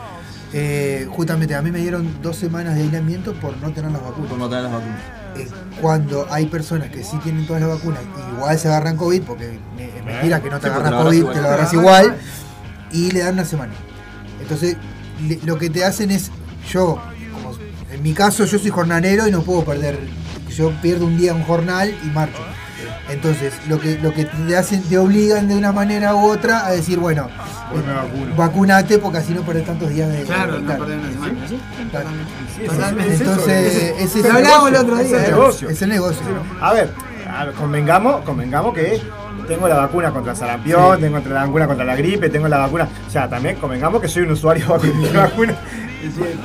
eh, 0.54 1.08
justamente 1.10 1.56
a 1.56 1.62
mí 1.62 1.72
me 1.72 1.80
dieron 1.80 2.22
dos 2.22 2.36
semanas 2.36 2.76
de 2.76 2.82
aislamiento 2.82 3.34
por 3.34 3.56
no 3.58 3.72
tener 3.72 3.92
las 3.92 4.04
vacunas. 4.04 4.30
Por 4.30 4.38
no 4.40 4.48
tener 4.50 4.64
las 4.66 4.74
vacunas. 4.74 5.00
Eh, 5.38 5.48
cuando 5.82 6.28
hay 6.30 6.46
personas 6.48 6.90
que 6.90 7.04
sí 7.04 7.18
tienen 7.24 7.48
todas 7.48 7.62
las 7.62 7.72
vacunas, 7.72 8.02
igual 8.36 8.60
se 8.60 8.68
agarran 8.68 8.98
COVID, 8.98 9.22
porque 9.24 9.60
me- 9.76 9.86
es 9.98 10.04
mentira 10.06 10.42
que 10.42 10.50
no 10.50 10.60
te 10.60 10.68
Sí, 10.68 10.74
agarras 10.74 11.04
COVID, 11.04 11.18
igual. 11.18 11.34
te 11.36 11.42
lo 11.42 11.48
agarras 11.48 11.74
igual, 11.74 12.18
y 12.92 13.12
le 13.12 13.20
dan 13.22 13.34
una 13.36 13.46
semana. 13.46 13.74
Entonces, 14.42 14.76
le- 15.28 15.40
lo 15.46 15.58
que 15.58 15.70
te 15.70 15.86
hacen 15.86 16.12
es, 16.12 16.32
yo, 16.70 17.02
como 17.34 17.56
en 17.92 18.04
mi 18.04 18.14
caso, 18.14 18.46
yo 18.46 18.60
soy 18.60 18.70
jornalero 18.72 19.28
y 19.28 19.32
no 19.32 19.42
puedo 19.42 19.64
perder, 19.64 19.98
yo 20.56 20.72
pierdo 20.82 21.06
un 21.06 21.18
día 21.18 21.34
un 21.34 21.44
jornal 21.44 21.96
y 22.04 22.08
marcho. 22.08 22.40
Entonces, 23.12 23.54
lo 23.68 23.80
que, 23.80 24.00
lo 24.00 24.14
que 24.14 24.26
te 24.26 24.58
hacen, 24.58 24.82
te 24.84 24.98
obligan 24.98 25.48
de 25.48 25.56
una 25.56 25.72
manera 25.72 26.16
u 26.16 26.30
otra 26.30 26.66
a 26.66 26.72
decir, 26.72 26.98
bueno, 26.98 27.28
vacuno. 27.74 28.36
vacunate 28.36 28.98
porque 29.00 29.18
así 29.18 29.34
no 29.34 29.42
perdés 29.42 29.66
tantos 29.66 29.90
días 29.90 30.10
de. 30.10 30.24
Claro, 30.24 30.60
no 30.60 30.66
claro. 30.66 30.86
perder 30.86 31.00
una 31.00 31.12
semana. 31.12 31.48
¿sí? 31.48 31.60
Claro. 31.90 32.08
Entonces, 33.10 33.94
ese 34.00 34.20
es 34.20 34.26
el 34.26 34.32
hablábamos 34.32 34.68
el 34.68 34.74
negocio. 34.74 34.94
otro 34.94 34.98
día. 34.98 35.18
Es 35.18 35.24
¿eh? 35.24 35.26
el 35.26 35.32
negocio. 35.32 35.70
Es 35.70 35.82
el 35.82 35.90
negocio. 35.90 36.22
A 36.62 36.74
ver, 36.74 36.90
a 37.30 37.46
ver, 37.46 37.54
convengamos, 37.56 38.22
convengamos 38.22 38.74
que 38.74 39.02
tengo 39.48 39.68
la 39.68 39.76
vacuna 39.76 40.12
contra 40.12 40.32
el 40.32 40.38
sarampión, 40.38 41.00
tengo 41.00 41.20
la 41.20 41.46
vacuna 41.46 41.68
contra 41.68 41.86
la 41.86 41.96
gripe, 41.96 42.30
tengo 42.30 42.48
la 42.48 42.60
vacuna. 42.60 42.88
O 43.08 43.12
sea, 43.12 43.30
también 43.30 43.58
convengamos 43.58 44.02
que 44.02 44.08
soy 44.08 44.24
un 44.24 44.32
usuario 44.32 44.78
de 44.78 45.18
vacuna. 45.18 45.56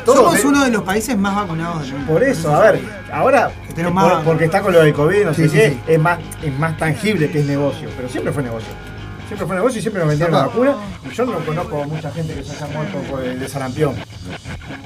Somos 0.04 0.44
uno 0.44 0.64
de 0.64 0.70
los 0.70 0.82
países 0.82 1.16
más 1.16 1.34
vacunados 1.36 1.82
del 1.82 1.92
mundo. 1.94 2.12
Por 2.12 2.22
eso, 2.22 2.54
a 2.54 2.60
ver, 2.72 2.80
ahora, 3.12 3.50
por- 4.14 4.24
porque 4.24 4.44
está 4.46 4.60
con 4.60 4.72
lo 4.72 4.80
del 4.82 4.92
COVID, 4.94 5.24
no 5.24 5.34
Sí, 5.34 5.48
sé 5.48 5.50
qué, 5.56 5.70
sí. 5.70 5.80
Es, 5.86 5.98
más, 6.00 6.18
es 6.42 6.58
más 6.58 6.76
tangible 6.76 7.30
que 7.30 7.40
es 7.40 7.46
negocio, 7.46 7.88
pero 7.96 8.08
siempre 8.08 8.32
fue 8.32 8.42
negocio. 8.42 8.68
Siempre 9.26 9.46
fue 9.46 9.56
negocio 9.56 9.78
y 9.78 9.82
siempre 9.82 10.00
nos 10.00 10.08
vendieron 10.08 10.34
la 10.34 10.46
vacuna. 10.46 10.76
Y 11.10 11.14
yo 11.14 11.24
no 11.26 11.38
conozco 11.40 11.84
mucha 11.84 12.10
gente 12.12 12.34
que 12.34 12.44
se 12.44 12.52
haya 12.52 12.66
muerto 12.72 12.98
por 13.10 13.24
el 13.24 13.40
de 13.40 13.48
sarampión. 13.48 13.94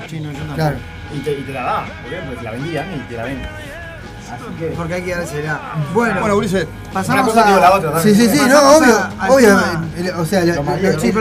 Sí, 0.08 0.18
no, 0.20 0.30
yo 0.32 0.38
tampoco. 0.38 0.54
Claro. 0.56 0.76
Y 1.14 1.18
te, 1.20 1.32
y 1.32 1.42
te 1.42 1.52
la 1.52 1.62
daban, 1.62 1.84
porque 2.02 2.36
te 2.38 2.42
la 2.42 2.50
vendían 2.52 2.86
y 2.94 2.98
te 3.08 3.16
la 3.16 3.24
venden. 3.24 3.48
Porque 4.76 4.94
hay 4.94 5.02
que 5.02 5.14
dársela. 5.14 5.60
Bueno, 5.94 6.20
Bueno, 6.20 6.36
Ulises, 6.36 6.66
pasamos 6.92 7.22
una 7.22 7.32
cosa 7.32 7.44
a... 7.44 7.48
digo 7.48 7.60
la 7.60 7.72
otra, 7.74 8.02
Sí, 8.02 8.14
sí, 8.14 8.28
sí, 8.28 8.38
no, 8.48 8.76
obvio, 8.76 8.96
a- 8.96 9.28
obvio. 9.30 9.58
O 10.20 10.24
sea, 10.24 10.44
lo, 10.44 11.00
Sí, 11.00 11.12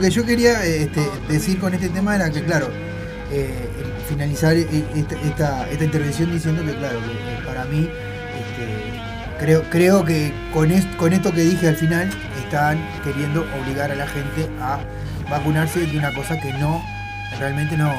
que 0.00 0.10
yo 0.10 0.24
quería 0.26 0.64
este, 0.64 1.08
decir 1.28 1.58
con 1.58 1.74
este 1.74 1.88
tema 1.88 2.16
era 2.16 2.30
que, 2.30 2.42
claro, 2.44 2.68
eh, 3.32 3.68
finalizar 4.08 4.54
eh, 4.56 4.84
esta, 4.94 5.14
esta, 5.16 5.68
esta 5.70 5.84
intervención 5.84 6.30
diciendo 6.32 6.64
que, 6.64 6.74
claro, 6.76 6.98
que 7.00 7.12
eh, 7.12 7.38
para 7.44 7.64
mí, 7.64 7.88
este, 8.38 9.00
creo, 9.40 9.62
creo 9.70 10.04
que 10.04 10.32
con, 10.52 10.70
est- 10.70 10.94
con 10.96 11.12
esto 11.12 11.32
que 11.32 11.40
dije 11.40 11.68
al 11.68 11.76
final, 11.76 12.08
están 12.44 12.78
queriendo 13.02 13.44
obligar 13.60 13.90
a 13.90 13.94
la 13.96 14.06
gente 14.06 14.48
a 14.60 14.78
vacunarse 15.28 15.80
de 15.80 15.98
una 15.98 16.12
cosa 16.14 16.38
que 16.38 16.52
no, 16.54 16.80
realmente 17.40 17.76
no, 17.76 17.90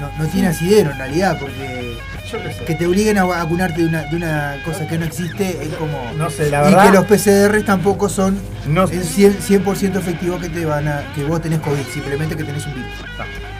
no, 0.00 0.10
no 0.18 0.26
tiene 0.30 0.48
asidero 0.48 0.90
en 0.92 0.98
realidad, 0.98 1.36
porque 1.40 1.96
Yo 2.30 2.42
qué 2.42 2.52
sé. 2.52 2.64
que 2.64 2.74
te 2.74 2.86
obliguen 2.86 3.18
a 3.18 3.24
vacunarte 3.24 3.82
de 3.82 3.88
una, 3.88 4.02
de 4.04 4.16
una 4.16 4.56
cosa 4.64 4.86
que 4.86 4.98
no 4.98 5.04
existe 5.04 5.58
es 5.62 5.68
como... 5.74 6.12
No 6.16 6.30
sé, 6.30 6.50
la 6.50 6.60
y 6.62 6.74
verdad. 6.74 6.86
que 6.86 6.92
los 6.96 7.04
PCRs 7.06 7.64
tampoco 7.64 8.08
son 8.08 8.38
No 8.66 8.84
el 8.84 9.02
100%, 9.02 9.74
100 9.74 9.96
efectivo 9.96 10.38
que 10.38 10.48
te 10.48 10.64
van 10.64 10.88
a 10.88 11.02
que 11.14 11.24
vos 11.24 11.40
tenés 11.42 11.60
COVID, 11.60 11.82
simplemente 11.92 12.36
que 12.36 12.44
tenés 12.44 12.66
un 12.66 12.74
virus. 12.74 12.90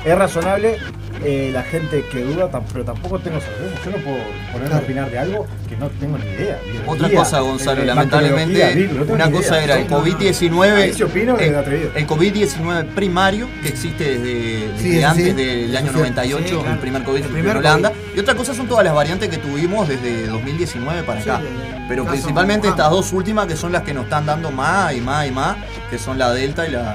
Es 0.04 0.16
razonable 0.16 0.78
eh, 1.24 1.50
la 1.52 1.62
gente 1.62 2.04
que 2.10 2.22
duda, 2.24 2.50
tam- 2.50 2.62
pero 2.72 2.84
tampoco 2.84 3.18
tengo 3.18 3.38
certeza. 3.40 3.84
Yo 3.84 3.90
no 3.90 3.96
puedo 4.04 4.18
ponerme 4.52 4.74
a 4.74 4.78
opinar 4.78 5.10
de 5.10 5.18
algo 5.18 5.46
que 5.68 5.76
no 5.76 5.88
tengo 5.88 6.18
ni 6.18 6.24
idea. 6.24 6.58
Otra 6.86 7.10
cosa, 7.10 7.40
Gonzalo, 7.40 7.82
eh, 7.82 7.86
lamentablemente, 7.86 8.74
virus, 8.74 9.06
no 9.06 9.14
una 9.14 9.30
cosa 9.30 9.54
idea. 9.56 9.64
era 9.64 9.74
el 9.78 9.84
No, 9.90 9.90
no, 9.90 9.98
no. 9.98 10.04
Ahí 10.04 10.12
COVID-19, 10.12 10.92
sí 10.94 11.02
opino 11.02 11.36
de 11.36 11.46
el, 11.48 11.56
atrevido. 11.56 11.90
el 11.94 12.06
COVID-19 12.06 12.86
primario, 12.94 13.48
que 13.62 13.68
existe 13.68 14.04
desde, 14.04 14.68
desde 14.68 14.78
Sí, 14.82 14.92
sí, 14.98 15.02
antes 15.02 15.24
sí. 15.26 15.32
del 15.32 15.76
año 15.76 15.92
Sí, 15.92 15.98
98, 15.98 16.44
sí, 16.48 16.54
claro. 16.54 16.72
el 16.72 16.78
primer 16.78 17.02
COVID 17.04 17.18
El 17.18 17.24
en 17.26 17.32
primer 17.32 17.56
Holanda. 17.56 17.92
Y 18.14 18.20
otra 18.20 18.34
cosa 18.34 18.54
son 18.54 18.66
todas 18.66 18.84
las 18.84 18.94
variantes 18.94 19.28
que 19.28 19.36
tuvimos 19.38 19.88
desde 19.88 20.26
2019 20.26 21.02
para 21.02 21.20
acá. 21.20 21.40
Pero 21.88 22.04
principalmente 22.04 22.68
Wuhan. 22.68 22.78
estas 22.78 22.90
dos 22.90 23.12
últimas 23.12 23.46
que 23.48 23.56
son 23.56 23.72
las 23.72 23.82
que 23.82 23.92
nos 23.92 24.04
están 24.04 24.24
dando 24.24 24.50
más 24.52 24.94
y 24.94 25.00
más 25.00 25.26
y 25.26 25.32
más, 25.32 25.56
que 25.90 25.98
son 25.98 26.18
la 26.18 26.32
Delta 26.32 26.66
y 26.66 26.70
la 26.70 26.94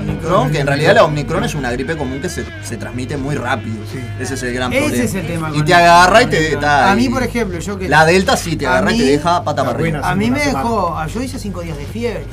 Omicron, 0.00 0.50
que 0.50 0.58
en 0.60 0.66
realidad 0.66 0.94
la 0.96 1.04
Omicron 1.04 1.44
es 1.44 1.54
una 1.54 1.70
gripe 1.70 1.96
común 1.96 2.20
que 2.20 2.28
se, 2.28 2.44
se 2.64 2.76
transmite 2.76 3.16
muy 3.16 3.34
rápido. 3.36 3.45
Ese 4.20 4.34
es 4.34 4.42
el 4.42 4.54
gran 4.54 4.72
Ese 4.72 4.80
problema. 4.82 5.04
es 5.04 5.14
el 5.14 5.26
tema. 5.26 5.50
Y 5.54 5.62
te 5.62 5.74
agarra 5.74 6.22
y 6.22 6.26
te 6.26 6.52
está 6.54 6.92
A 6.92 6.96
mí, 6.96 7.08
por 7.08 7.22
ejemplo, 7.22 7.58
yo 7.58 7.78
que... 7.78 7.88
La 7.88 8.04
Delta 8.04 8.36
sí 8.36 8.56
te 8.56 8.66
agarra 8.66 8.92
y 8.92 8.98
te 8.98 9.04
deja 9.04 9.42
pata 9.44 9.64
para 9.64 9.78
arriba. 9.78 10.00
A 10.02 10.14
mí 10.14 10.30
me 10.30 10.40
dejó... 10.40 10.96
Yo 11.06 11.22
hice 11.22 11.38
cinco 11.38 11.60
días 11.62 11.76
de 11.76 11.84
fiebre. 11.86 12.24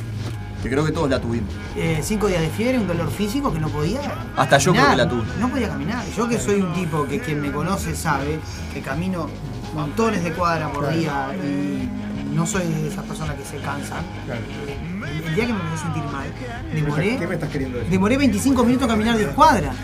Que 0.62 0.70
creo 0.70 0.86
que 0.86 0.94
todos 0.94 1.10
la 1.10 1.20
tuvimos. 1.20 1.50
eh, 1.76 2.00
cinco 2.02 2.28
días 2.28 2.42
de 2.42 2.48
fiebre, 2.50 2.78
un 2.80 2.88
dolor 2.88 3.12
físico 3.12 3.52
que 3.52 3.60
no 3.60 3.68
podía. 3.68 4.00
Hasta 4.38 4.58
yo 4.60 4.72
creo 4.72 4.90
que 4.92 4.96
la 4.96 5.10
tuve. 5.10 5.24
No 5.38 5.50
podía 5.50 5.68
caminar. 5.68 6.04
Yo 6.16 6.30
que 6.30 6.40
soy 6.40 6.62
un 6.62 6.74
tipo 6.74 7.06
que 7.06 7.20
quien 7.20 7.42
me 7.42 7.52
conoce 7.52 7.94
sabe 7.96 8.40
que 8.74 8.80
camino 8.82 9.30
montones 9.76 10.24
de 10.24 10.32
cuadras 10.32 10.70
por 10.72 10.88
día 10.94 11.28
y 11.44 11.90
no 12.34 12.48
soy 12.48 12.64
de 12.66 12.88
esas 12.88 13.04
personas 13.04 13.36
que 13.36 13.44
se 13.44 13.58
cansan. 13.58 14.04
El, 14.26 15.28
el 15.28 15.36
día 15.36 15.48
que 15.48 15.54
me 15.54 15.60
empecé 15.60 15.76
a 15.76 15.84
sentir 15.94 16.04
mal, 16.06 16.28
demoré, 16.74 17.18
¿Qué 17.18 17.28
me 17.28 17.34
estás 17.36 17.50
queriendo 17.50 17.78
decir? 17.80 17.92
demoré 17.92 18.18
25 18.18 18.64
minutos 18.64 18.86
a 18.88 18.92
caminar 18.92 19.18
10 19.18 19.30
cuadras. 19.32 19.76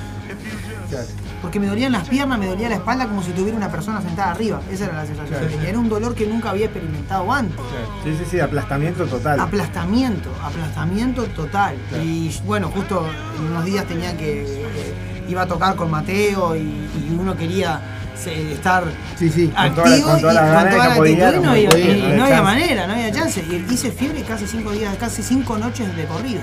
Porque 1.41 1.59
me 1.59 1.67
dolían 1.67 1.91
las 1.91 2.07
piernas, 2.07 2.37
me 2.39 2.47
dolía 2.47 2.67
la 2.69 2.75
espalda 2.75 3.07
como 3.07 3.23
si 3.23 3.31
tuviera 3.31 3.55
una 3.55 3.69
persona 3.71 4.01
sentada 4.01 4.31
arriba. 4.31 4.61
Esa 4.71 4.85
era 4.85 4.93
la 4.95 5.05
sensación 5.05 5.39
Claro. 5.39 5.61
Era 5.67 5.79
un 5.79 5.89
dolor 5.89 6.15
que 6.15 6.25
nunca 6.27 6.49
había 6.49 6.65
experimentado 6.65 7.31
antes. 7.31 7.57
Sí, 8.03 8.15
sí, 8.17 8.23
sí, 8.31 8.39
aplastamiento 8.39 9.05
total. 9.05 9.39
Aplastamiento, 9.39 10.29
aplastamiento 10.43 11.23
total. 11.27 11.75
Y 12.03 12.31
bueno, 12.45 12.69
justo 12.69 13.05
en 13.39 13.51
unos 13.51 13.65
días 13.65 13.85
tenía 13.85 14.15
que. 14.17 14.43
eh, 14.43 15.25
iba 15.29 15.43
a 15.43 15.45
tocar 15.45 15.75
con 15.75 15.91
Mateo 15.91 16.55
y, 16.55 16.59
y 16.59 17.17
uno 17.19 17.37
quería 17.37 17.79
se- 18.15 18.53
estar 18.53 18.83
Sí, 19.17 19.29
sí. 19.29 19.47
Con 19.47 19.75
toda 19.75 19.87
activo 19.89 20.09
con 20.09 20.21
toda 20.21 20.31
y 20.31 20.35
la 20.35 20.41
con 20.41 20.51
gana 20.51 20.69
toda 20.71 20.81
que 20.83 20.89
la 20.89 20.95
actitud 20.95 21.07
y 21.07 21.15
no, 21.37 21.41
no 21.45 21.51
había- 21.51 21.69
podía, 21.69 21.85
y 21.85 21.99
no 22.01 22.03
había 22.03 22.17
no 22.17 22.23
había 22.23 22.35
chance. 22.37 22.43
manera, 22.43 22.87
no 22.87 22.93
había 22.93 23.11
chance. 23.11 23.45
Y 23.47 23.73
hice 23.73 23.91
fiebre 23.91 24.23
casi 24.23 24.47
cinco 24.47 24.71
días, 24.71 24.95
casi 24.99 25.21
cinco 25.23 25.57
noches 25.57 25.95
de 25.95 26.03
corrido. 26.05 26.41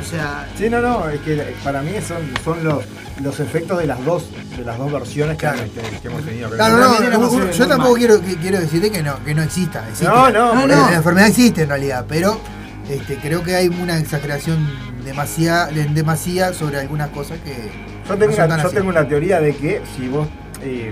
O 0.00 0.04
sea, 0.04 0.46
Sí, 0.56 0.68
no, 0.70 0.80
no, 0.80 1.08
es 1.08 1.20
que 1.20 1.54
para 1.62 1.82
mí 1.82 1.92
son, 2.06 2.18
son 2.44 2.64
los, 2.64 2.84
los 3.22 3.38
efectos 3.40 3.78
de 3.78 3.86
las 3.86 4.02
dos, 4.04 4.24
de 4.56 4.64
las 4.64 4.78
dos 4.78 4.90
versiones 4.92 5.36
que, 5.36 5.46
que- 5.46 5.98
que 6.00 6.08
hemos 6.08 6.22
tenido. 6.24 6.50
Claro, 6.50 6.78
no, 6.78 7.50
yo 7.52 7.66
tampoco 7.68 7.94
quiero, 7.94 8.20
quiero 8.40 8.60
decirte 8.60 8.90
que 8.90 9.02
no, 9.02 9.22
que 9.24 9.34
no 9.34 9.42
exista. 9.42 9.80
existe. 9.88 10.06
No, 10.06 10.30
no, 10.30 10.54
No, 10.54 10.66
La- 10.66 10.76
no. 10.76 10.90
La 10.90 10.96
enfermedad 10.96 11.28
existe 11.28 11.62
en 11.62 11.68
realidad, 11.68 12.06
pero 12.08 12.40
este, 12.88 13.16
creo 13.16 13.42
que 13.42 13.54
hay 13.56 13.68
una 13.68 13.98
exageración 13.98 14.68
demasiada, 15.04 15.66
demasiada 15.68 16.52
sobre 16.54 16.78
algunas 16.78 17.10
cosas 17.10 17.38
que. 17.44 17.70
Yo 18.08 18.16
tengo, 18.16 18.30
no 18.32 18.36
son 18.36 18.44
una, 18.44 18.48
tan 18.48 18.60
yo 18.62 18.66
así. 18.66 18.76
tengo 18.76 18.88
una 18.88 19.06
teoría 19.08 19.40
de 19.40 19.54
que 19.54 19.82
si 19.96 20.08
vos 20.08 20.26
eh, 20.62 20.90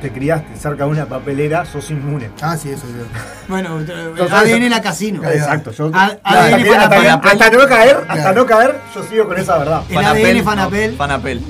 te 0.00 0.10
criaste 0.12 0.56
cerca 0.58 0.84
de 0.84 0.90
una 0.90 1.06
papelera, 1.06 1.64
sos 1.64 1.90
inmune. 1.90 2.30
Ah, 2.42 2.56
sí, 2.56 2.70
eso 2.70 2.82
es 2.86 2.92
bueno, 3.48 3.78
Entonces, 3.80 4.32
ADN 4.32 4.68
la 4.70 4.82
casino. 4.82 5.22
Exacto, 5.30 5.70
yo, 5.72 5.90
A- 5.94 6.16
ADN 6.22 6.54
hasta, 6.54 6.90
Fanapel. 6.96 7.30
hasta 7.30 7.50
no 7.50 7.66
caer, 7.66 7.96
hasta 8.08 8.14
Claro. 8.14 8.34
no 8.42 8.46
caer, 8.46 8.80
yo 8.94 9.02
sigo 9.04 9.26
con 9.28 9.38
esa 9.38 9.58
verdad. 9.58 9.82
El 9.88 9.98
ADN 9.98 10.44
Fanapel. 10.44 10.90
no, 10.92 10.96
Fanapel. 10.98 11.42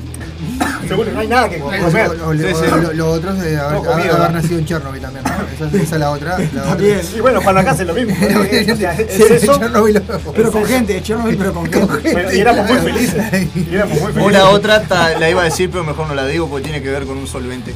Seguro, 0.87 1.11
no 1.12 1.21
hay 1.21 1.26
nada 1.29 1.49
que 1.49 1.58
comer. 1.58 1.80
o- 1.83 2.29
o- 2.29 2.34
Sí, 2.34 2.41
sí. 2.41 2.71
o- 2.71 2.76
lo, 2.76 2.92
lo 2.92 3.11
otro 3.12 3.30
es 3.33 3.41
de 3.41 3.57
haber, 3.58 4.33
nacido 4.33 4.58
en 4.58 4.66
Chernobyl 4.66 5.00
también, 5.00 5.25
¿no? 5.25 5.30
Esa, 5.66 5.76
esa 5.83 5.95
es 5.95 6.00
la 6.00 6.11
otra. 6.11 6.38
La 6.53 6.72
otra. 6.75 6.87
Y 7.16 7.21
bueno, 7.21 7.41
para 7.41 7.61
acá 7.62 7.71
hace 7.71 7.84
lo 7.87 7.95
mismo. 7.95 8.14
O 8.21 8.76
sea, 8.76 8.92
es 8.92 9.11
Sí, 9.16 9.22
eso, 9.30 9.58
Chernobyl. 9.58 10.03
Pero 10.37 10.53
con 10.53 10.64
gente, 10.66 11.03
Chernobyl, 11.03 11.37
pero 11.38 11.54
con 11.54 11.64
gente. 11.72 11.88
pero- 12.03 12.33
y 12.34 12.38
éramos 12.41 12.68
muy 12.68 12.79
felices. 12.92 13.49
Y 13.57 13.75
éramos 13.75 13.99
muy 13.99 14.11
O 14.11 14.14
felices. 14.14 14.33
la 14.34 14.49
otra, 14.50 14.83
ta- 14.83 15.18
la 15.18 15.30
iba 15.30 15.41
a 15.41 15.45
decir, 15.45 15.71
pero 15.71 15.83
mejor 15.84 16.07
no 16.07 16.14
la 16.14 16.26
digo 16.26 16.46
porque 16.49 16.64
tiene 16.64 16.83
que 16.83 16.91
ver 16.91 17.04
con 17.07 17.16
un 17.16 17.26
solvente. 17.26 17.75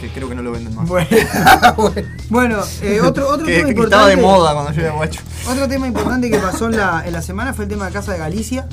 Que 0.00 0.08
creo 0.10 0.28
que 0.28 0.34
no 0.34 0.42
lo 0.42 0.52
venden 0.52 0.74
más. 0.74 0.88
Bueno, 0.88 1.08
bueno 2.30 2.58
eh, 2.82 3.00
otro, 3.00 3.28
otro 3.28 3.46
que, 3.46 3.52
tema 3.52 3.64
que 3.66 3.70
importante. 3.72 3.84
estaba 3.84 4.08
de 4.08 4.16
moda 4.16 4.52
cuando 4.54 4.72
yo 4.72 4.82
era 4.82 4.92
guacho. 4.92 5.20
Otro 5.48 5.68
tema 5.68 5.86
importante 5.86 6.30
que 6.30 6.38
pasó 6.38 6.66
en 6.66 6.76
la, 6.76 7.02
en 7.06 7.12
la 7.12 7.22
semana 7.22 7.54
fue 7.54 7.64
el 7.64 7.70
tema 7.70 7.86
de 7.86 7.92
Casa 7.92 8.12
de 8.12 8.18
Galicia. 8.18 8.68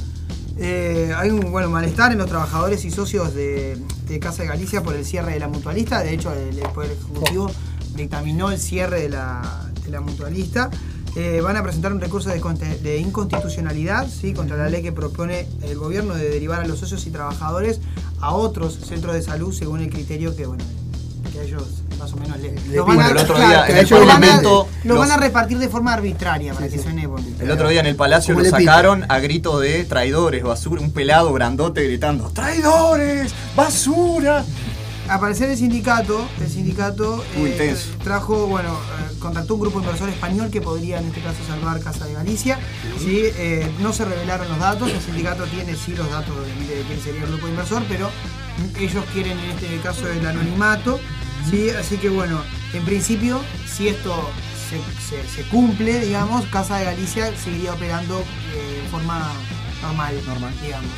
Eh, 0.58 1.14
hay 1.16 1.30
un 1.30 1.52
bueno, 1.52 1.70
malestar 1.70 2.12
en 2.12 2.18
los 2.18 2.28
trabajadores 2.28 2.84
y 2.84 2.92
socios 2.92 3.34
de, 3.34 3.78
de 4.08 4.20
Casa 4.20 4.44
de 4.44 4.50
Galicia 4.50 4.84
por 4.84 4.96
el 4.96 5.06
cierre 5.06 5.34
de 5.34 5.40
la 5.40 5.48
mutualista. 5.48 6.04
De 6.04 6.14
hecho, 6.14 6.34
el, 6.34 6.58
el 6.60 6.70
Poder 6.70 6.92
Ejecutivo 6.92 7.50
dictaminó 7.96 8.52
el 8.52 8.60
cierre 8.60 9.02
de 9.02 9.10
la, 9.10 9.42
de 9.84 9.90
la 9.92 10.02
mutualista. 10.02 10.70
Eh, 11.16 11.42
van 11.42 11.58
a 11.58 11.64
presentar 11.64 11.92
un 11.92 12.00
recurso 12.00 12.30
de, 12.30 12.98
inconstitucionalidad 13.00 14.08
¿sí? 14.08 14.34
contra 14.34 14.58
la 14.58 14.70
ley 14.70 14.82
que 14.84 14.92
propone 14.92 15.48
el 15.64 15.76
gobierno 15.78 16.14
de 16.14 16.30
derivar 16.30 16.62
a 16.62 16.68
los 16.68 16.80
socios 16.80 17.06
y 17.08 17.10
trabajadores 17.12 17.80
a 18.22 18.34
otros 18.34 18.78
centros 18.88 19.16
de 19.16 19.22
salud 19.22 19.54
según 19.54 19.82
el 19.82 19.90
criterio 19.90 20.36
que, 20.36 20.46
bueno, 20.46 20.64
que 21.34 21.40
a 21.40 21.44
ellos 21.44 21.64
más 21.98 22.14
o 22.14 22.18
menos 22.18 22.40
les, 22.40 22.54
los 22.68 22.86
van 22.86 22.96
Bueno, 22.96 23.02
a- 23.10 23.12
el 23.12 23.18
otro 23.18 23.36
claro, 23.36 23.50
día 23.50 23.68
en 23.68 23.78
el 23.78 23.90
lo 23.90 23.98
van 23.98 24.08
Parlamento, 24.08 24.68
Lo 24.84 24.94
los- 24.96 25.00
van 25.00 25.12
a 25.12 25.18
repartir 25.18 25.58
de 25.58 25.68
forma 25.68 25.94
arbitraria 25.94 26.54
para 26.54 26.70
que 26.70 26.78
suene 26.80 27.08
bonito. 27.08 27.44
El 27.44 27.52
otro 27.52 27.68
día 27.70 27.80
en 27.82 27.88
el 27.88 27.96
Palacio 27.96 28.36
lo 28.36 28.42
le 28.42 28.50
sacaron 28.52 29.06
a 29.10 29.20
grito 29.20 29.60
de 29.60 29.84
traidores, 29.86 30.44
basura, 30.44 30.82
un 30.82 30.92
pelado 30.92 31.34
grandote 31.34 31.84
gritando 31.86 32.30
¡Traidores! 32.30 33.34
¡Basura! 33.56 34.46
Al 35.10 35.20
parecer 35.20 35.50
el 35.50 35.58
sindicato, 35.58 36.24
el 36.40 36.50
sindicato 36.50 37.24
Muy 37.36 37.50
eh, 37.50 37.52
intenso. 37.54 37.88
trajo, 38.04 38.46
bueno, 38.48 38.70
eh, 38.74 39.09
contactó 39.20 39.56
un 39.56 39.62
grupo 39.62 39.80
inversor 39.80 40.10
español 40.10 40.50
que 40.50 40.62
podría 40.62 41.00
en 41.00 41.06
este 41.08 41.22
caso 41.22 41.38
salvar 41.48 41.80
Casa 41.82 42.06
de 42.06 42.14
Galicia. 42.14 42.60
Eh, 43.06 43.70
no 43.80 43.94
se 43.94 44.06
revelaron 44.06 44.48
los 44.50 44.60
datos, 44.60 44.92
el 44.92 45.02
sindicato 45.02 45.46
tiene 45.46 45.76
sí 45.76 45.96
los 45.96 46.10
datos 46.10 46.36
de, 46.46 46.84
quién 46.88 47.02
sería 47.02 47.24
el 47.24 47.30
grupo 47.30 47.48
inversor, 47.48 47.84
pero 47.88 48.10
ellos 48.78 49.04
quieren 49.14 49.38
en 49.40 49.52
este 49.52 49.78
caso 49.82 50.08
el 50.08 50.26
anonimato. 50.26 51.00
¿sí? 51.50 51.70
Así 51.70 51.98
que 51.98 52.10
bueno, 52.10 52.42
en 52.74 52.84
principio, 52.86 53.42
si 53.68 53.88
esto 53.90 54.16
se, 55.36 55.44
cumple, 55.44 56.00
digamos, 56.00 56.46
Casa 56.48 56.78
de 56.78 56.86
Galicia 56.86 57.36
seguiría 57.36 57.74
operando 57.74 58.20
eh, 58.20 58.82
de 58.84 58.90
forma 58.90 59.32
normal, 59.82 60.14
normal. 60.28 60.54
digamos. 60.62 60.90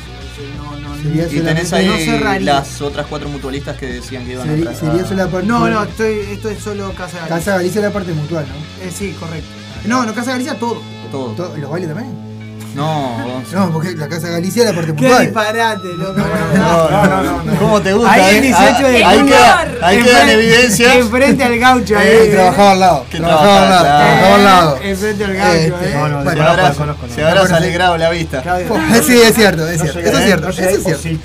No, 0.56 0.80
no, 0.80 0.96
Sería 1.02 1.26
Y 1.26 1.40
tenés 1.40 1.70
no 1.70 1.76
ahí 1.76 2.04
cerraría. 2.04 2.54
las 2.54 2.80
otras 2.80 3.06
cuatro 3.06 3.28
mutualistas 3.28 3.76
que 3.76 3.86
decían 3.86 4.24
que 4.24 4.32
iban 4.32 4.46
Sería- 4.48 4.70
a 4.70 4.74
sería 4.74 5.04
solo 5.04 5.16
la 5.24 5.28
parte- 5.30 5.46
No, 5.46 5.68
no, 5.68 5.82
estoy, 5.84 6.20
esto 6.32 6.48
es 6.48 6.58
solo 6.58 6.88
Casa 6.94 7.18
Galicia. 7.18 7.28
Casa 7.36 7.56
Galicia 7.56 7.78
es 7.80 7.84
la 7.86 7.92
parte 7.92 8.12
mutual, 8.12 8.46
¿no? 8.48 8.86
Eh, 8.86 8.90
sí, 8.92 9.14
correcto. 9.20 9.48
No, 9.84 10.04
no, 10.06 10.14
Casa 10.14 10.32
Galicia 10.32 10.58
todo. 10.58 10.80
Todo. 11.10 11.32
To- 11.34 11.56
¿Los 11.58 11.70
bailes 11.70 11.90
también? 11.94 12.31
No, 12.74 13.18
Gonzo. 13.24 13.56
No, 13.58 13.70
porque 13.72 13.94
la 13.94 14.08
Casa 14.08 14.28
Galicia 14.28 14.62
es 14.62 14.70
la 14.70 14.74
parte 14.74 14.94
Qué 14.94 15.20
disparate, 15.20 15.88
loco. 15.98 16.14
No, 16.54 16.90
no, 16.90 17.22
no, 17.22 17.42
no. 17.42 17.54
¿Cómo 17.58 17.80
te 17.82 17.92
gusta? 17.92 18.12
Ahí 18.12 18.36
el 18.36 18.44
eh? 18.44 18.46
18 18.48 18.88
de 18.88 19.04
Ah, 19.04 19.08
ahí 19.10 19.22
queda, 19.24 19.66
ahí 19.82 20.02
quedan 20.02 20.28
evidencias. 20.30 20.96
Enfrente 20.96 21.44
al 21.44 21.58
gaucho 21.58 21.98
ahí. 21.98 22.08
Eh, 22.08 22.30
trabajaba 22.32 22.72
al 22.72 22.80
lado. 22.80 23.06
Que 23.10 23.18
Trabajaba 23.18 23.62
al 23.62 23.68
lado. 23.70 23.84
trabajaba, 23.84 24.34
al 24.34 24.44
lado. 24.44 24.78
Enfrente 24.82 25.24
al 25.24 25.34
gaucho, 25.34 25.56
Este, 25.58 25.90
eh. 25.90 25.94
No, 25.94 26.08
no, 26.08 26.24
Bueno, 26.24 26.68
Se 26.72 26.76
conozco, 26.78 27.06
se 27.14 27.24
habrás 27.24 27.52
alegrado 27.52 27.96
la 27.98 28.10
vista. 28.10 28.42
Claudio. 28.42 28.74
Sí, 29.06 29.20
es 29.20 29.34
cierto, 29.34 29.68
es 29.68 29.80
cierto. 29.80 29.98
Eso 30.00 30.18
es 30.18 30.24
cierto. 30.24 30.44
no 30.46 30.50
Eso 30.50 30.60
llegué, 30.62 30.74
es 30.92 31.00
cierto. 31.02 31.22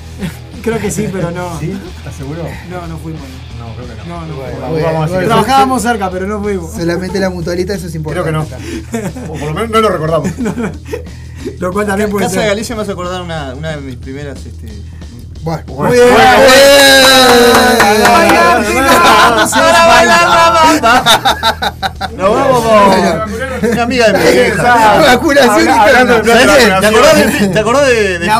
Creo 0.64 0.80
que 0.80 0.92
sí, 0.92 1.08
pero 1.12 1.32
no. 1.32 1.58
¿Sí? 1.60 1.80
¿Estás 1.98 2.16
seguro? 2.16 2.44
No, 2.70 2.88
no 2.88 2.98
fuimos. 2.98 3.22
No, 3.58 3.74
creo 3.76 3.88
que 3.88 4.10
no. 4.10 4.26
No, 4.26 4.34
fuimos. 4.36 4.84
vamos 4.84 5.12
a 5.14 5.20
Trabajábamos 5.20 5.82
cerca, 5.82 6.10
pero 6.12 6.28
no 6.28 6.42
fuimos. 6.42 6.74
Solamente 6.74 7.20
la 7.20 7.30
mutualita, 7.30 7.74
eso 7.74 7.88
es 7.88 7.94
Creo 7.94 8.28
importante. 8.28 8.58
que 8.92 9.02
no. 9.02 9.34
O 9.34 9.38
por 9.38 9.44
lo 9.44 9.54
menos 9.54 9.70
no 9.70 9.82
lo 9.82 9.90
recordamos. 9.90 10.30
Lo 11.60 11.72
cual 11.74 11.88
también 11.88 12.10
puede 12.10 12.26
Casa 12.26 12.42
de. 12.42 12.48
Galicia 12.48 12.76
me 12.76 12.82
hace 12.84 12.92
acordar 12.92 13.22
una, 13.22 13.54
una 13.54 13.72
de 13.72 13.78
mis 13.82 13.96
primeras. 13.98 14.38
Este... 14.46 14.68
Bueno, 15.44 15.64
Bueno, 15.68 15.90
muy 15.90 15.98
bien. 15.98 16.08
bueno, 16.14 16.38
Nos 22.16 22.30
vamos 22.36 22.64
con 22.64 23.72
una 23.72 23.84
amiga 23.84 24.12
de 24.12 24.18
mi 24.20 24.32
vieja. 24.34 24.98
Vacunación 25.00 25.68
Habla- 25.70 25.84
hablando 25.84 26.14
de 26.22 26.32
¿Sabés 26.32 26.48
qué? 26.48 26.70
vacunación. 26.70 26.82
¿Te 26.82 26.88
acordás 26.88 27.16
de, 27.42 27.48
te 27.48 27.60
acordás 27.60 27.88
de, 27.88 28.20
de 28.20 28.26
La- 28.26 28.38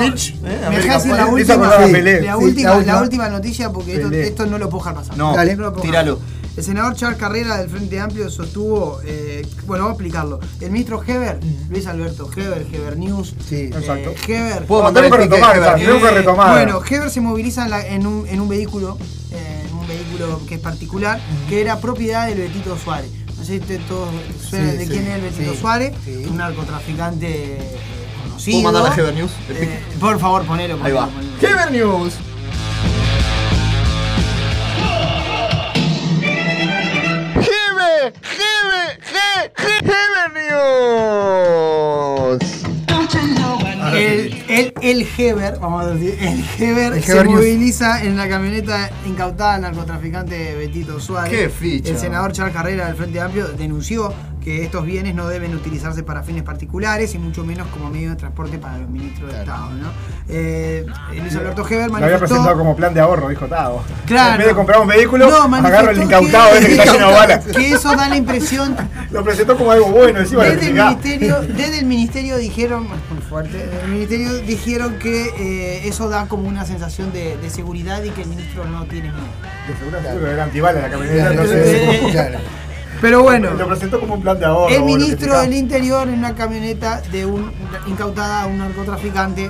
última, 2.38 2.76
la, 2.82 3.02
última, 3.02 3.30
noticia 3.30 3.70
porque 3.72 4.02
esto, 4.24 4.46
no 4.46 4.58
lo 4.58 4.70
puedo 4.70 4.84
dejar 4.84 4.96
pasar. 4.96 5.18
No, 5.18 5.36
tíralo. 5.82 6.20
El 6.58 6.64
senador 6.64 6.96
Charles 6.96 7.20
Carrera 7.20 7.58
del 7.58 7.70
Frente 7.70 8.00
Amplio 8.00 8.32
sostuvo, 8.32 9.00
eh, 9.06 9.46
bueno, 9.68 9.84
vamos 9.84 10.00
a 10.00 10.02
explicarlo. 10.02 10.40
El 10.60 10.72
ministro 10.72 11.04
Heber, 11.06 11.40
Luis 11.70 11.86
Alberto 11.86 12.28
Heber, 12.36 12.66
Heber 12.74 12.98
News, 12.98 13.36
Sí. 13.48 13.66
Exacto. 13.66 14.10
eh, 14.10 14.16
Heber, 14.28 14.66
¿Puedo 14.66 14.82
mandar 14.82 15.06
el 15.06 15.12
tengo 15.12 15.26
que 15.28 15.36
retomar, 15.36 15.80
Eh, 15.80 15.86
tengo 15.86 16.02
que 16.02 16.12
retomar. 16.12 16.52
Bueno, 16.54 16.82
Heber 16.90 17.10
se 17.12 17.22
moviliza 17.22 17.66
en, 17.66 17.70
la- 17.70 17.86
en 17.88 18.08
un, 18.08 18.28
en 18.28 18.42
un 18.42 18.50
vehículo, 18.50 18.98
eh, 19.32 19.66
en 19.70 19.76
un 19.76 19.88
vehículo 19.88 20.42
que 20.48 20.56
es 20.56 20.60
particular, 20.62 21.20
que 21.48 21.62
era 21.62 21.80
propiedad 21.80 22.26
del 22.28 22.40
Betito 22.40 22.76
Suárez. 22.76 23.12
No 23.38 23.44
sé 23.44 23.54
si 23.54 23.60
ustedes 23.60 23.86
todos 23.88 24.10
suenan 24.50 24.72
Sí, 24.72 24.78
de 24.78 24.84
sí, 24.86 24.90
quién 24.92 25.08
es 25.08 25.14
el 25.16 25.22
Betito 25.22 25.52
sí, 25.54 25.58
Suárez, 25.62 25.94
sí. 26.04 26.26
un 26.28 26.38
narcotraficante 26.38 27.58
conocido. 28.24 28.62
¿Puedo 28.64 28.74
mandar 28.74 28.98
la 28.98 29.04
Heber 29.04 29.14
News? 29.14 29.32
Eh, 29.50 29.80
por 30.00 30.20
favor, 30.20 30.44
ponelo. 30.44 30.78
por 30.78 30.88
Ahí 30.88 30.92
va. 30.94 31.08
ponelo. 31.08 31.30
Heber 31.40 31.72
News. 31.72 32.14
Heber, 38.08 39.02
Heber 39.58 40.34
News. 40.34 42.40
El, 43.94 44.44
el, 44.50 44.74
el 44.82 45.08
Heber, 45.18 45.60
vamos 45.60 45.86
a 45.86 45.94
decir, 45.94 46.18
el 46.22 46.44
Heber 46.60 46.94
El 46.94 47.04
se 47.04 47.12
Heber 47.14 47.26
moviliza 47.26 48.04
en 48.04 48.18
la 48.18 48.30
camioneta 48.30 48.90
incautada 49.06 49.56
al 49.56 49.62
narcotraficante 49.62 50.56
Betito 50.56 51.00
Suárez. 51.00 51.32
Qué 51.32 51.50
ficha. 51.50 51.90
El 51.90 51.98
senador 51.98 52.32
Charles 52.32 52.56
Carrera 52.56 52.86
del 52.88 52.96
Frente 52.96 53.20
Amplio 53.20 53.48
denunció 53.48 54.14
que 54.48 54.64
estos 54.64 54.86
bienes 54.86 55.14
no 55.14 55.28
deben 55.28 55.54
utilizarse 55.54 56.04
para 56.04 56.24
fines 56.24 56.42
particulares 56.42 57.14
y 57.14 57.18
mucho 57.20 57.44
menos 57.44 57.68
como 57.68 57.90
medio 57.90 58.12
de 58.12 58.16
transporte 58.16 58.58
para 58.58 58.78
los 58.78 58.90
ministros 58.90 59.30
de 59.34 59.40
Estado. 59.40 59.72
¿no? 59.72 59.90
Eh, 60.30 60.86
Luis 61.20 61.36
Alberto 61.36 61.68
Heber 61.68 61.90
Lo 61.90 61.98
había 61.98 62.18
presentado 62.18 62.58
como 62.58 62.74
plan 62.74 62.94
de 62.94 63.02
ahorro, 63.02 63.28
dijo 63.28 63.46
Tavo. 63.48 63.84
Claro. 64.06 64.32
En 64.36 64.38
vez 64.38 64.48
de 64.48 64.54
comprar 64.54 64.80
un 64.80 64.88
vehículo, 64.88 65.30
No, 65.30 65.54
agarro 65.58 65.92
el 65.92 66.02
incautado 66.02 66.52
que- 66.54 66.58
ese 66.60 66.68
que 66.68 66.74
está 66.76 66.86
lleno 66.94 67.08
de 67.10 67.14
balas. 67.14 67.46
Que 67.46 67.72
eso 67.74 67.94
da 67.94 68.08
la 68.08 68.16
impresión 68.16 68.78
Lo 69.12 69.22
presentó 69.22 69.58
como 69.58 69.70
algo 69.74 69.88
bueno, 69.88 70.20
encima 70.22 70.46
Desde 70.46 70.68
el, 70.68 70.76
ministerio, 70.76 71.42
desde 71.42 71.80
el 71.80 71.86
ministerio 71.86 72.38
dijeron, 72.38 72.88
muy 72.88 73.22
fuerte, 73.28 73.58
desde 73.58 73.82
el 73.82 73.92
ministerio 73.92 74.34
dijeron 74.44 74.98
que 74.98 75.26
eh, 75.38 75.88
eso 75.90 76.08
da 76.08 76.28
como 76.28 76.48
una 76.48 76.64
sensación 76.66 77.12
de, 77.12 77.36
de 77.36 77.50
seguridad 77.50 78.02
y 78.02 78.12
que 78.12 78.22
el 78.22 78.30
ministro 78.30 78.64
no 78.64 78.86
tiene 78.86 79.12
miedo. 79.12 79.28
De 79.68 79.76
seguro 79.78 80.02
seguro 80.02 80.32
era 80.32 80.44
antibala 80.46 80.80
la 80.80 80.90
camioneta, 80.90 81.32
Claro, 81.34 81.42
entonces 81.44 82.12
claro. 82.14 82.40
Pero 83.02 83.22
bueno, 83.24 83.52
lo 83.54 83.68
presentó 83.68 84.00
como 84.00 84.16
un 84.16 84.22
plan 84.22 84.40
de 84.40 84.46
ahorro. 84.46 84.74
el 84.74 84.84
ministro 84.84 85.40
del 85.40 85.54
Interior 85.54 86.08
en 86.08 86.16
una 86.16 86.34
camioneta 86.36 87.02
de 87.12 87.26
un 87.26 87.52
incautada 87.88 88.42
a 88.44 88.46
un 88.48 88.58
narcotraficante 88.58 89.50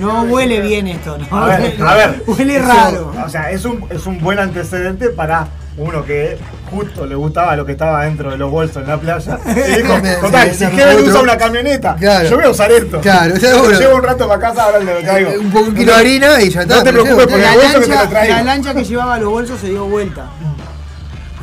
no 0.00 0.22
huele 0.24 0.60
bien 0.60 0.88
esto, 0.88 1.16
¿no? 1.18 1.36
A 1.36 1.46
ver, 1.58 1.76
a 1.86 1.94
ver. 1.94 2.22
Huele 2.26 2.58
raro. 2.58 3.12
O 3.24 3.28
sea, 3.28 3.50
es 3.50 3.64
un, 3.64 3.84
es 3.90 4.06
un 4.06 4.20
buen 4.20 4.38
antecedente 4.38 5.08
para 5.10 5.46
uno 5.76 6.04
que 6.04 6.38
justo 6.70 7.04
le 7.04 7.14
gustaba 7.16 7.56
lo 7.56 7.66
que 7.66 7.72
estaba 7.72 8.04
dentro 8.04 8.30
de 8.30 8.36
los 8.38 8.50
bolsos 8.50 8.82
en 8.82 8.88
la 8.88 8.96
playa. 8.98 9.38
Y 9.46 9.76
dijo, 9.82 9.98
Me- 10.00 10.14
total, 10.16 10.54
si 10.54 10.66
Kevin 10.66 11.08
usa 11.08 11.20
una 11.20 11.36
camioneta, 11.36 11.96
Claro. 11.96 12.28
yo 12.28 12.36
voy 12.36 12.44
a 12.46 12.50
usar 12.50 12.70
esto. 12.72 13.00
Claro, 13.00 13.36
seguro. 13.40 13.78
Llevo 13.78 13.96
un 13.96 14.02
rato 14.02 14.26
para 14.28 14.40
casa, 14.40 14.64
ahora 14.64 14.78
le 14.80 15.02
traigo. 15.02 15.30
Un 15.40 15.50
poco 15.50 15.66
un 15.66 15.74
kilo 15.74 15.92
de 15.92 15.98
harina 15.98 16.40
y 16.42 16.50
ya 16.50 16.62
está. 16.62 16.76
No 16.76 16.82
te 16.84 16.92
preocupes 16.92 17.26
por 17.26 17.34
el 17.38 17.42
La 17.42 17.52
bolso 17.54 17.80
que 17.80 17.86
te 17.86 17.96
lo 17.96 18.08
traigo. 18.08 18.34
la 18.36 18.42
lancha 18.42 18.74
que 18.74 18.84
llevaba 18.84 19.18
los 19.18 19.30
bolsos 19.30 19.60
se 19.60 19.68
dio 19.68 19.84
vuelta. 19.86 20.26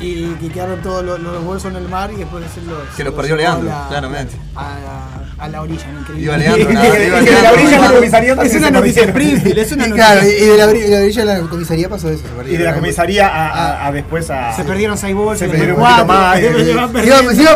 Y 0.02 0.36
que 0.42 0.50
quedaron 0.50 0.82
todos 0.82 1.04
los, 1.06 1.20
los 1.20 1.44
bolsos 1.44 1.72
en 1.72 1.78
el 1.78 1.88
mar 1.88 2.12
y 2.12 2.18
después 2.18 2.44
se 2.54 2.62
los. 2.62 2.80
Que 2.96 3.04
los 3.04 3.14
se 3.14 3.18
perdió 3.18 3.36
llevó 3.36 3.48
a 3.50 3.54
Leandro, 3.56 3.70
la- 3.70 3.88
claramente. 3.90 4.36
A 4.56 4.64
la, 4.80 5.44
a 5.46 5.48
la 5.50 5.62
orilla, 5.62 5.88
¿no? 5.94 6.00
Increíble. 6.02 6.24
Iba 6.24 6.38
Leandro, 6.38 6.70
nada, 6.74 6.88
Y 7.00 7.08
iba 7.08 7.20
que 7.20 7.26
de 7.26 7.32
la 7.32 7.42
Leandro. 7.42 7.54
orilla 7.64 7.76
de 7.82 7.88
la 7.88 7.94
comisaría 7.94 8.34
Es 8.34 8.56
una 8.56 8.72
noticia. 8.72 9.04
Springfield, 9.04 9.58
es 9.58 9.72
una 9.72 9.86
Y 9.86 9.90
noticia. 9.90 10.12
claro, 10.14 10.28
y 10.28 10.32
de 10.34 10.58
la, 10.58 10.66
la 10.66 10.72
orilla 10.72 11.26
de 11.26 11.42
la 11.42 11.48
comisaría 11.50 11.90
pasó 11.90 12.10
eso. 12.10 12.24
se 12.44 12.54
Y 12.54 12.58
de 12.58 12.64
la 12.64 12.74
comisaría 12.76 13.28
a, 13.28 13.48
a- 13.50 13.88
a 13.88 13.92
después 13.92 14.30
a. 14.30 14.56
Se 14.56 14.64
perdieron 14.64 14.98
seis 14.98 15.16
bolsos, 15.16 15.40
Se 15.40 15.48
perdieron 15.50 15.78
un 15.80 15.84
poquito 15.84 16.06
más, 16.06 16.36
se 16.40 16.72
iban, 16.72 16.92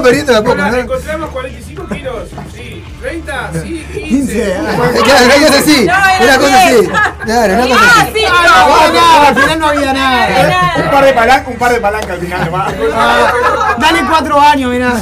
perdiendo 0.04 0.32
de 0.32 0.38
a 0.38 0.44
poco, 0.44 0.56
encontramos 0.66 1.30
45 1.32 1.88
kilos. 1.88 2.30
Sí. 2.54 2.84
30, 3.02 3.52
sí, 3.62 3.86
15. 4.10 4.34
15. 4.34 5.04
Claro, 5.04 5.26
una 5.26 5.48
cosa 5.48 5.60
así. 5.60 5.84
Una 5.84 6.38
cosa 6.38 6.58
así. 6.66 6.90
Claro, 7.26 7.54
una 7.54 7.68
cosa 7.68 7.80
Ah, 7.82 8.02
así. 8.02 8.12
sí, 8.14 8.26
Ah, 8.28 8.46
no, 8.46 8.88
no. 8.88 8.94
nada, 8.94 9.28
al 9.28 9.36
final 9.36 9.60
no 9.60 9.68
había 9.68 9.94
nada. 9.94 10.74
Un 10.84 10.92
par 10.92 11.06
de 11.06 11.14
palancas, 11.14 11.48
un 11.48 11.58
par 11.58 11.72
de 11.74 11.80
palancas 11.82 12.10
al 12.12 12.20
final 12.20 12.46
nomás. 12.46 12.74
Ah, 12.94 13.76
Dale 13.80 14.00
cuatro 14.08 14.40
años, 14.40 14.72
mirá. 14.72 14.94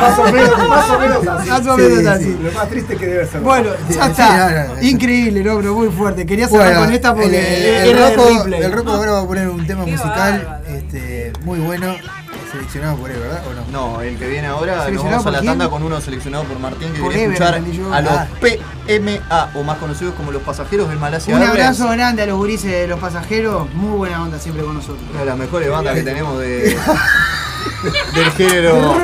Más 0.00 0.18
o 0.18 0.24
menos, 0.32 0.68
más 0.68 0.90
o 0.90 0.98
menos 0.98 1.26
así. 1.26 1.48
Más 1.50 1.66
o 1.66 1.76
Sí, 1.76 1.82
menos 1.82 1.98
sí. 2.00 2.06
así. 2.06 2.38
Lo 2.42 2.52
más 2.52 2.68
triste 2.68 2.96
que 2.96 3.06
debe 3.06 3.26
ser. 3.26 3.40
Bueno, 3.40 3.70
Sí, 3.88 3.94
ya 3.94 4.04
sí, 4.04 4.10
está. 4.10 4.36
no, 4.36 4.50
no, 4.68 4.74
no. 4.74 4.82
Increíble, 4.82 5.44
no, 5.44 5.56
pero 5.56 5.74
muy 5.74 5.88
fuerte. 5.88 6.26
Quería 6.26 6.48
cerrar 6.48 6.66
Bueno, 6.68 6.80
con 6.80 6.92
esta 6.94 7.14
porque 7.14 7.26
el, 7.82 7.88
el, 7.88 7.96
el 8.64 8.88
ahora 8.88 9.12
va 9.12 9.20
a 9.20 9.26
poner 9.26 9.48
un 9.48 9.66
tema 9.66 9.84
Qué 9.84 9.92
musical 9.92 10.60
este, 10.68 11.32
muy 11.44 11.58
bueno, 11.60 11.94
seleccionado 12.50 12.96
por 12.96 13.10
él, 13.10 13.18
¿verdad? 13.20 13.42
¿O 13.48 13.54
no? 13.72 13.94
No, 13.96 14.00
el 14.02 14.18
que 14.18 14.26
viene 14.28 14.46
ahora, 14.48 14.76
nos 14.76 14.84
¿Seleccionado 14.86 15.16
vamos 15.22 15.26
a 15.26 15.30
la 15.30 15.38
quién? 15.40 15.50
tanda 15.52 15.68
con 15.70 15.82
uno 15.82 16.00
seleccionado 16.00 16.44
por 16.44 16.58
Martín, 16.58 16.92
que 16.92 16.98
Ever, 16.98 17.32
escuchar 17.32 17.54
a 17.54 18.00
los 18.00 18.12
Ah. 18.12 18.26
PMA, 18.40 19.50
o 19.54 19.62
más 19.62 19.78
conocidos 19.78 20.14
como 20.14 20.32
los 20.32 20.42
pasajeros 20.42 20.88
del 20.88 20.98
Malasia 20.98 21.34
Un 21.34 21.42
Airlines. 21.42 21.64
abrazo 21.66 21.88
grande 21.92 22.22
a 22.22 22.26
los 22.26 22.36
gurises 22.38 22.70
de 22.70 22.86
los 22.88 22.98
pasajeros. 22.98 23.72
Muy 23.74 23.96
buena 23.96 24.22
onda 24.22 24.38
siempre 24.38 24.64
con 24.64 24.74
nosotros. 24.74 25.02
Una 25.10 25.20
de 25.20 25.26
las 25.26 25.36
mejores 25.38 25.70
bandas 25.70 25.94
que 25.94 26.02
tenemos 26.02 26.38
de, 26.38 26.76
del 28.14 28.30
género 28.36 28.94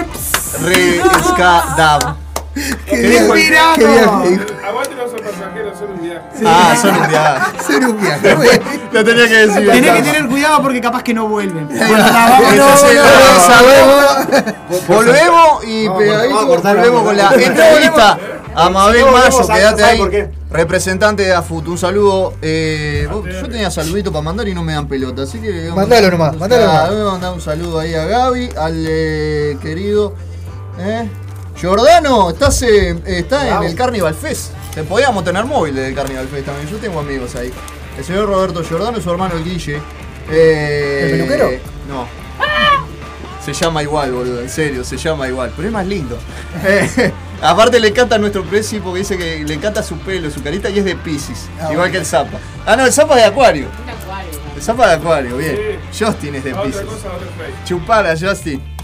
re 0.62 1.00
ska. 1.28 2.16
¡Qué 2.56 2.72
¿Qué 2.86 2.96
bien, 3.08 3.30
viaje! 3.32 3.84
Aguante 4.66 4.94
los 4.94 5.10
pasajeros, 5.12 5.78
son 5.78 5.90
un 5.90 6.00
viaje. 6.02 6.20
Ah, 6.46 6.74
son 6.80 6.96
un 6.96 7.08
viaje. 7.08 7.42
Son 7.66 7.84
un 7.84 8.00
viaje. 8.00 8.60
Lo 8.92 9.04
tenía 9.04 9.28
que 9.28 9.46
decir. 9.46 9.70
Tenés 9.70 9.92
que 9.92 10.02
tener 10.02 10.26
cuidado 10.26 10.62
porque 10.62 10.80
capaz 10.80 11.02
que 11.02 11.12
no 11.12 11.28
vuelven. 11.28 11.68
Volvemos 14.88 15.64
y 15.64 15.86
volvemos 15.88 17.02
con 17.04 17.16
la 17.16 17.30
entrevista 17.34 18.18
a 18.54 18.70
Mabel 18.70 19.00
No, 19.02 19.12
Mayo, 19.12 19.46
quédate 19.46 19.82
¿sabe 19.82 20.02
ahí. 20.16 20.28
Representante 20.50 21.24
de 21.24 21.34
AFUT, 21.34 21.68
un 21.68 21.76
saludo. 21.78 22.32
eh, 22.40 23.06
vos- 23.10 23.24
yo 23.26 23.48
tenía 23.48 23.70
saludito 23.70 24.10
para 24.10 24.22
mandar 24.22 24.48
y 24.48 24.54
no 24.54 24.62
me 24.62 24.72
dan 24.72 24.88
pelota, 24.88 25.22
así 25.22 25.38
que. 25.40 25.70
Mandalo 25.74 26.10
nomás, 26.10 26.36
mandalo 26.36 26.66
nomás. 26.66 26.90
Voy 26.90 27.00
a 27.00 27.04
mandar 27.10 27.32
un 27.34 27.40
saludo 27.40 27.80
ahí 27.80 27.94
a 27.94 28.04
Gaby, 28.06 28.48
al 28.56 28.84
eh, 28.88 29.58
querido. 29.60 30.14
¿eh? 30.78 31.08
Giordano, 31.60 32.30
estás 32.30 32.60
en, 32.62 33.02
está 33.06 33.56
en 33.56 33.62
el 33.62 33.74
Carnival 33.74 34.14
Fest. 34.14 34.52
Te 34.74 34.82
podíamos 34.82 35.24
tener 35.24 35.44
móvil 35.46 35.74
del 35.74 35.94
Carnival 35.94 36.28
Fest 36.28 36.46
también. 36.46 36.68
Yo 36.68 36.76
tengo 36.76 37.00
amigos 37.00 37.34
ahí. 37.34 37.50
El 37.96 38.04
señor 38.04 38.26
Roberto 38.26 38.62
Giordano 38.62 38.98
y 38.98 39.02
su 39.02 39.10
hermano 39.10 39.36
el 39.36 39.44
Guille. 39.44 39.80
Eh, 40.30 41.00
¿El 41.04 41.10
peluquero? 41.12 41.50
No. 41.88 42.06
Se 43.42 43.52
llama 43.52 43.80
igual, 43.80 44.10
boludo, 44.10 44.40
en 44.40 44.50
serio, 44.50 44.82
se 44.82 44.96
llama 44.96 45.28
igual. 45.28 45.52
Pero 45.54 45.68
es 45.68 45.72
más 45.72 45.86
lindo. 45.86 46.18
Eh, 46.64 47.12
aparte 47.42 47.78
le 47.78 47.88
encanta 47.88 48.16
a 48.16 48.18
nuestro 48.18 48.42
Prezi 48.42 48.80
porque 48.80 49.00
dice 49.00 49.18
que 49.18 49.44
le 49.44 49.54
encanta 49.54 49.82
su 49.82 49.98
pelo, 49.98 50.30
su 50.30 50.42
carita 50.42 50.70
y 50.70 50.78
es 50.78 50.84
de 50.84 50.96
Pisces. 50.96 51.48
Ah, 51.58 51.64
igual 51.64 51.76
bueno. 51.76 51.92
que 51.92 51.98
el 51.98 52.06
Zapa. 52.06 52.38
Ah, 52.64 52.76
no, 52.76 52.86
el 52.86 52.92
Zapa 52.92 53.14
es 53.14 53.20
de 53.20 53.26
Acuario. 53.26 53.66
El 54.56 54.62
Zapa 54.62 54.88
de 54.88 54.94
Acuario, 54.94 55.36
bien. 55.36 55.78
Justin 55.96 56.34
es 56.34 56.44
de 56.44 56.54
Pisces. 56.54 56.86
Chupala, 57.66 58.14
Justin. 58.18 58.75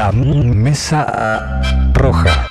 La 0.00 0.12
mesa 0.12 1.60
roja. 1.92 2.49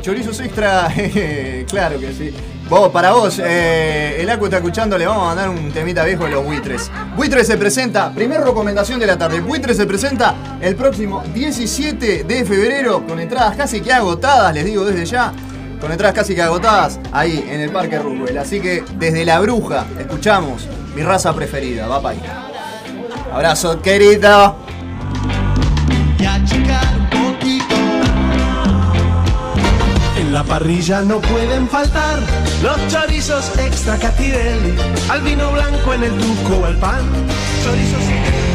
chorizos 0.00 0.40
extra, 0.40 0.88
claro 1.68 1.98
que 1.98 2.12
sí. 2.12 2.34
Vos, 2.68 2.90
para 2.90 3.12
vos, 3.12 3.40
eh, 3.44 4.16
el 4.20 4.30
Acu 4.30 4.46
está 4.46 4.56
escuchando, 4.56 4.96
le 4.96 5.06
vamos 5.06 5.24
a 5.24 5.26
mandar 5.26 5.50
un 5.50 5.70
temita 5.70 6.02
viejo 6.02 6.24
de 6.24 6.30
los 6.30 6.44
buitres. 6.44 6.90
Buitres 7.14 7.46
se 7.46 7.58
presenta, 7.58 8.10
primera 8.12 8.42
recomendación 8.42 8.98
de 8.98 9.06
la 9.06 9.18
tarde, 9.18 9.40
buitres 9.40 9.76
se 9.76 9.86
presenta 9.86 10.34
el 10.62 10.74
próximo 10.74 11.22
17 11.34 12.24
de 12.24 12.44
febrero 12.44 13.06
con 13.06 13.20
entradas 13.20 13.56
casi 13.56 13.82
que 13.82 13.92
agotadas, 13.92 14.54
les 14.54 14.64
digo 14.64 14.84
desde 14.84 15.04
ya, 15.04 15.32
con 15.78 15.92
entradas 15.92 16.14
casi 16.14 16.34
que 16.34 16.42
agotadas 16.42 16.98
ahí 17.12 17.44
en 17.48 17.60
el 17.60 17.70
Parque 17.70 17.98
Rubel. 17.98 18.38
Así 18.38 18.60
que 18.60 18.82
desde 18.96 19.26
La 19.26 19.40
Bruja 19.40 19.84
escuchamos 19.98 20.66
mi 20.96 21.02
raza 21.02 21.34
preferida, 21.34 21.86
va 21.86 22.00
para 22.00 22.14
ahí. 22.14 22.22
Abrazo, 23.30 23.82
querido. 23.82 24.63
Parrilla 30.58 31.02
no 31.02 31.20
pueden 31.20 31.68
faltar 31.68 32.20
los 32.62 32.76
chorizos 32.86 33.50
extra 33.58 33.98
Catirelli, 33.98 34.72
al 35.10 35.20
vino 35.22 35.50
blanco 35.50 35.94
en 35.94 36.04
el 36.04 36.12
tuco 36.12 36.58
o 36.62 36.64
al 36.66 36.76
pan. 36.76 37.02
Chorizos 37.64 38.53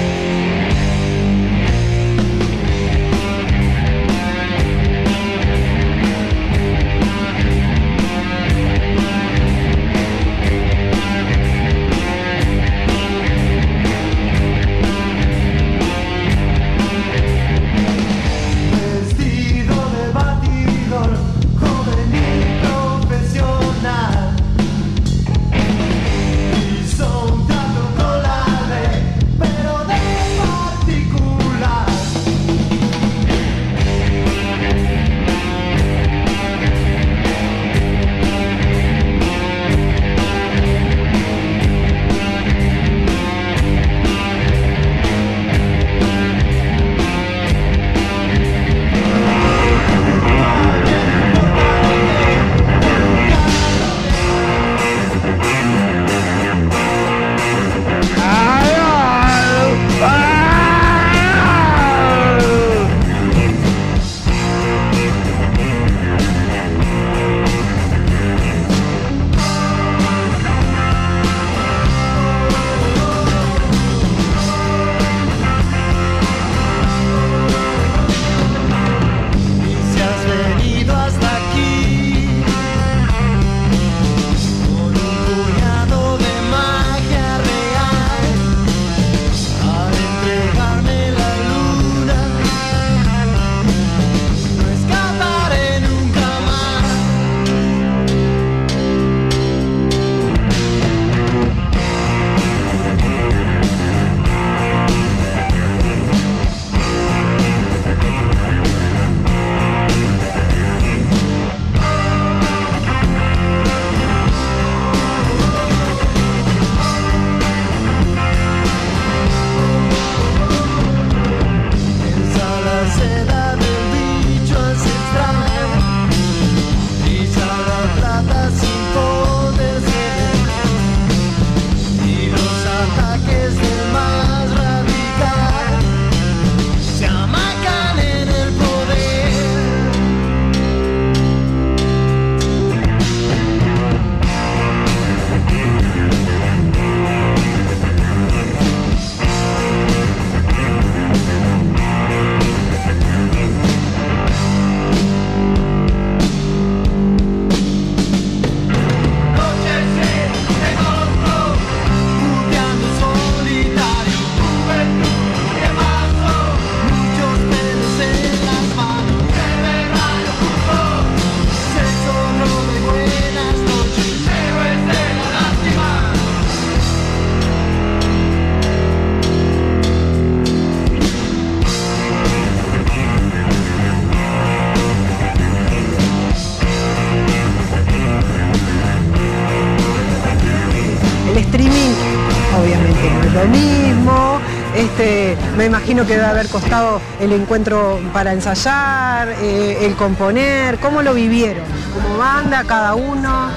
imagino 195.91 196.05
que 196.05 196.17
debe 196.17 196.27
haber 196.27 196.47
costado 196.49 197.01
el 197.19 197.31
encuentro 197.31 197.99
para 198.13 198.31
ensayar, 198.31 199.29
eh, 199.41 199.87
el 199.87 199.95
componer, 199.95 200.77
¿cómo 200.77 201.01
lo 201.01 201.15
vivieron? 201.15 201.63
Como 201.95 202.15
banda, 202.15 202.63
cada 202.63 202.93
uno. 202.93 203.47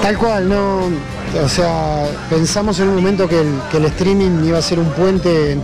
Tal 0.00 0.16
cual, 0.16 0.48
no. 0.48 0.82
O 1.42 1.48
sea, 1.48 2.06
pensamos 2.30 2.78
en 2.78 2.88
un 2.88 2.94
momento 2.94 3.28
que 3.28 3.40
el, 3.40 3.84
streaming 3.86 4.44
iba 4.44 4.58
a 4.58 4.62
ser 4.62 4.78
un 4.78 4.90
puente 4.90 5.58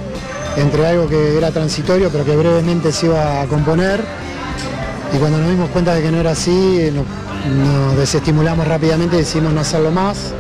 entre 0.57 0.89
algo 0.89 1.09
que 1.09 1.39
era 1.39 1.53
transitorio, 1.53 2.11
pero 2.11 2.25
que 2.25 2.35
brevemente 2.35 2.91
se 2.91 3.07
iba 3.07 3.43
a 3.43 3.47
componer. 3.47 4.01
Y 5.15 5.19
cuando 5.19 5.39
nos 5.39 5.51
dimos 5.51 5.71
cuenta 5.71 5.95
de 5.95 6.03
que 6.03 6.11
no 6.11 6.19
era 6.19 6.33
así, 6.33 6.91
nos, 6.93 7.07
nos 7.55 7.97
desestimulamos 7.97 8.67
rápidamente 8.67 9.15
y 9.15 9.19
decidimos 9.21 9.53
no 9.53 9.61
hacerlo 9.61 9.93
más. 9.93 10.33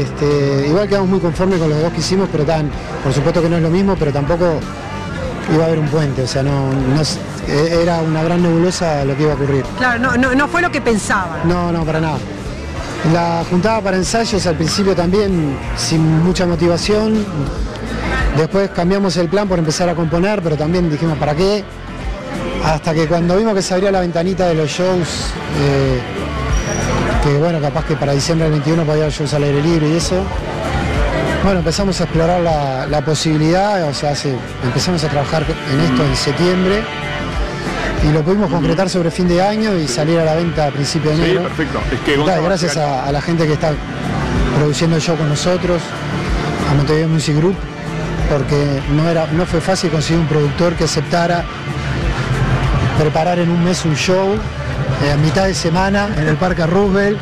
Este, 0.00 0.68
igual 0.68 0.88
quedamos 0.88 1.08
muy 1.08 1.18
conformes 1.18 1.58
con 1.58 1.68
los 1.68 1.80
dos 1.80 1.92
que 1.92 1.98
hicimos, 1.98 2.28
pero 2.30 2.44
tan, 2.44 2.70
por 3.02 3.12
supuesto 3.12 3.42
que 3.42 3.48
no 3.48 3.56
es 3.56 3.62
lo 3.62 3.70
mismo, 3.70 3.96
pero 3.98 4.12
tampoco 4.12 4.60
iba 5.52 5.64
a 5.64 5.66
haber 5.66 5.78
un 5.78 5.88
puente, 5.88 6.22
o 6.22 6.26
sea, 6.26 6.42
no, 6.42 6.70
eh, 7.48 7.78
era 7.82 8.00
una 8.00 8.22
gran 8.22 8.42
nebulosa 8.42 9.04
lo 9.04 9.16
que 9.16 9.22
iba 9.22 9.32
a 9.32 9.34
ocurrir. 9.36 9.64
Claro, 9.78 9.98
no, 9.98 10.16
no, 10.16 10.34
no 10.34 10.48
fue 10.48 10.62
lo 10.62 10.70
que 10.70 10.80
pensaban. 10.80 11.48
No, 11.48 11.70
no, 11.70 11.84
para 11.84 12.00
nada. 12.00 12.18
La 13.12 13.44
juntada 13.48 13.80
para 13.80 13.96
ensayos 13.96 14.44
al 14.46 14.56
principio 14.56 14.94
también 14.96 15.56
sin 15.76 16.24
mucha 16.24 16.46
motivación. 16.46 17.24
Después 18.36 18.70
cambiamos 18.70 19.16
el 19.16 19.28
plan 19.28 19.48
por 19.48 19.58
empezar 19.58 19.88
a 19.88 19.94
componer, 19.94 20.42
pero 20.42 20.56
también 20.56 20.90
dijimos, 20.90 21.16
¿para 21.16 21.34
qué? 21.34 21.62
Hasta 22.64 22.92
que 22.92 23.06
cuando 23.06 23.36
vimos 23.36 23.54
que 23.54 23.62
se 23.62 23.74
abría 23.74 23.92
la 23.92 24.00
ventanita 24.00 24.48
de 24.48 24.54
los 24.54 24.68
shows, 24.68 25.30
eh, 25.60 26.00
que 27.22 27.38
bueno, 27.38 27.60
capaz 27.60 27.84
que 27.84 27.94
para 27.94 28.12
diciembre 28.12 28.50
del 28.50 28.60
21 28.60 28.84
podía 28.84 29.02
haber 29.02 29.12
shows 29.12 29.32
al 29.34 29.44
aire 29.44 29.62
libre 29.62 29.88
y 29.88 29.96
eso. 29.96 30.22
Bueno, 31.46 31.60
empezamos 31.60 32.00
a 32.00 32.04
explorar 32.04 32.40
la, 32.40 32.86
la 32.86 33.02
posibilidad, 33.04 33.84
o 33.88 33.94
sea, 33.94 34.10
hace- 34.10 34.34
empezamos 34.64 35.04
a 35.04 35.08
trabajar 35.08 35.44
en 35.72 35.80
esto 35.80 36.04
en 36.04 36.16
septiembre 36.16 36.82
y 38.02 38.12
lo 38.12 38.22
pudimos 38.22 38.50
concretar 38.50 38.90
sobre 38.90 39.12
fin 39.12 39.28
de 39.28 39.40
año 39.40 39.72
y 39.78 39.86
salir 39.86 40.18
a 40.18 40.24
la 40.24 40.34
venta 40.34 40.66
a 40.66 40.70
principio 40.72 41.12
de 41.12 41.16
Sí, 41.18 41.22
enero. 41.22 41.42
perfecto. 41.44 41.78
Es 41.92 42.00
que 42.00 42.10
Da, 42.12 42.18
Gonzalo 42.18 42.42
gracias 42.42 42.76
a 42.76 43.12
la 43.12 43.20
gente 43.20 43.46
que 43.46 43.52
está 43.52 43.70
produciendo 44.58 44.96
el 44.96 45.02
show 45.02 45.16
con 45.16 45.28
nosotros, 45.28 45.80
a 46.68 46.74
Montevideo 46.74 47.06
Music 47.08 47.36
Group, 47.36 47.54
porque 48.28 48.80
no, 48.96 49.08
era, 49.08 49.28
no 49.30 49.46
fue 49.46 49.60
fácil 49.60 49.90
conseguir 49.90 50.18
un 50.22 50.26
productor 50.26 50.74
que 50.74 50.82
aceptara 50.82 51.44
preparar 52.98 53.38
en 53.38 53.50
un 53.50 53.62
mes 53.62 53.84
un 53.84 53.94
show 53.94 54.34
eh, 55.04 55.12
a 55.12 55.16
mitad 55.16 55.44
de 55.44 55.54
semana 55.54 56.08
en 56.16 56.26
el 56.26 56.34
Parque 56.36 56.66
Roosevelt 56.66 57.18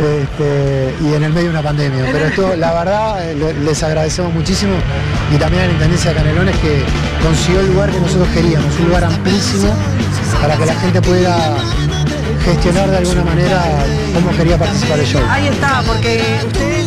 este, 0.00 0.94
y 1.02 1.14
en 1.14 1.22
el 1.24 1.32
medio 1.32 1.46
de 1.48 1.50
una 1.50 1.62
pandemia. 1.62 2.04
Pero 2.12 2.26
esto, 2.26 2.56
la 2.56 2.72
verdad, 2.72 3.30
eh, 3.30 3.34
le- 3.34 3.54
les 3.64 3.82
agradecemos 3.82 4.32
muchísimo 4.32 4.72
y 5.34 5.36
también 5.38 5.64
a 5.64 5.66
la 5.66 5.72
Intendencia 5.72 6.10
de 6.10 6.16
Canelones 6.16 6.56
que 6.58 6.82
consiguió 7.22 7.60
el 7.60 7.66
lugar 7.72 7.90
que 7.90 8.00
nosotros 8.00 8.28
queríamos, 8.34 8.74
un 8.80 8.88
lugar 8.88 9.04
amplísimo 9.04 9.74
para 10.40 10.56
que 10.56 10.66
la 10.66 10.74
gente 10.74 11.02
pueda 11.02 11.36
gestionar 12.44 12.90
de 12.90 12.96
alguna 12.98 13.24
manera 13.24 13.62
cómo 14.14 14.30
quería 14.36 14.56
participar 14.58 14.96
del 14.98 15.06
show. 15.06 15.22
Ahí 15.28 15.48
está, 15.48 15.82
porque 15.86 16.22
ustedes... 16.46 16.86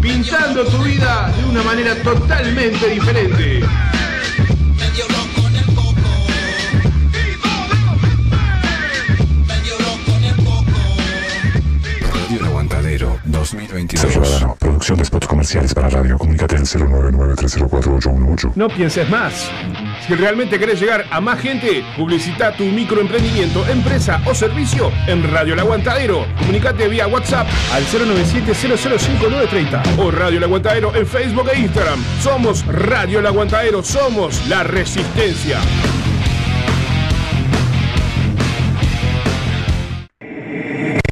Pintando 0.00 0.64
tu 0.64 0.78
vida 0.84 1.32
de 1.36 1.44
una 1.44 1.62
manera 1.62 1.94
totalmente 2.02 2.88
diferente. 2.88 3.60
Radio 12.12 12.38
El 12.38 12.44
Aguantadero 12.44 13.18
2022. 13.24 14.55
Producción 14.76 14.98
de 14.98 15.06
spots 15.06 15.26
comerciales 15.26 15.72
para 15.72 15.88
radio. 15.88 16.18
Comunícate 16.18 16.56
al 16.56 16.64
099-304-818. 16.64 18.52
No 18.56 18.68
pienses 18.68 19.08
más. 19.08 19.50
Si 20.06 20.14
realmente 20.14 20.58
querés 20.58 20.78
llegar 20.78 21.06
a 21.10 21.18
más 21.18 21.40
gente, 21.40 21.82
publicita 21.96 22.54
tu 22.54 22.64
microemprendimiento, 22.64 23.66
empresa 23.68 24.20
o 24.26 24.34
servicio 24.34 24.92
en 25.06 25.32
Radio 25.32 25.54
El 25.54 25.60
Aguantadero. 25.60 26.26
Comunicate 26.40 26.88
vía 26.88 27.06
WhatsApp 27.06 27.46
al 27.72 27.86
097-005930 27.86 29.98
o 29.98 30.10
Radio 30.10 30.36
El 30.36 30.44
Aguantadero 30.44 30.94
en 30.94 31.06
Facebook 31.06 31.48
e 31.54 31.60
Instagram. 31.60 31.98
Somos 32.20 32.66
Radio 32.66 33.20
El 33.20 33.26
Aguantadero, 33.26 33.82
somos 33.82 34.46
la 34.46 34.62
resistencia. 34.62 35.58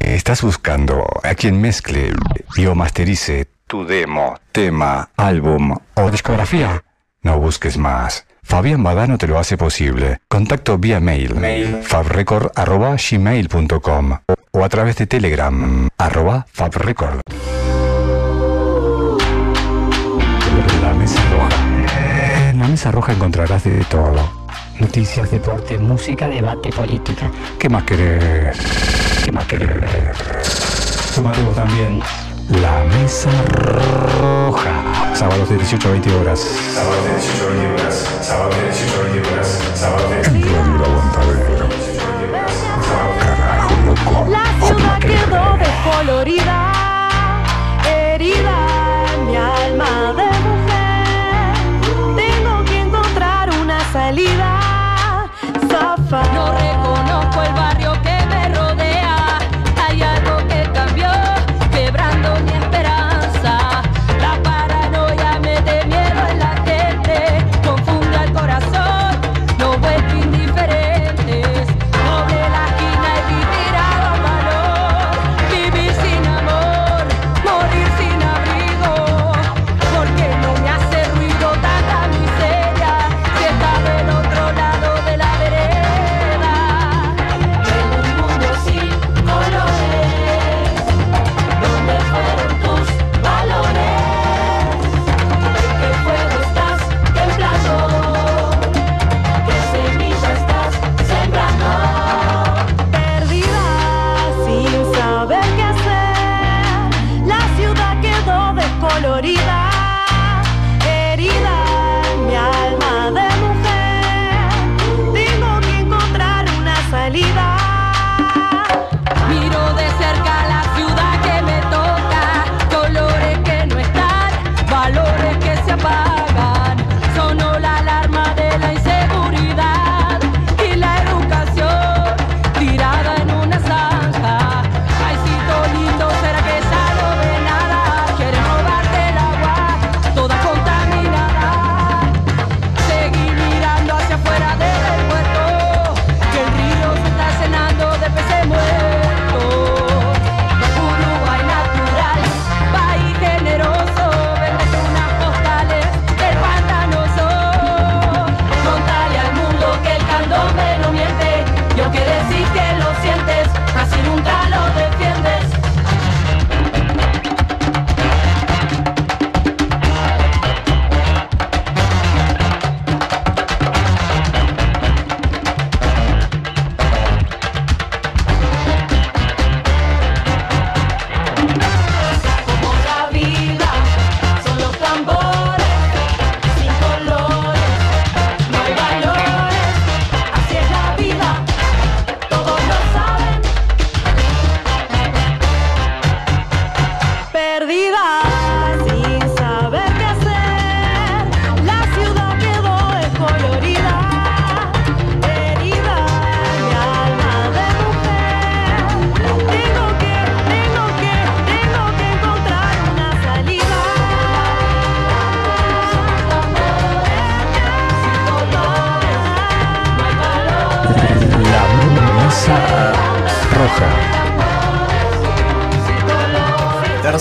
¿Estás 0.03 0.43
buscando 0.43 1.03
a 1.23 1.33
quien 1.33 1.59
mezcle 1.59 2.13
y 2.57 2.67
o 2.67 2.75
masterice 2.75 3.54
tu 3.67 3.85
demo, 3.85 4.39
tema, 4.51 5.09
álbum 5.17 5.75
o 5.95 6.11
discografía? 6.11 6.83
No 7.21 7.39
busques 7.39 7.77
más. 7.77 8.25
Fabián 8.43 8.83
Badano 8.83 9.17
te 9.17 9.27
lo 9.27 9.39
hace 9.39 9.57
posible. 9.57 10.19
Contacto 10.27 10.77
vía 10.77 10.99
mail, 10.99 11.33
fabrecord.gmail.com 11.83 14.17
o 14.51 14.63
a 14.63 14.69
través 14.69 14.97
de 14.97 15.07
Telegram, 15.07 15.89
arroba 15.97 16.45
fabrecord. 16.51 17.21
La 20.81 20.93
mesa 20.93 21.21
roja. 21.31 21.49
En 22.51 22.59
la 22.59 22.67
mesa 22.67 22.91
roja 22.91 23.13
encontrarás 23.13 23.63
de 23.63 23.83
todo. 23.85 24.45
Noticias, 24.79 25.31
deporte, 25.31 25.79
música, 25.79 26.27
debate, 26.27 26.69
política. 26.69 27.31
¿Qué 27.57 27.67
más 27.67 27.83
querés? 27.83 28.55
¿Qué 29.23 29.31
más 29.31 29.45
querés? 29.45 29.89
Sumate 31.15 31.41
vos 31.41 31.55
también. 31.55 31.99
La 32.49 32.83
mesa 32.83 33.31
roja. 33.47 35.15
Sábados 35.15 35.49
de 35.49 35.57
18 35.57 35.87
a 35.87 35.91
20 35.91 36.15
horas. 36.15 36.39
Sábado 36.39 37.01
de 37.03 37.15
18 37.15 37.43
a 37.43 37.49
20 37.49 37.73
horas. 37.73 38.09
Sábado 38.21 38.49
de 38.51 38.61
18 38.65 38.99
a 38.99 39.03
20 39.03 39.29
horas. 39.29 39.34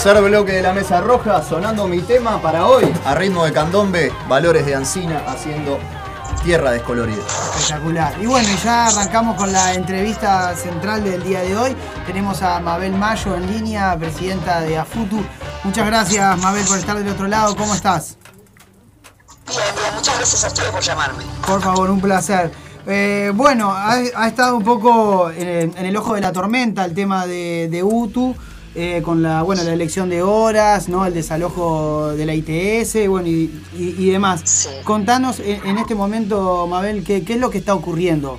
Tercer 0.05 0.22
bloque 0.22 0.52
de 0.52 0.60
la 0.60 0.74
mesa 0.74 1.01
roja, 1.01 1.43
sonando 1.43 1.89
mi 1.89 2.01
tema 2.01 2.39
para 2.43 2.66
hoy, 2.66 2.85
a 3.06 3.14
ritmo 3.14 3.47
de 3.47 3.55
candombe, 3.55 4.12
valores 4.28 4.66
de 4.66 4.74
Ancina, 4.74 5.22
haciendo 5.26 5.78
tierra 6.44 6.72
descolorida. 6.72 7.22
Espectacular. 7.56 8.14
Y 8.20 8.26
bueno, 8.26 8.47
ya 8.62 8.89
arrancamos 8.89 9.35
con 9.35 9.51
la 9.51 9.72
entrevista 9.72 10.55
central 10.56 11.05
del 11.05 11.24
día 11.24 11.40
de 11.40 11.56
hoy. 11.56 11.74
Tenemos 12.06 12.43
a 12.43 12.60
Mabel 12.60 12.93
Mayo 12.93 13.35
en 13.35 13.51
línea, 13.51 13.97
presidenta 13.98 14.60
de 14.60 14.76
AFUTU. 14.76 15.24
Muchas 15.62 15.86
gracias, 15.86 16.39
Mabel, 16.39 16.66
por 16.66 16.76
estar 16.76 16.98
del 16.98 17.09
otro 17.09 17.26
lado. 17.26 17.56
¿Cómo 17.56 17.72
estás? 17.74 18.18
Bien, 19.48 19.60
bien, 19.74 19.94
muchas 19.94 20.18
gracias 20.18 20.44
a 20.44 20.48
ustedes 20.48 20.70
por 20.70 20.82
llamarme. 20.82 21.24
Por 21.47 21.62
favor, 21.62 21.89
un 21.89 22.02
placer. 22.02 22.52
Eh, 22.86 23.32
bueno, 23.35 23.72
ha, 23.72 23.94
ha 23.94 24.28
estado 24.28 24.55
un 24.59 24.64
poco 24.64 25.31
en 25.31 25.48
el, 25.48 25.72
en 25.78 25.86
el 25.86 25.97
ojo 25.97 26.14
de 26.14 26.20
la 26.20 26.31
tormenta 26.31 26.85
el 26.85 26.93
tema 26.93 27.26
de, 27.26 27.68
de 27.70 27.82
UTU, 27.82 28.36
eh, 28.75 29.03
con 29.05 29.23
la, 29.23 29.43
bueno, 29.43 29.63
la 29.63 29.73
elección 29.73 30.09
de 30.11 30.23
horas, 30.23 30.89
¿no? 30.89 31.07
el 31.07 31.15
desalojo 31.15 32.09
de 32.17 32.27
la 32.27 32.35
ITS 32.35 33.09
bueno, 33.09 33.29
y, 33.29 33.51
y- 33.77 33.95
y 33.99 34.11
demás. 34.11 34.69
Contanos 34.85 35.39
en, 35.41 35.65
en 35.67 35.79
este 35.79 35.95
momento, 35.95 36.67
Mabel, 36.67 37.05
¿qué, 37.05 37.25
qué 37.25 37.35
es 37.35 37.41
lo 37.41 37.51
que 37.51 37.59
está 37.59 37.75
ocurriendo. 37.75 38.39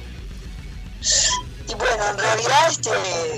Y 1.68 1.74
bueno, 1.76 2.04
en 2.12 2.18
realidad, 2.18 2.68
este, 2.70 2.90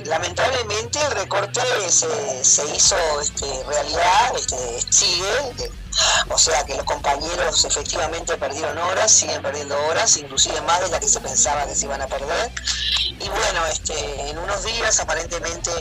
lamentablemente, 0.06 1.00
el 1.10 1.12
recorte 1.22 1.62
se, 1.90 2.08
se 2.44 2.76
hizo 2.76 2.96
este, 3.22 3.46
realidad, 3.68 4.34
este, 4.36 4.56
sigue. 4.92 5.72
O 6.30 6.38
sea 6.38 6.64
que 6.66 6.76
los 6.76 6.86
compañeros 6.86 7.66
efectivamente 7.66 8.38
perdieron 8.38 8.78
horas, 8.78 9.12
siguen 9.12 9.42
perdiendo 9.42 9.76
horas, 9.88 10.18
inclusive 10.18 10.60
más 10.62 10.82
de 10.82 10.90
las 10.90 11.00
que 11.00 11.08
se 11.08 11.20
pensaba 11.20 11.66
que 11.66 11.76
se 11.76 11.86
iban 11.86 12.02
a 12.02 12.08
perder. 12.08 12.52
Y 13.20 13.30
bueno, 13.30 13.66
este, 13.72 14.30
en 14.30 14.38
unos 14.38 14.64
días 14.64 15.00
aparentemente 15.00 15.72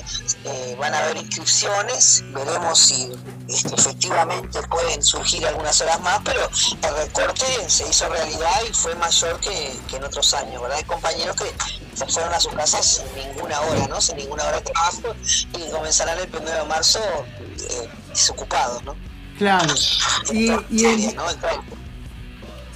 eh, 0.45 0.77
van 0.79 0.95
a 0.95 0.99
haber 1.01 1.19
inscripciones, 1.19 2.25
veremos 2.29 2.79
si 2.79 3.13
este, 3.49 3.75
efectivamente 3.75 4.63
pueden 4.63 5.03
surgir 5.03 5.47
algunas 5.47 5.81
horas 5.81 6.01
más, 6.01 6.21
pero 6.25 6.49
el 6.83 6.97
recorte 6.97 7.45
se 7.69 7.87
hizo 7.89 8.09
realidad 8.09 8.63
y 8.69 8.73
fue 8.73 8.95
mayor 8.95 9.39
que, 9.41 9.79
que 9.89 9.97
en 9.97 10.05
otros 10.05 10.33
años, 10.35 10.63
¿verdad? 10.63 10.79
Hay 10.79 10.85
compañeros 10.85 11.37
que 11.37 11.53
se 11.95 12.07
fueron 12.07 12.33
a 12.33 12.41
sus 12.41 12.55
casas 12.55 13.03
sin 13.15 13.29
ninguna 13.29 13.61
hora, 13.61 13.87
¿no? 13.89 14.01
Sin 14.01 14.17
ninguna 14.17 14.45
hora 14.45 14.59
de 14.59 14.63
trabajo 14.63 15.15
y 15.59 15.71
comenzarán 15.71 16.19
el 16.19 16.35
1 16.35 16.51
de 16.51 16.65
marzo 16.65 17.01
eh, 17.71 17.89
desocupados, 18.09 18.83
¿no? 18.85 18.97
Claro. 19.39 19.75
Y, 20.33 20.51
y. 20.71 20.85
Entonces, 20.85 21.39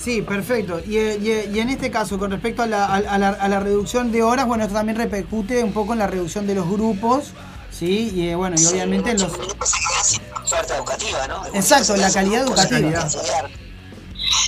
Sí, 0.03 0.23
perfecto. 0.23 0.81
Y, 0.87 0.97
y, 0.97 1.51
y 1.53 1.61
en 1.61 1.69
este 1.69 1.91
caso, 1.91 2.19
con 2.19 2.31
respecto 2.31 2.63
a 2.63 2.67
la, 2.67 2.87
a, 2.87 2.97
a 2.97 3.19
la, 3.19 3.29
a 3.29 3.49
la 3.49 3.61
reducción 3.61 4.11
de 4.11 4.23
horas, 4.23 4.47
bueno, 4.47 4.65
esto 4.65 4.75
también 4.75 4.97
repercute 4.97 5.63
un 5.63 5.73
poco 5.73 5.93
en 5.93 5.99
la 5.99 6.07
reducción 6.07 6.47
de 6.47 6.55
los 6.55 6.67
grupos, 6.71 7.33
¿sí? 7.71 8.11
Y 8.15 8.29
eh, 8.29 8.35
bueno, 8.35 8.57
y 8.59 8.65
obviamente 8.65 9.11
en 9.11 9.21
los... 9.21 9.31
educativa, 10.75 11.29
¿no? 11.29 11.45
Exacto, 11.53 11.97
la 11.97 12.11
calidad 12.11 12.43
educativa. 12.45 13.07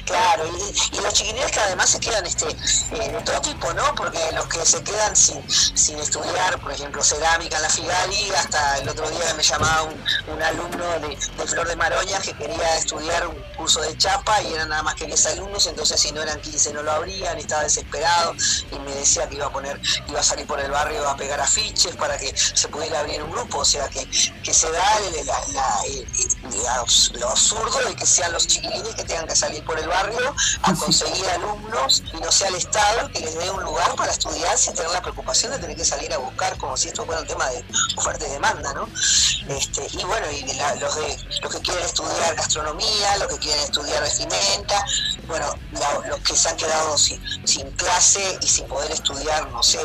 Claro, 0.05 0.45
y, 0.47 1.01
los 1.01 1.13
chiquilines 1.15 1.51
que 1.51 1.61
además 1.61 1.91
se 1.91 2.01
quedan 2.01 2.25
este, 2.27 2.47
eh, 2.49 3.11
de 3.13 3.21
todo 3.25 3.41
tipo, 3.41 3.73
¿no? 3.73 3.95
Porque 3.95 4.19
los 4.33 4.47
que 4.47 4.65
se 4.65 4.83
quedan 4.83 5.17
sin, 5.17 5.43
sin 5.51 5.99
estudiar, 5.99 6.61
por 6.61 6.73
ejemplo, 6.73 7.03
cerámica 7.03 7.57
en 7.57 7.63
la 7.63 7.69
Figali, 7.71 8.31
hasta 8.37 8.79
el 8.79 8.89
otro 8.89 9.09
día 9.11 9.35
me 9.35 9.43
llamaba 9.43 9.83
un, 9.85 10.05
un 10.35 10.43
alumno 10.43 10.85
de, 11.01 11.47
Flor 11.47 11.67
de 11.69 11.77
Maroña 11.77 12.21
que 12.21 12.33
quería 12.35 12.77
estudiar 12.77 13.27
un 13.27 13.35
curso 13.57 13.81
de 13.81 13.97
chapa 13.99 14.41
y 14.43 14.55
eran 14.55 14.69
nada 14.69 14.83
más 14.83 14.95
que 14.95 15.07
10 15.07 15.27
alumnos, 15.27 15.67
entonces 15.67 16.01
si 16.01 16.13
no 16.13 16.23
eran 16.23 16.41
15 16.41 16.73
no 16.73 16.83
lo 16.83 16.93
abrían, 16.93 17.37
estaba 17.39 17.63
desesperado 17.63 18.35
y 18.71 18.79
me 18.81 18.95
decía 18.95 19.29
que 19.29 19.37
iba 19.37 19.47
a 19.47 19.53
poner, 19.53 19.81
iba 20.09 20.21
a 20.21 20.23
salir 20.23 20.47
por 20.47 20.61
el 20.61 20.71
barrio 20.71 21.09
a 21.09 21.17
pegar 21.17 21.41
afiches 21.41 21.97
para 21.97 22.17
que 22.19 22.33
se 22.37 22.69
pudiera 22.69 23.01
abrir 23.01 23.23
un 23.23 23.31
grupo, 23.31 23.59
o 23.59 23.65
sea 23.65 23.89
que, 23.89 24.07
que 24.43 24.55
se 24.55 24.71
da 24.71 24.99
el- 24.99 25.27
lo 27.21 27.29
absurdo 27.29 27.79
de 27.89 27.95
que 27.97 28.07
sean 28.07 28.33
los 28.33 28.47
chiquilines 28.47 28.95
que 28.95 29.05
tengan 29.05 29.27
que 29.27 29.37
salir 29.37 29.65
por 29.65 29.72
el 29.79 29.89
barrio 29.89 30.35
a 30.63 30.75
conseguir 30.75 31.27
alumnos 31.31 32.03
y 32.13 32.17
no 32.19 32.31
sea 32.33 32.49
el 32.49 32.55
Estado 32.57 33.09
que 33.13 33.21
les 33.21 33.35
dé 33.39 33.51
un 33.51 33.63
lugar 33.63 33.95
para 33.97 34.11
estudiar 34.13 34.57
sin 34.59 34.75
tener 34.75 34.91
la 34.91 35.03
preocupación 35.03 35.53
de 35.53 35.59
tener 35.59 35.77
que 35.77 35.85
salir 35.85 36.13
a 36.13 36.19
buscar 36.19 36.57
como 36.59 36.77
si 36.77 36.89
esto 36.89 37.05
fuera 37.05 37.21
un 37.21 37.27
tema 37.27 37.47
de 37.51 37.65
oferta 37.97 38.27
y 38.27 38.31
demanda, 38.31 38.73
¿no? 38.75 38.89
Este, 39.49 39.87
y 39.93 40.05
bueno, 40.05 40.31
y 40.31 40.43
de 40.43 40.55
la- 40.55 40.75
los 40.77 40.95
de 40.97 41.17
los 41.43 41.53
que 41.55 41.61
quieren 41.61 41.85
estudiar 41.85 42.35
gastronomía, 42.37 43.17
los 43.19 43.29
que 43.29 43.39
quieren 43.39 43.63
estudiar 43.65 44.03
vestimenta, 44.03 44.85
bueno, 45.27 45.47
la- 45.73 46.09
los 46.09 46.21
que 46.21 46.37
se 46.37 46.49
han 46.49 46.57
quedado 46.57 46.97
sin, 46.99 47.21
sin 47.47 47.71
clase 47.73 48.39
y 48.41 48.47
sin 48.47 48.67
poder 48.67 48.91
estudiar, 48.93 49.49
no 49.51 49.63
sé, 49.63 49.81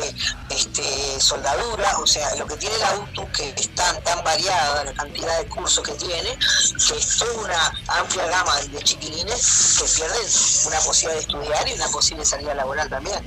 este, 0.50 1.20
soldadura, 1.20 1.98
o 1.98 2.06
sea, 2.06 2.34
lo 2.36 2.46
que 2.46 2.56
tiene 2.56 2.76
la 2.78 2.94
UTU 2.98 3.30
que 3.32 3.50
es 3.56 3.74
tan, 3.74 4.02
tan 4.04 4.22
variada 4.24 4.84
la 4.84 4.92
cantidad 4.94 5.38
de 5.38 5.46
cursos 5.48 5.82
que 5.84 5.92
tiene, 5.92 6.38
que 6.38 6.96
es 6.96 7.16
toda 7.18 7.32
una 7.34 7.72
amplia 7.88 8.26
gama 8.26 8.56
de 8.60 8.82
chiquilines 8.82 9.40
pierden 9.86 10.26
una 10.66 10.78
posibilidad 10.80 11.14
de 11.14 11.20
estudiar 11.20 11.68
y 11.68 11.72
una 11.74 11.88
posible 11.88 12.24
salida 12.24 12.54
laboral 12.54 12.88
también. 12.88 13.18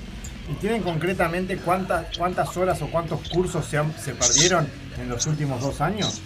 ¿Y 0.50 0.54
tienen 0.56 0.84
concretamente 0.84 1.58
cuántas, 1.58 2.18
cuántas 2.18 2.56
horas 2.58 2.82
o 2.82 2.88
cuántos 2.92 3.30
cursos 3.30 3.66
se, 3.66 3.78
han- 3.78 3.96
se 3.98 4.14
perdieron 4.14 4.70
en 4.98 5.08
los 5.10 5.26
últimos 5.28 5.62
dos 5.62 5.80
años? 5.82 6.20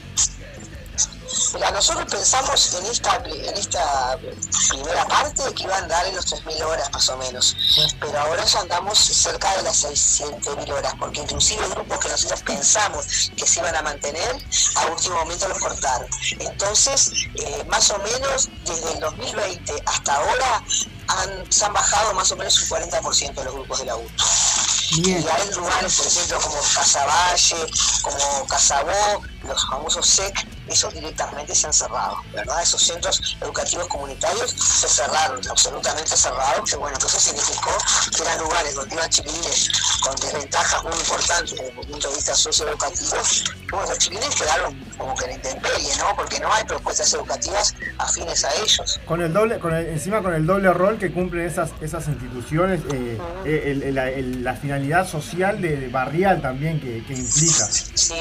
Mira, 1.53 1.72
nosotros 1.72 2.06
pensamos 2.10 2.73
en 2.76 2.85
esta, 2.85 3.15
en 3.26 3.57
esta 3.57 4.18
primera 4.69 5.06
parte 5.07 5.53
que 5.53 5.64
iban 5.64 5.84
a 5.85 5.88
dar 5.88 6.06
en 6.07 6.15
los 6.15 6.26
3.000 6.26 6.64
horas 6.64 6.91
más 6.91 7.10
o 7.10 7.18
menos, 7.18 7.56
pero 7.99 8.19
ahora 8.19 8.45
ya 8.45 8.60
andamos 8.60 8.99
cerca 8.99 9.56
de 9.57 9.64
las 9.64 9.84
600.000 9.84 10.72
horas, 10.72 10.93
porque 10.99 11.22
inclusive 11.22 11.68
grupos 11.69 11.99
que 11.99 12.10
nosotros 12.10 12.41
pensamos 12.43 13.31
que 13.35 13.47
se 13.47 13.60
iban 13.60 13.76
a 13.76 13.81
mantener, 13.81 14.45
a 14.76 14.85
último 14.88 15.15
momento 15.15 15.47
los 15.47 15.60
cortaron. 15.60 16.07
Entonces, 16.39 17.11
eh, 17.35 17.64
más 17.68 17.89
o 17.89 17.97
menos 17.99 18.49
desde 18.65 18.93
el 18.93 18.99
2020 18.99 19.73
hasta 19.85 20.15
ahora 20.15 20.64
han, 21.07 21.52
se 21.52 21.65
han 21.65 21.73
bajado 21.73 22.14
más 22.14 22.31
o 22.31 22.35
menos 22.35 22.60
un 22.61 22.77
40% 22.77 23.34
de 23.34 23.43
los 23.45 23.53
grupos 23.53 23.80
de 23.80 23.85
la 23.85 23.95
UTU. 23.95 24.11
Bien. 24.97 25.22
Y 25.22 25.27
hay 25.27 25.52
lugares, 25.53 25.95
por 25.95 26.06
ejemplo, 26.06 26.39
como 26.39 26.57
Casaballe, 26.73 27.56
como 28.02 28.47
Casabó, 28.47 29.23
los 29.43 29.68
famosos 29.68 30.06
SEC, 30.07 30.47
esos 30.67 30.93
directamente 30.93 31.53
se 31.53 31.67
han 31.67 31.73
cerrado, 31.73 32.17
¿verdad? 32.33 32.61
Esos 32.61 32.81
centros 32.81 33.37
educativos 33.41 33.87
comunitarios 33.87 34.51
se 34.51 34.87
cerraron, 34.87 35.39
absolutamente 35.49 36.15
cerrados, 36.15 36.69
que 36.69 36.75
bueno, 36.77 36.97
que 36.97 37.05
eso 37.07 37.19
significó 37.19 37.71
que 38.15 38.21
eran 38.23 38.39
lugares 38.39 38.75
donde 38.75 38.95
iban 38.95 39.09
chiquilines 39.09 39.69
con 40.01 40.15
desventajas 40.15 40.83
muy 40.83 40.93
importantes 40.93 41.51
desde 41.51 41.67
el 41.69 41.87
punto 41.87 42.09
de 42.09 42.15
vista 42.15 42.35
socioeducativo, 42.35 43.15
bueno, 43.71 43.89
los 43.89 43.97
chiquilines 43.99 44.35
quedaron 44.35 44.85
como 44.97 45.15
que 45.15 45.25
en 45.25 45.31
intemperie, 45.33 45.95
¿no? 45.97 46.15
Porque 46.15 46.39
no 46.39 46.51
hay 46.53 46.63
propuestas 46.63 47.13
educativas 47.13 47.73
afines 47.97 48.43
a 48.45 48.53
ellos. 48.55 48.99
Con 49.05 49.21
el 49.21 49.33
doble, 49.33 49.59
con 49.59 49.73
el- 49.73 49.87
encima 49.87 50.21
con 50.21 50.33
el 50.33 50.45
doble 50.45 50.71
rol 50.73 50.97
que 50.97 51.11
cumplen 51.11 51.45
esas, 51.47 51.71
esas 51.81 52.07
instituciones, 52.07 52.81
eh, 52.93 53.19
eh, 53.45 53.63
el- 53.65 53.83
el- 53.83 53.95
la, 53.95 54.09
el- 54.09 54.43
la 54.43 54.53
finalidad 54.55 55.07
social 55.07 55.61
de, 55.61 55.77
de 55.77 55.87
barrial 55.89 56.41
también 56.41 56.79
que, 56.79 57.03
que 57.05 57.13
implica. 57.13 57.65
Sí, 57.67 58.13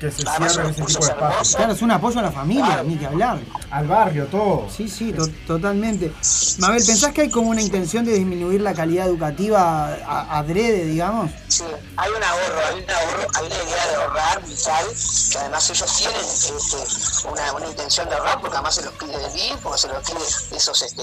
Que 0.00 0.10
se 0.10 0.22
cierren 0.22 0.70
ese 0.70 0.82
tipo 0.82 1.04
de 1.04 1.10
espacios. 1.12 1.56
Claro, 1.56 1.72
es 1.72 1.82
un 1.90 1.96
apoyo 1.96 2.20
a 2.20 2.22
la 2.22 2.30
familia, 2.32 2.82
ni 2.84 2.96
que 2.96 3.06
hablar. 3.06 3.38
Al 3.70 3.86
barrio, 3.88 4.26
todo. 4.26 4.68
Sí, 4.74 4.88
sí, 4.88 5.12
to- 5.12 5.28
totalmente. 5.46 6.12
Mabel, 6.58 6.82
¿pensás 6.86 7.12
que 7.12 7.22
hay 7.22 7.30
como 7.30 7.50
una 7.50 7.60
intención 7.62 8.04
de 8.04 8.12
disminuir 8.12 8.60
la 8.60 8.74
calidad 8.74 9.06
educativa 9.06 9.88
a- 10.06 10.38
adrede, 10.38 10.84
digamos? 10.84 11.30
Sí, 11.48 11.64
hay 11.96 12.10
un 12.10 12.22
ahorro, 12.22 12.60
hay 12.68 12.82
un 12.84 12.90
ahorro, 12.90 13.26
hay 13.34 13.46
una 13.46 13.54
idea 13.56 13.86
de 13.88 13.94
ahorrar 13.96 14.46
vital, 14.46 14.84
que 15.32 15.38
además 15.38 15.70
ellos 15.70 15.96
tienen 15.96 16.20
este, 16.20 17.28
una, 17.28 17.52
una 17.54 17.66
intención 17.66 18.08
de 18.08 18.14
ahorrar, 18.14 18.40
porque 18.40 18.56
además 18.56 18.74
se 18.76 18.82
los 18.84 18.92
pide 18.94 19.14
el 19.14 19.32
BID, 19.32 19.56
porque 19.62 19.78
se 19.78 19.88
los 19.88 19.98
pide 20.08 20.56
esos, 20.56 20.82
este, 20.82 21.02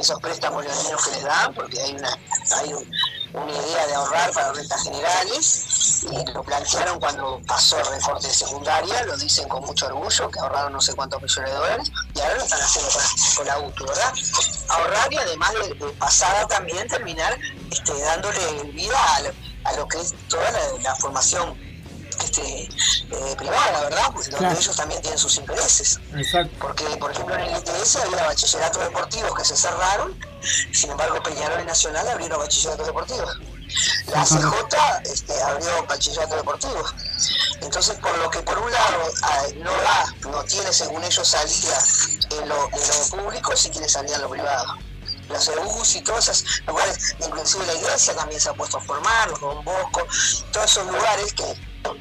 esos 0.00 0.20
préstamos 0.20 0.64
leoninos 0.64 1.04
que 1.04 1.10
les 1.16 1.24
dan, 1.24 1.52
porque 1.54 1.80
hay 1.80 1.94
una, 1.94 2.10
hay 2.60 2.72
un- 2.74 2.88
una 3.32 3.52
idea 3.52 3.86
de 3.86 3.94
ahorrar 3.94 4.32
para 4.32 4.52
rentas 4.52 4.82
generales, 4.82 6.04
y 6.10 6.32
lo 6.32 6.42
plantearon 6.42 6.98
cuando 6.98 7.40
pasó 7.46 7.78
el 7.78 7.86
recorte 7.86 8.26
de 8.26 8.34
secundaria, 8.34 9.04
lo 9.04 9.16
dicen 9.16 9.48
con 9.48 9.64
mucho 9.64 9.86
orgullo, 9.86 10.30
que 10.30 10.40
ahorraron 10.40 10.72
no 10.72 10.80
sé 10.80 10.94
cuántos 10.94 11.20
millones 11.20 11.50
de 11.50 11.58
dólares, 11.58 11.92
y 12.14 12.20
ahora 12.20 12.34
lo 12.36 12.42
están 12.42 12.60
haciendo 12.60 12.90
con, 13.36 13.46
la 13.46 13.58
UTU, 13.58 13.86
¿verdad? 13.86 14.12
Ahorrar 14.68 15.12
y 15.12 15.16
además 15.16 15.52
de, 15.54 15.74
de 15.74 15.92
pasada 15.92 16.46
también 16.46 16.86
terminar 16.88 17.38
este, 17.70 17.98
dándole 18.00 18.62
vida 18.72 19.16
a 19.16 19.20
lo, 19.20 19.30
a 19.64 19.72
lo 19.74 19.88
que 19.88 20.00
es 20.00 20.14
toda 20.28 20.50
la, 20.50 20.60
la 20.82 20.94
formación 20.96 21.67
este, 22.38 22.68
eh, 23.10 23.36
privada, 23.36 23.80
¿verdad? 23.82 24.06
Porque 24.12 24.30
donde 24.30 24.46
Claro. 24.46 24.58
ellos 24.60 24.76
también 24.76 25.00
tienen 25.02 25.18
sus 25.18 25.36
intereses. 25.36 26.00
Exacto. 26.14 26.54
Porque, 26.60 26.84
por 26.98 27.10
ejemplo, 27.10 27.34
en 27.34 27.40
el 27.42 27.56
ITS 27.58 27.96
había 27.96 28.26
bachilleratos 28.26 28.82
deportivos 28.82 29.34
que 29.36 29.44
se 29.44 29.56
cerraron, 29.56 30.18
sin 30.72 30.90
embargo, 30.90 31.22
Peñarol 31.22 31.60
y 31.62 31.64
Nacional 31.64 32.08
abrieron 32.08 32.38
bachilleratos 32.38 32.86
deportivos. 32.86 33.38
La 34.08 34.22
ACJ 34.22 35.02
este, 35.04 35.42
abrió 35.42 35.84
bachilleratos 35.86 36.36
deportivos. 36.36 36.94
Entonces, 37.60 37.98
por 37.98 38.16
lo 38.18 38.30
que 38.30 38.38
por 38.40 38.58
un 38.58 38.70
lado 38.70 39.02
ah, 39.22 39.42
no 39.56 39.70
da, 39.70 40.14
no 40.30 40.44
tiene 40.44 40.72
según 40.72 41.04
ellos 41.04 41.28
salida 41.28 41.78
en 42.40 42.48
lo, 42.48 42.64
en 42.72 42.88
lo 42.88 43.22
público, 43.24 43.56
sí 43.56 43.68
quiere 43.70 43.88
salida 43.88 44.16
en 44.16 44.22
lo 44.22 44.30
privado. 44.30 44.78
Los 45.28 45.48
EUS 45.48 45.96
y 45.96 46.00
todos 46.02 46.28
esos 46.28 46.62
lugares, 46.66 47.16
inclusive 47.24 47.66
la 47.66 47.74
iglesia 47.74 48.14
también 48.14 48.40
se 48.40 48.48
ha 48.48 48.54
puesto 48.54 48.78
a 48.78 48.80
formar, 48.80 49.30
los 49.30 49.40
Don 49.40 49.64
Bosco, 49.64 50.06
todos 50.52 50.70
esos 50.70 50.86
lugares 50.86 51.32
que, 51.34 51.44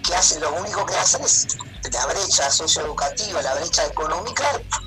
que 0.03 0.15
hacen, 0.15 0.41
lo 0.41 0.53
único 0.53 0.85
que 0.85 0.95
hacen 0.95 1.23
es 1.23 1.47
la 1.91 2.05
brecha 2.07 2.49
socioeducativa, 2.51 3.41
la 3.41 3.55
brecha 3.55 3.85
económica, 3.85 4.43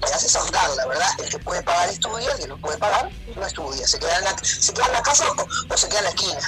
le 0.06 0.12
haces 0.12 0.36
a 0.36 0.44
un 0.44 0.52
lado, 0.52 0.76
la 0.76 0.86
verdad, 0.86 1.08
el 1.18 1.28
que 1.28 1.38
puede 1.38 1.62
pagar 1.62 1.88
estudia, 1.88 2.32
el 2.32 2.38
que 2.38 2.48
no 2.48 2.58
puede 2.58 2.78
pagar 2.78 3.10
no 3.34 3.46
estudia, 3.46 3.86
se 3.86 3.98
queda 3.98 4.18
en 4.18 4.24
la, 4.24 4.36
se 4.42 4.72
queda 4.74 4.86
en 4.86 4.92
la 4.92 5.02
casa 5.02 5.24
o, 5.30 5.74
o 5.74 5.76
se 5.76 5.88
queda 5.88 5.98
en 6.00 6.04
la 6.04 6.10
esquina. 6.10 6.40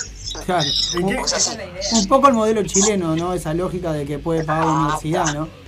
Claro. 0.47 0.71
Un, 0.95 1.19
O 1.19 1.29
sea, 1.29 1.41
sí. 1.41 1.57
un 1.93 2.09
poco 2.09 2.29
el 2.29 2.35
modelo 2.35 2.63
chileno, 2.65 3.15
¿no? 3.17 3.35
Esa 3.35 3.55
lógica 3.55 3.93
de 3.93 4.07
que 4.07 4.19
puede 4.19 4.45
pagar 4.45 4.67
la 4.67 4.73
universidad, 4.73 5.27
¿no? 5.35 5.62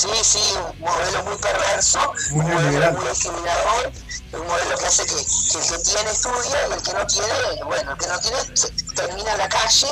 Sí, 0.00 0.08
sí, 0.22 0.54
un 0.56 0.78
modelo 0.80 1.24
muy 1.24 1.36
perverso, 1.36 1.98
un 2.30 2.38
modelo 2.50 2.92
muy 2.92 3.08
discriminador, 3.10 3.92
un 4.32 4.46
modelo 4.46 4.78
que 4.78 4.86
hace 4.86 5.04
que, 5.04 5.14
que 5.14 5.58
el 5.58 5.68
que 5.68 5.78
tiene 5.84 6.10
estudia 6.10 6.68
y 6.68 6.72
el 6.72 6.82
que 6.82 6.92
no 6.94 7.06
tiene, 7.06 7.64
bueno, 7.66 7.90
el 7.92 7.98
que 7.98 8.06
no 8.06 8.18
tiene 8.20 8.38
se- 8.54 8.72
termina 9.06 9.32
en 9.32 9.38
la 9.38 9.48
calle 9.48 9.86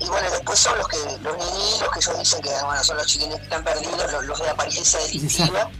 y 0.00 0.06
bueno, 0.08 0.30
después 0.30 0.58
son 0.58 0.76
los 0.78 0.88
que 0.88 0.96
los 1.22 1.36
niños 1.38 1.88
que 1.92 1.98
ellos 2.00 2.18
dicen 2.18 2.42
que 2.42 2.50
bueno, 2.64 2.82
son 2.84 2.96
los 2.96 3.06
chiquines 3.06 3.36
que 3.38 3.42
están 3.44 3.64
perdidos, 3.64 4.12
los, 4.12 4.24
los 4.24 4.38
de 4.40 4.48
apariencia 4.50 4.98
delictiva, 5.00 5.70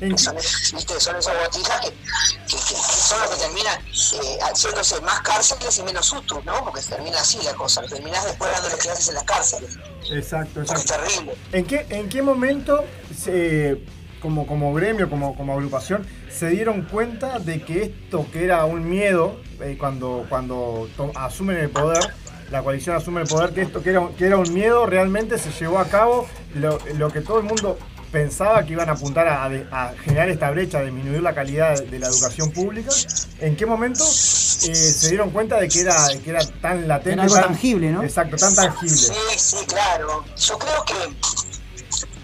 que 0.00 0.18
son, 0.18 0.36
¿viste? 0.36 1.00
son 1.00 1.16
esos 1.16 1.32
botijas 1.44 1.80
que, 1.80 1.88
que, 1.90 2.56
que- 2.56 2.74
que 2.74 2.74
son 2.74 3.20
los 3.20 3.30
que 3.30 3.36
terminan 3.36 3.80
eh, 3.80 4.38
haciéndose 4.42 5.00
más 5.02 5.20
cárceles 5.20 5.78
y 5.78 5.82
menos 5.82 6.06
sustos, 6.06 6.44
¿no? 6.44 6.64
Porque 6.64 6.80
termina 6.82 7.20
así 7.20 7.38
la 7.42 7.54
cosa, 7.54 7.82
terminás 7.82 8.24
después 8.24 8.50
dándole 8.52 8.76
clases 8.78 9.08
en 9.08 9.14
las 9.14 9.24
cárceles. 9.24 9.76
Exacto, 10.12 10.62
Es 10.62 10.70
exacto. 10.70 10.94
terrible. 11.04 11.34
¿En 11.52 11.64
qué, 11.66 11.86
¿En 11.90 12.08
qué 12.08 12.22
momento, 12.22 12.84
se- 13.16 13.82
como, 14.20 14.46
como 14.46 14.72
gremio, 14.72 15.10
como, 15.10 15.36
como 15.36 15.52
agrupación, 15.52 16.06
se 16.30 16.48
dieron 16.48 16.82
cuenta 16.82 17.38
de 17.38 17.62
que 17.62 17.82
esto 17.84 18.26
que 18.32 18.44
era 18.44 18.64
un 18.64 18.88
miedo, 18.88 19.38
eh, 19.60 19.76
cuando, 19.78 20.24
cuando 20.28 20.88
asumen 21.14 21.58
el 21.58 21.70
poder, 21.70 22.14
la 22.54 22.62
coalición 22.62 22.94
asume 22.94 23.20
el 23.22 23.26
poder, 23.26 23.52
que 23.52 23.62
esto 23.62 23.82
que 23.82 23.90
era, 23.90 23.98
un- 24.00 24.14
que 24.14 24.26
era 24.26 24.36
un 24.36 24.54
miedo 24.54 24.86
realmente 24.86 25.38
se 25.38 25.50
llevó 25.50 25.80
a 25.80 25.86
cabo, 25.86 26.24
lo, 26.54 26.78
lo 26.94 27.10
que 27.10 27.20
todo 27.20 27.38
el 27.38 27.44
mundo 27.44 27.76
pensaba 28.12 28.64
que 28.64 28.74
iban 28.74 28.88
a 28.88 28.92
apuntar 28.92 29.26
a, 29.26 29.42
a- 29.44 29.48
a 29.88 29.92
generar 30.04 30.28
esta 30.28 30.52
brecha, 30.52 30.78
a 30.78 30.82
disminuir 30.82 31.20
la 31.20 31.34
calidad 31.34 31.76
de, 31.76 31.86
de 31.86 31.98
la 31.98 32.06
educación 32.06 32.52
pública, 32.52 32.92
¿en 33.40 33.56
qué 33.56 33.66
momento 33.66 34.04
eh, 34.04 34.72
se 34.76 35.08
dieron 35.08 35.30
cuenta 35.30 35.58
de 35.58 35.66
que 35.68 35.80
era, 35.80 35.96
que 36.22 36.30
era 36.30 36.46
tan 36.62 36.86
latente? 36.86 37.14
Era 37.14 37.22
algo 37.24 37.34
tan- 37.34 37.44
tangible, 37.48 37.90
¿no? 37.90 38.04
Exacto, 38.04 38.36
tan 38.36 38.54
tangible. 38.54 38.96
Sí, 38.96 39.12
sí, 39.36 39.56
claro. 39.66 40.24
Yo 40.36 40.56
creo 40.56 40.84
que 40.84 40.94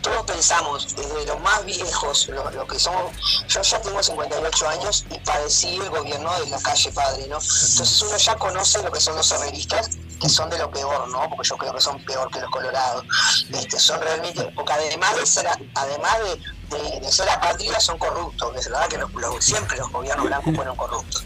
todos 0.02 0.24
pensamos, 0.24 0.94
desde 0.96 1.26
los 1.26 1.40
más 1.40 1.64
viejos, 1.64 2.28
lo, 2.28 2.50
lo 2.50 2.66
que 2.66 2.78
somos, 2.78 3.12
yo 3.48 3.62
ya 3.62 3.80
tengo 3.80 4.02
58 4.02 4.68
años 4.68 5.04
y 5.10 5.18
padecí 5.20 5.76
el 5.76 5.90
gobierno 5.90 6.40
de 6.40 6.46
la 6.48 6.60
calle 6.60 6.92
padre, 6.92 7.26
¿no? 7.28 7.36
Entonces 7.36 8.02
uno 8.02 8.16
ya 8.16 8.36
conoce 8.36 8.82
lo 8.82 8.90
que 8.90 9.00
son 9.00 9.16
los 9.16 9.30
herreristas, 9.30 9.90
que 10.20 10.28
son 10.28 10.50
de 10.50 10.58
lo 10.58 10.70
peor, 10.70 11.08
¿no? 11.08 11.28
Porque 11.30 11.48
yo 11.48 11.56
creo 11.56 11.74
que 11.74 11.80
son 11.80 12.02
peor 12.04 12.30
que 12.30 12.40
los 12.40 12.50
colorados. 12.50 13.04
Este, 13.52 13.78
son 13.78 14.00
realmente, 14.00 14.42
porque 14.54 14.72
además 14.72 15.16
de 15.16 15.26
ser, 15.26 15.46
además 15.74 16.18
de, 16.20 16.40
de, 16.70 17.00
de 17.00 17.30
apátridas, 17.30 17.84
son 17.84 17.98
corruptos. 17.98 18.56
Es 18.56 18.68
verdad 18.68 18.88
que 18.88 19.42
siempre 19.42 19.76
los 19.76 19.90
gobiernos 19.90 20.26
blancos 20.26 20.54
fueron 20.54 20.76
corruptos, 20.76 21.24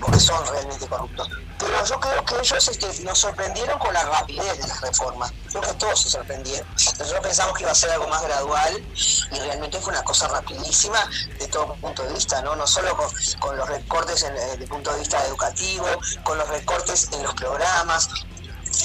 porque 0.00 0.20
son 0.20 0.46
realmente 0.46 0.86
corruptos. 0.86 1.28
Pero 1.58 1.84
yo 1.84 2.00
creo 2.00 2.24
que 2.24 2.34
ellos 2.36 2.68
este, 2.68 3.02
nos 3.02 3.18
sorprendieron 3.18 3.78
con 3.80 3.92
la 3.92 4.04
rapidez 4.04 4.58
de 4.58 4.68
las 4.68 4.80
reformas. 4.80 5.32
Creo 5.48 5.60
que 5.62 5.72
todos 5.74 6.00
se 6.02 6.10
sorprendieron. 6.10 6.66
Nosotros 6.74 7.20
pensamos 7.20 7.56
que 7.56 7.62
iba 7.64 7.72
a 7.72 7.74
ser 7.74 7.90
algo 7.90 8.06
más 8.06 8.22
gradual 8.22 8.86
y 8.94 9.38
realmente 9.40 9.80
fue 9.80 9.92
una 9.92 10.04
cosa 10.04 10.28
rapidísima 10.28 10.98
de 11.38 11.48
todo 11.48 11.74
punto 11.74 12.04
de 12.04 12.12
vista, 12.14 12.40
¿no? 12.42 12.54
No 12.54 12.66
solo 12.66 12.96
con, 13.40 13.56
los 13.56 13.68
recortes 13.68 14.22
en, 14.22 14.36
eh, 14.36 14.40
desde 14.40 14.64
el 14.64 14.68
punto 14.68 14.92
de 14.92 15.00
vista 15.00 15.24
educativo, 15.26 15.86
con 16.22 16.38
los 16.38 16.48
recortes 16.48 17.08
en 17.12 17.24
los 17.24 17.34
programas, 17.34 18.08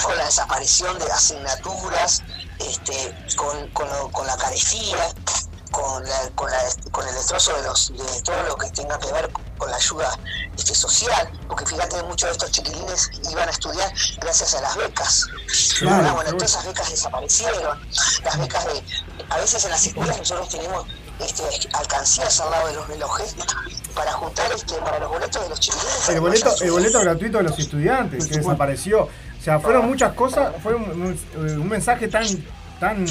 con 0.04 0.18
la 0.18 0.26
desaparición 0.26 0.98
de 0.98 1.12
asignaturas, 1.12 2.24
este, 2.60 3.16
con, 3.36 3.68
con, 3.70 4.12
con 4.12 4.26
la 4.26 4.36
carestía, 4.38 5.14
con, 5.74 6.04
la- 6.04 6.30
con, 6.36 6.50
la- 6.52 6.92
con 6.92 7.08
el 7.08 7.14
destrozo 7.16 7.54
de, 7.58 7.64
los, 7.64 7.92
de 7.92 8.22
todo 8.24 8.42
lo 8.48 8.56
que 8.56 8.70
tenga 8.70 8.98
que 9.00 9.12
ver 9.12 9.30
con 9.58 9.70
la 9.72 9.76
ayuda 9.78 10.10
este, 10.56 10.76
social, 10.76 11.28
porque 11.48 11.66
fíjate 11.66 12.02
muchos 12.04 12.30
de 12.30 12.32
estos 12.34 12.52
chiquilines 12.52 13.10
iban 13.32 13.48
a 13.50 13.52
estudiar 13.52 13.92
gracias 14.22 14.54
a 14.54 14.62
las 14.62 14.76
becas. 14.78 15.26
Claro, 15.80 15.96
Ahora, 15.98 16.12
bueno, 16.14 16.32
todas 16.34 16.52
esas 16.52 16.66
becas 16.68 16.90
desaparecieron, 16.92 17.80
las 18.24 18.40
becas 18.40 18.66
de, 18.68 18.84
a 19.30 19.38
veces 19.38 19.66
en 19.66 19.72
las 19.72 19.86
escuelas 19.88 20.18
nosotros 20.20 20.50
tenemos 20.50 20.86
este, 21.20 21.44
alcancías 21.74 22.40
al 22.40 22.52
lado 22.52 22.68
de 22.68 22.74
los 22.76 22.88
relojes 22.88 23.36
para 23.96 24.12
juntar 24.14 24.52
este, 24.54 24.76
para 24.76 25.00
los 25.00 25.10
boletos 25.10 25.42
de 25.44 25.50
los 25.50 25.60
chiquilines. 25.60 26.10
El 26.10 26.20
boleto, 26.20 26.56
el 26.62 26.72
boleto 26.72 27.00
gratuito 27.02 27.38
de 27.40 27.44
los 27.46 27.58
estudiantes 27.60 28.28
que 28.28 28.38
desapareció. 28.38 29.04
O 29.04 29.44
sea, 29.44 29.60
fueron 29.60 29.88
muchas 29.88 30.14
cosas, 30.14 30.54
fue 30.62 30.76
un, 30.76 30.84
un- 31.36 31.60
un 31.62 31.68
mensaje 31.68 32.08
tan, 32.08 32.26
tan, 32.80 33.06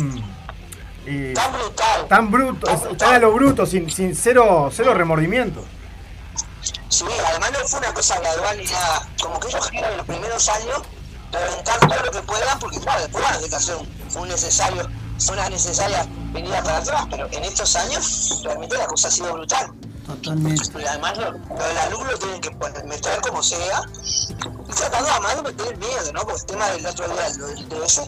Tan 1.35 1.53
brutal. 1.53 2.09
tan 2.09 2.31
bruto, 2.31 2.67
tan 2.97 3.15
a 3.15 3.19
lo 3.19 3.33
bruto, 3.33 3.67
sin, 3.67 3.91
sin 3.91 4.15
cero, 4.15 4.71
cero 4.73 4.95
remordimiento. 4.95 5.65
Sí, 6.89 7.05
además 7.27 7.51
no 7.53 7.59
fue 7.67 7.79
una 7.81 7.93
cosa 7.95 8.21
gradual 8.21 8.59
ni 8.59 8.65
nada. 8.65 9.09
Como 9.21 9.41
que 9.41 9.49
ellos 9.49 9.69
quieren 9.69 9.91
en 9.93 9.97
los 9.97 10.07
primeros 10.07 10.49
años 10.49 10.83
reventar 11.33 11.81
todo 11.81 12.05
lo 12.05 12.11
que 12.11 12.23
puedan, 12.23 12.59
porque 12.59 12.79
claro, 12.81 13.01
después 13.01 13.25
van 13.25 13.35
a 13.35 13.49
que 13.49 13.57
hacer 13.57 13.77
un, 13.77 14.29
necesario, 14.29 14.89
una 15.31 15.49
necesaria 15.49 16.07
venida 16.33 16.63
para 16.63 16.79
atrás, 16.79 17.07
pero 17.11 17.27
en 17.33 17.45
estos 17.45 17.75
años 17.77 18.41
realmente 18.45 18.77
la 18.77 18.87
cosa 18.87 19.09
ha 19.09 19.11
sido 19.11 19.33
brutal. 19.33 19.73
Totalmente. 20.07 20.63
Y 20.81 20.85
además 20.85 21.17
lo, 21.17 21.31
lo 21.33 21.65
del 21.65 21.79
alumno 21.79 22.11
tienen 22.19 22.41
que 22.41 22.51
poner- 22.51 22.85
meter 22.85 23.21
como 23.23 23.43
sea, 23.43 23.81
y 24.69 24.73
tratando 24.75 25.09
además 25.11 25.37
de 25.37 25.43
meter 25.43 25.77
miedo, 25.79 26.13
¿no? 26.13 26.21
Porque 26.23 26.41
el 26.41 26.47
tema 26.47 26.69
del 26.71 26.87
otro 26.87 27.09
día, 27.09 27.29
lo 27.39 27.47
del 27.47 27.59
ITS, 27.61 28.01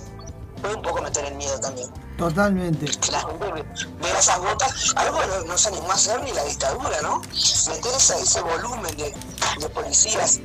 fue 0.64 0.74
un 0.76 0.82
poco 0.82 1.02
meter 1.02 1.24
el 1.26 1.34
miedo 1.34 1.58
también. 1.60 1.88
Totalmente. 2.16 2.86
Que 2.86 3.10
la 3.12 3.20
gente 3.20 3.52
ve, 3.52 3.64
vea 4.00 4.18
esas 4.18 4.38
botas, 4.38 4.92
algo 4.96 5.18
que 5.20 5.26
no, 5.26 5.44
no 5.44 5.58
se 5.58 5.68
animó 5.68 5.90
a 5.90 5.94
hacer 5.94 6.22
ni 6.22 6.32
la 6.32 6.44
dictadura, 6.44 7.00
¿no? 7.02 7.20
Meter 7.20 7.92
ese, 7.96 8.20
ese 8.20 8.40
volumen 8.40 8.96
de, 8.96 9.14
de 9.60 9.68
policías 9.68 10.40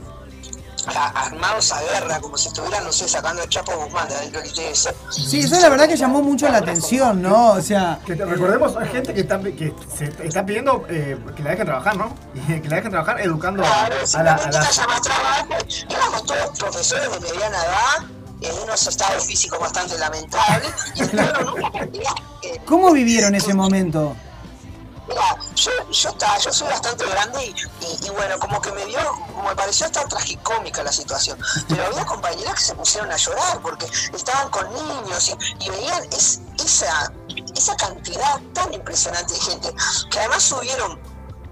a- 0.95 1.25
armados 1.27 1.71
a 1.71 1.81
guerra, 1.81 2.19
como 2.19 2.37
si 2.37 2.47
estuvieran, 2.47 2.83
no 2.83 2.91
sé, 2.91 3.07
sacando 3.07 3.43
el 3.43 3.49
Chapo 3.49 3.71
Guzmán 3.77 4.07
de 4.07 4.15
adentro 4.15 4.41
del 4.41 4.49
ITS. 4.49 4.89
Sí, 5.11 5.41
eso 5.41 5.59
la 5.59 5.69
verdad 5.69 5.87
que 5.87 5.95
llamó 5.97 6.21
mucho 6.21 6.47
la 6.49 6.57
atención, 6.57 7.21
¿no? 7.21 7.51
O 7.51 7.61
sea, 7.61 7.99
Que 8.05 8.15
te- 8.15 8.25
recordemos, 8.25 8.75
hay 8.75 8.87
gente 8.89 9.13
que 9.13 9.21
está, 9.21 9.39
que 9.39 9.73
se 9.95 10.05
está 10.25 10.45
pidiendo 10.45 10.85
eh, 10.89 11.17
que 11.35 11.43
la 11.43 11.51
dejen 11.51 11.65
trabajar, 11.67 11.95
¿no? 11.97 12.15
Y 12.47 12.59
que 12.61 12.67
la 12.69 12.75
dejen 12.77 12.91
trabajar 12.91 13.19
educando 13.21 13.63
a, 13.63 13.85
a 13.85 13.89
la, 14.23 14.33
a 14.35 14.51
la- 14.51 14.61
haya 14.61 14.87
más 14.87 15.01
trabajo, 15.01 15.47
éramos 15.89 16.25
todos 16.25 16.57
profesores 16.59 17.11
de 17.11 17.19
mediana 17.19 17.57
edad, 17.63 18.07
en 18.41 18.57
unos 18.63 18.87
estados 18.87 19.25
físicos 19.25 19.59
bastante 19.59 19.97
lamentables, 19.97 20.71
y. 21.93 21.99
Eh, 22.47 22.61
¿cómo 22.65 22.91
vivieron 22.93 23.35
ese 23.35 23.53
momento? 23.53 24.15
Mira, 25.07 25.35
yo, 25.55 25.71
yo, 25.91 26.09
estaba- 26.09 26.37
yo 26.37 26.53
soy 26.53 26.67
bastante 26.69 27.03
grande 27.05 27.43
y, 27.47 27.49
y- 27.83 28.05
y 28.05 28.09
bueno, 28.11 28.37
como 28.37 28.61
que 28.61 28.71
me 28.71 28.85
dio, 28.85 28.99
como 29.33 29.49
me 29.49 29.55
pareció 29.55 29.87
hasta 29.87 30.07
tragicómica 30.07 30.83
la 30.83 30.91
situación. 30.91 31.37
Pero 31.67 31.83
había 31.87 32.05
compañeras 32.05 32.53
que 32.55 32.61
se 32.61 32.75
pusieron 32.75 33.11
a 33.11 33.17
llorar 33.17 33.59
porque 33.61 33.87
estaban 34.13 34.49
con 34.51 34.71
niños 34.71 35.29
y, 35.59 35.65
y 35.65 35.69
veían 35.71 36.03
es- 36.13 36.41
esa, 36.63 37.11
esa 37.55 37.75
cantidad 37.75 38.39
tan 38.53 38.71
impresionante 38.73 39.33
de 39.33 39.39
gente 39.39 39.73
que 40.11 40.19
además 40.19 40.43
subieron 40.43 40.99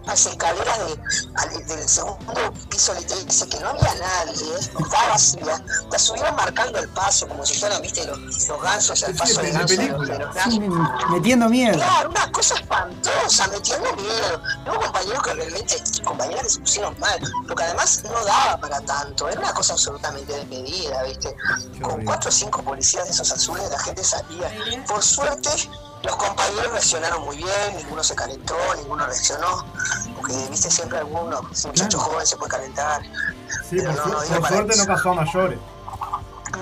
las 0.07 0.25
escaleras 0.25 0.79
de, 0.79 1.63
del 1.75 1.87
segundo 1.87 2.53
piso 2.69 2.93
del 2.93 3.03
ITS 3.03 3.45
que 3.45 3.59
no 3.59 3.69
había 3.69 3.93
nadie, 3.95 4.55
estaba 4.57 5.09
vacía, 5.09 5.63
la 5.91 5.99
subieron 5.99 6.35
marcando 6.35 6.79
el 6.79 6.87
paso 6.89 7.27
como 7.27 7.45
si 7.45 7.59
fueran, 7.59 7.81
viste, 7.81 8.05
los, 8.05 8.17
los 8.47 8.61
gansos, 8.61 9.03
el 9.03 9.15
paso 9.15 9.41
de 9.41 9.51
ganso 9.51 9.75
de 9.75 9.89
los, 9.89 9.97
película. 9.99 10.13
de 10.13 10.25
los 10.25 10.35
gansos. 10.35 11.09
Metiendo 11.09 11.49
miedo. 11.49 11.73
Claro, 11.73 12.09
una 12.09 12.31
cosa 12.31 12.55
espantosa, 12.55 13.47
metiendo 13.49 13.93
miedo. 13.95 14.41
Hubo 14.65 14.81
compañeros 14.81 15.23
que 15.23 15.33
realmente, 15.33 15.83
compañeras 16.05 16.43
que 16.43 16.49
se 16.51 16.59
pusieron 16.61 16.99
mal, 16.99 17.19
porque 17.45 17.63
además 17.63 18.03
no 18.05 18.23
daba 18.23 18.57
para 18.57 18.79
tanto, 18.81 19.27
era 19.27 19.39
una 19.41 19.53
cosa 19.53 19.73
absolutamente 19.73 20.33
desmedida, 20.33 21.03
¿viste? 21.03 21.35
Con 21.81 22.05
cuatro 22.05 22.29
o 22.29 22.31
cinco 22.31 22.63
policías 22.63 23.05
de 23.05 23.11
esos 23.11 23.29
azules 23.31 23.69
la 23.69 23.79
gente 23.79 24.03
salía. 24.03 24.49
Por 24.87 25.03
suerte, 25.03 25.49
los 26.03 26.15
compañeros 26.15 26.71
reaccionaron 26.71 27.23
muy 27.25 27.37
bien, 27.37 27.77
ninguno 27.77 28.03
se 28.03 28.15
calentó, 28.15 28.55
ninguno 28.75 29.05
reaccionó, 29.05 29.65
porque, 30.15 30.33
viste, 30.49 30.69
siempre 30.71 30.99
alguno, 30.99 31.39
un 31.39 31.47
muchacho 31.69 31.99
joven 31.99 32.25
se 32.25 32.37
puede 32.37 32.51
calentar. 32.51 33.01
Sí, 33.69 33.77
Pero 33.77 33.91
por, 33.95 34.07
no, 34.07 34.23
no 34.23 34.39
por 34.39 34.47
suerte 34.47 34.73
eso. 34.73 34.85
no 34.85 34.93
pasó 34.95 35.09
a 35.09 35.13
mayores. 35.15 35.59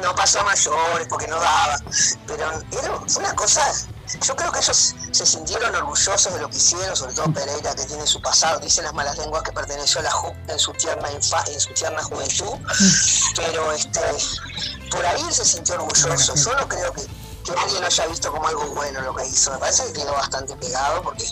no 0.02 0.16
pasó 0.16 0.40
a 0.40 0.44
mayores 0.44 1.08
porque 1.10 1.28
no 1.28 1.40
daba. 1.40 1.78
Pero 2.28 2.52
era 2.72 3.00
fue 3.08 3.24
una 3.24 3.36
cosa. 3.36 3.62
Yo 4.22 4.36
creo 4.36 4.52
que 4.52 4.60
ellos 4.60 4.96
se 5.12 5.26
sintieron 5.26 5.76
orgullosos 5.76 6.32
de 6.34 6.40
lo 6.40 6.48
que 6.50 6.58
hicieron, 6.58 6.96
sobre 6.96 7.14
todo 7.14 7.32
Pereira, 7.34 7.74
que 7.76 7.86
tiene 7.86 8.06
su 8.06 8.22
pasado, 8.22 8.60
dicen 8.60 8.84
las 8.86 8.94
malas 8.94 9.18
lenguas 9.18 9.42
que 9.44 9.52
perteneció 9.52 10.00
a 10.00 10.04
la 10.04 10.12
JUP 10.12 10.36
en 10.48 10.60
su 10.60 10.72
tierna 10.74 11.12
infa- 11.12 11.48
en 11.52 11.60
su 11.60 11.74
tierna 11.74 12.02
juventud, 12.04 12.54
pero 13.36 13.72
este 13.72 14.00
por 14.92 15.04
ahí 15.06 15.22
él 15.28 15.34
se 15.34 15.44
sintió 15.44 15.76
orgulloso. 15.76 16.36
Yo 16.36 16.56
no 16.56 16.68
creo 16.68 16.94
que, 16.94 17.02
que 17.54 17.60
alguien 17.62 17.82
lo 17.82 17.88
haya 17.88 18.08
visto 18.08 18.32
como 18.32 18.48
algo 18.48 18.66
bueno 18.74 19.02
lo 19.02 19.16
que 19.16 19.26
hizo. 19.28 19.52
Me 19.52 19.58
parece 19.60 19.86
que 19.88 19.94
quedó 20.02 20.14
bastante 20.14 20.56
pegado 20.56 21.02
porque 21.04 21.26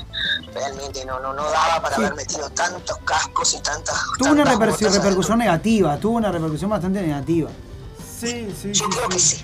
realmente 0.53 1.03
no, 1.05 1.19
no, 1.19 1.33
no 1.33 1.43
daba 1.49 1.81
para 1.81 1.95
Sí. 1.95 2.01
haber 2.03 2.15
metido 2.15 2.49
tantos 2.51 2.97
cascos 3.05 3.53
y 3.53 3.59
tantas. 3.59 3.95
Tuvo 4.17 4.31
una 4.31 4.43
tantas 4.43 4.59
repercusión 4.93 5.39
negativa, 5.39 5.97
tuvo 5.97 6.17
una 6.17 6.31
repercusión 6.31 6.69
bastante 6.69 7.01
negativa. 7.01 7.49
Sí, 8.19 8.53
sí, 8.61 8.71
Yo 8.73 8.87
creo 8.89 9.09
que 9.09 9.19
sí. 9.19 9.43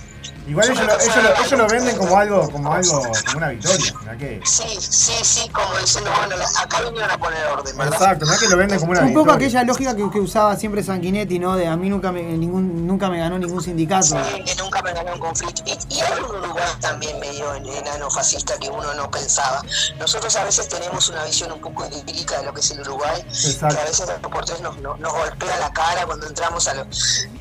Igual 0.50 0.70
ellos 0.72 0.86
lo, 0.86 0.94
ellos 1.00 1.16
lo- 1.16 1.36
ellos 1.46 1.52
lo 1.60 1.68
venden 1.68 1.98
como 1.98 2.18
algo, 2.18 2.50
como 2.50 2.74
algo, 2.74 3.02
como 3.26 3.38
una 3.38 3.50
victoria. 3.50 3.94
¿verdad 4.00 4.18
que? 4.18 4.42
Sí, 4.46 4.64
sí, 4.80 5.14
sí, 5.24 5.50
como 5.50 5.78
diciendo, 5.78 6.12
bueno, 6.18 6.36
acá 6.62 6.82
vinieron 6.82 7.12
a 7.12 7.18
poner 7.18 7.46
orden, 7.48 7.78
¿verdad? 7.78 7.94
Exacto, 7.94 8.26
¿verdad 8.26 8.40
que 8.40 8.48
lo 8.50 8.58
venden 8.58 8.80
como 8.80 8.92
una 8.92 9.02
Un 9.02 9.08
poco 9.14 9.26
victoria? 9.26 9.46
aquella 9.48 9.64
lógica 9.64 9.96
que, 9.96 10.10
que 10.10 10.20
usaba 10.20 10.56
siempre 10.56 10.84
Sanguinetti, 10.84 11.40
¿no? 11.40 11.56
De 11.56 11.68
a 11.68 11.76
mí 11.78 11.90
nunca 11.90 12.12
me, 12.12 12.24
ningún, 12.24 12.88
nunca 12.88 13.10
me 13.10 13.20
ganó 13.20 13.38
ningún 13.38 13.62
sindicato. 13.62 14.06
Sí, 14.08 14.44
que 14.44 14.56
nunca 14.56 14.82
me 14.82 14.94
ganó 14.94 15.14
un 15.14 15.20
conflicto. 15.20 15.62
Y, 15.66 15.78
y 15.96 16.02
hay 16.02 16.14
un 16.20 16.36
Uruguay 16.36 16.66
también 16.82 17.20
medio 17.20 17.54
en- 17.56 17.68
enano 17.68 18.10
fascista 18.10 18.58
que 18.58 18.70
uno 18.70 18.94
no 18.96 19.10
pensaba. 19.12 19.62
Nosotros 20.00 20.36
a 20.36 20.44
veces 20.44 20.68
tenemos 20.68 21.10
una 21.10 21.24
visión 21.26 21.52
un 21.52 21.62
poco 21.62 21.86
idílica 21.88 22.40
de 22.40 22.46
lo 22.46 22.54
que 22.54 22.62
es 22.62 22.72
el 22.72 22.82
Uruguay, 22.82 23.22
Exacto. 23.28 23.76
que 23.76 23.82
a 23.82 23.86
veces 23.86 24.08
dos 24.08 24.32
por 24.32 24.46
tres 24.46 24.62
nos, 24.62 24.78
nos, 24.80 25.00
nos 25.00 25.14
golpea 25.14 25.58
la 25.60 25.72
cara 25.74 26.06
cuando 26.06 26.28
entramos 26.28 26.68
a 26.68 26.74
lo... 26.74 26.88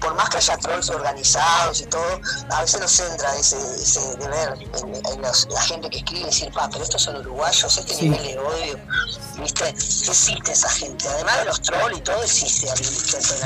Por 0.00 0.14
más 0.14 0.28
que 0.28 0.36
haya 0.36 0.56
trolls 0.58 0.90
organizados 0.90 1.80
y 1.80 1.86
todo, 1.86 2.20
a 2.50 2.60
veces 2.60 2.80
nos 2.80 2.97
entra 3.00 3.36
ese, 3.36 3.56
ese 3.76 4.00
deber 4.18 4.54
en, 4.60 4.94
en 4.94 5.22
los- 5.22 5.46
la 5.50 5.60
gente 5.62 5.90
que 5.90 5.98
escribe 5.98 6.20
y 6.22 6.24
decir, 6.26 6.52
pa, 6.52 6.68
pero 6.70 6.84
estos 6.84 7.02
son 7.02 7.16
uruguayos, 7.16 7.76
este 7.78 7.94
Sí. 7.94 8.08
nivel 8.08 8.22
de 8.26 8.38
odio, 8.38 8.78
¿viste? 9.40 9.68
Existe 9.68 10.52
esa 10.52 10.68
gente. 10.70 11.08
Además 11.08 11.38
de 11.38 11.44
los 11.46 11.60
trolls 11.62 11.98
y 11.98 12.00
todo, 12.02 12.22
existe 12.22 12.66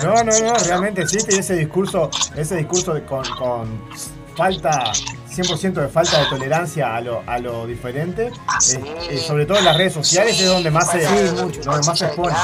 No, 0.05 0.15
no, 0.25 0.39
no, 0.41 0.55
realmente 0.65 1.03
existe 1.03 1.39
ese 1.39 1.55
discurso, 1.55 2.11
ese 2.37 2.57
discurso 2.57 2.95
de- 2.95 3.05
con, 3.05 3.25
con 3.37 3.89
falta, 4.37 4.93
100% 5.31 5.81
de 5.83 5.89
falta 5.89 6.21
de 6.21 6.27
tolerancia 6.27 6.97
a 6.97 7.01
lo, 7.01 7.23
a 7.27 7.39
lo 7.39 7.67
diferente, 7.67 8.29
eh, 8.29 9.07
eh, 9.11 9.25
sobre 9.27 9.45
todo 9.47 9.59
en 9.59 9.65
las 9.67 9.77
redes 9.77 9.93
sociales 9.93 10.41
es 10.41 10.47
donde 10.49 10.71
más 10.71 10.91
se, 10.91 11.01
Sí, 11.07 11.25
donde 11.63 11.87
más 11.87 11.99
se 11.99 12.07
expone. 12.07 12.35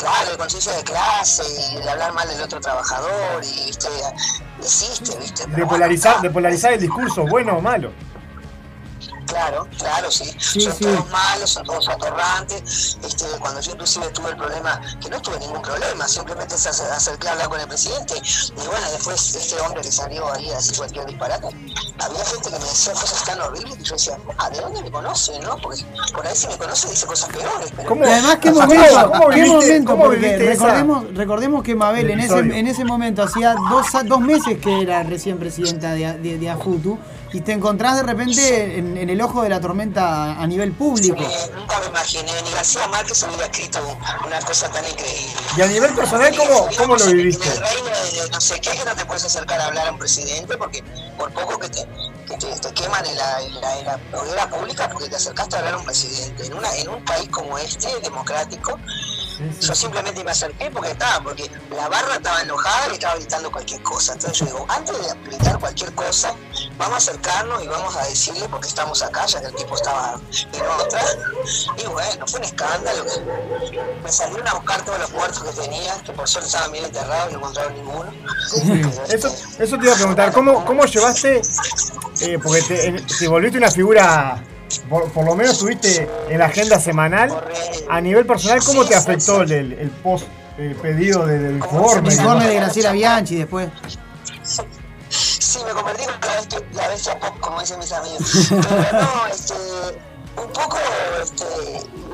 Claro, 0.00 0.30
de 0.30 0.38
conciencia 0.38 0.72
de 0.72 0.82
clase 0.82 1.42
y 1.72 1.76
de 1.76 1.90
hablar 1.90 2.14
mal 2.14 2.26
del 2.26 2.40
otro 2.40 2.58
trabajador 2.58 3.44
y 3.44 3.66
viste, 3.66 3.88
existe, 4.58 5.14
viste. 5.18 5.42
De 5.42 5.52
bueno, 5.52 5.68
polarizar, 5.68 6.22
de 6.22 6.30
polarizar 6.30 6.72
el 6.72 6.80
discurso, 6.80 7.26
bueno 7.26 7.58
o 7.58 7.60
malo. 7.60 7.92
Claro, 9.30 9.66
claro, 9.78 10.10
sí. 10.10 10.24
Sí, 10.38 10.60
son 10.60 10.72
sí. 10.74 10.84
todos 10.84 11.08
malos, 11.10 11.50
son 11.50 11.64
todos 11.64 11.88
atorrantes. 11.88 12.98
Este, 13.04 13.24
cuando 13.40 13.60
yo 13.60 13.72
inclusive 13.72 14.08
tuve 14.10 14.30
el 14.30 14.36
problema, 14.36 14.80
que 15.00 15.08
no 15.08 15.20
tuve 15.22 15.38
ningún 15.38 15.62
problema, 15.62 16.06
simplemente 16.08 16.58
se 16.58 16.68
acer- 16.70 16.90
acerqué 16.90 17.28
a 17.28 17.32
hablar 17.32 17.48
con 17.48 17.60
el 17.60 17.68
presidente. 17.68 18.14
Y 18.16 18.66
bueno, 18.66 18.90
después 18.92 19.34
este 19.34 19.60
hombre 19.60 19.82
que 19.82 19.92
salió 19.92 20.32
ahí 20.32 20.50
a 20.50 20.56
decir 20.56 20.76
cualquier 20.76 21.06
disparate, 21.06 21.46
había 21.46 22.24
gente 22.24 22.50
que 22.50 22.58
me 22.58 22.64
decía 22.64 22.92
cosas 22.92 23.24
tan 23.24 23.40
horribles 23.40 23.76
que 23.76 23.84
yo 23.84 23.94
decía, 23.94 24.16
ah, 24.38 24.50
¿de 24.50 24.60
dónde 24.60 24.82
me 24.82 24.90
conoce? 24.90 25.38
¿No? 25.40 25.56
Porque 25.58 25.84
por 26.14 26.26
ahí 26.26 26.34
si 26.36 26.46
me 26.48 26.56
conoce 26.58 26.88
dice 26.90 27.06
cosas 27.06 27.28
peores. 27.30 27.72
Pero 27.76 27.94
además, 28.04 28.38
qué 28.40 28.50
¿Cómo- 28.52 28.66
momento, 28.66 29.10
cómo 29.12 29.28
qué 29.28 29.34
viviste- 29.36 29.54
momento, 29.54 29.90
cómo 29.92 30.04
porque 30.04 30.34
esa- 30.34 30.44
recordemos, 30.66 31.04
recordemos 31.14 31.62
que 31.62 31.74
Mabel 31.74 32.10
en 32.10 32.20
ese, 32.20 32.38
en 32.38 32.66
ese 32.66 32.84
momento 32.84 33.22
hacía 33.22 33.54
dos, 33.54 33.86
dos 34.06 34.20
meses 34.20 34.58
que 34.60 34.82
era 34.82 35.02
recién 35.02 35.38
presidenta 35.38 35.92
de, 35.92 36.14
de, 36.18 36.38
de 36.38 36.50
AFUTU 36.50 36.98
y 37.32 37.40
te 37.40 37.52
encontrás 37.52 37.96
de 37.96 38.02
repente 38.02 38.78
en, 38.78 38.96
en 38.96 39.08
el 39.10 39.20
ojo 39.20 39.42
de 39.42 39.48
la 39.48 39.60
tormenta 39.60 40.40
a 40.40 40.46
nivel 40.46 40.72
público. 40.72 41.22
Eh, 41.22 41.50
nunca 41.54 41.78
me 41.80 41.86
imaginé, 41.86 42.32
ni 42.44 42.50
García 42.50 42.86
Márquez 42.88 43.22
hubiera 43.22 43.44
escrito 43.44 43.78
una 44.26 44.40
cosa 44.40 44.68
tan 44.70 44.84
increíble. 44.84 45.32
Y 45.56 45.62
a 45.62 45.66
nivel 45.66 45.94
personal, 45.94 46.34
¿cómo, 46.36 46.68
cómo 46.76 46.96
lo 46.96 47.04
En 47.04 47.16
viviste? 47.16 47.48
el 47.48 47.60
reino 47.60 47.88
de, 48.24 48.30
no 48.30 48.40
sé 48.40 48.60
qué, 48.60 48.70
que 48.70 48.84
no 48.84 48.94
te 48.94 49.04
puedes 49.04 49.24
acercar 49.24 49.60
a 49.60 49.66
hablar 49.66 49.88
a 49.88 49.92
un 49.92 49.98
presidente 49.98 50.56
porque 50.56 50.82
por 51.16 51.30
poco 51.32 51.58
que 51.58 51.68
te, 51.68 51.86
te, 52.36 52.46
te 52.46 52.74
queman 52.74 53.04
en 53.06 53.16
la, 53.16 53.42
en, 53.42 53.60
la, 53.60 53.78
en 53.78 53.86
la 53.86 54.20
hoguera 54.20 54.50
pública 54.50 54.88
porque 54.90 55.08
te 55.08 55.16
acercaste 55.16 55.56
a 55.56 55.58
hablar 55.60 55.74
a 55.74 55.78
un 55.78 55.84
presidente. 55.84 56.46
En, 56.46 56.54
una, 56.54 56.74
en 56.76 56.88
un 56.88 57.04
país 57.04 57.28
como 57.30 57.58
este, 57.58 57.88
democrático, 58.00 58.78
yo 59.60 59.74
simplemente 59.74 60.22
me 60.22 60.32
acerqué 60.32 60.70
porque 60.70 60.90
estaba, 60.90 61.22
porque 61.22 61.50
la 61.70 61.88
barra 61.88 62.16
estaba 62.16 62.42
enojada 62.42 62.88
y 62.90 62.94
estaba 62.94 63.14
gritando 63.14 63.50
cualquier 63.50 63.82
cosa. 63.82 64.12
Entonces 64.12 64.38
yo 64.38 64.46
digo, 64.46 64.66
antes 64.68 64.96
de 64.98 65.14
gritar 65.24 65.58
cualquier 65.58 65.94
cosa, 65.94 66.34
vamos 66.76 66.94
a 66.94 66.96
acercarnos 66.98 67.62
y 67.62 67.66
vamos 67.66 67.96
a 67.96 68.04
decirle 68.04 68.46
porque 68.50 68.68
estamos 68.68 69.02
acá, 69.02 69.24
ya 69.26 69.40
que 69.40 69.46
el 69.46 69.54
tipo 69.54 69.74
estaba 69.74 70.20
en 70.52 70.62
otra. 70.78 71.02
Y 71.78 71.86
bueno, 71.86 72.26
fue 72.26 72.40
un 72.40 72.44
escándalo. 72.44 73.04
Me 74.02 74.12
salieron 74.12 74.46
a 74.46 74.54
buscar 74.54 74.84
todos 74.84 74.98
los 74.98 75.10
muertos 75.12 75.42
que 75.42 75.62
tenía, 75.62 75.94
que 76.02 76.12
por 76.12 76.28
suerte 76.28 76.48
estaban 76.48 76.72
bien 76.72 76.84
enterrados 76.84 77.32
no 77.32 77.38
encontraron 77.38 77.74
ninguno. 77.74 78.12
Eso, 79.08 79.34
eso 79.58 79.78
te 79.78 79.84
iba 79.84 79.94
a 79.94 79.96
preguntar, 79.96 80.32
¿cómo, 80.32 80.64
cómo 80.66 80.84
llevaste? 80.84 81.40
Eh, 82.20 82.38
porque 82.42 82.62
te, 82.62 82.86
en- 82.86 83.06
te 83.06 83.28
volviste 83.28 83.58
una 83.58 83.70
figura, 83.70 84.42
por, 84.88 85.10
por 85.12 85.24
lo 85.24 85.34
menos 85.34 85.52
estuviste 85.54 86.08
en 86.28 86.38
la 86.38 86.46
agenda 86.46 86.78
semanal. 86.80 87.30
A 87.88 88.00
nivel 88.00 88.26
personal, 88.26 88.60
¿cómo 88.64 88.84
te 88.84 88.94
afectó 88.94 89.42
el, 89.42 89.52
el, 89.52 89.72
el 89.74 89.90
post 89.90 90.26
eh, 90.58 90.76
pedido 90.80 91.26
de- 91.26 91.38
del 91.38 91.56
informe? 91.56 92.08
El 92.08 92.14
informe 92.14 92.46
de 92.46 92.54
Graciela 92.56 92.92
Bianchi 92.92 93.36
después. 93.36 93.68
Sí, 95.08 95.58
me 95.66 95.72
convertí 95.72 96.02
en 96.04 96.08
la 96.20 96.34
bestia, 96.36 96.60
la 96.74 96.88
bestia 96.88 97.18
pop, 97.18 97.34
como 97.40 97.60
dicen 97.60 97.78
mis 97.80 97.92
amigos. 97.92 98.20
Pero 98.50 98.92
no, 99.02 99.26
este, 99.26 99.54
un 100.36 100.52
poco, 100.52 100.78
este, 101.22 101.44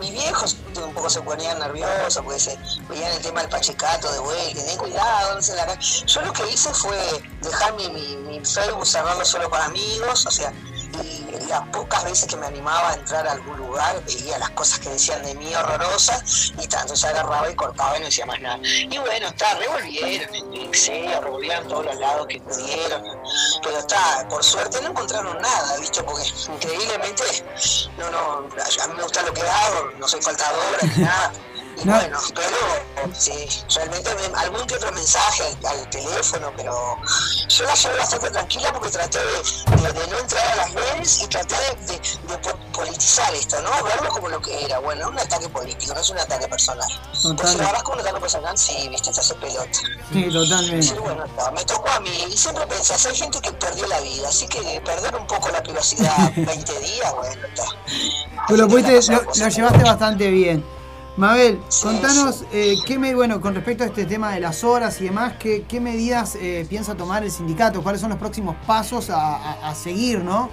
mis 0.01 0.11
viejos 0.11 0.57
un 0.77 0.93
poco 0.95 1.09
se 1.09 1.21
ponían 1.23 1.59
nerviosos 1.59 2.23
porque 2.25 2.41
se 2.41 2.59
veían 2.89 3.13
el 3.13 3.23
tema 3.23 3.41
del 3.41 3.51
pachecato 3.51 4.11
de 4.13 4.19
vuelta, 4.19 4.65
ten 4.65 4.79
cuidado, 4.79 5.35
no 5.35 5.43
sé 5.43 5.55
la 5.55 5.67
ca-". 5.67 5.79
Yo 5.79 6.23
lo 6.23 6.33
que 6.33 6.49
hice 6.49 6.73
fue 6.73 6.97
dejar 7.43 7.75
mi, 7.75 7.89
mi, 7.91 8.17
mi 8.17 8.45
Facebook 8.45 8.87
cerrarlo 8.87 9.25
solo 9.25 9.49
para 9.51 9.67
amigos, 9.67 10.27
o 10.27 10.31
sea, 10.31 10.53
y 11.03 11.27
las 11.49 11.69
pocas 11.69 12.05
veces 12.05 12.29
que 12.29 12.37
me 12.37 12.47
animaba 12.47 12.91
a 12.91 12.95
entrar 12.95 13.27
a 13.27 13.33
algún 13.33 13.57
lugar 13.57 14.03
veía 14.05 14.39
las 14.39 14.51
cosas 14.51 14.79
que 14.79 14.91
decían 14.91 15.23
de 15.23 15.35
mí 15.35 15.55
horrorosas 15.55 16.53
y 16.59 16.67
tanto 16.67 16.97
se 16.97 17.07
agarraba 17.09 17.51
y 17.51 17.55
cortaba 17.55 17.97
y 17.97 18.01
no 18.01 18.07
decía 18.07 18.27
más 18.27 18.41
nada. 18.41 18.59
Y 18.63 18.99
bueno, 18.99 19.29
está, 19.29 19.55
revolvieron 19.55 20.35
Excel, 20.55 21.23
revolvieron 21.23 21.69
todos 21.69 21.87
los 21.87 21.97
lados 21.97 22.27
que 22.27 22.41
pudieron, 22.41 23.03
pero 23.63 23.79
está, 23.79 24.27
por 24.29 24.43
suerte 24.43 24.81
no 24.83 24.91
encontraron 24.91 25.41
nada, 25.41 25.77
¿viste? 25.79 26.03
Porque 26.03 26.25
increíblemente, 26.53 27.25
no, 27.99 28.11
no, 28.11 28.49
a 28.49 28.87
mí 28.89 28.95
me 28.97 29.03
gusta 29.03 29.23
lo 29.23 29.33
que 29.33 29.43
hago, 29.43 29.91
no 29.99 30.09
soy 30.09 30.23
faltadora 30.23 30.79
ni 30.83 31.03
nada. 31.03 31.33
Y 31.77 31.85
No. 31.85 31.95
bueno, 31.95 32.19
pero 32.35 33.15
sí, 33.15 33.47
realmente 33.75 34.11
me- 34.15 34.39
algún 34.39 34.67
que 34.67 34.75
otro 34.77 34.91
mensaje 34.93 35.43
al, 35.45 35.67
al 35.79 35.91
teléfono, 35.91 36.51
pero 36.57 36.97
yo 37.49 37.65
la 37.65 37.75
llevé 37.75 37.99
bastante 37.99 38.31
tranquila 38.31 38.73
porque 38.73 38.89
traté 38.91 39.19
de, 39.19 39.83
de- 39.83 39.93
de 39.93 40.07
no 40.09 40.19
entrar 40.19 40.47
a 40.49 40.57
las 40.57 40.73
redes 40.73 41.23
y 41.23 41.27
traté 41.27 41.55
de, 41.55 41.87
de- 41.93 42.01
de 42.29 42.39
po- 42.39 42.59
politizar 42.73 43.35
esto, 43.35 43.61
¿no? 43.61 43.71
Verlo 43.85 44.09
como 44.09 44.29
lo 44.29 44.41
que 44.41 44.65
era. 44.65 44.79
Bueno, 44.79 45.03
es 45.03 45.07
un 45.09 45.19
ataque 45.19 45.49
político, 45.51 45.93
no 45.95 46.01
es 46.01 46.09
un 46.11 46.19
ataque 46.19 46.49
personal. 46.49 46.89
Pues 47.11 47.21
si 47.21 47.29
Total. 47.37 47.59
lo 47.73 47.83
como 47.85 47.95
un 48.01 48.01
ataque 48.07 48.21
personal, 48.21 48.57
sí, 48.59 48.89
viste, 48.89 49.13
te 49.13 49.21
hace 49.21 49.35
pelota. 49.35 49.79
Sí, 50.13 50.31
totalmente. 50.33 50.95
Bueno, 51.01 51.25
me 51.55 51.65
tocó 51.67 51.91
a 51.91 52.01
mí 52.01 52.25
y 52.33 52.37
siempre 52.37 52.67
pensás, 52.67 53.05
hay 53.05 53.17
gente 53.17 53.39
que 53.41 53.53
perdió 53.53 53.87
la 53.87 54.01
vida, 54.01 54.29
así 54.31 54.47
que 54.49 54.81
perder 54.85 55.15
un 55.15 55.27
poco 55.27 55.51
la 55.51 55.63
privacidad 55.63 56.33
20 56.37 56.81
días, 56.81 57.15
bueno, 57.15 57.47
está. 57.47 57.65
Tú 58.49 58.57
lo, 58.57 58.67
pudiste, 58.67 59.13
lo, 59.13 59.23
lo 59.23 59.49
llevaste 59.49 59.83
bastante 59.83 60.31
bien. 60.31 60.65
Mabel, 61.17 61.59
contanos, 61.83 62.45
eh, 62.53 62.77
qué 62.85 62.99
me, 62.99 63.15
bueno, 63.15 63.41
con 63.41 63.55
respecto 63.55 63.85
a 63.85 63.87
este 63.87 64.05
tema 64.05 64.35
de 64.35 64.41
las 64.41 64.63
horas 64.65 65.01
y 65.01 65.05
demás, 65.05 65.35
¿qué, 65.39 65.65
qué 65.67 65.81
medidas 65.81 66.35
eh, 66.35 66.67
piensa 66.69 66.95
tomar 66.95 67.25
el 67.25 67.33
sindicato? 67.33 67.83
¿Cuáles 67.83 68.03
son 68.03 68.11
los 68.11 68.19
próximos 68.19 68.55
pasos 68.67 69.09
a, 69.09 69.17
a- 69.37 69.71
a 69.71 69.75
seguir, 69.75 70.19
no? 70.23 70.51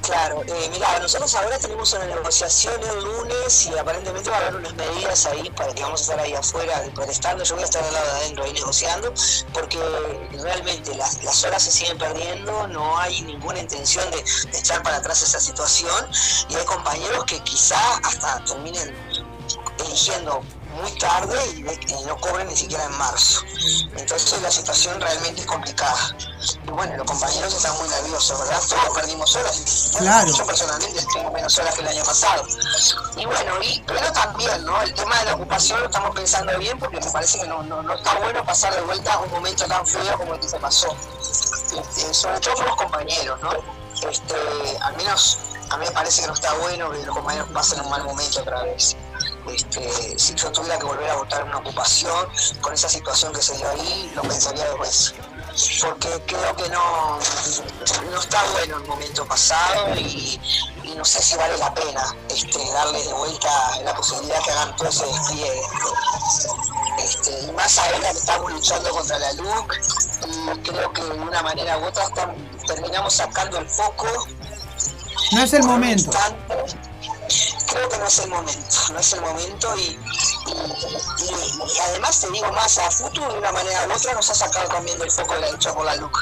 Claro, 0.00 0.42
eh, 0.46 0.70
mira, 0.72 0.98
nosotros 1.00 1.34
ahora 1.34 1.58
tenemos 1.58 1.92
una 1.92 2.06
negociación 2.06 2.72
el 2.82 3.04
lunes 3.04 3.66
y 3.66 3.76
aparentemente 3.76 4.30
va 4.30 4.36
a 4.36 4.40
haber 4.40 4.54
unas 4.56 4.74
medidas 4.74 5.26
ahí 5.26 5.50
para 5.50 5.74
que 5.74 5.82
vamos 5.82 6.00
a 6.00 6.02
estar 6.04 6.20
ahí 6.20 6.32
afuera 6.32 6.82
protestando. 6.94 7.44
Yo 7.44 7.56
voy 7.56 7.62
a 7.62 7.66
estar 7.66 7.84
al 7.84 7.92
lado 7.92 8.06
de 8.06 8.20
adentro 8.20 8.44
ahí 8.44 8.52
negociando 8.54 9.12
porque 9.52 9.78
realmente 10.40 10.94
las, 10.94 11.22
las 11.24 11.44
horas 11.44 11.62
se 11.64 11.72
siguen 11.72 11.98
perdiendo, 11.98 12.68
no 12.68 12.96
hay 12.96 13.20
ninguna 13.22 13.58
intención 13.58 14.08
de, 14.12 14.22
de 14.50 14.58
echar 14.58 14.82
para 14.82 14.96
atrás 14.96 15.20
esa 15.22 15.40
situación 15.40 16.08
y 16.48 16.54
hay 16.54 16.64
compañeros 16.64 17.24
que 17.24 17.40
quizá 17.40 17.76
hasta 18.02 18.42
terminen 18.46 18.94
eligiendo 19.84 20.42
muy 20.80 20.90
tarde 20.98 21.36
y, 21.56 21.62
de- 21.62 21.80
y 21.88 22.04
no 22.06 22.16
cobren 22.20 22.46
ni 22.46 22.56
siquiera 22.56 22.84
en 22.84 22.92
marzo. 22.98 23.40
Entonces 23.96 24.40
la 24.42 24.50
situación 24.50 25.00
realmente 25.00 25.40
es 25.40 25.46
complicada. 25.46 26.14
Y 26.66 26.70
bueno, 26.70 26.96
los 26.96 27.06
compañeros 27.06 27.52
están 27.52 27.76
muy 27.78 27.88
nerviosos, 27.88 28.38
¿verdad? 28.38 28.60
Todos 28.68 28.96
perdimos 28.96 29.34
horas. 29.36 29.90
Claro. 29.98 30.30
Yo 30.32 30.46
personalmente 30.46 31.04
tengo 31.12 31.30
menos 31.32 31.58
horas 31.58 31.74
que 31.74 31.80
el 31.80 31.88
año 31.88 32.04
pasado. 32.04 32.44
Y 33.16 33.24
bueno, 33.26 33.62
y, 33.62 33.82
pero 33.86 34.12
también, 34.12 34.64
¿no? 34.64 34.80
El 34.82 34.94
tema 34.94 35.18
de 35.18 35.24
la 35.26 35.34
ocupación 35.34 35.80
lo 35.80 35.86
estamos 35.86 36.14
pensando 36.14 36.56
bien 36.58 36.78
porque 36.78 37.00
me 37.00 37.10
parece 37.10 37.40
que 37.40 37.46
no, 37.48 37.62
no, 37.64 37.82
no 37.82 37.94
está 37.94 38.14
bueno 38.20 38.44
pasar 38.44 38.74
de 38.74 38.82
vuelta 38.82 39.18
un 39.18 39.30
momento 39.32 39.66
tan 39.66 39.84
feo 39.86 40.16
como 40.16 40.34
el 40.34 40.40
que 40.40 40.48
se 40.48 40.58
pasó. 40.60 40.94
Este, 41.76 42.14
sobre 42.14 42.40
todo 42.40 42.62
los 42.62 42.76
compañeros, 42.76 43.38
¿no? 43.42 43.50
Este, 44.08 44.34
al 44.80 44.96
menos 44.96 45.38
a 45.70 45.76
mí 45.76 45.84
me 45.84 45.90
parece 45.90 46.22
que 46.22 46.28
no 46.28 46.34
está 46.34 46.52
bueno 46.54 46.90
que 46.90 47.04
los 47.04 47.14
compañeros 47.16 47.48
pasen 47.52 47.80
un 47.80 47.90
mal 47.90 48.04
momento 48.04 48.40
otra 48.40 48.62
vez. 48.62 48.96
Este, 49.54 50.18
si 50.18 50.34
yo 50.34 50.50
tuviera 50.52 50.78
que 50.78 50.84
volver 50.86 51.10
a 51.10 51.16
votar 51.16 51.44
una 51.44 51.58
ocupación 51.58 52.26
con 52.60 52.72
esa 52.74 52.88
situación 52.88 53.32
que 53.32 53.42
se 53.42 53.56
dio 53.56 53.68
ahí, 53.70 54.12
lo 54.14 54.22
pensaría 54.22 54.66
dos 54.70 54.80
veces. 54.80 55.14
porque 55.82 56.08
creo 56.26 56.54
que 56.56 56.68
no, 56.68 57.18
no 58.10 58.20
está 58.20 58.42
bueno 58.52 58.76
el 58.76 58.84
momento 58.86 59.26
pasado 59.26 59.94
y, 59.96 60.40
y 60.84 60.94
no 60.94 61.04
sé 61.04 61.20
si 61.22 61.36
vale 61.36 61.56
la 61.58 61.72
pena 61.74 62.14
este, 62.28 62.58
darle 62.72 63.02
de 63.02 63.12
vuelta 63.12 63.80
la 63.84 63.94
posibilidad 63.94 64.40
que 64.44 64.50
hagan 64.52 64.76
todo 64.76 64.88
ese 64.88 65.06
despliegue. 65.06 65.62
Este, 66.98 67.40
y 67.48 67.52
más 67.52 67.78
ahora 67.78 67.98
que 68.00 68.18
estamos 68.18 68.52
luchando 68.52 68.90
contra 68.90 69.18
la 69.18 69.32
luz 69.34 69.64
y 70.26 70.58
creo 70.60 70.92
que 70.92 71.02
de 71.02 71.10
una 71.10 71.42
manera 71.42 71.78
u 71.78 71.84
otra 71.86 72.04
están- 72.04 72.50
terminamos 72.66 73.14
sacando 73.14 73.58
el 73.58 73.68
foco 73.68 74.06
No 75.32 75.42
es 75.42 75.52
el 75.52 75.62
momento. 75.64 76.10
Creo 77.70 77.88
que 77.88 77.98
no 77.98 78.06
es 78.06 78.18
el 78.20 78.30
momento, 78.30 78.76
no 78.92 78.98
es 78.98 79.12
el 79.12 79.20
momento 79.20 79.76
y, 79.76 79.80
y- 79.80 79.98
y- 81.20 81.72
y 81.74 81.78
además 81.80 82.20
te 82.20 82.30
digo 82.30 82.50
más, 82.52 82.78
a 82.78 82.90
futuro 82.90 83.32
de 83.32 83.38
una 83.38 83.52
manera 83.52 83.86
u 83.88 83.92
otra 83.92 84.14
nos 84.14 84.30
ha 84.30 84.34
sacado 84.34 84.68
también 84.68 84.98
del 84.98 85.10
foco 85.10 85.34
de 85.34 85.40
la 85.40 85.50
lucha 85.50 85.74
por 85.74 85.84
la 85.84 85.96
LUC. 85.96 86.16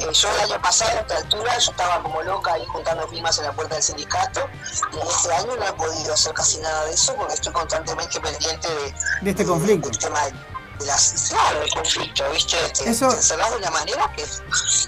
Eh, 0.00 0.08
yo 0.12 0.30
el 0.30 0.40
año 0.40 0.60
pasado 0.62 0.90
a 0.98 1.00
esta 1.00 1.16
altura 1.18 1.58
yo 1.58 1.70
estaba 1.70 2.02
como 2.02 2.22
loca 2.22 2.52
ahí 2.54 2.64
juntando 2.66 3.06
firmas 3.08 3.38
en 3.38 3.44
la 3.44 3.52
puerta 3.52 3.74
del 3.76 3.84
sindicato 3.84 4.48
y 4.92 5.08
este 5.08 5.32
año 5.34 5.56
no 5.56 5.66
he 5.66 5.72
podido 5.74 6.12
hacer 6.14 6.32
casi 6.34 6.58
nada 6.58 6.84
de 6.86 6.94
eso 6.94 7.14
porque 7.14 7.34
estoy 7.34 7.52
constantemente 7.52 8.20
pendiente 8.20 8.68
de, 8.68 8.94
De 9.22 9.30
este 9.30 9.44
conflicto. 9.46 9.88
del 9.88 9.98
tema 9.98 10.20
de, 10.24 10.32
de 10.32 10.38
las, 10.86 11.28
claro, 11.30 11.60
del 11.60 11.70
conflicto, 11.70 12.24
¿viste? 12.32 12.56
Te, 12.70 12.90
Eso- 12.90 13.08
te 13.08 13.36
de 13.36 13.56
una 13.56 13.70
manera 13.70 14.10
que, 14.16 14.24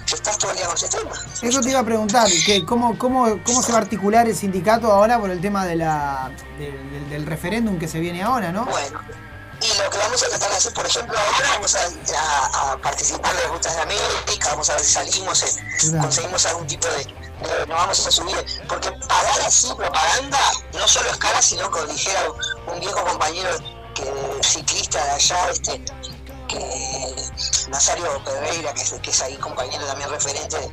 que 0.05 0.15
estás 0.15 0.37
todo 0.37 0.51
el 0.51 0.57
día 0.57 0.65
con 0.67 0.75
ese 0.75 0.87
tema. 0.89 1.11
Eso 1.41 1.61
te 1.61 1.69
iba 1.69 1.79
a 1.79 1.83
preguntar, 1.83 2.27
que 2.45 2.65
cómo, 2.65 2.97
cómo, 2.97 3.39
¿cómo 3.43 3.61
se 3.61 3.71
va 3.71 3.79
a 3.79 3.81
articular 3.81 4.27
el 4.27 4.35
sindicato 4.35 4.91
ahora 4.91 5.19
por 5.19 5.29
el 5.29 5.41
tema 5.41 5.65
de 5.65 5.75
la, 5.75 6.31
de- 6.57 6.71
del, 6.71 7.09
del 7.09 7.25
referéndum 7.25 7.77
que 7.79 7.87
se 7.87 7.99
viene 7.99 8.23
ahora, 8.23 8.51
¿no? 8.51 8.65
Bueno, 8.65 8.99
y 9.61 9.67
lo 9.77 9.89
que 9.89 9.97
vamos 9.97 10.21
a 10.21 10.27
tratar 10.29 10.49
de 10.51 10.55
hacer, 10.57 10.73
por 10.73 10.85
ejemplo, 10.85 11.17
ahora 11.17 11.49
vamos 11.55 11.75
a, 11.75 11.79
a- 11.85 12.71
a 12.73 12.77
participar 12.77 13.35
de 13.35 13.47
rutas 13.47 13.75
de 13.75 13.81
América, 13.81 14.49
vamos 14.49 14.69
a 14.69 14.73
ver 14.75 14.83
si 14.83 14.91
salimos, 14.93 15.43
eh, 15.43 15.97
conseguimos 16.01 16.45
algún 16.45 16.67
tipo 16.67 16.87
de, 16.89 16.97
de- 17.05 17.65
no 17.67 17.75
vamos 17.75 18.05
a 18.05 18.11
subir, 18.11 18.35
porque 18.67 18.91
pagar 19.07 19.41
así 19.47 19.67
propaganda 19.73 20.39
no 20.73 20.87
solo 20.87 21.09
es 21.09 21.17
cara, 21.17 21.41
sino 21.41 21.71
como 21.71 21.85
dijera 21.85 22.19
un 22.71 22.79
viejo 22.79 23.01
compañero 23.05 23.49
que 23.95 24.43
ciclista 24.43 25.03
de 25.03 25.11
allá, 25.11 25.49
este, 25.49 25.81
que 26.47 27.15
Nazario 27.69 28.23
Pedreira, 28.23 28.73
que 28.73 29.09
es, 29.09 29.21
ahí 29.21 29.35
compañero 29.37 29.85
también 29.87 30.09
referente 30.09 30.57
de, 30.59 30.69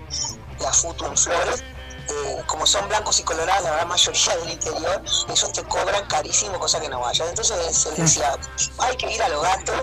de 0.59 0.67
AFUTU 0.67 1.07
en 1.07 1.17
Flores, 1.17 1.65
eh, 2.09 2.43
como 2.47 2.67
son 2.67 2.89
blancos 2.89 3.19
y 3.21 3.23
colorados, 3.23 3.65
la 3.65 3.71
gran 3.73 3.89
mayoría 3.89 4.37
del 4.37 4.51
interior, 4.51 5.03
ellos 5.29 5.53
te 5.53 5.63
cobran 5.65 6.07
carísimo, 6.07 6.59
cosa 6.59 6.81
que 6.81 6.89
no 6.89 7.01
vayan. 7.01 7.29
Entonces 7.29 7.87
él 7.87 7.95
decía, 7.97 8.37
hay 8.79 8.97
que 8.97 9.11
ir 9.11 9.23
a 9.23 9.29
los 9.29 9.43
gatos, 9.43 9.83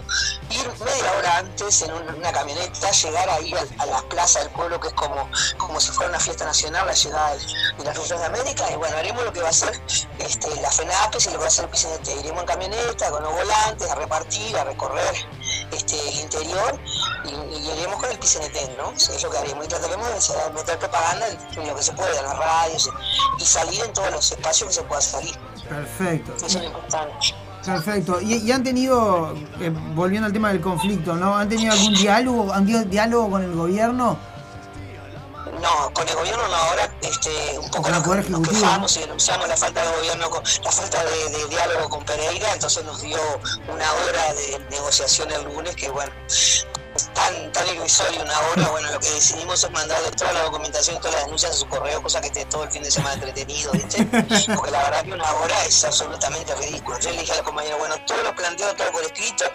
ir 0.50 0.68
media 0.84 1.12
hora 1.18 1.38
antes 1.38 1.82
en 1.82 1.91
un- 1.94 2.16
una 2.16 2.32
camioneta, 2.32 2.91
llegar 2.91 3.30
ahí 3.30 3.54
al- 3.54 3.76
a, 3.82 3.86
la 3.86 4.02
plaza 4.10 4.40
del 4.40 4.50
pueblo, 4.52 4.80
que 4.80 4.90
es 4.90 4.94
como, 4.94 5.30
como 5.58 5.80
si 5.80 5.91
fuera 5.91 6.10
una 6.10 6.20
fiesta 6.20 6.46
nacional, 6.46 6.86
la 6.88 6.94
llegada 6.94 7.36
de, 7.78 7.84
las 7.84 7.98
rutas 7.98 8.20
de 8.20 8.26
América, 8.26 8.70
y 8.72 8.76
bueno, 8.76 8.98
haremos 8.98 9.24
lo 9.24 9.34
que 9.34 9.41
va 9.41 9.48
a 9.48 9.52
hacer 9.52 9.82
este, 10.20 10.54
la 10.62 10.72
FENAPES 10.72 11.26
y 11.26 11.30
lo 11.30 11.34
que 11.34 11.38
va 11.40 11.46
a 11.46 11.48
hacer 11.48 11.66
el 11.66 11.72
PCNT. 11.72 12.08
Iremos 12.20 12.41
en 12.41 12.48
camioneta, 12.48 13.10
con 13.12 13.24
los 13.24 13.32
volantes, 13.34 13.90
a 13.90 13.96
repartir, 13.96 14.58
a 14.58 14.64
recorrer 14.64 15.16
este, 15.72 16.10
el 16.10 16.20
interior 16.20 16.80
y, 17.26 17.30
y 17.56 17.72
iremos 17.78 18.00
con 18.02 18.10
el 18.12 18.18
PCNT, 18.20 18.78
¿no? 18.78 18.91
Eso 18.91 19.14
es 19.14 19.24
lo 19.24 19.30
que 19.30 19.38
haremos. 19.38 19.66
Y 19.66 19.68
trataremos 19.68 20.28
de 20.28 20.50
meter 20.54 20.80
propaganda 20.80 21.28
en, 21.28 21.38
en 21.62 21.68
lo 21.68 21.76
que 21.76 21.84
se 21.84 21.94
puede, 21.94 22.09
en 22.18 22.23
las 22.23 22.38
radios 22.38 22.90
y 23.38 23.45
salir 23.45 23.84
en 23.84 23.94
todos 23.94 24.11
los 24.11 24.31
espacios 24.31 24.69
que 24.69 24.76
se 24.76 24.84
pueda 24.84 25.02
salir. 25.02 25.36
Perfecto. 25.68 26.34
Eso 26.38 26.45
es 26.45 26.56
lo 26.56 26.64
importante. 26.64 27.14
Perfecto. 27.65 28.22
Y, 28.22 28.36
y 28.36 28.52
han 28.52 28.64
tenido, 28.64 29.34
eh, 29.60 29.72
volviendo 29.94 30.26
al 30.27 30.34
tema 30.34 30.49
del 30.49 30.61
conflicto, 30.61 31.14
¿no? 31.15 31.38
¿Han 31.38 31.49
tenido 31.49 31.73
algún 31.73 31.94
diálogo, 31.94 32.53
han 32.53 32.65
tenido 32.65 32.86
diálogo 32.86 33.30
con 33.31 33.44
el 33.44 33.53
gobierno? 33.53 34.18
No, 35.61 35.91
con 35.94 36.07
el 36.07 36.15
gobierno 36.15 36.48
no, 36.48 36.56
ahora 36.56 36.90
este, 37.02 37.60
un 37.60 37.69
poco 37.69 37.90
nos, 37.90 38.03
Poder 38.03 38.30
nos 38.30 38.48
quejamos 38.48 38.95
y 38.95 38.99
denunciamos 39.02 39.48
la 39.48 39.57
falta 39.57 39.81
de 39.84 39.98
gobierno, 39.98 40.30
con- 40.30 40.44
la 40.64 40.72
falta 40.72 41.03
de, 41.03 41.38
de 41.38 41.48
diálogo 41.49 41.90
con 41.90 42.06
Pereira, 42.06 42.53
entonces 42.53 42.86
nos 42.86 43.02
dio 43.02 43.18
una 43.68 43.91
hora 43.94 44.34
de 44.36 44.60
negociación 44.69 45.30
el 45.31 45.44
lunes 45.44 45.76
que 45.76 45.90
bueno, 45.90 46.11
es 47.00 47.14
tan, 47.14 47.52
tan 47.52 47.68
irrisorio 47.68 48.22
una 48.22 48.40
hora, 48.40 48.70
bueno, 48.70 48.92
lo 48.92 49.00
que 49.00 49.10
decidimos 49.10 49.64
es 49.64 49.72
mandarle 49.72 50.12
toda 50.12 50.34
la 50.34 50.44
documentación 50.44 50.98
todas 50.98 51.14
las 51.14 51.24
denuncias 51.26 51.52
a 51.52 51.56
su 51.56 51.68
correo, 51.68 52.02
cosa 52.02 52.20
que 52.22 52.28
esté 52.28 52.46
todo 52.46 52.64
el 52.64 52.72
fin 52.72 52.84
de 52.84 52.92
semana 52.92 53.14
entretenido, 53.14 53.72
¿viste? 53.72 54.06
Porque 54.56 54.72
la 54.72 54.84
verdad 54.84 55.04
que 55.04 55.14
una 55.14 55.32
hora 55.34 55.66
es 55.66 55.84
absolutamente 55.84 56.54
ridículo. 56.56 57.00
Yo 57.00 57.12
le 57.12 57.20
dije 57.20 57.32
a 57.32 57.36
la 57.38 57.44
compañera, 57.44 57.76
bueno, 57.78 57.96
todo 58.06 58.22
lo 58.24 58.36
planteo 58.36 58.76
todo 58.76 58.92
por 58.92 59.04
escrito 59.04 59.46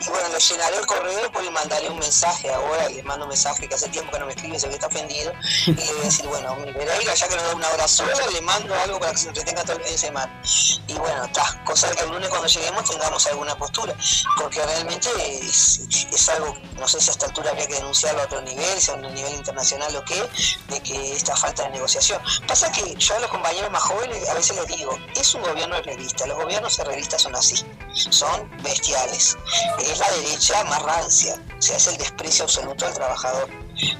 y 0.00 0.08
bueno, 0.08 0.28
le 0.28 0.38
llenaré 0.38 0.76
el 0.76 0.86
correo, 0.86 1.18
después 1.20 1.44
le 1.44 1.50
mandaré 1.50 1.88
un 1.88 1.98
mensaje 1.98 2.52
ahora, 2.52 2.90
y 2.90 2.94
le 2.94 3.02
mando 3.02 3.24
un 3.24 3.30
mensaje 3.30 3.68
que 3.68 3.74
hace 3.74 3.88
tiempo 3.88 4.12
que 4.12 4.18
no 4.18 4.26
me 4.26 4.32
escribe, 4.32 4.58
se 4.58 4.66
ve 4.66 4.72
que 4.72 4.76
está 4.76 4.86
ofendido, 4.86 5.32
y 5.66 5.72
le 5.72 5.92
voy 5.92 6.00
a 6.00 6.04
decir, 6.04 6.26
bueno, 6.26 6.56
mi 6.56 6.72
Pereira, 6.72 7.14
ya 7.14 7.28
que 7.28 7.36
nos 7.36 7.44
da 7.44 7.54
una 7.54 7.68
hora 7.70 7.88
sola, 7.88 8.12
le 8.32 8.40
mando 8.40 8.74
algo 8.74 8.98
para 8.98 9.12
que 9.12 9.18
se 9.18 9.28
entretenga 9.28 9.62
todo 9.62 9.76
el 9.76 9.82
fin 9.82 9.92
de 9.92 9.98
semana. 9.98 10.42
Y 10.86 10.94
bueno, 10.94 11.24
está, 11.24 11.64
cosa 11.64 11.90
que 11.94 12.04
el 12.04 12.10
lunes 12.10 12.28
cuando 12.28 12.48
lleguemos 12.48 12.90
tengamos 12.90 13.26
alguna 13.26 13.56
postura, 13.56 13.94
porque 14.38 14.64
realmente 14.64 15.08
es, 15.40 15.80
es 16.10 16.28
algo, 16.28 16.56
no 16.78 16.88
sé 16.88 16.93
si 17.00 17.10
a 17.10 17.12
esta 17.12 17.26
altura 17.26 17.50
habría 17.50 17.66
que 17.66 17.74
denunciarlo 17.74 18.20
a 18.20 18.24
otro 18.24 18.40
nivel, 18.42 18.80
sea 18.80 18.94
a 18.94 18.96
un 18.96 19.14
nivel 19.14 19.34
internacional 19.34 19.94
o 19.96 20.04
qué, 20.04 20.22
de 20.68 20.80
que 20.80 21.12
esta 21.12 21.36
falta 21.36 21.64
de 21.64 21.70
negociación. 21.70 22.20
Pasa 22.46 22.70
que 22.72 22.94
yo 22.96 23.16
a 23.16 23.20
los 23.20 23.30
compañeros 23.30 23.70
más 23.70 23.82
jóvenes 23.82 24.28
a 24.28 24.34
veces 24.34 24.56
les 24.56 24.66
digo, 24.66 24.96
es 25.14 25.34
un 25.34 25.42
gobierno 25.42 25.80
revista, 25.82 26.26
los 26.26 26.36
gobiernos 26.36 26.76
de 26.76 26.84
revistas 26.84 27.22
son 27.22 27.34
así, 27.34 27.56
son 27.94 28.50
bestiales. 28.62 29.36
Es 29.78 29.98
la 29.98 30.10
derecha 30.12 30.64
más 30.64 30.82
rancia, 30.82 31.40
o 31.58 31.62
sea, 31.62 31.76
es 31.76 31.86
el 31.86 31.96
desprecio 31.96 32.44
absoluto 32.44 32.86
al 32.86 32.94
trabajador. 32.94 33.48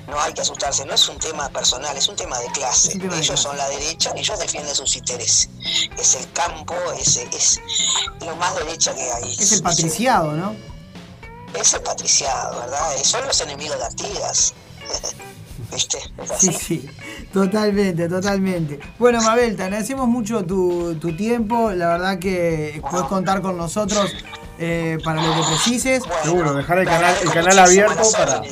No 0.06 0.20
hay 0.20 0.32
que 0.32 0.42
asustarse, 0.42 0.84
no 0.86 0.94
es 0.94 1.08
un 1.08 1.18
tema 1.18 1.48
personal, 1.48 1.96
es 1.96 2.06
un 2.08 2.14
tema 2.14 2.38
de 2.38 2.46
clase. 2.52 2.96
de 2.96 3.18
ellos 3.18 3.40
son 3.40 3.56
la 3.56 3.68
derecha, 3.68 4.12
ellos 4.14 4.38
defienden 4.38 4.74
sus 4.74 4.94
intereses. 4.96 5.48
Es 5.98 6.14
el 6.14 6.30
campo, 6.32 6.76
es, 6.96 7.16
es 7.16 7.60
lo 8.20 8.36
más 8.36 8.54
derecha 8.54 8.94
que 8.94 9.02
hay. 9.02 9.32
Es 9.32 9.52
el 9.52 9.62
patriciado, 9.62 10.32
¿no? 10.32 10.73
Es 11.60 11.74
el 11.74 11.80
patriciado, 11.82 12.60
¿verdad? 12.60 12.78
Son 13.02 13.24
los 13.26 13.40
enemigos 13.40 13.78
de 13.78 13.84
Artigas. 13.84 14.54
¿Viste? 15.72 15.98
Sí, 16.38 16.52
sí, 16.52 16.88
totalmente, 17.32 18.08
totalmente. 18.08 18.78
Bueno, 18.98 19.20
Mabel, 19.22 19.56
te 19.56 19.62
agradecemos 19.64 20.06
mucho 20.06 20.44
tu, 20.44 20.94
tu 20.96 21.16
tiempo. 21.16 21.70
La 21.72 21.88
verdad 21.88 22.18
que 22.18 22.80
puedes 22.90 23.06
contar 23.06 23.40
con 23.40 23.56
nosotros 23.56 24.12
eh, 24.58 24.98
para 25.04 25.22
lo 25.22 25.34
que 25.34 25.48
precises. 25.48 26.02
Seguro, 26.22 26.54
dejar 26.54 26.78
el 26.78 26.86
canal, 26.86 27.14
el 27.22 27.30
canal 27.32 27.58
abierto 27.58 28.02
para. 28.12 28.42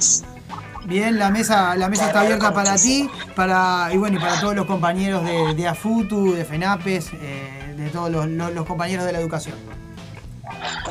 Bien, 0.85 1.17
la 1.19 1.31
mesa, 1.31 1.77
la 1.77 1.89
mesa 1.89 2.07
está 2.09 2.21
abierta 2.23 2.53
para 2.53 2.75
ti, 2.77 3.09
para 3.37 3.89
y 3.93 3.99
bueno, 3.99 4.19
y 4.19 4.21
para 4.21 4.41
todos 4.41 4.57
los 4.57 4.67
compañeros 4.67 5.23
de, 5.25 5.55
de 5.55 5.69
AFUTU, 5.69 6.33
de 6.35 6.45
FENAPES, 6.45 7.11
eh, 7.13 7.75
de 7.77 7.89
todos 7.91 8.11
los, 8.11 8.27
los- 8.27 8.53
los 8.53 8.67
compañeros 8.67 9.05
de 9.07 9.13
la 9.13 9.21
educación. 9.21 9.55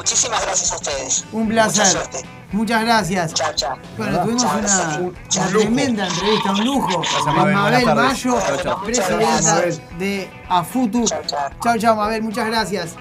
Muchísimas 0.02 0.44
gracias 0.46 0.72
a 0.72 0.76
ustedes. 0.78 1.26
Un 1.32 1.44
Mucha 1.44 1.52
placer. 1.54 1.86
suerte. 1.86 2.18
Muchas 2.52 2.84
gracias. 2.84 3.34
Chao, 3.36 3.54
chao. 3.56 3.78
Bueno, 3.98 4.20
tuvimos 4.24 4.42
Chao, 4.42 4.52
una, 4.54 4.62
gracias. 4.62 4.98
una 5.38 5.48
tremenda 5.60 6.08
entrevista, 6.08 6.52
un 6.52 6.66
lujo. 6.66 7.02
Con 7.24 7.36
Mabel. 7.36 7.54
Mayo, 7.56 7.86
tardes. 7.86 8.22
Chao, 8.22 8.58
chao. 8.64 8.82
presidenta 8.84 9.62
de 10.00 10.30
AFUTU. 10.50 11.06
Chao, 11.06 11.78
chao, 11.78 11.96
Mabel, 11.96 12.24
muchas 12.24 12.48
gracias. 12.48 12.96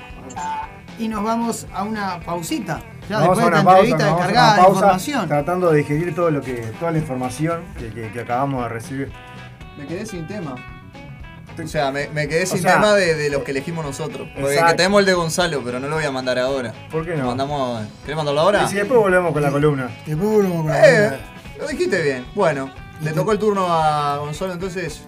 Y 0.99 1.09
nos 1.09 1.25
vamos 1.25 1.67
a 1.75 1.83
una 1.85 2.21
pausita. 2.21 2.81
Ya 3.09 3.19
después 3.21 3.39
a 3.41 3.43
esta 3.45 3.47
una 3.49 3.65
pausa, 3.65 3.81
entrevista 3.81 4.05
nos 4.05 4.13
vamos 4.13 4.23
a 4.23 4.27
descargada 4.27 4.47
una 4.53 4.57
de 4.57 4.63
pausa, 4.63 4.79
información. 4.79 5.29
Tratando 5.29 5.71
de 5.71 5.79
digerir 5.79 6.15
todo 6.15 6.31
lo 6.31 6.41
que, 6.43 6.55
toda 6.79 6.91
la 6.93 6.99
información 6.99 7.65
que, 7.79 7.89
que- 7.91 8.13
que 8.13 8.21
acabamos 8.21 8.63
de 8.65 8.69
recibir. 8.69 9.13
Me 9.79 9.87
quedé 9.87 10.05
sin 10.07 10.27
tema. 10.27 10.55
O 11.65 11.69
sea, 11.69 11.91
me, 11.91 12.09
me 12.09 12.29
quedé 12.29 12.45
O 12.45 12.47
sin 12.47 12.63
sea, 12.63 12.75
tema 12.75 12.95
de, 12.95 13.15
de 13.15 13.31
los 13.31 13.43
que 13.43 13.51
elegimos 13.53 13.85
nosotros. 13.85 14.29
Porque 14.35 14.51
Exacto. 14.55 14.71
que 14.73 14.77
tenemos 14.77 15.01
el 15.01 15.07
de 15.07 15.13
Gonzalo, 15.15 15.63
pero 15.65 15.81
no 15.81 15.89
lo 15.89 15.97
voy 15.97 16.05
a 16.05 16.11
mandar 16.11 16.39
ahora. 16.39 16.73
¿Por 16.91 17.05
qué 17.07 17.15
no? 17.17 17.27
mandamos. 17.27 17.87
¿Querés 18.03 18.17
mandarlo 18.17 18.41
ahora? 18.41 18.65
Y 18.65 18.69
si 18.69 18.77
después 18.77 18.99
volvemos 19.01 19.33
con 19.33 19.43
la 19.43 19.51
columna. 19.51 19.91
Después 20.07 20.29
volvemos 20.31 20.63
con 20.63 20.67
la 20.69 20.89
Eh, 20.89 21.05
columna. 21.09 21.19
lo 21.59 21.67
dijiste 21.69 22.03
bien. 22.03 22.27
Bueno, 22.35 22.71
le 23.03 23.13
tocó 23.13 23.33
el 23.33 23.39
turno 23.39 23.67
a 23.69 24.17
Gonzalo, 24.19 24.53
entonces. 24.53 25.03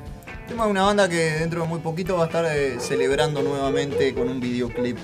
Tema 0.48 0.64
de 0.64 0.70
una 0.72 0.82
banda 0.82 1.08
que 1.08 1.16
dentro 1.16 1.62
de 1.62 1.68
muy 1.68 1.78
poquito 1.80 2.16
va 2.16 2.24
a 2.24 2.26
estar 2.26 2.44
eh, 2.46 2.76
celebrando 2.80 3.42
nuevamente 3.42 4.12
con 4.12 4.28
un 4.28 4.40
videoclip. 4.40 4.98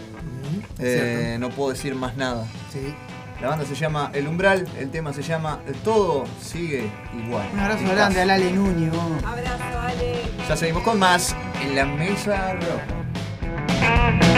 Eh, 0.78 1.36
no 1.40 1.48
puedo 1.50 1.70
decir 1.70 1.94
más 1.94 2.16
nada. 2.16 2.44
Sí. 2.72 2.94
La 3.40 3.48
banda 3.50 3.64
se 3.64 3.74
llama 3.76 4.10
El 4.14 4.26
Umbral, 4.26 4.66
el 4.78 4.90
tema 4.90 5.12
se 5.12 5.22
llama 5.22 5.60
Todo 5.84 6.24
sigue 6.42 6.90
igual. 7.16 7.48
Un 7.52 7.60
abrazo 7.60 7.84
grande 7.88 8.20
a 8.20 8.26
Lale 8.26 8.50
Núñez. 8.52 8.92
Abrazo, 9.24 9.80
Ale. 9.80 10.22
Ya 10.48 10.56
seguimos 10.56 10.82
con 10.82 10.98
más 10.98 11.36
en 11.62 11.76
la 11.76 11.84
mesa 11.84 12.54
roja. 12.54 14.37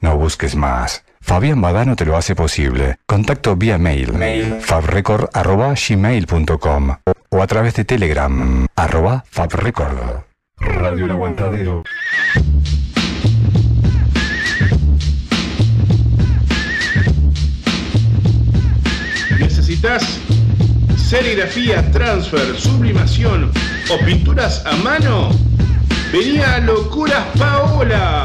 No 0.00 0.16
busques 0.16 0.56
más. 0.56 1.04
Fabián 1.20 1.60
Badano 1.60 1.94
te 1.94 2.06
lo 2.06 2.16
hace 2.16 2.34
posible. 2.34 2.96
Contacto 3.06 3.54
vía 3.56 3.76
mail, 3.76 4.10
fabrecord.gmail.com 4.60 6.96
o 7.28 7.42
a 7.42 7.46
través 7.46 7.74
de 7.74 7.84
Telegram, 7.84 8.66
arroba 8.74 9.22
fabrecord. 9.30 10.22
Radio 10.58 11.04
El 11.04 11.10
Aguantadero. 11.10 11.82
¿Necesitas 19.38 20.18
serigrafía, 20.96 21.90
transfer, 21.92 22.58
sublimación 22.58 23.52
o 23.90 23.98
pinturas 24.04 24.64
a 24.64 24.76
mano? 24.76 25.30
Venía 26.12 26.56
a 26.56 26.60
Locuras 26.60 27.24
Paola. 27.38 28.24